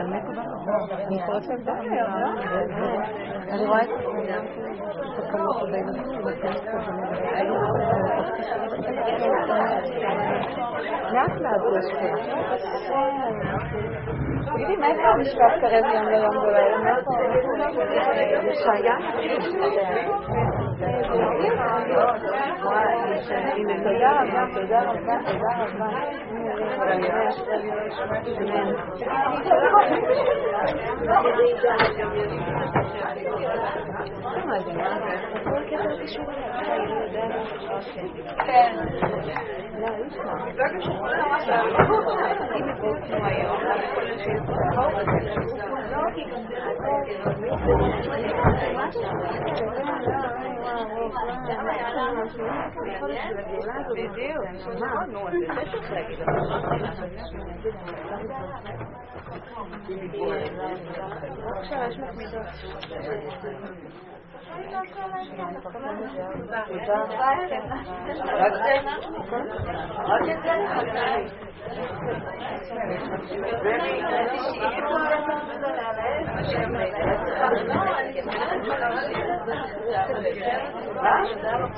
ללכת 0.03 0.27
לאמת 0.27 0.53
כבר. 0.63 0.95
אני 1.07 1.25
קוראת 1.25 1.47
להם 1.47 1.63
דור 1.63 1.75
המדבר. 1.75 3.01
אני 3.49 3.65
רואה 3.65 3.81
את 3.81 3.89
תקלות 5.17 5.61
בילדים, 5.71 6.21
לאט 11.11 11.31
לאט 11.41 11.61
יש 14.51 14.57
פה. 14.57 14.65
תגידי, 14.65 14.75
מאיפה 14.77 15.07
המשפט 15.07 15.53
קרב 15.61 15.83
יום 15.93 16.07
ליום 16.07 16.37
ולילה? 16.37 16.77
מאיפה? 16.77 17.11
ישעיה? 18.51 18.95
תודה 23.83 24.21
רבה, 24.21 24.45
תודה 24.53 24.81
רבה, 24.81 25.15
תודה 25.25 25.51
רבה. 25.57 25.87
בדיוק. 53.95 54.45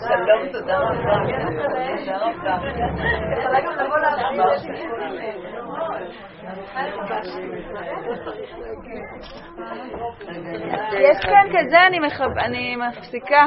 שלום, 0.08 0.48
תודה 0.52 0.80
רבה. 0.80 1.16
תודה 2.12 2.56
רבה. 2.56 2.70
יכולה 3.38 3.60
גם 3.62 3.74
לבוא 3.80 3.98
להרחיב 3.98 4.42
יש 11.00 11.18
כן, 11.26 11.52
כן, 11.52 11.70
זה 11.70 11.86
אני 11.88 12.00
אני 12.64 12.76
מפסיקה. 12.76 13.46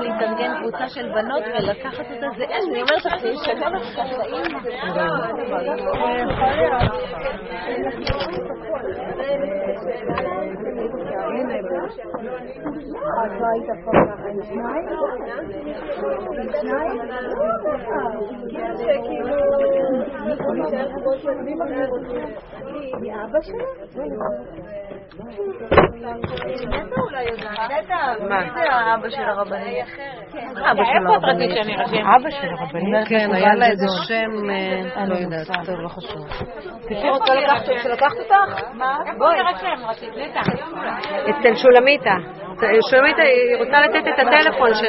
להתארגן 0.00 0.60
קבוצה 0.60 0.88
של 0.88 1.08
בנות 1.08 1.42
ולקחת 1.58 2.10
אותה, 2.10 2.26
זה. 2.36 2.44
אין, 2.44 2.62
אני 2.70 2.82
אומרת 2.82 3.04
לך, 3.04 3.20
זה 3.20 3.28
ישנה 3.28 3.70
לך 3.70 3.98
את 27.60 27.90
החיים. 27.90 28.28
מי 28.28 28.50
זה 28.54 28.72
האבא 28.72 29.08
של 29.08 29.22
הרבנית? 29.22 29.82
אבא 30.70 30.84
של 30.84 30.98
הרבנית. 30.98 31.52
אבא 32.16 32.30
של 32.30 32.48
הרבנית, 32.48 33.08
כן, 33.08 33.30
היה 33.32 33.54
לה 33.54 33.66
איזה 33.66 33.86
שם, 34.08 34.50
אה, 34.50 35.06
לא 35.06 35.14
יודעת, 35.14 35.46
טוב, 35.66 35.74
לא 35.80 35.88
חשוב. 35.88 36.26
קיצור, 36.88 37.10
רוצה 37.10 37.34
לקחת 37.34 38.18
אותך? 38.18 38.62
בואי. 39.18 39.42
נרשם, 39.42 39.86
רצית, 39.88 40.10
נטע. 40.16 40.40
אצל 41.30 41.54
שולמיתה. 41.54 42.14
שולמיתה, 42.90 43.22
היא 43.22 43.56
רוצה 43.58 43.80
לתת 43.80 44.08
את 44.08 44.18
הטלפון 44.18 44.74
שלה. 44.74 44.88